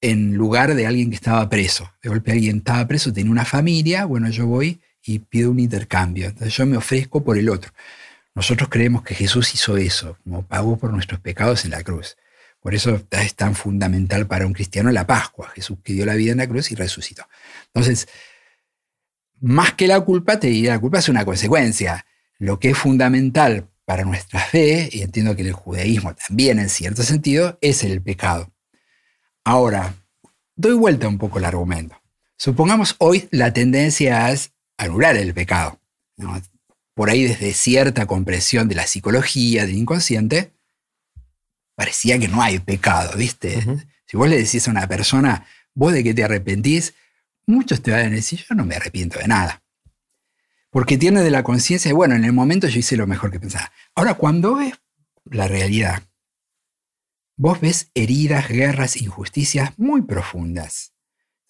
en 0.00 0.34
lugar 0.34 0.74
de 0.74 0.86
alguien 0.86 1.10
que 1.10 1.16
estaba 1.16 1.48
preso. 1.48 1.92
De 2.02 2.08
golpe 2.08 2.32
alguien 2.32 2.58
estaba 2.58 2.86
preso, 2.86 3.12
tenía 3.12 3.30
una 3.30 3.44
familia, 3.44 4.04
bueno, 4.06 4.30
yo 4.30 4.46
voy 4.46 4.80
y 5.06 5.20
pido 5.20 5.50
un 5.50 5.60
intercambio. 5.60 6.26
Entonces 6.26 6.54
yo 6.54 6.66
me 6.66 6.76
ofrezco 6.76 7.22
por 7.22 7.38
el 7.38 7.48
otro. 7.48 7.72
Nosotros 8.34 8.68
creemos 8.68 9.02
que 9.02 9.14
Jesús 9.14 9.54
hizo 9.54 9.76
eso, 9.76 10.18
como 10.24 10.46
pagó 10.46 10.76
por 10.76 10.92
nuestros 10.92 11.20
pecados 11.20 11.64
en 11.64 11.70
la 11.70 11.82
cruz. 11.82 12.16
Por 12.60 12.74
eso 12.74 13.00
es 13.10 13.34
tan 13.34 13.54
fundamental 13.54 14.26
para 14.26 14.46
un 14.46 14.52
cristiano 14.52 14.90
la 14.90 15.06
Pascua, 15.06 15.48
Jesús 15.54 15.78
que 15.82 15.92
dio 15.92 16.04
la 16.04 16.14
vida 16.14 16.32
en 16.32 16.38
la 16.38 16.48
cruz 16.48 16.72
y 16.72 16.74
resucitó. 16.74 17.24
Entonces, 17.66 18.08
más 19.40 19.74
que 19.74 19.86
la 19.86 20.00
culpa, 20.00 20.40
te 20.40 20.48
diría, 20.48 20.72
la 20.72 20.80
culpa 20.80 20.98
es 20.98 21.08
una 21.08 21.24
consecuencia. 21.24 22.04
Lo 22.38 22.58
que 22.58 22.70
es 22.70 22.78
fundamental 22.78 23.68
para 23.84 24.04
nuestra 24.04 24.40
fe, 24.40 24.88
y 24.90 25.02
entiendo 25.02 25.36
que 25.36 25.42
en 25.42 25.48
el 25.48 25.52
judaísmo 25.54 26.14
también 26.14 26.58
en 26.58 26.68
cierto 26.68 27.04
sentido, 27.04 27.56
es 27.60 27.84
el 27.84 28.02
pecado. 28.02 28.52
Ahora, 29.44 29.94
doy 30.56 30.74
vuelta 30.74 31.06
un 31.06 31.18
poco 31.18 31.38
el 31.38 31.44
argumento. 31.44 31.96
Supongamos 32.36 32.96
hoy 32.98 33.28
la 33.30 33.52
tendencia 33.52 34.30
es 34.30 34.52
anular 34.76 35.16
el 35.16 35.34
pecado. 35.34 35.80
Por 36.94 37.10
ahí 37.10 37.24
desde 37.24 37.52
cierta 37.52 38.06
compresión 38.06 38.68
de 38.68 38.74
la 38.74 38.86
psicología, 38.86 39.66
del 39.66 39.76
inconsciente, 39.76 40.52
parecía 41.74 42.18
que 42.18 42.28
no 42.28 42.42
hay 42.42 42.58
pecado, 42.58 43.16
¿viste? 43.16 43.62
Si 44.06 44.16
vos 44.16 44.28
le 44.28 44.38
decís 44.38 44.66
a 44.66 44.70
una 44.70 44.86
persona, 44.86 45.46
vos 45.74 45.92
de 45.92 46.02
qué 46.02 46.14
te 46.14 46.24
arrepentís, 46.24 46.94
muchos 47.46 47.82
te 47.82 47.90
van 47.90 48.06
a 48.06 48.10
decir, 48.10 48.44
yo 48.48 48.54
no 48.54 48.64
me 48.64 48.76
arrepiento 48.76 49.18
de 49.18 49.28
nada. 49.28 49.62
Porque 50.70 50.98
tiene 50.98 51.22
de 51.22 51.30
la 51.30 51.42
conciencia, 51.42 51.92
bueno, 51.94 52.14
en 52.14 52.24
el 52.24 52.32
momento 52.32 52.68
yo 52.68 52.78
hice 52.78 52.96
lo 52.96 53.06
mejor 53.06 53.30
que 53.30 53.40
pensaba. 53.40 53.70
Ahora, 53.94 54.14
cuando 54.14 54.56
ves 54.56 54.74
la 55.24 55.48
realidad, 55.48 56.02
vos 57.36 57.60
ves 57.60 57.90
heridas, 57.94 58.48
guerras, 58.48 58.96
injusticias 58.96 59.78
muy 59.78 60.02
profundas. 60.02 60.92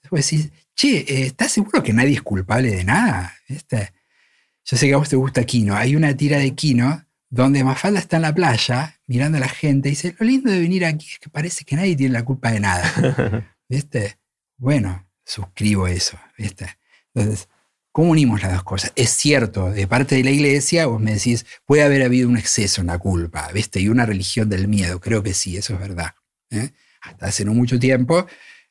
Pues 0.09 0.31
decís, 0.31 0.53
che, 0.77 0.99
eh, 0.99 1.27
¿estás 1.27 1.53
seguro 1.53 1.83
que 1.83 1.93
nadie 1.93 2.15
es 2.15 2.23
culpable 2.23 2.71
de 2.71 2.85
nada? 2.85 3.35
Yo 3.49 4.77
sé 4.77 4.87
que 4.87 4.95
a 4.95 4.99
vos 4.99 5.09
te 5.09 5.17
gusta 5.17 5.45
Kino. 5.45 5.75
Hay 5.75 5.97
una 5.97 6.17
tira 6.17 6.39
de 6.39 6.55
Kino 6.55 7.05
donde 7.29 7.65
Mafalda 7.65 7.99
está 7.99 8.17
en 8.17 8.23
la 8.23 8.35
playa 8.35 9.01
mirando 9.07 9.39
a 9.39 9.41
la 9.41 9.49
gente 9.49 9.89
y 9.89 9.93
dice, 9.93 10.15
lo 10.19 10.27
lindo 10.27 10.51
de 10.51 10.61
venir 10.61 10.85
aquí 10.85 11.09
es 11.13 11.19
que 11.19 11.31
parece 11.31 11.65
que 11.65 11.77
nadie 11.77 11.97
tiene 11.97 12.13
la 12.13 12.25
culpa 12.25 12.53
de 12.53 12.61
nada. 12.61 13.57
¿Viste? 13.69 14.19
Bueno, 14.59 15.07
suscribo 15.23 15.87
eso. 15.87 16.19
¿Viste? 16.39 16.79
Entonces, 17.13 17.47
¿cómo 17.93 18.13
unimos 18.13 18.41
las 18.41 18.55
dos 18.55 18.63
cosas? 18.63 18.91
Es 18.97 19.11
cierto, 19.11 19.71
de 19.71 19.87
parte 19.87 20.15
de 20.15 20.25
la 20.25 20.31
iglesia, 20.31 20.87
vos 20.87 20.99
me 20.99 21.13
decís, 21.13 21.45
puede 21.67 21.83
haber 21.83 22.03
habido 22.03 22.27
un 22.27 22.39
exceso 22.39 22.81
en 22.81 22.87
la 22.87 22.97
culpa, 22.97 23.51
¿viste? 23.53 23.79
Y 23.79 23.91
una 23.91 24.07
religión 24.07 24.49
del 24.49 24.67
miedo. 24.67 24.99
Creo 24.99 25.23
que 25.23 25.35
sí, 25.35 25.59
eso 25.59 25.75
es 25.75 25.81
verdad. 25.81 26.15
¿eh? 26.49 26.71
Hasta 27.03 27.27
hace 27.27 27.45
no 27.45 27.53
mucho 27.53 27.79
tiempo, 27.79 28.27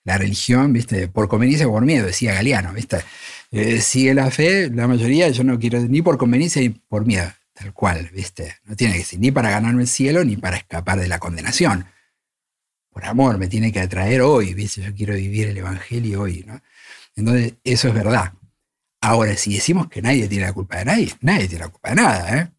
la 0.06 0.18
religión, 0.18 0.72
¿viste? 0.72 1.10
Por 1.10 1.28
conveniencia 1.28 1.68
o 1.68 1.72
por 1.72 1.84
miedo, 1.84 2.06
decía 2.06 2.34
Galeano, 2.34 2.72
¿viste? 2.74 3.04
Eh, 3.52 3.82
sigue 3.82 4.14
la 4.14 4.32
fe, 4.32 4.70
la 4.70 4.88
mayoría, 4.88 5.30
yo 5.30 5.44
no 5.44 5.60
quiero 5.60 5.80
ni 5.82 6.02
por 6.02 6.18
conveniencia 6.18 6.62
ni 6.62 6.70
por 6.70 7.06
miedo. 7.06 7.32
Tal 7.54 7.74
cual, 7.74 8.10
¿viste? 8.14 8.58
No 8.66 8.76
tiene 8.76 8.96
que 8.96 9.04
ser 9.04 9.20
ni 9.20 9.32
para 9.32 9.50
ganarme 9.50 9.82
el 9.82 9.88
cielo 9.88 10.24
ni 10.24 10.36
para 10.36 10.58
escapar 10.58 11.00
de 11.00 11.08
la 11.08 11.20
condenación. 11.20 11.86
Por 12.90 13.06
amor, 13.06 13.38
me 13.38 13.48
tiene 13.48 13.72
que 13.72 13.80
atraer 13.80 14.22
hoy, 14.22 14.54
¿viste? 14.54 14.82
Yo 14.82 14.94
quiero 14.94 15.16
vivir 15.16 15.48
el 15.48 15.58
Evangelio 15.58 16.22
hoy, 16.22 16.44
¿no? 16.46 16.62
Entonces, 17.16 17.54
eso 17.64 17.88
es 17.88 17.94
verdad. 17.94 18.34
Ahora, 19.02 19.36
si 19.38 19.54
decimos 19.54 19.88
que 19.88 20.02
nadie 20.02 20.28
tiene 20.28 20.46
la 20.46 20.54
culpa 20.54 20.78
de 20.78 20.86
nadie, 20.86 21.14
nadie 21.22 21.48
tiene 21.48 21.66
la 21.66 21.70
culpa 21.70 21.90
de 21.90 21.96
nada, 21.96 22.38
¿eh? 22.38 22.52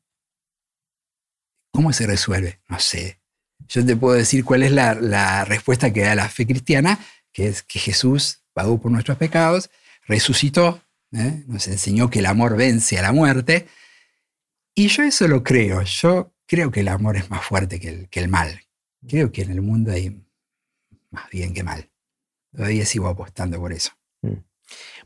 ¿Cómo 1.73 1.93
se 1.93 2.07
resuelve? 2.07 2.61
No 2.69 2.81
sé. 2.81 3.21
Yo 3.69 3.85
te 3.85 3.97
puedo 3.97 4.15
decir 4.17 4.45
cuál 4.45 4.63
es 4.63 4.73
la, 4.73 5.45
respuesta 5.45 5.93
que 5.93 6.03
da 6.03 6.15
la 6.15 6.29
fe 6.29 6.47
cristiana, 6.47 6.99
que 7.37 7.49
es 7.49 7.63
que 7.63 7.79
Jesús 7.79 8.41
pagó 8.55 8.81
por 8.81 8.91
nuestros 8.91 9.19
pecados, 9.19 9.69
resucitó, 10.07 10.81
¿eh? 11.13 11.45
nos 11.47 11.69
enseñó 11.69 12.09
que 12.09 12.21
el 12.21 12.27
amor 12.27 12.57
vence 12.57 12.99
a 12.99 13.03
la 13.03 13.13
muerte, 13.13 13.67
y 14.75 14.89
yo 14.89 15.03
eso 15.03 15.29
lo 15.29 15.43
creo. 15.43 15.83
Yo 15.83 16.33
creo 16.47 16.71
que 16.71 16.81
el 16.81 16.89
amor 16.89 17.19
es 17.19 17.29
más 17.29 17.45
fuerte 17.45 17.79
que 17.79 17.91
el, 17.91 18.09
que 18.09 18.21
el 18.21 18.29
mal. 18.29 18.63
Creo 19.07 19.33
que 19.33 19.43
en 19.43 19.51
el 19.51 19.61
mundo 19.61 19.93
hay 19.93 20.19
más 21.11 21.29
bien 21.29 21.53
que 21.53 21.63
mal. 21.63 21.91
Todavía 22.55 22.87
sigo 22.87 23.07
apostando 23.07 23.61
por 23.61 23.75
eso. 23.75 23.93
Mm. 24.23 24.39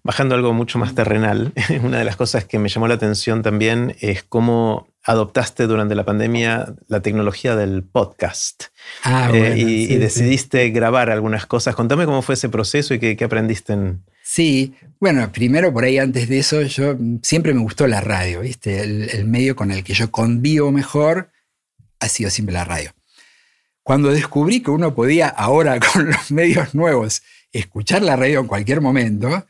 Bajando 0.04 0.36
algo 0.36 0.52
mucho 0.52 0.78
más 0.78 0.94
terrenal, 0.94 1.52
una 1.82 1.98
de 1.98 2.04
las 2.04 2.14
cosas 2.14 2.44
que 2.44 2.60
me 2.60 2.68
llamó 2.68 2.86
la 2.86 2.94
atención 2.94 3.42
también 3.42 3.96
es 3.98 4.22
cómo 4.22 4.86
adoptaste 5.04 5.66
durante 5.66 5.94
la 5.94 6.04
pandemia 6.04 6.74
la 6.88 7.00
tecnología 7.00 7.56
del 7.56 7.82
podcast 7.82 8.64
ah, 9.04 9.30
eh, 9.32 9.54
y, 9.56 9.96
decidiste 9.96 10.68
grabar 10.70 11.10
algunas 11.10 11.46
cosas. 11.46 11.74
Contame 11.74 12.04
cómo 12.04 12.22
fue 12.22 12.34
ese 12.34 12.48
proceso 12.48 12.94
y 12.94 12.98
qué, 12.98 13.16
qué 13.16 13.24
aprendiste 13.24 13.72
en, 13.72 14.02
Sí, 14.32 14.76
bueno, 15.00 15.32
primero 15.32 15.72
por 15.72 15.82
ahí 15.82 15.98
antes 15.98 16.28
de 16.28 16.38
eso, 16.38 16.62
yo 16.62 16.96
siempre 17.20 17.52
me 17.52 17.62
gustó 17.62 17.88
la 17.88 18.00
radio, 18.00 18.42
¿viste? 18.42 18.80
El, 18.80 19.24
medio 19.24 19.56
con 19.56 19.72
el 19.72 19.82
que 19.82 19.92
yo 19.92 20.12
convivo 20.12 20.70
mejor 20.70 21.32
ha 21.98 22.08
sido 22.08 22.30
siempre 22.30 22.52
la 22.52 22.64
radio. 22.64 22.92
Cuando 23.82 24.12
descubrí 24.12 24.62
que 24.62 24.70
uno 24.70 24.94
podía 24.94 25.26
ahora 25.26 25.80
con 25.92 26.10
los 26.10 26.30
medios 26.30 26.76
nuevos 26.76 27.22
escuchar 27.50 28.02
la 28.02 28.14
radio 28.14 28.38
en 28.38 28.46
cualquier 28.46 28.80
momento, 28.80 29.48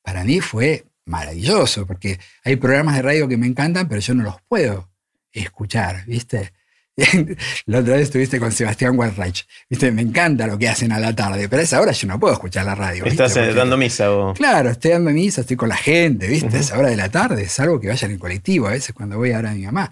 para 0.00 0.24
mí 0.24 0.40
fue 0.40 0.86
maravilloso, 1.04 1.86
porque 1.86 2.18
hay 2.42 2.56
programas 2.56 2.96
de 2.96 3.02
radio 3.02 3.28
que 3.28 3.36
me 3.36 3.46
encantan, 3.46 3.86
pero 3.86 4.00
yo 4.00 4.14
no 4.14 4.22
los 4.22 4.36
puedo 4.48 4.91
escuchar, 5.32 6.04
¿viste? 6.06 6.52
la 7.66 7.78
otra 7.78 7.94
vez 7.94 8.02
estuviste 8.02 8.38
con 8.38 8.52
Sebastián 8.52 8.98
Walreich. 8.98 9.46
¿Viste? 9.68 9.90
Me 9.90 10.02
encanta 10.02 10.46
lo 10.46 10.58
que 10.58 10.68
hacen 10.68 10.92
a 10.92 11.00
la 11.00 11.14
tarde, 11.14 11.48
pero 11.48 11.60
a 11.60 11.64
esa 11.64 11.80
hora 11.80 11.92
yo 11.92 12.06
no 12.06 12.20
puedo 12.20 12.34
escuchar 12.34 12.66
la 12.66 12.74
radio. 12.74 13.04
¿Estás 13.06 13.36
eh, 13.36 13.54
dando 13.54 13.76
misa? 13.76 14.12
O... 14.12 14.34
Claro, 14.34 14.70
estoy 14.70 14.90
dando 14.92 15.10
misa, 15.10 15.40
estoy 15.40 15.56
con 15.56 15.70
la 15.70 15.76
gente, 15.76 16.28
¿viste? 16.28 16.56
A 16.56 16.60
esa 16.60 16.78
hora 16.78 16.90
de 16.90 16.96
la 16.96 17.08
tarde, 17.08 17.48
salvo 17.48 17.80
que 17.80 17.88
vayan 17.88 18.10
en 18.10 18.18
colectivo, 18.18 18.66
a 18.66 18.72
veces 18.72 18.94
cuando 18.94 19.16
voy 19.16 19.32
a 19.32 19.36
ver 19.36 19.46
a 19.46 19.54
mi 19.54 19.64
mamá. 19.64 19.90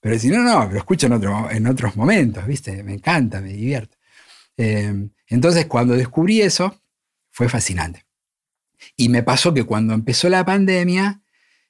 Pero 0.00 0.18
si 0.18 0.28
no, 0.28 0.42
no, 0.42 0.70
lo 0.70 0.78
escucho 0.78 1.06
en, 1.06 1.14
otro, 1.14 1.50
en 1.50 1.66
otros 1.66 1.96
momentos, 1.96 2.46
¿viste? 2.46 2.82
Me 2.84 2.94
encanta, 2.94 3.40
me 3.40 3.48
divierto. 3.48 3.96
Eh, 4.56 5.08
entonces, 5.28 5.66
cuando 5.66 5.94
descubrí 5.94 6.42
eso, 6.42 6.80
fue 7.30 7.48
fascinante. 7.48 8.06
Y 8.96 9.08
me 9.08 9.24
pasó 9.24 9.52
que 9.52 9.64
cuando 9.64 9.94
empezó 9.94 10.28
la 10.28 10.44
pandemia, 10.44 11.22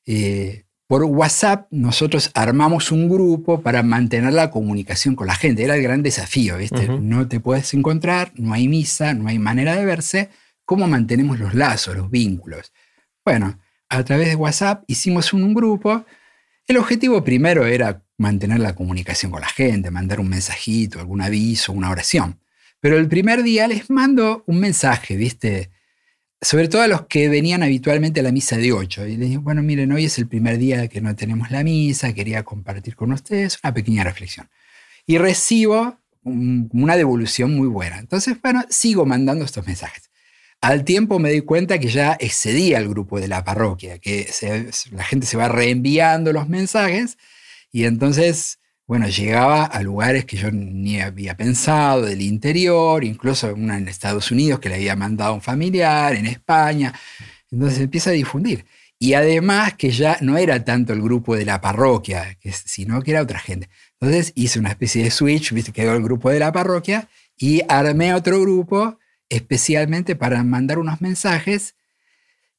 eh, 0.04 0.65
por 0.86 1.02
WhatsApp 1.04 1.66
nosotros 1.70 2.30
armamos 2.34 2.92
un 2.92 3.08
grupo 3.08 3.60
para 3.60 3.82
mantener 3.82 4.32
la 4.32 4.50
comunicación 4.50 5.16
con 5.16 5.26
la 5.26 5.34
gente. 5.34 5.64
Era 5.64 5.74
el 5.74 5.82
gran 5.82 6.02
desafío, 6.02 6.58
¿viste? 6.58 6.88
No 6.88 7.26
te 7.26 7.40
puedes 7.40 7.74
encontrar, 7.74 8.32
no 8.36 8.54
hay 8.54 8.68
misa, 8.68 9.12
no 9.14 9.28
hay 9.28 9.38
manera 9.38 9.74
de 9.74 9.84
verse. 9.84 10.30
¿Cómo 10.64 10.86
mantenemos 10.86 11.40
los 11.40 11.54
lazos, 11.54 11.96
los 11.96 12.10
vínculos? 12.10 12.72
Bueno, 13.24 13.58
a 13.88 14.04
través 14.04 14.28
de 14.28 14.36
WhatsApp 14.36 14.84
hicimos 14.86 15.32
un, 15.32 15.54
grupo. 15.54 16.04
El 16.66 16.76
objetivo 16.76 17.24
primero 17.24 17.66
era 17.66 18.04
mantener 18.18 18.60
la 18.60 18.74
comunicación 18.74 19.32
con 19.32 19.40
la 19.40 19.48
gente, 19.48 19.90
mandar 19.90 20.20
un 20.20 20.28
mensajito, 20.28 21.00
algún 21.00 21.20
aviso, 21.20 21.72
una 21.72 21.90
oración. 21.90 22.40
Pero 22.78 22.96
el 22.96 23.08
primer 23.08 23.42
día 23.42 23.66
les 23.66 23.90
mando 23.90 24.44
un 24.46 24.60
mensaje, 24.60 25.16
¿viste? 25.16 25.70
Sobre 26.46 26.68
todo 26.68 26.82
a 26.82 26.86
los 26.86 27.06
que 27.06 27.28
venían 27.28 27.64
habitualmente 27.64 28.20
a 28.20 28.22
la 28.22 28.30
misa 28.30 28.56
de 28.56 28.72
8. 28.72 29.08
Y 29.08 29.16
les 29.16 29.30
digo, 29.30 29.42
bueno, 29.42 29.64
miren, 29.64 29.90
hoy 29.90 30.04
es 30.04 30.16
el 30.18 30.28
primer 30.28 30.58
día 30.58 30.86
que 30.86 31.00
no 31.00 31.16
tenemos 31.16 31.50
la 31.50 31.64
misa, 31.64 32.12
quería 32.12 32.44
compartir 32.44 32.94
con 32.94 33.10
ustedes 33.10 33.58
una 33.64 33.74
pequeña 33.74 34.04
reflexión. 34.04 34.48
Y 35.06 35.18
recibo 35.18 35.98
una 36.22 36.96
devolución 36.96 37.52
muy 37.56 37.66
buena. 37.66 37.98
Entonces, 37.98 38.40
bueno, 38.40 38.64
sigo 38.70 39.04
mandando 39.04 39.44
estos 39.44 39.66
mensajes. 39.66 40.08
Al 40.60 40.84
tiempo 40.84 41.18
me 41.18 41.32
di 41.32 41.40
cuenta 41.40 41.80
que 41.80 41.88
ya 41.88 42.16
excedía 42.20 42.78
el 42.78 42.88
grupo 42.88 43.18
de 43.18 43.26
la 43.26 43.42
parroquia, 43.42 43.98
que 43.98 44.30
la 44.92 45.02
gente 45.02 45.26
se 45.26 45.36
va 45.36 45.48
reenviando 45.48 46.32
los 46.32 46.48
mensajes 46.48 47.18
y 47.72 47.86
entonces 47.86 48.60
bueno, 48.86 49.08
llegaba 49.08 49.64
a 49.64 49.82
lugares 49.82 50.24
que 50.24 50.36
yo 50.36 50.50
ni 50.52 51.00
había 51.00 51.36
pensado, 51.36 52.02
del 52.02 52.22
interior, 52.22 53.02
incluso 53.02 53.52
una 53.52 53.76
en 53.78 53.88
Estados 53.88 54.30
Unidos 54.30 54.60
que 54.60 54.68
le 54.68 54.76
había 54.76 54.94
mandado 54.94 55.34
un 55.34 55.42
familiar, 55.42 56.14
en 56.14 56.26
España. 56.26 56.94
Entonces 57.50 57.80
empieza 57.80 58.10
a 58.10 58.12
difundir. 58.12 58.64
Y 58.98 59.14
además 59.14 59.74
que 59.74 59.90
ya 59.90 60.18
no 60.20 60.38
era 60.38 60.64
tanto 60.64 60.92
el 60.92 61.02
grupo 61.02 61.36
de 61.36 61.44
la 61.44 61.60
parroquia, 61.60 62.38
sino 62.64 63.02
que 63.02 63.10
era 63.10 63.22
otra 63.22 63.40
gente. 63.40 63.68
Entonces 64.00 64.32
hice 64.36 64.60
una 64.60 64.70
especie 64.70 65.02
de 65.02 65.10
switch, 65.10 65.52
quedó 65.72 65.94
el 65.94 66.02
grupo 66.02 66.30
de 66.30 66.38
la 66.38 66.52
parroquia 66.52 67.08
y 67.36 67.62
armé 67.68 68.14
otro 68.14 68.40
grupo 68.40 68.98
especialmente 69.28 70.14
para 70.14 70.44
mandar 70.44 70.78
unos 70.78 71.00
mensajes 71.00 71.74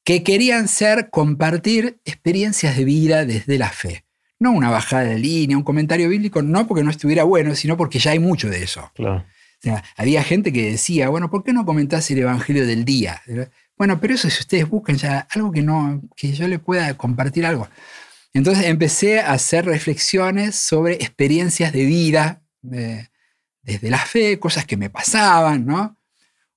que 0.04 0.22
querían 0.22 0.68
ser 0.68 1.08
compartir 1.10 2.00
experiencias 2.04 2.76
de 2.76 2.84
vida 2.84 3.24
desde 3.24 3.58
la 3.58 3.70
fe 3.70 4.04
no 4.38 4.52
una 4.52 4.70
bajada 4.70 5.04
de 5.04 5.18
línea, 5.18 5.56
un 5.56 5.64
comentario 5.64 6.08
bíblico, 6.08 6.42
no 6.42 6.66
porque 6.66 6.84
no 6.84 6.90
estuviera 6.90 7.24
bueno, 7.24 7.54
sino 7.54 7.76
porque 7.76 7.98
ya 7.98 8.12
hay 8.12 8.18
mucho 8.18 8.48
de 8.48 8.62
eso. 8.62 8.90
Claro. 8.94 9.24
O 9.58 9.60
sea, 9.60 9.82
había 9.96 10.22
gente 10.22 10.52
que 10.52 10.70
decía, 10.70 11.08
bueno, 11.08 11.30
¿por 11.30 11.42
qué 11.42 11.52
no 11.52 11.64
comentás 11.64 12.10
el 12.10 12.18
Evangelio 12.18 12.64
del 12.64 12.84
día? 12.84 13.22
Bueno, 13.76 14.00
pero 14.00 14.14
eso 14.14 14.30
si 14.30 14.40
ustedes 14.40 14.68
buscan 14.68 14.96
ya 14.96 15.26
algo 15.30 15.50
que, 15.50 15.62
no, 15.62 16.00
que 16.16 16.32
yo 16.32 16.46
le 16.46 16.60
pueda 16.60 16.96
compartir 16.96 17.44
algo. 17.44 17.68
Entonces 18.32 18.66
empecé 18.66 19.20
a 19.20 19.32
hacer 19.32 19.64
reflexiones 19.64 20.54
sobre 20.54 20.94
experiencias 20.94 21.72
de 21.72 21.84
vida, 21.84 22.42
desde 22.60 23.90
la 23.90 23.98
fe, 23.98 24.38
cosas 24.38 24.64
que 24.64 24.76
me 24.76 24.90
pasaban, 24.90 25.66
¿no? 25.66 25.96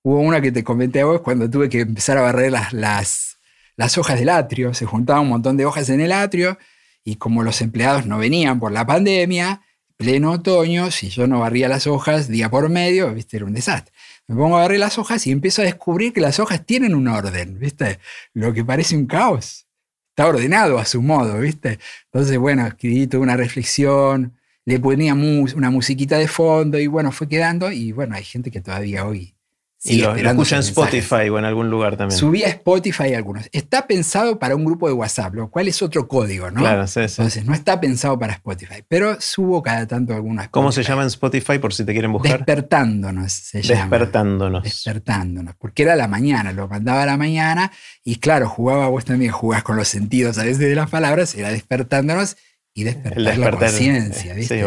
Hubo 0.04 0.20
una 0.20 0.42
que 0.42 0.52
te 0.52 0.64
comenté 0.64 1.02
a 1.02 1.06
vos 1.06 1.22
cuando 1.22 1.50
tuve 1.50 1.70
que 1.70 1.82
empezar 1.82 2.18
a 2.18 2.22
barrer 2.22 2.52
las, 2.52 2.74
las, 2.74 3.38
las 3.76 3.98
hojas 3.98 4.20
del 4.20 4.30
atrio, 4.30 4.74
se 4.74 4.86
juntaban 4.86 5.24
un 5.24 5.30
montón 5.30 5.58
de 5.58 5.66
hojas 5.66 5.90
en 5.90 6.02
el 6.02 6.12
atrio 6.12 6.58
y 7.04 7.16
como 7.16 7.44
los 7.44 7.62
empleados 7.62 8.06
no 8.06 8.18
venían 8.18 8.60
por 8.60 8.72
la 8.72 8.86
pandemia, 8.86 9.62
pleno 9.98 10.32
otoño, 10.32 10.92
si 10.92 11.10
yo 11.10 11.28
no 11.28 11.40
barría 11.40 11.68
las 11.68 11.88
hojas 11.88 12.28
día 12.28 12.50
por 12.50 12.70
medio, 12.70 13.14
¿viste? 13.14 13.38
Era 13.38 13.46
un 13.46 13.54
desastre. 13.54 13.94
Me 14.28 14.36
pongo 14.36 14.58
a 14.58 14.62
barrer 14.62 14.80
las 14.80 14.98
hojas 14.98 15.26
y 15.28 15.32
empiezo 15.32 15.62
a 15.62 15.66
descubrir 15.66 16.14
que 16.14 16.22
las 16.22 16.40
hojas 16.40 16.66
tienen 16.66 16.96
un 16.96 17.08
orden, 17.08 17.60
¿viste? 17.60 18.00
Lo 18.34 18.54
que 18.54 18.66
parece 18.66 18.96
un 18.96 19.06
caos. 19.06 19.68
Está 20.10 20.28
ordenado 20.28 20.80
a 20.80 20.86
su 20.86 21.02
modo, 21.02 21.40
¿viste? 21.40 21.80
Entonces, 22.06 22.38
bueno, 22.38 22.66
escribí 22.68 23.08
toda 23.08 23.24
una 23.24 23.38
reflexión, 23.38 24.38
le 24.66 24.80
ponía 24.80 25.14
una 25.14 25.70
musiquita 25.70 26.18
de 26.18 26.28
fondo 26.28 26.80
y 26.80 26.88
bueno, 26.88 27.12
fue 27.12 27.28
quedando 27.28 27.72
y 27.72 27.92
bueno, 27.92 28.16
hay 28.16 28.24
gente 28.24 28.52
que 28.52 28.62
todavía 28.62 29.06
hoy 29.06 29.36
y 29.84 29.98
lo, 29.98 30.16
escucha 30.16 30.58
en 30.58 30.62
Spotify 30.62 31.30
o 31.30 31.40
en 31.40 31.46
algún 31.46 31.72
lugar 31.72 31.98
también. 31.98 32.18
Subí 32.18 32.44
a 32.44 32.50
Spotify 32.50 33.16
algunos. 33.16 33.50
Está 33.52 33.88
pensado 33.88 34.38
para 34.38 34.56
un 34.56 34.64
grupo 34.64 34.88
de 34.88 34.94
WhatsApp, 34.94 35.34
lo 35.34 35.50
cual 35.50 35.68
es 35.68 35.82
otro 35.82 36.08
código, 36.08 36.52
¿no? 36.52 36.60
Claro, 36.60 36.86
sí, 36.86 37.08
sí. 37.08 37.16
Entonces, 37.18 37.46
no 37.46 37.56
está 37.56 37.82
pensado 37.82 38.20
para 38.20 38.34
Spotify, 38.34 38.84
pero 38.88 39.20
subo 39.20 39.64
cada 39.64 39.88
tanto 39.88 40.14
algunas 40.14 40.50
cosas. 40.50 40.52
¿Cómo 40.52 40.72
se 40.72 40.84
llama 40.84 41.02
en 41.02 41.08
Spotify 41.08 41.58
por 41.58 41.74
si 41.74 41.84
te 41.84 41.94
quieren 41.94 42.12
buscar? 42.12 42.38
Despertándonos 42.38 43.32
se 43.34 43.64
llama. 43.64 43.82
Despertándonos. 43.82 44.64
Despertándonos. 44.64 45.56
Porque 45.56 45.82
era 45.82 45.96
la 45.96 46.08
mañana, 46.08 46.54
lo 46.54 46.68
mandaba 46.68 47.02
a 47.02 47.06
la 47.08 47.18
mañana 47.18 47.72
y 48.04 48.18
claro, 48.18 48.48
jugaba, 48.48 48.88
vos 48.88 49.06
también 49.06 49.32
jugás 49.32 49.64
con 49.64 49.78
los 49.78 49.88
sentidos 49.88 50.38
a 50.38 50.44
veces 50.44 50.60
de 50.60 50.76
las 50.76 50.92
palabras, 50.92 51.34
era 51.34 51.50
despertándonos 51.50 52.38
y 52.76 52.84
despertar, 52.84 53.38
la 53.38 53.52
conciencia, 53.52 54.36
¿viste? 54.36 54.60
Sí, 54.60 54.66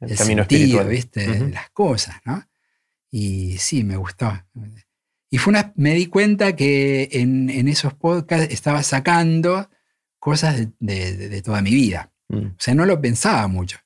el, 0.00 0.16
camino 0.16 0.42
sentido, 0.42 0.84
¿viste? 0.86 1.50
Las 1.50 1.70
cosas, 1.70 2.16
¿no? 2.24 2.42
Y 3.10 3.58
sí, 3.58 3.84
me 3.84 3.96
gustó. 3.96 4.32
Y 5.30 5.38
fue 5.38 5.52
una, 5.52 5.72
me 5.76 5.94
di 5.94 6.06
cuenta 6.06 6.54
que 6.56 7.08
en, 7.12 7.68
esos 7.68 7.94
podcasts 7.94 8.52
estaba 8.52 8.82
sacando 8.82 9.70
cosas 10.18 10.68
de, 10.78 11.42
toda 11.42 11.62
mi 11.62 11.70
vida. 11.70 12.12
Mm. 12.28 12.46
O 12.46 12.56
sea, 12.58 12.74
no 12.74 12.86
lo 12.86 13.00
pensaba 13.00 13.46
mucho. 13.48 13.78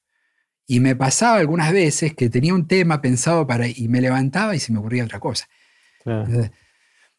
Y 0.66 0.80
me 0.80 0.96
pasaba 0.96 1.36
algunas 1.36 1.72
veces 1.72 2.14
que 2.14 2.30
tenía 2.30 2.54
un 2.54 2.66
tema 2.66 3.02
pensado 3.02 3.46
para 3.46 3.68
y 3.68 3.88
me 3.88 4.00
levantaba 4.00 4.56
y 4.56 4.60
se 4.60 4.72
me 4.72 4.78
ocurría 4.78 5.04
otra 5.04 5.20
cosa. 5.20 5.46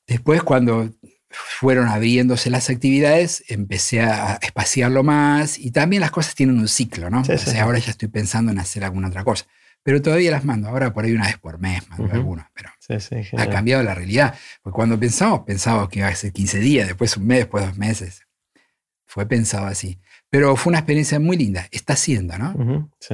Después, 0.08 0.44
cuando 0.44 0.92
fueron 1.30 1.88
abriéndose 1.88 2.50
las 2.50 2.70
actividades, 2.70 3.44
empecé 3.48 4.02
a 4.02 4.40
espaciarlo 4.42 5.04
más 5.04 5.60
y 5.60 5.72
también 5.72 6.02
las 6.02 6.12
cosas 6.12 6.36
tienen 6.36 6.58
un 6.58 6.68
ciclo, 6.68 7.10
¿no? 7.10 7.22
o 7.22 7.38
sea, 7.38 7.64
ahora 7.64 7.80
ya 7.80 7.92
estoy 7.92 8.08
pensando 8.08 8.52
en 8.52 8.60
hacer 8.60 8.84
alguna 8.84 9.08
otra 9.08 9.24
cosa. 9.24 9.46
Pero 9.86 10.02
todavía 10.02 10.32
las 10.32 10.44
mando, 10.44 10.68
ahora 10.68 10.92
por 10.92 11.06
ahí 11.06 11.12
una 11.12 11.28
vez 11.28 11.38
por 11.38 11.60
mes 11.60 11.88
mando 11.90 12.12
algunas, 12.12 12.48
pero 12.56 12.72
ha 13.38 13.50
cambiado 13.52 13.84
la 13.84 13.94
realidad. 13.94 14.34
Porque 14.64 14.76
cuando 14.76 15.00
pensamos, 15.00 15.42
pensamos 15.46 15.90
que 15.90 16.00
iba 16.00 16.08
a 16.08 16.16
ser 16.16 16.34
15 16.34 16.58
días, 16.58 16.88
después 16.88 17.16
un 17.18 17.28
mes, 17.28 17.38
después 17.42 17.64
dos 17.64 17.78
meses. 17.78 18.26
Fue 19.06 19.28
pensado 19.28 19.68
así. 19.68 20.00
Pero 20.32 20.56
fue 20.56 20.72
una 20.72 20.80
experiencia 20.80 21.20
muy 21.20 21.38
linda. 21.38 21.68
Está 21.70 21.96
siendo, 21.96 22.36
¿no? 22.40 22.90
sí. 23.00 23.14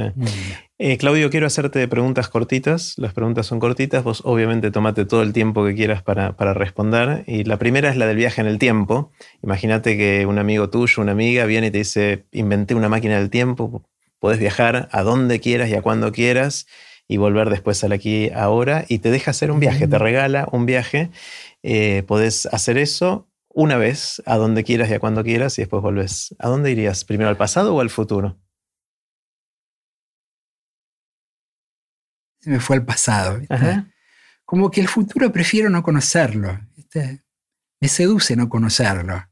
Eh, 0.78 0.98
Claudio, 0.98 1.30
quiero 1.30 1.46
hacerte 1.46 1.86
preguntas 1.90 2.30
cortitas. 2.30 2.94
Las 2.98 3.14
preguntas 3.14 3.48
son 3.48 3.60
cortitas. 3.60 4.06
Vos 4.06 4.22
obviamente 4.24 4.72
tomate 4.72 5.04
todo 5.04 5.24
el 5.24 5.34
tiempo 5.34 5.66
que 5.66 5.76
quieras 5.76 6.04
para, 6.04 6.32
responder. 6.54 7.26
Y 7.28 7.44
la 7.44 7.60
primera 7.60 7.90
es 7.90 7.98
la 7.98 8.08
del 8.08 8.16
viaje 8.16 8.40
en 8.40 8.48
el 8.48 8.60
tiempo. 8.60 9.12
Imagínate 9.44 9.98
que 9.98 10.26
un 10.26 10.40
amigo 10.40 10.70
tuyo, 10.70 11.04
una 11.04 11.12
amiga, 11.12 11.44
viene 11.44 11.68
y 11.68 11.72
te 11.72 11.80
dice, 11.80 12.26
inventé 12.32 12.76
una 12.76 12.88
máquina 12.88 13.20
del 13.20 13.30
tiempo. 13.30 13.84
Podés 14.22 14.38
viajar 14.38 14.88
a 14.92 15.02
donde 15.02 15.40
quieras 15.40 15.68
y 15.70 15.74
a 15.74 15.82
cuando 15.82 16.12
quieras 16.12 16.68
y 17.08 17.18
volver 17.18 17.50
después 17.50 17.84
al 17.84 17.92
aquí 17.92 18.30
ahora 18.30 18.86
y 18.88 19.00
te 19.00 19.10
deja 19.10 19.32
hacer 19.32 19.50
un 19.50 19.60
viaje, 19.60 19.88
te 19.88 19.98
regala 19.98 20.48
un 20.52 20.68
viaje. 20.68 21.10
Eh, 21.64 22.04
podés 22.08 22.46
hacer 22.46 22.78
eso 22.78 23.28
una 23.50 23.78
vez 23.78 24.22
a 24.28 24.38
donde 24.38 24.64
quieras 24.64 24.92
y 24.92 24.94
a 24.94 25.00
cuando 25.00 25.24
quieras 25.24 25.58
y 25.58 25.64
después 25.64 25.82
volvés. 25.82 26.36
¿A 26.38 26.50
dónde 26.50 26.70
irías? 26.70 27.04
¿Primero 27.04 27.32
al 27.32 27.36
pasado 27.36 27.74
o 27.74 27.82
al 27.82 27.90
futuro? 27.90 28.38
Se 32.42 32.52
me 32.52 32.60
fue 32.60 32.76
al 32.76 32.86
pasado. 32.86 33.42
Como 34.46 34.70
que 34.70 34.82
el 34.82 34.88
futuro 34.88 35.32
prefiero 35.32 35.72
no 35.72 35.82
conocerlo. 35.82 36.60
Me 37.80 37.88
seduce 37.88 38.36
no 38.36 38.50
conocerlo. 38.50 39.28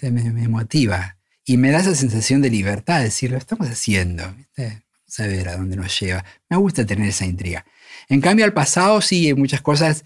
Me, 0.00 0.48
motiva. 0.48 1.18
Y 1.44 1.56
me 1.56 1.70
da 1.70 1.80
esa 1.80 1.94
sensación 1.94 2.40
de 2.40 2.50
libertad, 2.50 2.98
de 2.98 3.04
decir, 3.04 3.30
lo 3.30 3.36
estamos 3.36 3.68
haciendo. 3.68 4.22
Vamos 4.56 5.18
a 5.18 5.26
ver 5.26 5.48
a 5.48 5.56
dónde 5.56 5.76
nos 5.76 5.98
lleva. 5.98 6.24
Me 6.48 6.56
gusta 6.56 6.86
tener 6.86 7.08
esa 7.08 7.26
intriga. 7.26 7.64
En 8.08 8.20
cambio, 8.20 8.44
al 8.44 8.52
pasado 8.52 9.00
sí 9.00 9.26
hay 9.26 9.34
muchas 9.34 9.60
cosas 9.60 10.04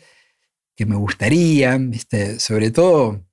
que 0.74 0.86
me 0.86 0.96
gustarían, 0.96 1.92
sobre 2.38 2.70
todo, 2.70 3.24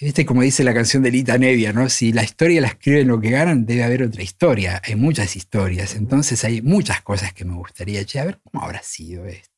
¿viste? 0.00 0.26
como 0.26 0.42
dice 0.42 0.64
la 0.64 0.74
canción 0.74 1.02
de 1.02 1.10
Lita 1.10 1.38
Nevia, 1.38 1.72
¿no? 1.72 1.88
si 1.88 2.12
la 2.12 2.22
historia 2.22 2.60
la 2.60 2.68
escriben 2.68 3.08
lo 3.08 3.20
que 3.20 3.30
ganan, 3.30 3.64
debe 3.64 3.84
haber 3.84 4.02
otra 4.02 4.22
historia, 4.22 4.82
hay 4.84 4.96
muchas 4.96 5.34
historias, 5.34 5.94
entonces 5.94 6.44
hay 6.44 6.60
muchas 6.60 7.00
cosas 7.00 7.32
que 7.32 7.44
me 7.44 7.54
gustaría, 7.54 8.04
che, 8.04 8.20
a 8.20 8.26
ver 8.26 8.40
cómo 8.42 8.64
habrá 8.64 8.82
sido 8.82 9.24
esto. 9.24 9.55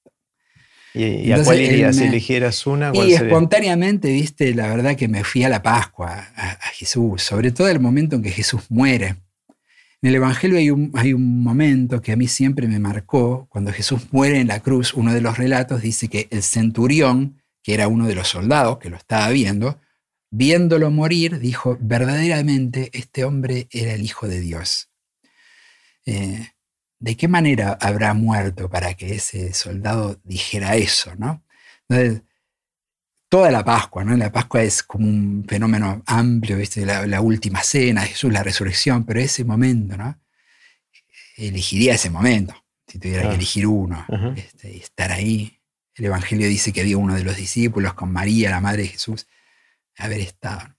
¿Y, 0.99 1.31
a 1.33 1.43
cuál 1.45 1.61
irías? 1.61 1.97
si 1.97 2.05
eligieras 2.05 2.67
una? 2.67 2.91
y 2.93 3.13
espontáneamente, 3.13 4.13
viste, 4.13 4.55
la 4.55 4.69
verdad 4.69 4.97
que 4.97 5.07
me 5.07 5.23
fui 5.23 5.45
a 5.45 5.49
la 5.49 5.63
Pascua, 5.63 6.29
a, 6.35 6.51
a 6.51 6.69
Jesús, 6.75 7.23
sobre 7.23 7.53
todo 7.53 7.69
el 7.69 7.79
momento 7.79 8.17
en 8.17 8.23
que 8.23 8.31
Jesús 8.31 8.63
muere. 8.69 9.17
En 10.01 10.11
el 10.11 10.15
Evangelio 10.15 10.59
hay 10.59 10.71
un, 10.71 10.93
hay 10.95 11.13
un, 11.13 11.43
momento 11.43 12.01
que 12.01 12.13
a 12.13 12.17
mí 12.17 12.29
siempre 12.29 12.69
me 12.69 12.79
marcó, 12.79 13.49
cuando 13.49 13.73
Jesús 13.73 14.03
muere 14.13 14.39
en 14.39 14.47
la 14.47 14.61
cruz, 14.61 14.95
uno 14.95 15.13
de 15.13 15.21
los 15.21 15.39
relatos 15.39 15.83
dice 15.83 16.09
que 16.09 16.29
el 16.31 16.43
centurión, 16.43 17.43
que 17.65 17.75
era 17.75 17.89
uno 17.89 18.07
de 18.07 18.15
los 18.15 18.29
soldados 18.29 18.79
que 18.79 18.91
lo 18.91 18.97
estaba 18.97 19.29
viendo, 19.31 19.81
viéndolo 20.31 20.93
morir, 20.93 21.41
dijo, 21.41 21.79
verdaderamente 21.81 22.91
este 22.93 23.25
hombre 23.25 23.67
era 23.73 23.93
el 23.93 24.03
Hijo 24.03 24.29
de 24.29 24.41
Dios. 24.41 24.89
Eh, 26.07 26.49
¿De 27.01 27.17
qué 27.17 27.29
manera 27.29 27.79
habrá 27.81 28.13
muerto 28.15 28.69
para 28.69 28.95
que 28.95 29.15
ese 29.15 29.53
soldado 29.55 30.21
dijera 30.25 30.77
eso? 30.77 31.15
¿no? 31.17 31.45
Entonces, 31.89 32.23
toda 33.29 33.51
la 33.51 33.65
Pascua, 33.65 34.05
¿no? 34.05 34.17
La 34.17 34.33
Pascua 34.33 34.63
es 34.63 34.83
como 34.83 35.07
un 35.07 35.45
fenómeno 35.47 36.03
amplio, 36.07 36.57
¿viste? 36.57 36.85
La, 36.85 37.21
última 37.21 37.63
cena, 37.63 38.03
Jesús, 38.03 38.33
la 38.33 38.43
resurrección, 38.43 39.05
pero 39.05 39.21
ese 39.21 39.45
momento, 39.45 39.97
¿no? 39.97 40.19
Elegiría 41.37 41.95
ese 41.95 42.11
momento, 42.11 42.55
si 42.87 42.99
tuviera 42.99 43.29
que 43.29 43.37
elegir 43.37 43.67
uno, 43.67 44.05
este, 44.37 44.73
y 44.73 44.79
estar 44.79 45.13
ahí. 45.13 45.61
El 45.95 46.07
Evangelio 46.07 46.49
dice 46.49 46.73
que 46.73 46.81
había 46.81 46.97
uno 46.97 47.15
de 47.15 47.25
los 47.25 47.37
discípulos 47.37 47.95
con 47.95 48.13
María, 48.13 48.51
la 48.51 48.61
madre 48.61 48.83
de 48.83 48.89
Jesús, 48.89 49.27
haber 49.97 50.21
estado. 50.21 50.78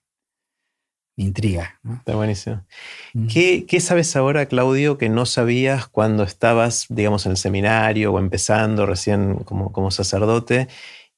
Me 1.19 1.25
intriga. 1.25 1.77
¿no? 1.83 1.95
Está 1.95 2.15
buenísimo. 2.15 2.65
Mm. 3.13 3.27
¿Qué, 3.27 3.65
¿Qué, 3.67 3.81
sabes 3.81 4.15
ahora, 4.15 4.45
Claudio, 4.45 4.97
que 4.97 5.09
no 5.09 5.25
sabías 5.25 5.85
cuando 5.85 6.23
estabas, 6.23 6.85
digamos, 6.87 7.25
en 7.25 7.33
el 7.33 7.37
seminario 7.37 8.13
o 8.13 8.19
empezando 8.19 8.85
recién 8.85 9.35
como, 9.39 9.73
como 9.73 9.91
sacerdote 9.91 10.69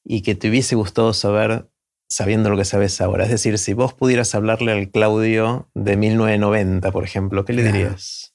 y 0.03 0.23
que 0.23 0.33
te 0.33 0.49
hubiese 0.49 0.73
gustado 0.73 1.13
saber 1.13 1.69
sabiendo 2.09 2.49
lo 2.49 2.57
que 2.57 2.65
sabes 2.65 2.99
ahora? 2.99 3.25
Es 3.25 3.29
decir, 3.29 3.59
si 3.59 3.73
vos 3.73 3.93
pudieras 3.93 4.33
hablarle 4.33 4.71
al 4.71 4.89
Claudio 4.89 5.69
de 5.75 5.95
1990, 5.97 6.91
por 6.91 7.03
ejemplo, 7.03 7.45
¿qué 7.45 7.53
le 7.53 7.61
dirías? 7.61 8.33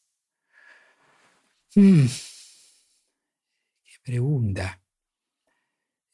Hmm. 1.75 2.07
Qué 3.83 3.99
pregunta. 4.05 4.81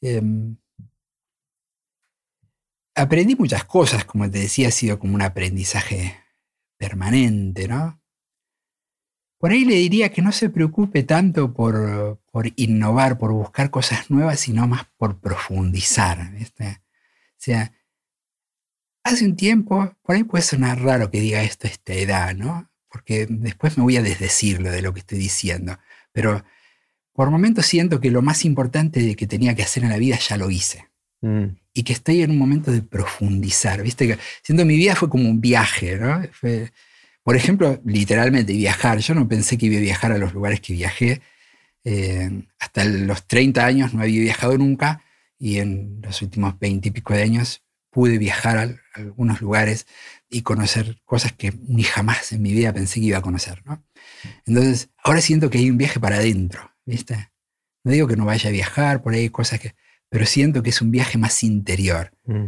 Em, 0.01 0.57
aprendí 2.95 3.35
muchas 3.35 3.63
cosas, 3.65 4.05
como 4.05 4.29
te 4.29 4.39
decía, 4.39 4.67
ha 4.67 4.71
sido 4.71 4.99
como 4.99 5.15
un 5.15 5.21
aprendizaje 5.21 6.19
permanente, 6.77 7.67
¿no? 7.67 7.99
Por 9.37 9.51
ahí 9.51 9.65
le 9.65 9.75
diría 9.75 10.09
que 10.09 10.21
no 10.21 10.31
se 10.31 10.49
preocupe 10.49 11.03
tanto 11.03 11.53
por, 11.53 12.19
innovar, 12.55 13.17
por 13.17 13.33
buscar 13.33 13.69
cosas 13.71 14.09
nuevas, 14.09 14.39
sino 14.39 14.67
más 14.67 14.85
por 14.97 15.19
profundizar. 15.19 16.31
O 16.39 16.65
sea, 17.37 17.73
hace 19.03 19.25
un 19.25 19.35
tiempo, 19.35 19.97
por 20.01 20.15
ahí 20.15 20.23
puede 20.23 20.43
sonar 20.43 20.81
raro 20.81 21.11
que 21.11 21.19
diga 21.19 21.43
esto 21.43 21.67
a 21.67 21.71
esta 21.71 21.93
edad, 21.93 22.33
¿no? 22.35 22.71
Porque 22.89 23.27
después 23.29 23.77
me 23.77 23.83
voy 23.83 23.97
a 23.97 24.01
desdecirlo 24.01 24.71
de 24.71 24.81
lo 24.81 24.93
que 24.93 25.01
estoy 25.01 25.17
diciendo. 25.17 25.77
Pero 26.13 26.45
por 27.11 27.29
momentos 27.29 27.65
siento 27.65 27.99
que 27.99 28.11
lo 28.11 28.21
más 28.21 28.45
importante 28.45 29.15
que 29.17 29.27
tenía 29.27 29.55
que 29.55 29.63
hacer 29.63 29.83
en 29.83 29.89
la 29.89 29.97
vida 29.97 30.17
ya 30.17 30.37
lo 30.37 30.49
hice. 30.49 30.92
Mm. 31.23 31.55
Y 31.73 31.83
que 31.83 31.93
estoy 31.93 32.21
en 32.21 32.31
un 32.31 32.37
momento 32.37 32.71
de 32.71 32.81
profundizar. 32.81 33.81
¿Viste? 33.81 34.07
Que, 34.07 34.17
siento 34.43 34.65
mi 34.65 34.75
vida 34.75 34.95
fue 34.95 35.09
como 35.09 35.27
un 35.27 35.41
viaje, 35.41 35.97
¿no? 35.97 36.21
Fue, 36.33 36.71
por 37.23 37.35
ejemplo, 37.35 37.81
literalmente 37.85 38.53
viajar. 38.53 38.99
Yo 38.99 39.15
no 39.15 39.27
pensé 39.27 39.57
que 39.57 39.65
iba 39.67 39.77
a 39.77 39.81
viajar 39.81 40.11
a 40.11 40.17
los 40.17 40.33
lugares 40.33 40.59
que 40.59 40.73
viajé. 40.73 41.21
Eh, 41.85 42.43
hasta 42.59 42.85
los 42.85 43.25
30 43.25 43.65
años 43.65 43.93
no 43.93 44.03
había 44.03 44.21
viajado 44.21 44.57
nunca 44.57 45.01
y 45.39 45.59
en 45.59 45.99
los 46.01 46.21
últimos 46.21 46.57
20 46.59 46.87
y 46.87 46.91
pico 46.91 47.13
de 47.13 47.23
años 47.23 47.63
pude 47.89 48.17
viajar 48.17 48.57
a, 48.57 48.99
algunos 48.99 49.41
lugares 49.41 49.87
y 50.29 50.41
conocer 50.41 51.01
cosas 51.05 51.31
que 51.33 51.53
ni 51.67 51.83
jamás 51.83 52.31
en 52.31 52.41
mi 52.41 52.53
vida 52.53 52.73
pensé 52.73 52.99
que 52.99 53.07
iba 53.07 53.17
a 53.19 53.21
conocer. 53.21 53.63
Entonces, 54.45 54.89
ahora 55.03 55.21
siento 55.21 55.49
que 55.49 55.59
hay 55.59 55.69
un 55.69 55.77
viaje 55.77 55.99
para 55.99 56.17
adentro, 56.17 56.71
¿viste? 56.85 57.31
No 57.83 57.91
digo 57.91 58.07
que 58.07 58.15
no 58.15 58.25
vaya 58.25 58.49
a 58.49 58.53
viajar, 58.53 59.01
por 59.01 59.13
ahí 59.13 59.29
cosas 59.29 59.59
que... 59.59 59.75
Pero 60.13 60.27
siento 60.27 60.61
que 60.61 60.69
es 60.69 60.79
un 60.79 60.91
viaje 60.91 61.17
más 61.17 61.41
interior. 61.41 62.11
Mm. 62.25 62.45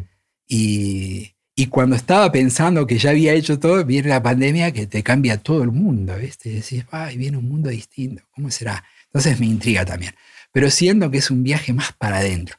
Y, 0.47 1.33
y 1.55 1.65
cuando 1.65 1.95
estaba 1.95 2.31
pensando 2.31 2.85
que 2.85 2.99
ya 2.99 3.09
había 3.09 3.33
hecho 3.33 3.57
todo, 3.57 3.83
viene 3.83 4.09
la 4.09 4.21
pandemia 4.21 4.71
que 4.71 4.85
te 4.85 5.01
cambia 5.01 5.37
todo 5.37 5.63
el 5.63 5.71
mundo, 5.71 6.15
¿viste? 6.15 6.49
Y 6.49 6.53
decís, 6.57 6.85
ay, 6.91 7.17
viene 7.17 7.37
un 7.37 7.49
mundo 7.49 7.71
distinto, 7.71 8.21
¿cómo 8.35 8.51
será? 8.51 8.83
Entonces 9.07 9.39
me 9.39 9.47
intriga 9.47 9.83
también. 9.83 10.13
Pero 10.51 10.69
siento 10.69 11.09
que 11.09 11.17
es 11.17 11.31
un 11.31 11.41
viaje 11.41 11.73
más 11.73 11.91
para 11.93 12.17
adentro. 12.17 12.55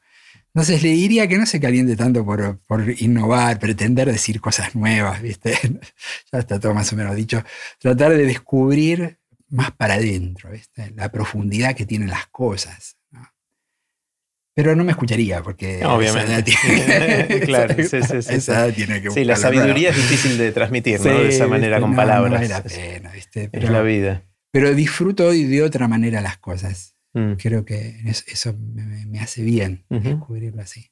Entonces 0.48 0.82
le 0.82 0.88
diría 0.88 1.28
que 1.28 1.38
no 1.38 1.46
se 1.46 1.60
caliente 1.60 1.94
tanto 1.94 2.24
por, 2.24 2.58
por 2.66 3.00
innovar, 3.00 3.60
pretender 3.60 4.10
decir 4.10 4.40
cosas 4.40 4.74
nuevas, 4.74 5.22
¿viste? 5.22 5.52
ya 6.32 6.40
está 6.40 6.58
todo 6.58 6.74
más 6.74 6.92
o 6.92 6.96
menos 6.96 7.14
dicho. 7.14 7.44
Tratar 7.78 8.10
de 8.10 8.26
descubrir 8.26 9.20
más 9.50 9.70
para 9.70 9.94
adentro, 9.94 10.50
¿viste? 10.50 10.92
La 10.96 11.12
profundidad 11.12 11.76
que 11.76 11.86
tienen 11.86 12.10
las 12.10 12.26
cosas. 12.26 12.95
Pero 14.56 14.74
no 14.74 14.84
me 14.84 14.92
escucharía 14.92 15.42
porque. 15.42 15.84
obviamente. 15.84 16.54
claro, 17.44 17.74
sí, 17.76 18.00
sí, 18.02 18.22
sí. 18.22 18.40
sí, 19.10 19.24
la 19.24 19.36
sabiduría 19.36 19.90
es 19.90 19.96
difícil 19.96 20.38
de 20.38 20.50
transmitir, 20.50 20.98
¿no? 20.98 21.12
De 21.12 21.28
esa 21.28 21.46
manera, 21.46 21.78
con 21.78 21.94
palabras. 21.94 22.40
No 22.40 22.48
la 22.48 22.62
pena, 22.62 23.12
¿viste? 23.12 23.50
Pero, 23.50 23.66
es 23.66 23.70
la 23.70 23.82
vida. 23.82 24.22
Pero 24.50 24.74
disfruto 24.74 25.26
hoy 25.26 25.44
de 25.44 25.62
otra 25.62 25.88
manera 25.88 26.22
las 26.22 26.38
cosas. 26.38 26.96
Mm. 27.12 27.34
Creo 27.34 27.66
que 27.66 28.00
eso 28.06 28.54
me, 28.58 29.20
hace 29.20 29.42
bien 29.42 29.84
descubrirlo 29.90 30.62
así. 30.62 30.86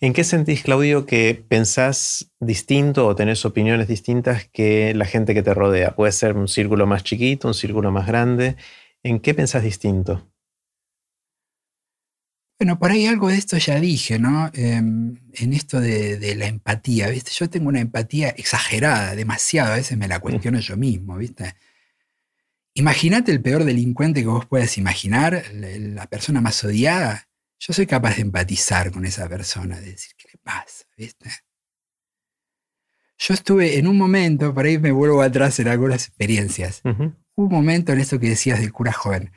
¿En 0.00 0.14
qué 0.14 0.24
sentís, 0.24 0.62
Claudio, 0.62 1.04
que 1.04 1.44
pensás 1.46 2.32
distinto 2.40 3.06
o 3.06 3.14
tenés 3.14 3.44
opiniones 3.44 3.88
distintas 3.88 4.48
que 4.50 4.94
la 4.94 5.04
gente 5.04 5.34
que 5.34 5.42
te 5.42 5.52
rodea? 5.52 5.94
Puede 5.94 6.12
ser 6.12 6.34
un 6.34 6.48
círculo 6.48 6.86
más 6.86 7.04
chiquito, 7.04 7.46
un 7.48 7.54
círculo 7.54 7.92
más 7.92 8.06
grande. 8.06 8.56
¿En 9.02 9.20
qué 9.20 9.34
pensás 9.34 9.62
distinto? 9.62 10.31
Bueno, 12.62 12.78
por 12.78 12.92
ahí 12.92 13.06
algo 13.06 13.26
de 13.26 13.38
esto 13.38 13.58
ya 13.58 13.80
dije, 13.80 14.20
¿no? 14.20 14.48
Em, 14.54 15.16
en 15.32 15.52
esto 15.52 15.80
de, 15.80 16.36
la 16.36 16.46
empatía, 16.46 17.08
¿viste? 17.08 17.32
Yo 17.34 17.50
tengo 17.50 17.68
una 17.68 17.80
empatía 17.80 18.28
exagerada, 18.28 19.16
demasiado, 19.16 19.72
a 19.72 19.76
veces 19.78 19.98
me 19.98 20.06
la 20.06 20.20
cuestiono 20.20 20.60
yo 20.60 20.76
mismo, 20.76 21.16
¿viste? 21.16 21.56
Imagínate 22.74 23.32
el 23.32 23.42
peor 23.42 23.64
delincuente 23.64 24.20
que 24.20 24.28
vos 24.28 24.46
puedas 24.46 24.78
imaginar, 24.78 25.42
la 25.52 26.06
persona 26.06 26.40
más 26.40 26.62
odiada. 26.62 27.26
Yo 27.58 27.72
soy 27.72 27.88
capaz 27.88 28.14
de 28.14 28.22
empatizar 28.22 28.92
con 28.92 29.06
esa 29.06 29.28
persona, 29.28 29.80
de 29.80 29.90
decir, 29.90 30.12
¿qué 30.16 30.28
le 30.32 30.38
pasa? 30.38 30.84
¿Viste? 30.96 31.30
Yo 33.18 33.34
estuve 33.34 33.76
en 33.76 33.88
un 33.88 33.98
momento, 33.98 34.54
por 34.54 34.66
ahí 34.66 34.78
me 34.78 34.92
vuelvo 34.92 35.20
atrás 35.20 35.58
en 35.58 35.66
algunas 35.66 36.06
experiencias, 36.06 36.80
un 36.84 37.48
momento 37.48 37.92
en 37.92 37.98
esto 37.98 38.20
que 38.20 38.28
decías 38.28 38.60
del 38.60 38.70
cura 38.70 38.92
joven 38.92 39.32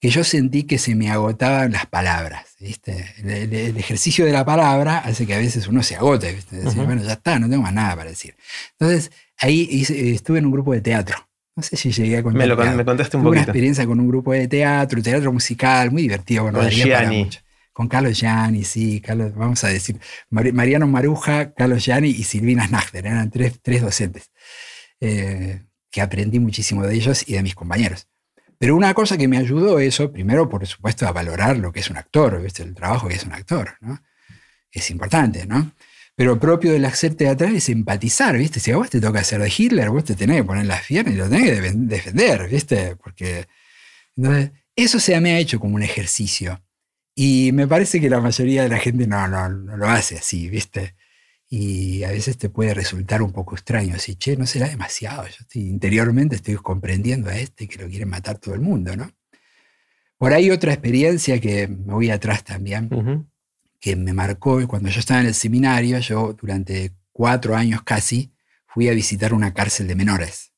que 0.00 0.08
yo 0.08 0.24
sentí 0.24 0.62
que 0.62 0.78
se 0.78 0.94
me 0.94 1.10
agotaban 1.10 1.72
las 1.72 1.86
palabras. 1.86 2.46
¿viste? 2.58 3.14
El, 3.18 3.76
ejercicio 3.76 4.24
de 4.24 4.32
la 4.32 4.44
palabra 4.44 4.98
hace 4.98 5.26
que 5.26 5.34
a 5.34 5.38
veces 5.38 5.68
uno 5.68 5.82
se 5.82 5.96
agote. 5.96 6.32
¿viste? 6.32 6.56
Decir, 6.56 6.82
bueno, 6.84 7.02
ya 7.02 7.12
está, 7.12 7.38
no 7.38 7.48
tengo 7.48 7.62
más 7.62 7.74
nada 7.74 7.94
para 7.96 8.10
decir. 8.10 8.34
Entonces, 8.78 9.12
ahí 9.38 9.84
estuve 10.14 10.38
en 10.38 10.46
un 10.46 10.52
grupo 10.52 10.72
de 10.72 10.80
teatro. 10.80 11.16
No 11.54 11.62
sé 11.62 11.76
si 11.76 11.92
llegué 11.92 12.16
a 12.16 12.22
contar. 12.22 12.38
Me, 12.38 12.46
lo, 12.46 12.56
me 12.56 12.84
contaste 12.84 13.18
un 13.18 13.24
Tuve 13.24 13.32
una 13.32 13.42
experiencia 13.42 13.86
con 13.86 14.00
un 14.00 14.08
grupo 14.08 14.32
de 14.32 14.48
teatro, 14.48 15.02
teatro 15.02 15.32
musical, 15.32 15.90
muy 15.90 16.02
divertido. 16.02 16.50
con 16.50 16.68
Gianni. 16.68 17.28
Con 17.72 17.86
Carlos 17.86 18.18
Gianni, 18.18 18.64
sí, 18.64 19.00
Carlos, 19.00 19.34
vamos 19.34 19.62
a 19.64 19.68
decir, 19.68 19.98
Mariano 20.28 20.86
Maruja, 20.86 21.54
Carlos 21.54 21.84
Gianni 21.84 22.08
y 22.08 22.24
Silvina 22.24 22.66
Snachter, 22.66 23.06
eran 23.06 23.30
tres, 23.30 23.60
tres 23.62 23.80
docentes, 23.80 24.30
eh, 25.00 25.62
que 25.90 26.00
aprendí 26.02 26.40
muchísimo 26.40 26.84
de 26.84 26.94
ellos 26.94 27.26
y 27.26 27.34
de 27.34 27.42
mis 27.42 27.54
compañeros. 27.54 28.09
Pero 28.60 28.76
una 28.76 28.92
cosa 28.92 29.16
que 29.16 29.26
me 29.26 29.38
ayudó 29.38 29.78
eso, 29.78 30.12
primero, 30.12 30.46
por 30.46 30.66
supuesto, 30.66 31.06
a 31.08 31.12
valorar 31.12 31.56
lo 31.56 31.72
que 31.72 31.80
es 31.80 31.88
un 31.88 31.96
actor, 31.96 32.42
¿viste? 32.42 32.62
el 32.62 32.74
trabajo 32.74 33.08
que 33.08 33.14
es 33.14 33.24
un 33.24 33.32
actor, 33.32 33.78
¿no? 33.80 34.02
Es 34.70 34.90
importante, 34.90 35.46
¿no? 35.46 35.72
Pero 36.14 36.38
propio 36.38 36.70
del 36.70 36.84
hacer 36.84 37.14
teatral 37.14 37.56
es 37.56 37.70
empatizar, 37.70 38.36
¿viste? 38.36 38.60
Si 38.60 38.70
a 38.70 38.76
vos 38.76 38.90
te 38.90 39.00
toca 39.00 39.20
hacer 39.20 39.40
de 39.40 39.50
Hitler, 39.56 39.88
vos 39.88 40.04
te 40.04 40.14
tenés 40.14 40.36
que 40.36 40.44
poner 40.44 40.66
las 40.66 40.84
piernas 40.84 41.14
y 41.14 41.16
lo 41.16 41.30
tenés 41.30 41.44
que 41.44 41.60
defender, 41.62 42.50
¿viste? 42.50 42.96
Porque. 42.96 43.48
Entonces, 44.14 44.50
eso 44.76 45.00
se 45.00 45.18
me 45.22 45.32
ha 45.32 45.38
hecho 45.38 45.58
como 45.58 45.76
un 45.76 45.82
ejercicio. 45.82 46.62
Y 47.14 47.52
me 47.52 47.66
parece 47.66 47.98
que 47.98 48.10
la 48.10 48.20
mayoría 48.20 48.64
de 48.64 48.68
la 48.68 48.78
gente 48.78 49.06
no, 49.06 49.26
no, 49.26 49.48
no 49.48 49.76
lo 49.78 49.88
hace 49.88 50.18
así, 50.18 50.50
¿viste? 50.50 50.96
Y 51.52 52.04
a 52.04 52.10
veces 52.10 52.38
te 52.38 52.48
puede 52.48 52.74
resultar 52.74 53.22
un 53.22 53.32
poco 53.32 53.56
extraño, 53.56 53.96
así, 53.96 54.14
che, 54.14 54.36
no 54.36 54.46
será 54.46 54.68
demasiado. 54.68 55.26
Yo 55.26 55.44
interiormente 55.60 56.36
estoy 56.36 56.54
comprendiendo 56.54 57.28
a 57.28 57.36
este 57.36 57.66
que 57.66 57.82
lo 57.82 57.88
quiere 57.88 58.06
matar 58.06 58.38
todo 58.38 58.54
el 58.54 58.60
mundo, 58.60 58.96
¿no? 58.96 59.10
Por 60.16 60.32
ahí 60.32 60.50
otra 60.50 60.72
experiencia 60.72 61.40
que 61.40 61.66
me 61.66 61.92
voy 61.92 62.10
atrás 62.10 62.44
también, 62.44 62.88
que 63.80 63.96
me 63.96 64.12
marcó 64.12 64.64
cuando 64.68 64.90
yo 64.90 65.00
estaba 65.00 65.20
en 65.20 65.26
el 65.26 65.34
seminario, 65.34 65.98
yo 65.98 66.34
durante 66.34 66.92
cuatro 67.10 67.56
años 67.56 67.82
casi 67.82 68.32
fui 68.66 68.88
a 68.88 68.92
visitar 68.92 69.34
una 69.34 69.52
cárcel 69.52 69.88
de 69.88 69.96
menores. 69.96 70.52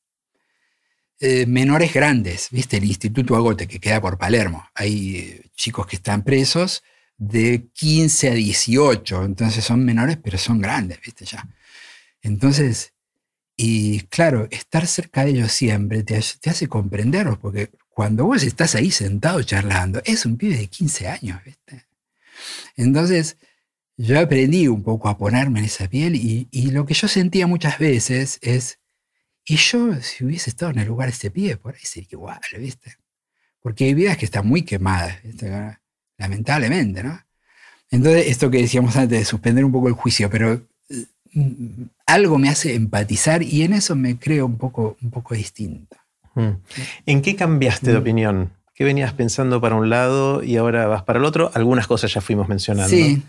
Eh, 1.19 1.45
menores 1.47 1.93
grandes, 1.93 2.49
¿viste? 2.51 2.77
El 2.77 2.83
Instituto 2.83 3.35
Agote, 3.35 3.65
que 3.67 3.79
queda 3.79 3.99
por 3.99 4.17
Palermo. 4.17 4.67
Hay 4.75 5.15
eh, 5.17 5.49
chicos 5.55 5.87
que 5.87 5.95
están 5.95 6.23
presos 6.23 6.83
de 7.17 7.69
15 7.73 8.29
a 8.29 8.33
18, 8.33 9.25
entonces 9.25 9.63
son 9.63 9.85
menores, 9.85 10.17
pero 10.21 10.37
son 10.37 10.59
grandes, 10.59 10.99
¿viste? 11.01 11.25
Ya. 11.25 11.47
Entonces, 12.21 12.93
y 13.55 14.01
claro, 14.07 14.47
estar 14.51 14.87
cerca 14.87 15.23
de 15.23 15.31
ellos 15.31 15.51
siempre 15.51 16.03
te, 16.03 16.17
hace 16.17 16.67
comprenderlos, 16.67 17.37
porque 17.37 17.69
cuando 17.89 18.25
vos 18.25 18.43
estás 18.43 18.75
ahí 18.75 18.91
sentado 18.91 19.43
charlando, 19.43 20.01
es 20.05 20.25
un 20.25 20.37
pibe 20.37 20.57
de 20.57 20.67
15 20.67 21.07
años, 21.07 21.43
¿viste? 21.45 21.85
Entonces, 22.75 23.37
yo 23.95 24.19
aprendí 24.19 24.67
un 24.67 24.83
poco 24.83 25.07
a 25.09 25.17
ponerme 25.17 25.59
en 25.59 25.65
esa 25.65 25.87
piel 25.87 26.15
y, 26.15 26.47
y, 26.51 26.71
lo 26.71 26.85
que 26.85 26.95
yo 26.95 27.07
sentía 27.07 27.45
muchas 27.45 27.77
veces 27.77 28.39
es, 28.41 28.79
y 29.45 29.57
yo 29.57 29.93
si 30.01 30.25
hubiese 30.25 30.49
estado 30.49 30.71
en 30.71 30.79
el 30.79 30.87
lugar 30.87 31.09
de 31.09 31.13
este 31.13 31.29
pibe, 31.31 31.57
por 31.57 31.75
ahí 31.75 31.81
sería 31.83 32.09
igual, 32.11 32.39
¿viste? 32.57 32.97
Porque 33.61 33.85
hay 33.85 33.93
vidas 33.93 34.17
que 34.17 34.25
están 34.25 34.47
muy 34.47 34.63
quemadas, 34.63 35.21
¿viste? 35.23 35.77
Lamentablemente, 36.17 37.03
¿no? 37.03 37.19
Entonces, 37.91 38.27
esto 38.27 38.49
que 38.49 38.57
decíamos 38.57 38.95
antes 38.95 39.19
de 39.19 39.25
suspender 39.25 39.63
un 39.63 39.71
poco 39.71 39.87
el 39.87 39.93
juicio, 39.93 40.29
pero 40.29 40.61
mm, 41.33 41.83
algo 42.07 42.39
me 42.39 42.49
hace 42.49 42.73
empatizar 42.73 43.43
y 43.43 43.61
en 43.61 43.73
eso 43.73 43.95
me 43.95 44.17
creo 44.17 44.47
un 44.47 44.57
poco, 44.57 44.97
un 45.01 45.11
poco 45.11 45.35
distinto. 45.35 45.95
Mm. 46.33 46.49
¿En 47.05 47.21
qué 47.21 47.35
cambiaste 47.35 47.91
de 47.91 47.97
mm. 47.97 48.01
opinión? 48.01 48.53
¿Qué 48.73 48.83
venías 48.83 49.13
pensando 49.13 49.61
para 49.61 49.75
un 49.75 49.91
lado 49.91 50.41
y 50.43 50.57
ahora 50.57 50.87
vas 50.87 51.03
para 51.03 51.19
el 51.19 51.25
otro? 51.25 51.51
Algunas 51.53 51.85
cosas 51.85 52.11
ya 52.11 52.21
fuimos 52.21 52.49
mencionando. 52.49 52.89
Sí. 52.89 53.21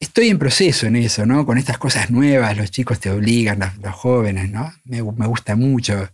Estoy 0.00 0.28
en 0.28 0.38
proceso 0.40 0.86
en 0.86 0.96
eso, 0.96 1.24
¿no? 1.24 1.46
Con 1.46 1.58
estas 1.58 1.78
cosas 1.78 2.10
nuevas, 2.10 2.56
los 2.56 2.72
chicos 2.72 2.98
te 2.98 3.10
obligan, 3.10 3.60
los, 3.80 3.94
jóvenes, 3.94 4.50
¿no? 4.50 4.72
Me, 4.84 5.00
me 5.00 5.26
gusta 5.26 5.54
mucho 5.54 6.08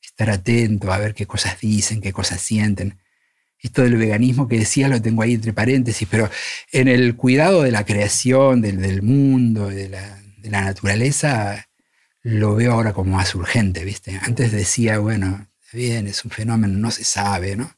estar 0.00 0.30
atento 0.30 0.92
a 0.92 0.98
ver 0.98 1.14
qué 1.14 1.26
cosas 1.26 1.58
dicen, 1.60 2.00
qué 2.00 2.12
cosas 2.12 2.40
sienten 2.40 2.96
esto 3.60 3.82
del 3.82 3.96
veganismo 3.96 4.48
que 4.48 4.58
decía 4.58 4.88
lo 4.88 5.02
tengo 5.02 5.22
ahí 5.22 5.34
entre 5.34 5.52
paréntesis, 5.52 6.06
pero 6.10 6.30
en 6.72 6.88
el 6.88 7.16
cuidado 7.16 7.62
de 7.62 7.72
la 7.72 7.84
creación, 7.84 8.60
del, 8.60 9.02
mundo, 9.02 9.68
de 9.68 9.88
la, 9.88 10.20
naturaleza, 10.62 11.68
lo 12.22 12.54
veo 12.54 12.72
ahora 12.72 12.92
como 12.92 13.16
más 13.16 13.34
urgente, 13.34 13.84
¿viste? 13.84 14.18
Antes 14.22 14.52
decía, 14.52 14.98
bueno, 14.98 15.48
bien, 15.72 16.06
es 16.06 16.24
un 16.24 16.30
fenómeno, 16.30 16.78
no 16.78 16.90
se 16.90 17.04
sabe, 17.04 17.56
¿no? 17.56 17.70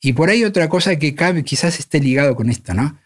Y 0.00 0.14
por 0.14 0.30
ahí 0.30 0.44
otra 0.44 0.68
cosa 0.68 0.96
que 0.96 1.14
cabe, 1.14 1.44
quizás 1.44 1.78
esté 1.78 2.00
ligado 2.00 2.34
con 2.34 2.48
esto, 2.48 2.74
¿no? 2.74 2.98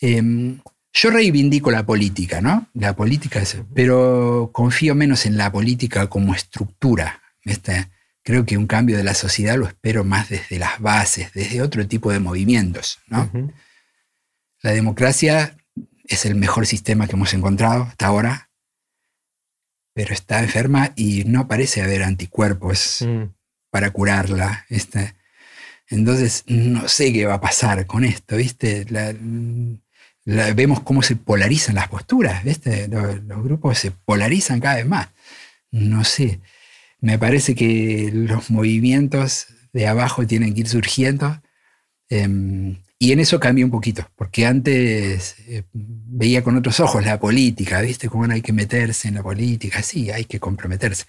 Em, 0.00 0.60
yo 0.92 1.10
reivindico 1.10 1.70
la 1.70 1.84
política, 1.84 2.40
¿no? 2.40 2.68
La 2.74 2.94
política, 2.96 3.42
pero 3.74 4.50
confío 4.52 4.94
menos 4.94 5.26
en 5.26 5.36
la 5.36 5.50
política 5.52 6.08
como 6.08 6.34
estructura, 6.34 7.22
¿viste? 7.44 7.90
Creo 8.24 8.46
que 8.46 8.56
un 8.56 8.66
cambio 8.66 8.96
de 8.96 9.04
la 9.04 9.14
sociedad 9.14 9.56
lo 9.56 9.66
espero 9.66 10.02
más 10.02 10.30
desde 10.30 10.58
las 10.58 10.80
bases, 10.80 11.32
desde 11.34 11.62
otro 11.62 11.86
tipo 11.86 12.10
de 12.10 12.20
movimientos. 12.20 12.98
¿no? 13.06 13.30
La 14.62 14.72
democracia 14.72 15.56
es 16.04 16.24
el 16.24 16.34
mejor 16.34 16.66
sistema 16.66 17.06
que 17.06 17.16
hemos 17.16 17.34
encontrado 17.34 17.82
hasta 17.84 18.06
ahora, 18.06 18.50
pero 19.92 20.14
está 20.14 20.40
enferma 20.40 20.92
y 20.96 21.24
no 21.24 21.46
parece 21.46 21.82
haber 21.82 22.02
anticuerpos 22.02 23.04
mm. 23.06 23.24
para 23.70 23.90
curarla. 23.90 24.66
Entonces, 25.88 26.44
no 26.46 26.88
sé 26.88 27.12
qué 27.12 27.26
va 27.26 27.34
a 27.34 27.40
pasar 27.40 27.86
con 27.86 28.04
esto, 28.04 28.36
¿viste? 28.36 28.86
vemos 30.24 30.80
cómo 30.80 31.02
se 31.02 31.16
polarizan 31.16 31.74
las 31.74 31.88
posturas, 31.88 32.42
¿viste? 32.42 32.88
Los, 32.88 33.22
los 33.24 33.44
grupos 33.44 33.78
se 33.78 33.90
polarizan 33.90 34.60
cada 34.60 34.76
vez 34.76 34.86
más. 34.86 35.08
No 35.70 36.04
sé 36.04 36.40
me 37.04 37.18
parece 37.18 37.54
que 37.54 38.10
los 38.14 38.50
movimientos 38.50 39.48
de 39.74 39.86
abajo 39.86 40.26
tienen 40.26 40.54
que 40.54 40.60
ir 40.60 40.68
surgiendo. 40.68 41.38
Em, 42.08 42.78
y 42.98 43.12
en 43.12 43.20
eso 43.20 43.38
cambia 43.38 43.62
un 43.62 43.70
poquito, 43.70 44.08
porque 44.16 44.46
antes 44.46 45.36
eh, 45.46 45.64
veía 45.74 46.42
con 46.42 46.56
otros 46.56 46.80
ojos 46.80 47.04
la 47.04 47.20
política, 47.20 47.82
¿viste? 47.82 48.08
Cómo 48.08 48.24
hay 48.24 48.40
que 48.40 48.54
meterse 48.54 49.08
en 49.08 49.16
la 49.16 49.22
política, 49.22 49.82
sí, 49.82 50.10
hay 50.10 50.24
que 50.24 50.40
comprometerse. 50.40 51.04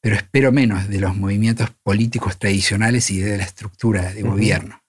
Pero 0.00 0.16
espero 0.16 0.50
menos 0.50 0.88
de 0.88 0.98
los 0.98 1.14
movimientos 1.14 1.68
políticos 1.82 2.38
tradicionales 2.38 3.10
y 3.10 3.18
de 3.20 3.36
la 3.36 3.44
estructura 3.44 4.14
de 4.14 4.22
gobierno. 4.22 4.82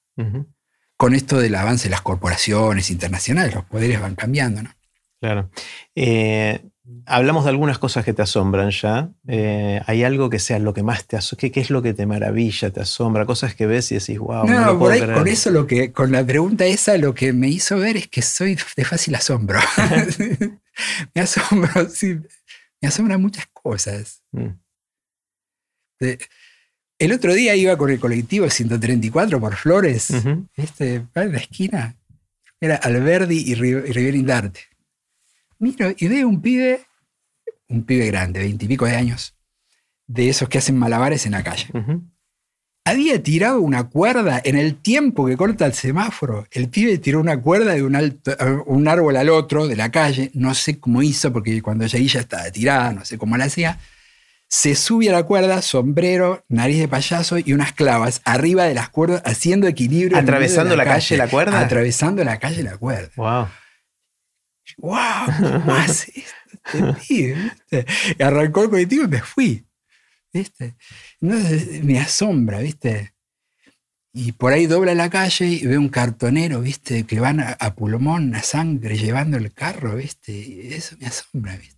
Con 0.95 1.15
esto 1.15 1.39
del 1.39 1.55
avance 1.55 1.89
de 1.89 1.91
las 1.91 2.01
corporaciones 2.01 2.91
internacionales, 2.91 3.55
los 3.55 3.65
poderes 3.65 3.99
van 3.99 4.15
cambiando, 4.15 4.63
¿no? 4.63 4.71
Claro. 5.19 5.49
Eh, 5.95 6.61
hablamos 7.05 7.43
de 7.43 7.49
algunas 7.49 7.77
cosas 7.79 8.05
que 8.05 8.13
te 8.13 8.21
asombran 8.21 8.71
ya. 8.71 9.11
Eh, 9.27 9.81
¿Hay 9.85 10.03
algo 10.03 10.29
que 10.29 10.39
sea 10.39 10.59
lo 10.59 10.73
que 10.73 10.83
más 10.83 11.05
te 11.05 11.17
asombra? 11.17 11.49
¿Qué, 11.49 11.59
es 11.59 11.69
lo 11.69 11.81
que 11.81 11.93
te 11.93 12.05
maravilla, 12.05 12.69
te 12.69 12.81
asombra? 12.81 13.25
Cosas 13.25 13.55
que 13.55 13.65
ves 13.65 13.91
y 13.91 13.95
decís, 13.95 14.19
wow. 14.19 14.45
No, 14.45 14.65
no 14.65 14.79
por 14.79 14.91
ahí, 14.91 15.01
con 15.01 15.27
eso 15.27 15.51
lo 15.51 15.67
que, 15.67 15.91
con 15.91 16.11
la 16.11 16.25
pregunta 16.25 16.65
esa, 16.65 16.97
lo 16.97 17.13
que 17.13 17.33
me 17.33 17.47
hizo 17.49 17.77
ver 17.77 17.97
es 17.97 18.07
que 18.07 18.21
soy 18.21 18.57
de 18.75 18.85
fácil 18.85 19.15
asombro. 19.15 19.59
me 21.15 21.21
asombro, 21.21 21.89
sí. 21.89 22.19
Me 22.81 22.87
asombran 22.87 23.21
muchas 23.21 23.47
cosas. 23.51 24.21
Mm. 24.31 24.49
el 26.99 27.11
otro 27.11 27.33
día 27.33 27.55
iba 27.55 27.77
con 27.77 27.89
el 27.89 27.99
colectivo 27.99 28.49
134 28.49 29.39
por 29.39 29.55
Flores, 29.55 30.11
este, 30.55 31.05
en 31.15 31.31
la 31.31 31.37
esquina. 31.39 31.95
Era 32.61 32.75
Alberdi 32.75 33.43
y, 33.45 33.55
Rivera 33.55 34.17
Indarte. 34.17 34.68
Miro 35.59 35.91
y 35.95 36.07
veo 36.07 36.27
un 36.27 36.41
pibe, 36.41 36.81
un 37.67 37.83
pibe 37.83 38.07
grande, 38.07 38.39
veintipico 38.39 38.85
de 38.85 38.95
años, 38.95 39.35
de 40.07 40.29
esos 40.29 40.47
que 40.47 40.57
hacen 40.57 40.77
malabares 40.77 41.25
en 41.25 41.33
la 41.33 41.43
calle. 41.43 41.67
Había 42.85 43.21
tirado 43.21 43.61
una 43.61 43.89
cuerda 43.89 44.41
en 44.43 44.57
el 44.57 44.75
tiempo 44.75 45.27
que 45.27 45.37
corta 45.37 45.65
el 45.65 45.73
semáforo. 45.73 46.47
El 46.49 46.69
pibe 46.69 46.97
tiró 46.97 47.19
una 47.19 47.39
cuerda 47.39 47.73
de 47.73 47.83
un, 47.83 47.95
alto, 47.95 48.31
un 48.65 48.87
árbol 48.87 49.17
al 49.17 49.29
otro 49.29 49.67
de 49.67 49.75
la 49.75 49.91
calle. 49.91 50.31
No 50.33 50.55
sé 50.55 50.79
cómo 50.79 51.03
hizo, 51.03 51.31
porque 51.31 51.61
cuando 51.61 51.85
llegué 51.85 52.07
ya 52.07 52.21
estaba 52.21 52.49
tirada, 52.49 52.93
no 52.93 53.05
sé 53.05 53.17
cómo 53.17 53.37
la 53.37 53.45
hacía. 53.45 53.77
se 54.47 54.73
sube 54.73 55.09
a 55.09 55.11
la 55.11 55.23
cuerda, 55.23 55.61
sombrero, 55.61 56.43
nariz 56.47 56.79
de 56.79 56.87
payaso 56.87 57.37
y 57.37 57.53
unas 57.53 57.73
clavas 57.73 58.21
arriba 58.23 58.63
de 58.63 58.73
las 58.73 58.89
cuerdas, 58.89 59.21
haciendo 59.25 59.67
equilibrio. 59.67 60.17
¿Atravesando 60.17 60.75
la, 60.75 60.85
calle, 60.85 61.17
la 61.17 61.27
cuerda? 61.27 61.59
Atravesando 61.59 62.23
la 62.23 62.39
calle 62.39 62.63
la 62.63 62.77
cuerda. 62.77 63.11
¡Wow! 63.17 63.47
¡Wow! 64.81 65.25
¿Cómo 65.37 65.73
hace 65.73 66.13
esto? 66.15 66.97
Y 67.09 67.33
arrancó 68.21 68.63
el 68.63 68.69
colectivo 68.69 69.05
y 69.05 69.07
me 69.07 69.21
fui. 69.21 69.65
¿Viste? 70.31 70.75
me 71.21 71.99
asombra, 71.99 72.59
¿viste? 72.59 73.13
Y 74.13 74.31
por 74.33 74.53
ahí 74.53 74.65
dobla 74.65 74.95
la 74.95 75.09
calle 75.09 75.45
y 75.47 75.65
ve 75.65 75.77
un 75.77 75.89
cartonero, 75.89 76.61
¿viste? 76.61 77.03
Que 77.05 77.19
van 77.19 77.39
a, 77.39 77.75
pulmón, 77.75 78.35
a 78.35 78.43
sangre, 78.43 78.97
llevando 78.97 79.37
el 79.37 79.53
carro, 79.53 79.95
¿viste? 79.95 80.75
Eso 80.75 80.95
me 80.99 81.07
asombra, 81.07 81.55
¿viste? 81.57 81.77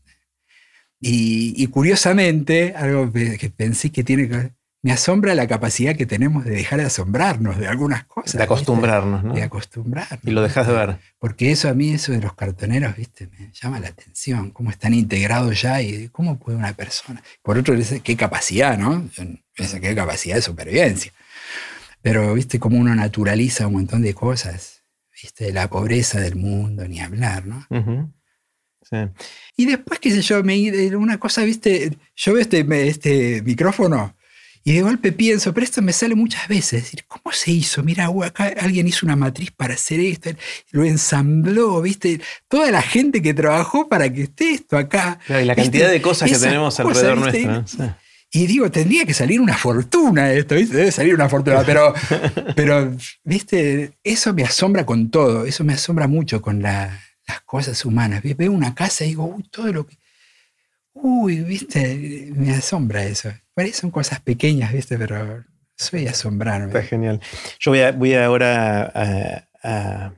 Y, 1.00 1.66
curiosamente, 1.68 2.74
algo 2.76 3.12
que 3.12 3.52
pensé 3.56 3.92
que 3.92 4.04
tiene 4.04 4.28
que 4.28 4.38
ver, 4.38 4.54
me 4.84 4.92
asombra 4.92 5.36
la 5.36 5.48
capacidad 5.48 5.96
que 5.96 6.08
tenemos 6.08 6.44
de 6.44 6.52
dejar 6.52 6.80
de 6.80 6.86
asombrarnos 6.86 7.58
de 7.60 7.68
algunas 7.68 8.04
cosas. 8.06 8.38
De 8.38 8.44
acostumbrarnos, 8.44 9.24
¿no? 9.24 9.34
De 9.34 9.44
acostumbrarnos. 9.44 10.20
Y 10.24 10.32
lo 10.32 10.42
dejas 10.42 10.66
de 10.66 10.74
ver. 10.74 10.98
Porque 11.20 11.52
eso 11.52 11.70
a 11.70 11.74
mí, 11.74 11.92
eso 11.92 12.12
de 12.12 12.20
los 12.20 12.34
cartoneros, 12.34 12.96
¿viste? 12.96 13.30
Me 13.38 13.52
llama 13.54 13.80
la 13.80 13.90
atención, 13.90 14.50
cómo 14.50 14.72
están 14.72 14.96
integrados 14.96 15.62
ya 15.62 15.82
y 15.82 16.10
cómo 16.10 16.40
puede 16.40 16.58
una 16.58 16.74
persona. 16.74 17.22
Por 17.44 17.60
otro, 17.60 17.76
qué 18.04 18.18
capacidad, 18.18 18.78
¿no? 18.78 19.08
Qué 19.54 19.96
capacidad 19.96 20.36
de 20.36 20.42
supervivencia. 20.42 21.14
Pero, 22.02 22.34
¿viste? 22.34 22.60
Cómo 22.60 22.80
uno 22.80 22.96
naturaliza 22.96 23.68
un 23.68 23.74
montón 23.74 24.02
de 24.02 24.16
cosas, 24.16 24.82
¿viste? 25.22 25.54
La 25.54 25.70
pobreza 25.70 26.20
del 26.20 26.36
mundo, 26.36 26.88
ni 26.88 27.00
hablar, 27.00 27.46
¿no? 27.46 27.68
Y 29.56 29.68
después, 29.68 30.00
qué 30.00 30.10
sé 30.10 30.24
yo, 30.24 30.44
me, 30.44 30.58
una 30.96 31.20
cosa, 31.20 31.44
viste, 31.44 31.96
yo 32.16 32.34
veo 32.34 32.42
este, 32.42 32.88
este 32.88 33.44
micrófono 33.44 34.16
y 34.64 34.74
de 34.74 34.82
golpe 34.84 35.12
pienso, 35.12 35.54
pero 35.54 35.64
esto 35.64 35.82
me 35.82 35.92
sale 35.92 36.14
muchas 36.14 36.48
veces, 36.48 36.84
decir, 36.84 37.04
¿cómo 37.08 37.34
se 37.34 37.52
hizo? 37.52 37.82
Mira, 37.84 38.10
acá 38.24 38.54
alguien 38.60 38.88
hizo 38.88 39.06
una 39.06 39.16
matriz 39.16 39.52
para 39.52 39.74
hacer 39.74 40.00
esto, 40.00 40.30
lo 40.72 40.84
ensambló, 40.84 41.82
viste, 41.82 42.22
toda 42.48 42.70
la 42.70 42.82
gente 42.82 43.22
que 43.22 43.34
trabajó 43.34 43.88
para 43.88 44.12
que 44.14 44.24
esté 44.24 44.52
esto 44.52 44.78
acá. 44.78 45.20
y 45.28 45.46
la 45.46 45.56
cantidad 45.56 45.90
de 45.90 46.02
cosas 46.02 46.30
que 46.30 46.38
tenemos 46.38 46.80
alrededor 46.80 47.18
nuestro. 47.18 47.66
Y 48.34 48.48
digo, 48.48 48.72
tendría 48.72 49.06
que 49.06 49.14
salir 49.14 49.42
una 49.42 49.58
fortuna 49.58 50.32
esto, 50.32 50.56
¿viste? 50.56 50.78
Debe 50.78 50.92
salir 50.92 51.14
una 51.14 51.28
fortuna, 51.28 51.64
pero, 51.66 51.94
pero, 52.56 52.96
¿viste? 53.26 53.98
Eso 54.04 54.34
me 54.34 54.44
asombra 54.44 54.86
con 54.86 55.10
todo, 55.10 55.46
eso 55.46 55.66
me 55.66 55.74
asombra 55.74 56.08
mucho 56.08 56.42
con 56.42 56.62
la, 56.62 56.98
las 57.28 57.42
cosas 57.42 57.84
humanas. 57.84 58.22
Veo 58.24 58.52
una 58.52 58.74
casa 58.74 59.04
y 59.04 59.10
digo, 59.10 59.26
uy, 59.26 59.44
todo 59.52 59.74
lo 59.74 59.86
que... 59.86 59.98
Uy, 60.94 61.38
viste, 61.42 62.32
me 62.34 62.54
asombra 62.54 63.04
eso. 63.04 63.34
Son 63.74 63.92
cosas 63.92 64.20
pequeñas, 64.22 64.74
viste, 64.74 64.98
pero 64.98 65.44
soy 65.76 66.08
asombrado. 66.08 66.68
Está 66.68 66.84
genial. 66.84 67.20
Yo 67.60 67.72
voy, 67.72 67.80
voy 67.92 68.14
ahora 68.16 68.92
a 69.64 70.14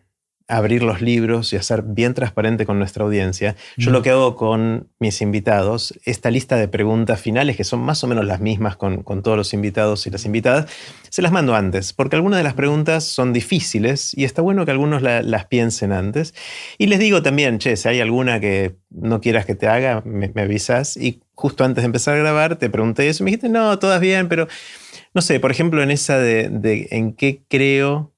abrir 0.47 0.83
los 0.83 1.01
libros 1.01 1.53
y 1.53 1.55
hacer 1.55 1.83
bien 1.83 2.13
transparente 2.13 2.65
con 2.65 2.77
nuestra 2.77 3.03
audiencia. 3.03 3.55
Yo 3.77 3.91
lo 3.91 4.01
que 4.01 4.09
hago 4.09 4.35
con 4.35 4.89
mis 4.99 5.21
invitados, 5.21 5.99
esta 6.05 6.29
lista 6.31 6.57
de 6.57 6.67
preguntas 6.67 7.19
finales, 7.19 7.57
que 7.57 7.63
son 7.63 7.79
más 7.81 8.03
o 8.03 8.07
menos 8.07 8.25
las 8.25 8.39
mismas 8.39 8.75
con, 8.75 9.03
todos 9.03 9.37
los 9.37 9.53
invitados 9.53 10.05
y 10.05 10.09
las 10.09 10.25
invitadas, 10.25 10.69
se 11.09 11.21
las 11.21 11.31
mando 11.31 11.55
antes, 11.55 11.93
porque 11.93 12.15
algunas 12.15 12.37
de 12.37 12.43
las 12.43 12.53
preguntas 12.53 13.03
son 13.05 13.33
difíciles 13.33 14.15
y 14.15 14.25
está 14.25 14.41
bueno 14.41 14.65
que 14.65 14.71
algunos 14.71 15.01
las 15.01 15.45
piensen 15.45 15.91
antes. 15.91 16.33
Y 16.77 16.87
les 16.87 16.99
digo 16.99 17.23
también, 17.23 17.59
che, 17.59 17.75
si 17.75 17.87
hay 17.87 18.01
alguna 18.01 18.39
que 18.39 18.75
no 18.89 19.21
quieras 19.21 19.45
que 19.45 19.55
te 19.55 19.67
haga, 19.67 20.01
me, 20.05 20.31
avisas. 20.35 20.97
Y 20.97 21.22
justo 21.35 21.63
antes 21.63 21.81
de 21.81 21.85
empezar 21.87 22.15
a 22.15 22.19
grabar 22.19 22.57
te 22.57 22.69
pregunté 22.69 23.07
eso 23.09 23.23
y 23.23 23.25
me 23.25 23.31
dijiste, 23.31 23.49
no, 23.49 23.79
todas 23.79 23.99
bien, 23.99 24.29
pero 24.29 24.47
no 25.13 25.21
sé, 25.21 25.39
por 25.39 25.51
ejemplo, 25.51 25.83
en 25.83 25.91
esa 25.91 26.17
de, 26.17 26.49
de 26.49 26.87
en 26.91 27.13
qué 27.13 27.41
creo 27.47 28.13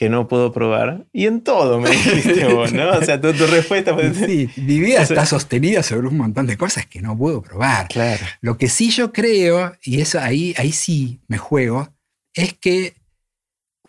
que 0.00 0.08
no 0.08 0.28
puedo 0.28 0.50
probar. 0.50 1.04
Y 1.12 1.26
en 1.26 1.42
todo 1.42 1.78
me 1.78 1.90
dijiste 1.90 2.46
vos, 2.46 2.72
¿no? 2.72 2.88
O 2.88 3.04
sea, 3.04 3.20
tu, 3.20 3.32
respuesta 3.32 3.92
fue... 3.92 4.14
Sí, 4.14 4.48
mi 4.56 4.80
vida 4.80 5.02
está 5.02 5.26
sostenida 5.26 5.82
sobre 5.82 6.08
un 6.08 6.16
montón 6.16 6.46
de 6.46 6.56
cosas 6.56 6.86
que 6.86 7.02
no 7.02 7.18
puedo 7.18 7.42
probar. 7.42 7.86
Claro. 7.88 8.24
Lo 8.40 8.56
que 8.56 8.70
sí 8.70 8.88
yo 8.88 9.12
creo, 9.12 9.76
y 9.82 10.00
eso 10.00 10.18
ahí, 10.18 10.54
ahí 10.56 10.72
sí 10.72 11.20
me 11.28 11.36
juego, 11.36 11.92
es 12.32 12.54
que 12.54 12.94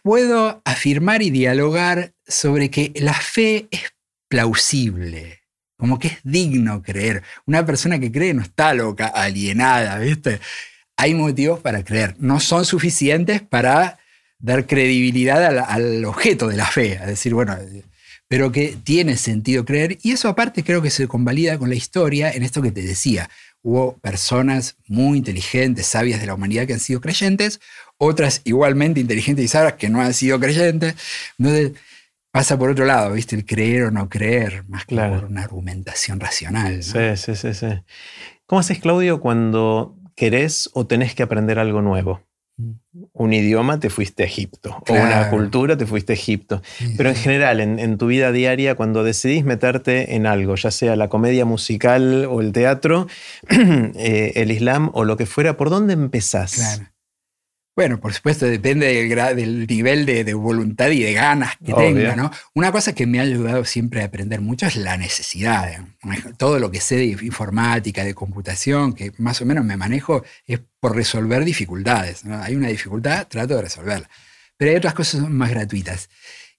puedo 0.04 0.62
afirmar 0.66 1.22
y 1.22 1.30
dialogar 1.30 2.14
sobre 2.28 2.70
que 2.70 2.92
la 2.96 3.14
fe 3.14 3.70
es 3.72 3.94
plausible, 4.28 5.41
como 5.82 5.98
que 5.98 6.10
es 6.10 6.18
digno 6.24 6.84
creer. 6.84 7.24
Una 7.48 7.66
persona 7.66 7.98
que 7.98 8.12
cree 8.12 8.36
no 8.36 8.44
está 8.44 8.72
loca, 8.76 9.08
alienada, 9.08 9.98
¿viste? 9.98 10.40
Hay 10.96 11.16
motivos 11.16 11.60
para 11.60 11.84
creer, 11.84 12.14
no 12.20 12.40
son 12.40 12.66
suficientes 12.66 13.42
para 13.42 13.98
dar 14.38 14.68
credibilidad 14.68 15.44
al, 15.44 16.06
objeto 16.06 16.50
de 16.50 16.58
la 16.58 16.68
fe, 16.68 17.00
a 17.00 17.08
decir, 17.08 17.34
bueno, 17.34 17.58
pero 18.28 18.52
que 18.52 18.78
tiene 18.84 19.18
sentido 19.18 19.66
creer. 19.66 19.98
Y 20.04 20.12
eso 20.12 20.30
aparte 20.30 20.64
creo 20.64 20.84
que 20.84 20.92
se 20.92 21.08
convalida 21.08 21.58
con 21.58 21.70
la 21.70 21.76
historia 21.76 22.32
en 22.32 22.44
esto 22.44 22.62
que 22.62 22.72
te 22.72 22.84
decía. 22.84 23.32
Hubo 23.64 23.98
personas 23.98 24.76
muy 24.86 25.18
inteligentes, 25.18 25.88
sabias 25.88 26.22
de 26.22 26.28
la 26.28 26.36
humanidad 26.36 26.68
que 26.68 26.74
han 26.74 26.80
sido 26.80 27.02
creyentes, 27.02 27.60
otras 27.98 28.42
igualmente 28.44 29.00
inteligentes 29.00 29.46
y 29.46 29.48
sabias 29.48 29.74
que 29.74 29.90
no 29.90 30.00
han 30.00 30.14
sido 30.14 30.40
creyentes. 30.40 30.94
Entonces 31.40 31.72
pasa 32.32 32.58
por 32.58 32.70
otro 32.70 32.86
lado, 32.86 33.14
¿viste? 33.14 33.36
El 33.36 33.46
creer 33.46 33.84
o 33.84 33.92
no 33.92 34.10
creer, 34.10 34.64
más 34.68 34.86
que 34.86 34.96
por 34.96 35.26
una 35.26 35.44
argumentación 35.44 36.20
racional. 36.20 36.84
Sí, 36.84 37.16
sí, 37.16 37.36
sí, 37.36 37.54
sí. 37.54 37.68
¿Cómo 38.46 38.60
haces, 38.60 38.80
Claudio, 38.80 39.20
cuando 39.20 39.96
querés 40.16 40.70
o 40.74 40.88
tenés 40.88 41.16
que 41.16 41.24
aprender 41.24 41.60
algo 41.60 41.82
nuevo? 41.82 42.22
un 43.14 43.34
idioma, 43.34 43.80
te 43.80 43.90
fuiste 43.90 44.24
a 44.24 44.26
Egipto. 44.26 44.84
O 44.88 44.94
una 44.94 45.30
cultura, 45.30 45.78
te 45.78 45.86
fuiste 45.86 46.14
a 46.14 46.16
Egipto. 46.16 46.62
Pero 46.98 47.10
en 47.10 47.16
general, 47.16 47.60
en, 47.60 47.98
tu 47.98 48.08
vida 48.08 48.32
diaria, 48.32 48.76
cuando 48.76 49.04
decidís 49.04 49.44
meterte 49.44 50.16
en 50.16 50.26
algo, 50.26 50.56
ya 50.56 50.72
sea 50.72 50.96
la 50.96 51.10
comedia 51.10 51.46
musical 51.46 52.26
o 52.26 52.42
el 52.42 52.52
teatro, 52.52 53.08
eh, 53.50 54.34
el 54.36 54.52
Islam 54.52 54.92
o 54.94 55.06
lo 55.06 55.18
que 55.18 55.26
fuera, 55.26 55.58
¿por 55.58 55.70
dónde 55.70 55.94
empezás? 55.94 56.54
Claro. 56.56 56.91
Bueno, 57.74 58.02
por 58.02 58.14
supuesto, 58.14 58.46
depende 58.46 58.88
del, 58.88 59.36
del 59.36 59.68
nivel 59.68 60.06
de, 60.06 60.34
voluntad 60.34 60.90
y 60.90 61.04
de 61.04 61.14
ganas 61.14 61.56
que 61.66 61.74
tenga, 61.74 62.18
¿no? 62.18 62.30
Una 62.54 62.70
cosa 62.72 62.94
que 62.94 63.08
me 63.08 63.20
ha 63.20 63.24
ayudado 63.24 63.64
siempre 63.64 64.02
a 64.02 64.06
aprender 64.06 64.42
mucho 64.42 64.66
es 64.66 64.76
la 64.76 64.98
necesidad. 64.98 65.86
Todo 66.38 66.60
lo 66.60 66.70
que 66.70 66.82
sé 66.82 66.98
de 66.98 67.06
informática, 67.06 68.04
de 68.04 68.14
computación, 68.14 68.94
que 68.94 69.14
más 69.18 69.42
o 69.42 69.46
menos 69.46 69.64
me 69.64 69.78
manejo, 69.78 70.24
es 70.46 70.60
por 70.82 70.96
resolver 70.96 71.46
dificultades. 71.46 72.26
Hay 72.26 72.56
una 72.56 72.68
dificultad, 72.68 73.28
trato 73.28 73.56
de 73.56 73.62
resolverla. 73.62 74.10
Pero 74.58 74.72
hay 74.72 74.78
otras 74.78 74.94
cosas 74.94 75.30
más 75.30 75.50
gratuitas. 75.50 76.10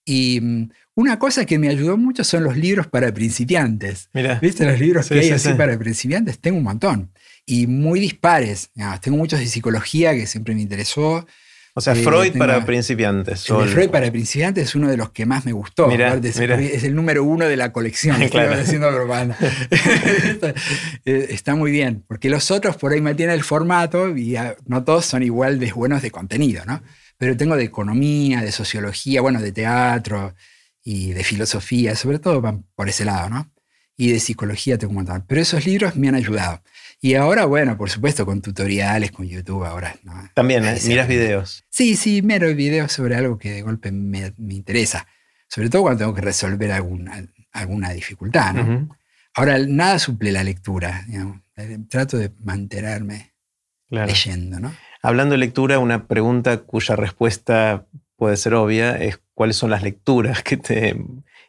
Y 0.07 0.41
mm, 0.41 0.71
una 0.95 1.19
cosa 1.19 1.45
que 1.45 1.59
me 1.59 1.69
ayudó 1.69 1.99
mucho 1.99 2.25
son 2.25 2.43
los 2.45 2.57
libros 2.57 2.87
para 2.87 3.13
principiantes. 3.13 4.09
Mira. 4.15 4.39
¿Viste 4.41 4.65
los 4.65 4.81
libros 4.81 5.09
que 5.09 5.21
hay 5.21 5.31
así 5.31 5.53
para 5.53 5.79
principiantes? 5.79 6.39
Tengo 6.39 6.57
un 6.57 6.65
montón 6.65 7.13
y 7.53 7.67
muy 7.67 8.01
dispares. 8.01 8.71
tengo 9.03 9.19
muchos 9.19 9.39
de 9.39 9.47
psicología 9.47 10.15
que 10.15 10.27
siempre 10.27 10.55
me 10.55 10.63
interesó. 10.63 11.27
O 11.75 11.83
sea, 11.83 11.93
eh, 11.93 12.03
Freud 12.03 12.39
para 12.39 12.65
principiantes. 12.65 13.47
El 13.51 13.69
Freud 13.69 13.91
para 13.91 14.11
principiantes 14.11 14.69
es 14.69 14.75
uno 14.75 14.89
de 14.89 14.97
los 14.97 15.11
que 15.11 15.27
más 15.27 15.45
me 15.45 15.53
gustó. 15.53 15.91
Es 15.91 16.85
el 16.85 16.95
número 16.95 17.25
uno 17.25 17.45
de 17.45 17.59
la 17.59 17.71
colección. 17.71 18.17
claro. 18.31 18.55
haciendo 18.55 18.89
eh, 21.05 21.27
Está 21.29 21.55
muy 21.55 21.71
bien, 21.71 22.03
porque 22.09 22.31
los 22.31 22.51
otros 22.51 22.79
por 22.79 22.93
ahí 22.93 23.03
mantienen 23.03 23.35
el 23.35 23.45
formato 23.45 24.17
y 24.17 24.35
no 24.65 24.83
todos 24.83 25.05
son 25.05 25.23
igual 25.23 25.59
de 25.59 25.73
buenos 25.73 26.01
de 26.01 26.11
contenido, 26.11 26.65
¿no? 26.65 26.83
Pero 27.19 27.37
tengo 27.37 27.55
de 27.57 27.65
economía, 27.65 28.41
de 28.41 28.51
sociología, 28.51 29.21
bueno, 29.21 29.43
de 29.43 29.53
teatro 29.53 30.35
y 30.83 31.13
de 31.13 31.23
filosofía, 31.23 31.97
sobre 31.97 32.19
todo 32.19 32.41
por 32.75 32.89
ese 32.89 33.05
lado, 33.05 33.29
¿no? 33.29 33.53
Y 33.95 34.11
de 34.11 34.21
psicología 34.21 34.79
tengo 34.79 34.93
un 34.93 34.97
montón. 34.97 35.25
Pero 35.29 35.43
esos 35.43 35.67
libros 35.67 35.97
me 35.97 36.09
han 36.09 36.15
ayudado. 36.15 36.63
Y 37.05 37.17
ahora, 37.17 37.47
bueno, 37.47 37.77
por 37.77 37.91
supuesto, 37.91 38.25
con 38.25 38.41
tutoriales, 38.41 39.11
con 39.11 39.27
YouTube 39.27 39.65
ahora. 39.65 39.97
También, 40.35 40.65
¿eh? 40.65 40.79
¿miras 40.87 41.09
videos? 41.09 41.65
Sí, 41.69 41.97
sí, 41.97 42.23
miro 42.23 42.47
videos 42.55 42.93
sobre 42.93 43.17
algo 43.17 43.39
que 43.39 43.51
de 43.51 43.63
golpe 43.63 43.91
me, 43.91 44.33
interesa. 44.51 45.09
Sobre 45.49 45.69
todo 45.69 45.83
cuando 45.83 45.99
tengo 45.99 46.15
que 46.15 46.21
resolver 46.21 46.71
alguna, 46.71 47.27
alguna 47.51 47.91
dificultad, 47.91 48.55
¿no? 48.55 48.97
Ahora, 49.35 49.59
nada 49.59 49.99
suple 49.99 50.31
la 50.31 50.45
lectura. 50.45 51.05
Trato 51.89 52.19
de 52.19 52.31
mantenerme 52.39 53.33
leyendo, 53.89 54.61
¿no? 54.61 54.73
Hablando 55.03 55.33
de 55.33 55.39
lectura, 55.39 55.81
una 55.81 56.07
pregunta 56.07 56.59
cuya 56.59 56.95
respuesta 56.95 57.85
puede 58.15 58.37
ser 58.37 58.55
obvia 58.55 58.97
es 58.97 59.19
cuáles 59.35 59.57
son 59.57 59.71
las 59.71 59.83
lecturas 59.83 60.45
que 60.45 60.57
te 60.57 60.97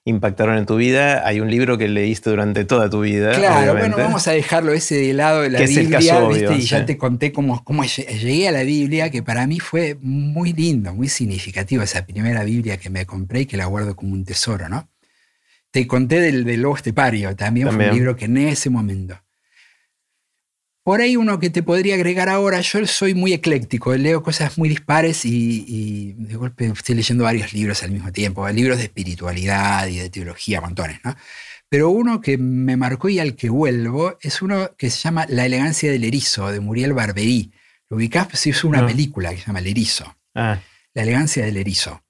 impactaron 0.05 0.57
en 0.57 0.65
tu 0.65 0.75
vida. 0.75 1.25
Hay 1.25 1.39
un 1.39 1.49
libro 1.49 1.77
que 1.77 1.87
leíste 1.87 2.29
durante 2.29 2.65
toda 2.65 2.89
tu 2.89 3.01
vida. 3.01 3.33
Claro, 3.33 3.73
bueno, 3.73 3.95
vamos 3.97 4.27
a 4.27 4.31
dejarlo 4.31 4.73
ese 4.73 4.95
de 4.95 5.13
lado 5.13 5.41
de 5.41 5.49
la 5.49 5.61
Biblia. 5.61 5.99
y 6.57 6.61
ya 6.61 6.85
te 6.85 6.97
conté 6.97 7.31
cómo, 7.31 7.63
cómo 7.63 7.83
llegué 7.83 8.47
a 8.47 8.51
la 8.51 8.63
Biblia, 8.63 9.09
que 9.09 9.23
para 9.23 9.47
mí 9.47 9.59
fue 9.59 9.97
muy 10.01 10.53
lindo, 10.53 10.93
muy 10.93 11.07
significativo 11.07 11.83
esa 11.83 12.05
primera 12.05 12.43
Biblia 12.43 12.77
que 12.77 12.89
me 12.89 13.05
compré 13.05 13.41
y 13.41 13.45
que 13.45 13.57
la 13.57 13.65
guardo 13.65 13.95
como 13.95 14.13
un 14.13 14.25
tesoro, 14.25 14.67
¿no? 14.69 14.89
Te 15.71 15.87
conté 15.87 16.19
del, 16.19 16.43
del 16.43 16.61
Lobo 16.61 16.75
Estepario, 16.75 17.35
también, 17.35 17.67
fue 17.71 17.89
un 17.89 17.95
libro 17.95 18.15
que 18.15 18.25
en 18.25 18.37
ese 18.37 18.69
momento. 18.69 19.22
Por 20.83 20.99
ahí 20.99 21.15
uno 21.15 21.39
que 21.39 21.49
te 21.49 21.63
podría 21.63 21.95
agregar 21.95 22.27
ahora, 22.27 22.59
yo 22.59 22.85
soy 22.85 23.13
muy 23.13 23.33
ecléctico, 23.33 23.95
leo 23.95 24.21
cosas 24.21 24.57
muy 24.57 24.67
dispares 24.67 25.23
y, 25.23 26.13
de 26.17 26.35
golpe 26.35 26.65
estoy 26.67 26.95
leyendo 26.95 27.23
varios 27.23 27.53
libros 27.53 27.83
al 27.83 27.91
mismo 27.91 28.11
tiempo, 28.11 28.47
libros 28.49 28.77
de 28.77 28.83
espiritualidad 28.83 29.87
y 29.87 29.99
de 29.99 30.09
teología, 30.09 30.59
montones, 30.59 30.99
¿no? 31.03 31.15
Pero 31.69 31.89
uno 31.89 32.21
que 32.21 32.37
me 32.37 32.77
marcó 32.77 33.09
y 33.09 33.17
al 33.17 33.35
que 33.35 33.49
vuelvo 33.49 34.17
es 34.21 34.43
uno 34.43 34.71
que 34.77 34.91
se 34.91 34.99
llama 34.99 35.25
La 35.27 35.45
elegancia 35.45 35.89
del 35.91 36.03
erizo, 36.03 36.51
de 36.51 36.59
Muriel 36.59 36.93
Barberí. 36.93 37.51
Lo 37.89 37.97
ubicás, 37.97 38.27
pues 38.27 38.45
es 38.45 38.63
una 38.63 38.85
película 38.85 39.31
que 39.31 39.37
se 39.37 39.47
llama 39.47 39.57
El 39.57 39.67
erizo. 39.67 40.15
Ah. 40.35 40.59
La 40.93 41.01
elegancia 41.01 41.43
del 41.43 41.57
erizo. 41.57 42.03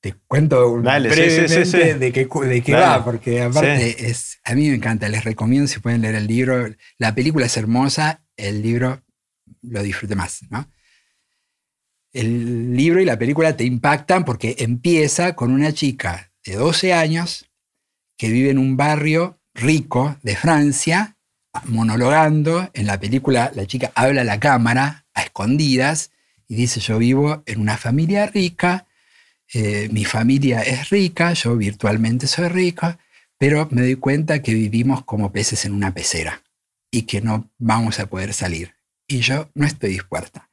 Te 0.00 0.14
cuento 0.26 0.76
brevemente 0.76 1.94
de 1.94 2.12
qué, 2.12 2.26
de 2.26 2.72
va, 2.74 3.02
porque 3.02 3.40
aparte 3.40 4.10
es, 4.10 4.29
a 4.44 4.54
mí 4.54 4.68
me 4.68 4.76
encanta, 4.76 5.08
les 5.08 5.24
recomiendo 5.24 5.68
si 5.68 5.80
pueden 5.80 6.02
leer 6.02 6.14
el 6.14 6.26
libro. 6.26 6.74
La 6.98 7.14
película 7.14 7.46
es 7.46 7.56
hermosa, 7.56 8.22
el 8.36 8.62
libro 8.62 9.02
lo 9.62 9.82
disfrute 9.82 10.14
más, 10.14 10.40
¿no? 10.50 10.70
El 12.12 12.76
libro 12.76 13.00
y 13.00 13.04
la 13.04 13.18
película 13.18 13.56
te 13.56 13.64
impactan 13.64 14.24
porque 14.24 14.56
empieza 14.58 15.36
con 15.36 15.52
una 15.52 15.72
chica 15.72 16.32
de 16.44 16.56
12 16.56 16.92
años 16.92 17.46
que 18.16 18.28
vive 18.28 18.50
en 18.50 18.58
un 18.58 18.76
barrio 18.76 19.40
rico 19.54 20.18
de 20.22 20.34
Francia, 20.34 21.16
monologando. 21.64 22.68
En 22.74 22.86
la 22.86 22.98
película 22.98 23.52
la 23.54 23.66
chica 23.66 23.92
habla 23.94 24.22
a 24.22 24.24
la 24.24 24.40
cámara 24.40 25.06
a 25.14 25.22
escondidas 25.22 26.10
y 26.48 26.56
dice, 26.56 26.80
yo 26.80 26.98
vivo 26.98 27.42
en 27.46 27.60
una 27.60 27.76
familia 27.76 28.26
rica, 28.26 28.86
eh, 29.52 29.88
mi 29.92 30.04
familia 30.04 30.62
es 30.62 30.90
rica, 30.90 31.32
yo 31.32 31.56
virtualmente 31.56 32.26
soy 32.26 32.48
rica, 32.48 32.98
pero 33.40 33.66
me 33.70 33.80
doy 33.80 33.96
cuenta 33.96 34.42
que 34.42 34.52
vivimos 34.52 35.02
como 35.02 35.32
peces 35.32 35.64
en 35.64 35.72
una 35.72 35.94
pecera 35.94 36.42
y 36.90 37.02
que 37.04 37.22
no 37.22 37.50
vamos 37.56 37.98
a 37.98 38.04
poder 38.04 38.34
salir. 38.34 38.74
Y 39.08 39.20
yo 39.20 39.48
no 39.54 39.66
estoy 39.66 39.92
dispuesta. 39.92 40.50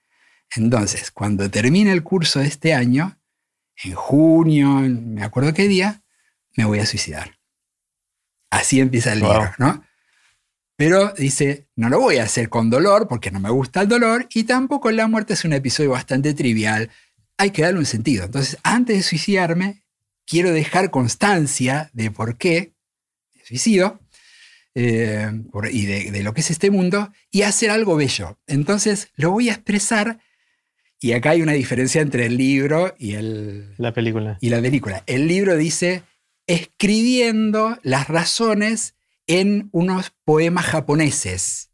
Entonces, 0.56 1.12
cuando 1.12 1.52
termine 1.52 1.92
el 1.92 2.02
curso 2.02 2.40
de 2.40 2.48
este 2.48 2.74
año, 2.74 3.20
en 3.84 3.94
junio, 3.94 4.70
me 4.70 5.22
acuerdo 5.22 5.54
qué 5.54 5.68
día, 5.68 6.02
me 6.56 6.64
voy 6.64 6.80
a 6.80 6.86
suicidar. 6.86 7.38
Así 8.52 8.80
empieza 8.80 9.12
el 9.12 9.20
libro, 9.20 9.54
¿no? 9.58 9.84
Pero 10.78 11.12
dice, 11.18 11.68
no 11.76 11.90
lo 11.90 12.00
voy 12.00 12.20
a 12.20 12.24
hacer 12.24 12.48
con 12.48 12.70
dolor 12.70 13.10
porque 13.10 13.32
no 13.32 13.42
me 13.42 13.50
gusta 13.50 13.82
el 13.82 13.90
dolor 13.90 14.28
y 14.34 14.46
tampoco 14.46 14.92
la 14.92 15.08
muerte 15.08 15.34
es 15.34 15.44
un 15.44 15.52
episodio 15.52 15.90
bastante 15.90 16.34
trivial. 16.34 16.90
Hay 17.38 17.52
que 17.52 17.64
darle 17.64 17.80
un 17.80 17.86
sentido. 17.86 18.24
Entonces, 18.24 18.58
antes 18.64 18.96
de 18.96 19.04
suicidarme, 19.04 19.84
quiero 20.26 20.54
dejar 20.54 20.90
constancia 20.90 21.90
de 21.92 22.12
por 22.12 22.38
qué 22.38 22.77
suicido 23.48 24.00
eh, 24.76 25.32
y 25.72 25.86
de, 25.86 26.24
lo 26.24 26.34
que 26.34 26.42
es 26.42 26.52
este 26.52 26.70
mundo 26.70 27.12
y 27.32 27.44
hacer 27.44 27.72
algo 27.72 27.96
bello. 27.96 28.38
Entonces, 28.46 29.10
lo 29.16 29.32
voy 29.32 29.50
a 29.50 29.54
expresar 29.54 30.20
y 31.00 31.14
acá 31.14 31.32
hay 31.32 31.42
una 31.42 31.54
diferencia 31.54 32.02
entre 32.02 32.26
el 32.26 32.38
libro 32.38 32.94
y 32.98 33.14
el, 33.14 33.74
la 33.78 33.94
película. 33.94 34.38
Y 34.42 34.50
la 34.50 34.62
película. 34.62 35.04
El 35.08 35.28
libro 35.28 35.56
dice 35.56 36.04
escribiendo 36.48 37.78
las 37.84 38.08
razones 38.08 38.96
en 39.28 39.70
unos 39.72 40.12
poemas 40.24 40.66
japoneses 40.66 41.72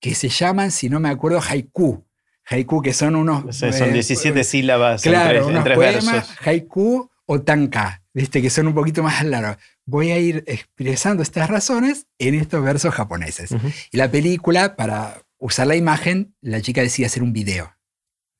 que 0.00 0.14
se 0.14 0.28
llaman, 0.28 0.70
si 0.70 0.88
no 0.88 1.00
me 1.00 1.08
acuerdo, 1.08 1.40
haiku. 1.40 2.06
Haiku, 2.48 2.80
que 2.80 2.92
son 2.92 3.16
unos. 3.16 3.56
son 3.56 3.92
17 3.92 4.38
eh, 4.38 4.44
sílabas 4.44 5.02
claro, 5.02 5.48
unos 5.48 5.68
poemas, 5.68 6.30
Haiku 6.44 7.10
o 7.26 7.42
tanka, 7.42 8.02
¿viste? 8.14 8.40
que 8.40 8.50
son 8.50 8.68
un 8.68 8.74
poquito 8.74 9.02
más 9.02 9.24
largos. 9.24 9.56
Voy 9.84 10.10
a 10.10 10.18
ir 10.18 10.44
expresando 10.46 11.22
estas 11.22 11.50
razones 11.50 12.06
en 12.18 12.34
estos 12.34 12.62
versos 12.62 12.94
japoneses. 12.94 13.50
Y 13.90 13.96
la 13.96 14.10
película, 14.10 14.76
para 14.76 15.22
usar 15.38 15.66
la 15.66 15.76
imagen, 15.76 16.34
la 16.40 16.60
chica 16.60 16.80
decide 16.80 17.06
hacer 17.06 17.22
un 17.22 17.32
video. 17.32 17.76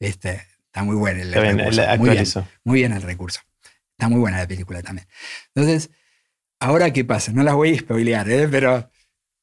Este, 0.01 0.43
está 0.67 0.83
muy 0.83 0.97
bueno 0.97 1.23
el, 1.23 1.33
recurso. 1.33 1.83
muy, 1.99 2.11
bien, 2.11 2.27
muy 2.65 2.79
bien 2.79 2.93
el 2.93 3.03
recurso. 3.03 3.41
Está 3.93 4.09
muy 4.09 4.21
buena 4.21 4.39
la 4.39 4.47
película 4.47 4.83
también. 4.83 5.07
Entonces, 5.55 5.91
Ahora, 6.59 6.93
¿qué 6.93 7.05
pasa? 7.05 7.33
No 7.33 7.43
las 7.43 7.55
voy 7.55 7.75
a 7.75 7.79
spoilear, 7.79 8.31
¿eh? 8.31 8.49
pero 8.49 8.91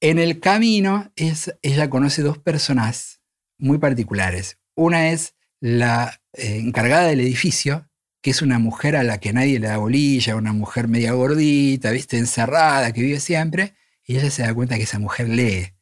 en 0.02 0.18
el 0.18 0.40
camino 0.40 1.12
es, 1.16 1.56
ella 1.62 1.90
conoce 1.90 2.24
dos 2.24 2.40
personas 2.40 3.22
muy 3.60 3.78
particulares. 3.78 4.60
Una 4.76 5.10
es 5.12 5.36
la 5.60 6.20
eh, 6.34 6.58
encargada 6.58 7.08
del 7.08 7.20
edificio, 7.20 7.88
que 8.24 8.32
es 8.32 8.42
una 8.42 8.58
mujer 8.58 8.96
a 8.96 9.04
la 9.04 9.20
que 9.20 9.34
nadie 9.34 9.60
le 9.60 9.68
da 9.68 9.78
bolilla, 9.78 10.38
una 10.38 10.54
mujer 10.54 10.88
media 10.88 11.12
gordita, 11.12 11.92
¿viste? 11.92 12.18
encerrada, 12.18 12.94
que 12.94 13.02
vive 13.02 13.20
siempre, 13.20 13.76
y 14.06 14.16
ella 14.16 14.32
se 14.32 14.44
da 14.44 14.54
cuenta 14.54 14.78
que 14.78 14.84
esa 14.84 14.98
mujer 14.98 15.28
lee 15.28 15.74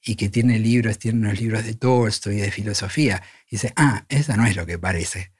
y 0.00 0.14
que 0.14 0.28
tiene 0.28 0.60
libros, 0.60 1.00
tiene 1.00 1.18
unos 1.18 1.40
libros 1.40 1.64
de 1.64 1.74
Tolstoy 1.74 2.36
y 2.36 2.40
de 2.40 2.52
filosofía. 2.52 3.20
Y 3.48 3.56
dice, 3.56 3.72
ah, 3.74 4.06
esa 4.08 4.36
no 4.36 4.46
es 4.46 4.54
lo 4.54 4.64
que 4.64 4.78
parece. 4.78 5.32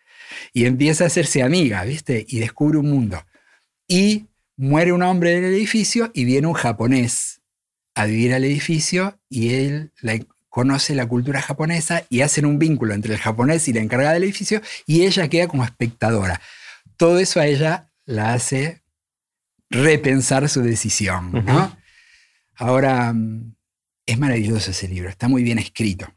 Y 0.53 0.65
empieza 0.65 1.05
a 1.05 1.07
hacerse 1.07 1.45
amiga, 1.45 1.85
¿viste? 1.85 2.27
Y 2.29 2.41
descubre 2.41 2.79
un 2.79 2.91
mundo. 2.91 3.25
Y 3.87 4.27
muere 4.57 4.93
un 4.93 5.05
hombre 5.05 5.39
en 5.39 5.45
el 5.45 5.55
edificio 5.55 6.11
y 6.13 6.25
viene 6.25 6.49
un 6.49 6.55
japonés 6.55 7.41
a 7.95 8.05
vivir 8.05 8.35
al 8.35 8.43
edificio 8.43 9.21
y 9.29 9.55
él 9.55 9.93
conoce 10.49 10.95
la 10.95 11.07
cultura 11.07 11.41
japonesa 11.41 12.05
y 12.09 12.23
hacen 12.23 12.47
un 12.47 12.59
vínculo 12.59 12.95
entre 12.95 13.15
el 13.15 13.21
japonés 13.21 13.69
y 13.69 13.73
la 13.73 13.81
encargada 13.81 14.15
del 14.15 14.25
edificio 14.25 14.61
y 14.87 15.05
ella 15.05 15.29
queda 15.29 15.49
como 15.49 15.65
espectadora. 15.65 16.41
Todo 16.97 17.19
eso 17.19 17.41
a 17.41 17.47
ella 17.47 17.91
la 18.07 18.33
hace 18.33 18.83
repensar 19.71 20.49
su 20.49 20.63
decisión. 20.63 21.45
Ahora, 22.57 23.13
mm, 23.13 23.55
es 24.07 24.19
maravilloso 24.19 24.71
ese 24.71 24.89
libro, 24.89 25.09
está 25.09 25.29
muy 25.29 25.43
bien 25.43 25.59
escrito. 25.59 26.13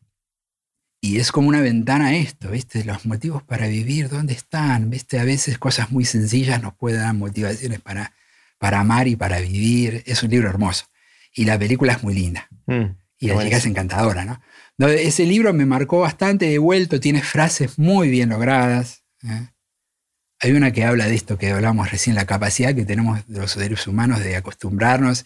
Y 1.04 1.20
es 1.20 1.32
como 1.32 1.48
una 1.48 1.62
ventana 1.62 2.08
a 2.08 2.16
esto, 2.16 2.50
¿viste? 2.50 2.84
Los 2.84 3.06
motivos 3.06 3.44
para 3.44 3.68
vivir, 3.68 4.08
¿dónde 4.08 4.34
están? 4.34 4.90
¿Viste? 4.90 5.20
A 5.20 5.24
veces 5.24 5.58
cosas 5.58 5.92
muy 5.92 6.06
sencillas 6.06 6.62
nos 6.62 6.76
pueden 6.76 7.02
dar 7.02 7.14
motivaciones 7.16 7.80
para 7.82 8.14
para 8.62 8.80
amar 8.80 9.08
y 9.08 9.16
para 9.16 9.40
vivir. 9.40 10.04
Es 10.06 10.22
un 10.22 10.30
libro 10.30 10.48
hermoso. 10.48 10.86
Y 11.34 11.46
la 11.46 11.58
película 11.58 11.94
es 11.94 12.04
muy 12.04 12.14
linda. 12.14 12.48
Mm, 12.68 12.96
y 13.22 13.28
la 13.28 13.42
chica 13.44 13.58
es 13.58 13.66
encantadora, 13.68 14.26
¿no? 14.26 14.42
Ese 14.88 15.26
libro 15.26 15.54
me 15.54 15.66
marcó 15.66 16.00
bastante 16.00 16.48
de 16.48 16.58
vuelto, 16.58 17.00
tiene 17.00 17.22
frases 17.22 17.78
muy 17.78 18.10
bien 18.10 18.30
logradas. 18.30 19.04
¿eh? 19.24 19.50
Hay 20.40 20.54
una 20.54 20.74
que 20.74 20.84
habla 20.84 21.08
de 21.08 21.14
esto 21.14 21.38
que 21.38 21.52
hablamos 21.52 21.92
recién, 21.92 22.16
la 22.16 22.26
capacidad 22.26 22.74
que 22.74 22.84
tenemos 22.84 23.28
de 23.28 23.40
los 23.40 23.52
seres 23.52 23.86
humanos 23.86 24.22
de 24.22 24.36
acostumbrarnos 24.36 25.26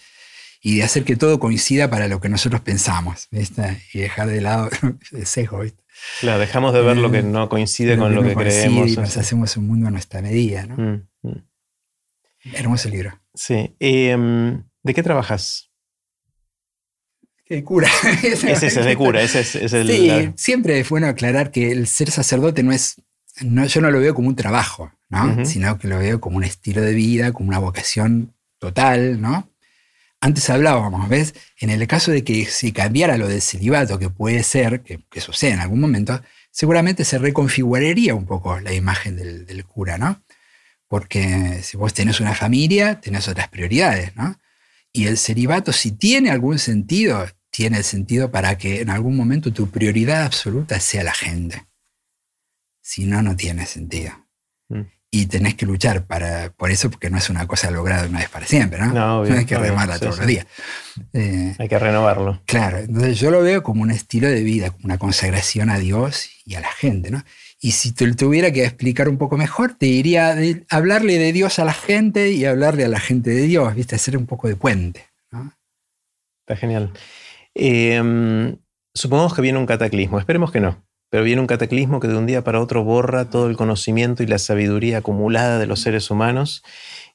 y 0.62 0.78
de 0.78 0.84
hacer 0.84 1.06
que 1.06 1.16
todo 1.16 1.40
coincida 1.40 1.90
para 1.90 2.10
lo 2.10 2.20
que 2.20 2.28
nosotros 2.28 2.60
pensamos, 2.62 3.30
¿viste? 3.32 3.82
Y 3.94 4.00
dejar 4.00 4.28
de 4.28 4.42
lado 4.42 4.70
el 5.14 5.26
sesgo, 5.26 5.62
¿viste? 5.62 5.82
Claro, 6.20 6.40
dejamos 6.40 6.74
de 6.74 6.82
ver 6.82 6.98
lo 6.98 7.10
que 7.10 7.20
eh, 7.20 7.24
no 7.24 7.48
coincide 7.48 7.98
con 7.98 8.14
lo 8.14 8.24
que, 8.24 8.36
creemos. 8.36 8.92
Y 8.92 8.98
nos 8.98 9.16
hacemos 9.16 9.56
un 9.56 9.68
mundo 9.68 9.88
a 9.88 9.92
nuestra 9.92 10.22
medida, 10.22 10.66
¿no? 10.66 10.76
Mm, 10.76 11.30
mm. 11.30 12.56
Hermoso 12.56 12.90
libro. 12.90 13.18
Sí. 13.34 13.74
Em, 13.80 14.64
¿De 14.84 14.94
qué 14.94 15.02
trabajas? 15.02 15.65
De 17.50 17.64
cura. 17.64 17.90
ese 18.24 18.68
es 18.68 18.76
de 18.76 18.96
cura, 18.96 19.22
ese 19.22 19.42
es, 19.42 19.74
el. 19.74 19.88
Sí, 19.88 20.34
siempre 20.36 20.80
es 20.80 20.90
bueno 20.90 21.08
aclarar 21.08 21.52
que 21.52 21.72
el 21.72 21.86
ser 21.88 22.10
sacerdote 22.10 22.64
no 22.64 22.72
es. 22.72 22.96
No, 23.42 23.66
yo 23.66 23.82
no 23.82 23.92
lo 23.92 24.00
veo 24.00 24.16
como 24.16 24.30
un 24.30 24.36
trabajo, 24.36 24.92
¿no? 25.10 25.46
Sino 25.46 25.78
que 25.78 25.88
lo 25.88 26.00
veo 26.00 26.20
como 26.22 26.38
un 26.38 26.44
estilo 26.44 26.82
de 26.82 26.94
vida, 26.94 27.34
como 27.34 27.50
una 27.50 27.60
vocación 27.60 28.34
total, 28.58 29.22
¿no? 29.22 29.50
Antes 30.22 30.50
hablábamos, 30.50 31.08
¿ves? 31.10 31.36
En 31.60 31.70
el 31.70 31.86
caso 31.86 32.12
de 32.12 32.24
que 32.24 32.46
si 32.46 32.72
cambiara 32.72 33.18
lo 33.18 33.28
del 33.28 33.42
celibato, 33.42 34.00
que 34.00 34.10
puede 34.10 34.42
ser, 34.42 34.82
que, 34.82 35.04
sucede 35.22 35.52
en 35.52 35.60
algún 35.60 35.82
momento, 35.82 36.20
seguramente 36.50 37.04
se 37.04 37.20
reconfiguraría 37.20 38.16
un 38.16 38.26
poco 38.26 38.60
la 38.60 38.74
imagen 38.74 39.18
del, 39.18 39.46
del 39.46 39.66
cura, 39.66 39.98
¿no? 39.98 40.24
Porque 40.88 41.60
si 41.62 41.78
vos 41.78 41.94
tenés 41.94 42.22
una 42.22 42.34
familia, 42.34 43.02
tenés 43.02 43.28
otras 43.28 43.50
prioridades, 43.50 44.16
¿no? 44.16 44.40
Y 44.96 45.08
el 45.08 45.18
celibato, 45.18 45.74
si 45.74 45.92
tiene 45.92 46.32
algún 46.32 46.58
sentido, 46.58 47.26
tiene 47.50 47.80
el 47.80 47.84
sentido 47.84 48.32
para 48.32 48.58
que 48.58 48.80
en 48.80 48.90
algún 48.90 49.18
momento 49.18 49.52
tu 49.52 49.70
prioridad 49.70 50.24
absoluta 50.24 50.80
sea 50.80 51.04
la 51.04 51.14
gente. 51.14 51.66
Si 52.82 53.06
no, 53.06 53.22
no 53.22 53.36
tiene 53.36 53.66
sentido. 53.66 54.14
Mm. 54.70 54.84
Y 55.12 55.26
tenés 55.26 55.56
que 55.56 55.66
luchar 55.66 56.06
para, 56.06 56.50
por 56.52 56.72
eso, 56.72 56.90
porque 56.90 57.10
no 57.10 57.18
es 57.18 57.30
una 57.30 57.46
cosa 57.46 57.72
lograda 57.72 58.08
una 58.08 58.20
vez 58.20 58.30
para 58.30 58.46
siempre, 58.46 58.80
¿no? 58.80 58.94
No, 58.94 59.24
hay 59.38 59.46
que 59.46 59.58
remarla 59.58 60.00
todos 60.00 60.18
los 60.20 60.28
días. 60.28 60.48
Eh, 61.12 61.56
hay 61.60 61.68
que 61.68 61.78
renovarlo. 61.78 62.42
Claro, 62.46 62.78
entonces 62.78 63.20
yo 63.20 63.32
lo 63.32 63.42
veo 63.42 63.64
como 63.64 63.82
un 63.82 63.92
estilo 63.92 64.30
de 64.30 64.44
vida, 64.44 64.70
como 64.70 64.86
una 64.86 64.98
consagración 64.98 65.70
a 65.70 65.78
Dios 65.78 66.30
y 66.46 66.56
a 66.56 66.62
la 66.62 66.72
gente, 66.72 67.12
¿no? 67.12 67.22
Y 67.60 67.72
si 67.72 67.94
te 67.94 68.14
tuviera 68.14 68.52
que 68.52 68.66
explicar 68.66 69.10
un 69.10 69.18
poco 69.18 69.38
mejor, 69.38 69.76
te 69.76 69.88
diría 69.88 70.36
hablarle 70.70 71.18
de 71.18 71.34
Dios 71.34 71.58
a 71.60 71.66
la 71.66 71.74
gente 71.74 72.32
y 72.32 72.46
hablarle 72.46 72.86
a 72.86 72.90
la 72.90 73.00
gente 73.00 73.30
de 73.30 73.44
Dios, 73.44 73.74
¿viste? 73.74 73.96
Hacer 73.96 74.18
un 74.18 74.26
poco 74.26 74.48
de 74.48 74.56
puente. 74.56 75.06
Está 76.42 76.56
genial. 76.58 76.92
Em, 77.56 78.58
supongamos 78.94 79.34
que 79.34 79.42
viene 79.42 79.58
un 79.58 79.66
cataclismo, 79.66 80.20
esperemos 80.20 80.52
que 80.52 80.60
no, 80.60 80.86
pero 81.10 81.24
viene 81.24 81.42
un 81.42 81.48
cataclismo 81.48 82.00
que 82.00 82.08
de 82.08 82.18
un 82.18 82.26
día 82.26 82.44
para 82.44 82.60
otro 82.60 82.84
borra 82.84 83.30
todo 83.30 83.48
el 83.48 83.58
conocimiento 83.58 84.22
y 84.22 84.28
la 84.28 84.38
sabiduría 84.38 85.00
acumulada 85.00 85.58
de 85.58 85.66
los 85.66 85.80
seres 85.80 86.12
humanos 86.12 86.64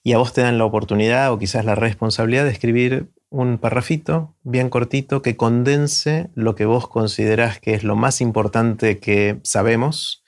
y 0.03 0.15
a 0.15 0.19
vos 0.19 0.33
te 0.33 0.41
dan 0.41 0.59
la 0.59 0.65
oportunidad 0.65 1.31
o 1.31 1.39
quizás 1.39 1.65
la 1.65 1.75
responsabilidad 1.75 2.45
de 2.45 2.51
escribir 2.51 3.13
un 3.29 3.59
parrafito 3.59 4.35
bien 4.43 4.71
cortito 4.71 5.23
que 5.23 5.37
condense 5.37 6.31
lo 6.35 6.55
que 6.55 6.65
vos 6.65 6.89
considerás 6.89 7.61
que 7.61 7.75
es 7.75 7.85
lo 7.85 7.95
más 7.95 8.21
importante 8.21 8.99
que 8.99 9.39
sabemos 9.45 10.20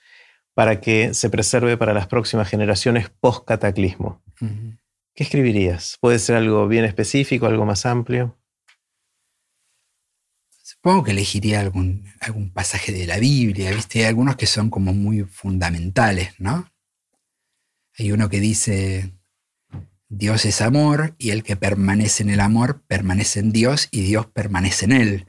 para 0.53 0.79
que 0.81 1.13
se 1.13 1.29
preserve 1.29 1.77
para 1.77 1.93
las 1.93 2.07
próximas 2.07 2.47
generaciones 2.47 3.09
post-cataclismo. 3.09 4.23
¿Qué 5.15 5.23
escribirías? 5.23 5.97
¿Puede 5.99 6.19
ser 6.19 6.35
algo 6.35 6.67
bien 6.67 6.85
específico, 6.85 7.45
algo 7.45 7.65
más 7.65 7.85
amplio? 7.85 8.37
Supongo 10.49 11.03
que 11.03 11.11
elegiría 11.11 11.59
algún, 11.59 12.05
algún 12.19 12.51
pasaje 12.51 12.91
de 12.91 13.05
la 13.05 13.19
Biblia, 13.19 13.71
¿viste? 13.71 13.99
Hay 13.99 14.05
algunos 14.05 14.35
que 14.35 14.47
son 14.47 14.69
como 14.69 14.93
muy 14.93 15.23
fundamentales, 15.23 16.33
¿no? 16.39 16.69
Hay 17.97 18.11
uno 18.11 18.27
que 18.29 18.39
dice, 18.39 19.13
Dios 20.09 20.45
es 20.45 20.61
amor 20.61 21.15
y 21.17 21.29
el 21.29 21.43
que 21.43 21.55
permanece 21.55 22.23
en 22.23 22.29
el 22.29 22.39
amor 22.39 22.83
permanece 22.87 23.39
en 23.39 23.51
Dios 23.51 23.87
y 23.91 24.01
Dios 24.01 24.27
permanece 24.27 24.85
en 24.85 24.91
él. 24.91 25.27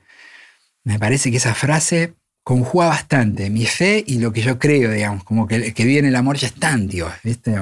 Me 0.83 0.99
parece 0.99 1.31
que 1.31 1.37
esa 1.39 1.55
frase 1.55 2.15
conjuga 2.45 2.89
bastante 2.89 3.49
mi 3.51 3.65
fe 3.65 4.05
y 4.07 4.19
lo 4.19 4.33
que 4.33 4.43
yo 4.43 4.59
creo, 4.59 4.93
digamos, 4.93 5.25
como 5.25 5.49
que 5.49 5.57
el 5.57 5.75
que 5.75 5.85
vive 5.85 6.01
en 6.01 6.07
el 6.07 6.15
amor 6.15 6.37
ya 6.37 6.47
está 6.47 6.73
en 6.73 6.87
Dios, 6.87 7.11
¿viste? 7.25 7.55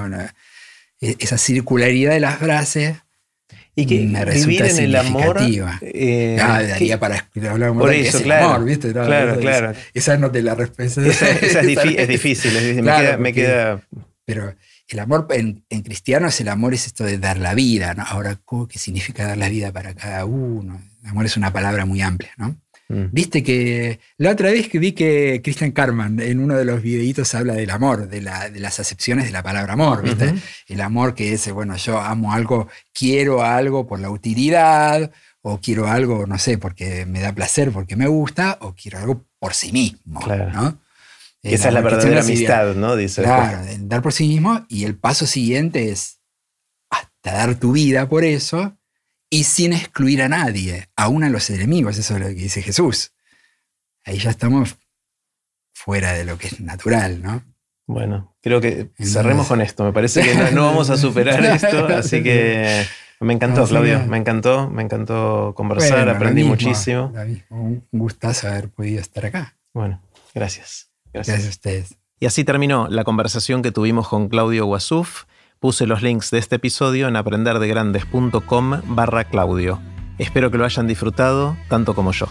E, 1.00 1.16
esa 1.20 1.38
circularidad 1.38 2.12
de 2.12 2.20
las 2.20 2.38
frases 2.38 2.96
y 3.74 3.86
que 3.86 4.00
me 4.00 4.24
resulta 4.24 4.68
en 4.68 4.78
el 4.78 4.96
amor 4.96 5.38
eh, 5.80 6.36
ah, 6.42 6.62
daría 6.62 7.00
para 7.00 7.26
hablar 7.48 7.72
por 7.72 7.94
eso, 7.94 8.22
claro, 8.22 8.50
amor, 8.50 8.64
¿viste? 8.66 8.92
claro, 8.92 9.38
claro. 9.40 9.72
Esa 9.94 10.18
no 10.18 10.30
te 10.30 10.42
la 10.42 10.54
respeto. 10.54 11.00
Esa, 11.00 11.30
es, 11.40 12.08
difícil, 12.08 12.52
me 13.18 13.32
queda, 13.32 13.80
Pero 14.26 14.54
el 14.88 14.98
amor 14.98 15.26
en, 15.30 15.64
cristiano 15.82 16.28
es 16.28 16.40
el 16.40 16.48
amor, 16.48 16.74
es 16.74 16.86
esto 16.86 17.04
de 17.04 17.18
dar 17.18 17.38
la 17.38 17.54
vida, 17.54 17.94
¿no? 17.94 18.02
Ahora, 18.02 18.38
¿qué 18.68 18.78
significa 18.78 19.26
dar 19.26 19.38
la 19.38 19.48
vida 19.48 19.72
para 19.72 19.94
cada 19.94 20.24
uno? 20.24 20.82
El 21.02 21.10
amor 21.10 21.24
es 21.24 21.36
una 21.36 21.52
palabra 21.52 21.86
muy 21.86 22.02
amplia, 22.02 22.32
¿no? 22.36 22.56
Mm. 22.88 23.06
Viste 23.12 23.42
que 23.42 24.00
la 24.18 24.32
otra 24.32 24.50
vez 24.50 24.68
que 24.68 24.78
vi 24.78 24.92
que 24.92 25.40
Christian 25.42 25.72
Carman 25.72 26.20
en 26.20 26.40
uno 26.40 26.56
de 26.56 26.64
los 26.64 26.82
videitos 26.82 27.34
habla 27.34 27.54
del 27.54 27.70
amor, 27.70 28.08
de, 28.08 28.20
las 28.20 28.80
acepciones 28.80 29.24
de 29.24 29.30
la 29.30 29.42
palabra 29.42 29.72
amor, 29.74 30.02
¿viste? 30.02 30.34
El 30.66 30.80
amor 30.80 31.14
que 31.14 31.32
es, 31.32 31.50
bueno, 31.52 31.76
yo 31.76 32.00
amo 32.00 32.32
algo, 32.32 32.68
quiero 32.92 33.42
algo 33.42 33.86
por 33.86 34.00
la 34.00 34.10
utilidad, 34.10 35.10
o 35.42 35.58
quiero 35.60 35.88
algo, 35.88 36.26
no 36.26 36.38
sé, 36.38 36.56
porque 36.56 37.04
me 37.04 37.20
da 37.20 37.32
placer, 37.32 37.72
porque 37.72 37.96
me 37.96 38.06
gusta, 38.06 38.58
o 38.60 38.74
quiero 38.74 38.98
algo 38.98 39.26
por 39.38 39.54
sí 39.54 39.72
mismo, 39.72 40.20
¿no? 40.26 40.78
Esa 41.42 41.68
es 41.68 41.74
la 41.74 41.80
verdadera 41.80 42.20
amistad, 42.20 42.74
¿no? 42.76 42.94
Dice 42.94 43.22
claro, 43.22 43.66
dar 43.80 44.00
por 44.00 44.12
sí 44.12 44.28
mismo, 44.28 44.64
y 44.68 44.84
el 44.84 44.96
paso 44.96 45.26
siguiente 45.26 45.90
es 45.90 46.20
hasta 46.90 47.32
dar 47.32 47.56
tu 47.56 47.72
vida 47.72 48.08
por 48.08 48.24
eso, 48.24 48.76
y 49.32 49.44
sin 49.44 49.72
excluir 49.72 50.20
a 50.20 50.28
nadie, 50.28 50.90
aún 50.94 51.24
a 51.24 51.30
los 51.30 51.48
enemigos, 51.48 51.96
eso 51.96 52.16
es 52.16 52.20
lo 52.20 52.26
que 52.26 52.34
dice 52.34 52.60
Jesús. 52.60 53.14
Ahí 54.04 54.18
ya 54.18 54.28
estamos 54.28 54.76
fuera 55.72 56.12
de 56.12 56.26
lo 56.26 56.36
que 56.36 56.48
es 56.48 56.60
natural, 56.60 57.22
¿no? 57.22 57.42
Bueno, 57.86 58.36
creo 58.42 58.60
que 58.60 58.90
cerremos 59.02 59.46
con 59.46 59.62
esto. 59.62 59.84
Me 59.84 59.92
parece 59.94 60.20
que 60.20 60.34
no, 60.52 60.66
vamos 60.66 60.90
a 60.90 60.98
superar 60.98 61.42
esto, 61.46 61.86
así 61.86 62.22
que 62.22 62.84
me 63.20 63.32
encantó, 63.32 63.64
Claudio, 63.64 64.04
me 64.06 64.18
encantó, 64.18 64.68
me 64.68 64.82
encantó 64.82 65.54
conversar, 65.56 66.10
aprendí 66.10 66.44
muchísimo. 66.44 67.10
Un 67.48 67.86
gustazo 67.90 68.48
haber 68.48 68.68
podido 68.68 69.00
estar 69.00 69.24
acá. 69.24 69.56
Bueno, 69.72 70.02
gracias. 70.34 70.90
Gracias, 71.10 71.36
gracias 71.36 71.46
a 71.46 71.50
ustedes. 71.50 71.98
Y 72.20 72.26
así 72.26 72.44
terminó 72.44 72.86
la 72.88 73.02
conversación 73.02 73.62
que 73.62 73.72
tuvimos 73.72 74.08
con 74.08 74.28
Claudio 74.28 74.66
Guasuf. 74.66 75.24
Puse 75.62 75.86
los 75.86 76.02
links 76.02 76.32
de 76.32 76.38
este 76.38 76.56
episodio 76.56 77.06
en 77.06 77.14
aprenderdegrandes.com 77.14 78.80
barra 78.84 79.22
Claudio. 79.22 79.80
Espero 80.18 80.50
que 80.50 80.58
lo 80.58 80.64
hayan 80.64 80.88
disfrutado 80.88 81.56
tanto 81.68 81.94
como 81.94 82.10
yo. 82.10 82.26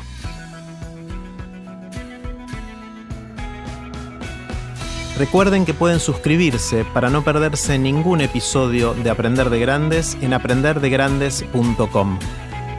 Recuerden 5.17 5.63
que 5.63 5.73
pueden 5.73 6.01
suscribirse 6.01 6.83
para 6.93 7.09
no 7.09 7.23
perderse 7.23 7.79
ningún 7.79 8.19
episodio 8.19 8.93
de 8.95 9.09
Aprender 9.09 9.49
de 9.49 9.61
Grandes 9.61 10.17
en 10.19 10.33
aprenderdegrandes.com. 10.33 12.19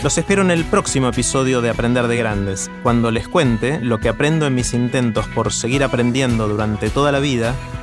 Los 0.02 0.18
espero 0.18 0.42
en 0.42 0.50
el 0.50 0.64
próximo 0.64 1.08
episodio 1.08 1.62
de 1.62 1.70
Aprender 1.70 2.08
de 2.08 2.16
Grandes, 2.18 2.70
cuando 2.82 3.10
les 3.10 3.26
cuente 3.26 3.80
lo 3.80 4.00
que 4.00 4.10
aprendo 4.10 4.46
en 4.46 4.54
mis 4.54 4.74
intentos 4.74 5.26
por 5.28 5.50
seguir 5.50 5.82
aprendiendo 5.82 6.46
durante 6.46 6.90
toda 6.90 7.10
la 7.10 7.20
vida 7.20 7.54